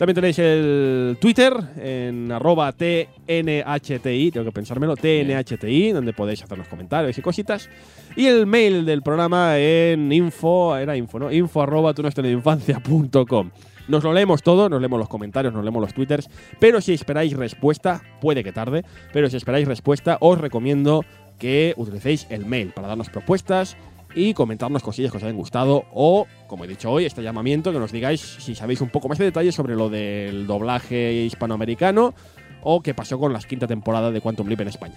También 0.00 0.14
tenéis 0.14 0.38
el 0.38 1.18
Twitter 1.20 1.52
en 1.76 2.32
arroba 2.32 2.72
TNHTI, 2.72 4.30
tengo 4.30 4.46
que 4.46 4.50
pensármelo, 4.50 4.96
TNHTI, 4.96 5.92
donde 5.92 6.14
podéis 6.14 6.42
hacernos 6.42 6.68
comentarios 6.68 7.18
y 7.18 7.20
cositas. 7.20 7.68
Y 8.16 8.24
el 8.24 8.46
mail 8.46 8.86
del 8.86 9.02
programa 9.02 9.58
en 9.58 10.10
info, 10.10 10.74
era 10.74 10.96
info, 10.96 11.18
¿no? 11.18 11.30
Info 11.30 11.60
arroba 11.60 11.92
tunuestrainfancia.com. 11.92 13.50
Nos 13.88 14.02
lo 14.02 14.14
leemos 14.14 14.42
todo, 14.42 14.70
nos 14.70 14.80
leemos 14.80 14.98
los 14.98 15.08
comentarios, 15.10 15.52
nos 15.52 15.64
leemos 15.64 15.82
los 15.82 15.92
twitters, 15.92 16.30
pero 16.58 16.80
si 16.80 16.94
esperáis 16.94 17.36
respuesta, 17.36 18.00
puede 18.22 18.42
que 18.42 18.52
tarde, 18.52 18.86
pero 19.12 19.28
si 19.28 19.36
esperáis 19.36 19.68
respuesta, 19.68 20.16
os 20.22 20.40
recomiendo 20.40 21.04
que 21.38 21.74
utilicéis 21.76 22.26
el 22.30 22.46
mail 22.46 22.72
para 22.72 22.88
darnos 22.88 23.10
propuestas 23.10 23.76
y 24.14 24.34
comentarnos 24.34 24.82
cosillas 24.82 25.10
que 25.12 25.18
os 25.18 25.22
hayan 25.22 25.36
gustado 25.36 25.84
o, 25.92 26.26
como 26.46 26.64
he 26.64 26.68
dicho 26.68 26.90
hoy, 26.90 27.04
este 27.06 27.22
llamamiento, 27.22 27.72
que 27.72 27.78
nos 27.78 27.92
digáis 27.92 28.20
si 28.20 28.54
sabéis 28.54 28.80
un 28.80 28.88
poco 28.90 29.08
más 29.08 29.18
de 29.18 29.26
detalles 29.26 29.54
sobre 29.54 29.76
lo 29.76 29.88
del 29.88 30.46
doblaje 30.46 31.12
hispanoamericano 31.24 32.14
o 32.62 32.82
qué 32.82 32.92
pasó 32.94 33.18
con 33.18 33.32
la 33.32 33.38
quinta 33.40 33.66
temporada 33.66 34.10
de 34.10 34.20
Quantum 34.20 34.48
Leap 34.48 34.60
en 34.62 34.68
España. 34.68 34.96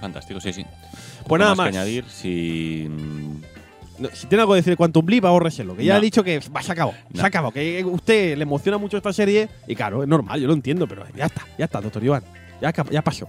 Fantástico, 0.00 0.40
sí, 0.40 0.52
sí. 0.52 0.64
Pues 1.26 1.40
nada 1.40 1.54
más 1.54 1.70
que 1.70 1.76
añadir 1.78 2.04
si. 2.08 2.86
mm, 2.90 3.40
No, 4.00 4.08
si 4.12 4.26
tiene 4.26 4.42
algo 4.42 4.54
que 4.54 4.58
decir 4.58 4.72
de 4.72 4.76
Quantum 4.76 5.06
Leap, 5.06 5.24
ahórreselo, 5.24 5.76
que 5.76 5.84
ya 5.84 5.94
No. 5.94 5.98
ha 5.98 6.02
dicho 6.02 6.24
que 6.24 6.40
va, 6.54 6.62
se 6.62 6.72
acabó, 6.72 6.92
No. 7.12 7.20
se 7.20 7.26
acabó, 7.26 7.52
que 7.52 7.80
a 7.80 7.86
usted 7.86 8.36
le 8.36 8.42
emociona 8.42 8.76
mucho 8.76 8.96
esta 8.96 9.12
serie 9.12 9.48
y 9.68 9.74
claro, 9.76 10.02
es 10.02 10.08
normal, 10.08 10.40
yo 10.40 10.46
lo 10.48 10.52
entiendo, 10.52 10.86
pero 10.88 11.04
ya 11.16 11.26
está, 11.26 11.46
ya 11.56 11.64
está, 11.66 11.80
doctor 11.80 12.02
Iván, 12.02 12.22
ya, 12.60 12.72
ya 12.90 13.02
pasó, 13.02 13.28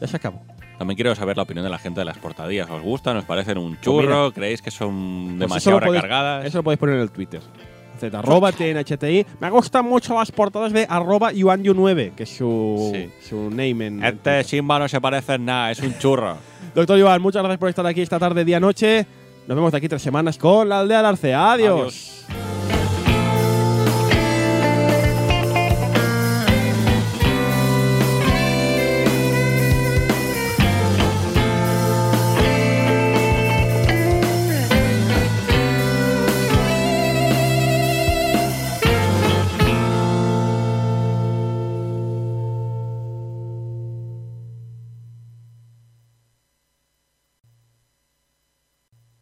ya 0.00 0.06
se 0.06 0.16
acabó. 0.16 0.40
También 0.78 0.96
quiero 0.96 1.14
saber 1.14 1.36
la 1.36 1.44
opinión 1.44 1.64
de 1.64 1.70
la 1.70 1.78
gente 1.78 2.00
de 2.00 2.04
las 2.04 2.18
portadillas. 2.18 2.68
¿Os 2.68 2.82
gustan? 2.82 3.16
¿Os 3.16 3.24
parecen 3.24 3.58
un 3.58 3.70
Pues 3.72 3.80
churro? 3.82 4.32
¿Creéis 4.32 4.60
que 4.60 4.70
son 4.70 5.26
Pues 5.28 5.38
demasiado 5.40 5.78
eso 5.78 5.84
lo 5.86 5.92
podéis- 5.92 6.02
recargadas? 6.02 6.44
Eso 6.46 6.58
lo 6.58 6.64
podéis 6.64 6.78
poner 6.80 6.96
en 6.96 7.00
el 7.02 7.10
Twitter. 7.10 7.40
Z, 8.00 8.18
arroba 8.18 8.50
TNHTI. 8.50 9.24
Me 9.38 9.50
gustan 9.50 9.84
mucho 9.84 10.14
las 10.14 10.32
portadas 10.32 10.72
de 10.72 10.84
arroba 10.90 11.32
Yuanyu9, 11.32 12.12
que 12.16 12.24
es 12.24 12.36
su, 12.36 12.90
Sí. 12.92 13.08
su 13.28 13.50
name 13.50 13.86
en. 13.86 14.04
Este 14.04 14.42
Simba 14.42 14.80
no 14.80 14.88
se 14.88 15.00
parece 15.00 15.34
en 15.34 15.44
nada, 15.44 15.70
es 15.70 15.78
un 15.78 15.96
churro. 15.98 16.36
Doctor 16.74 16.98
Iván, 16.98 17.22
muchas 17.22 17.42
gracias 17.42 17.60
por 17.60 17.68
estar 17.68 17.86
aquí 17.86 18.02
esta 18.02 18.18
tarde, 18.18 18.44
día, 18.44 18.58
noche. 18.58 19.06
Nos 19.46 19.54
vemos 19.56 19.70
de 19.70 19.78
aquí 19.78 19.88
tres 19.88 20.02
semanas 20.02 20.38
con 20.38 20.68
la 20.68 20.80
aldea 20.80 20.96
del 20.98 21.06
Arce. 21.06 21.34
Adiós. 21.34 22.24
Adiós. 22.28 22.43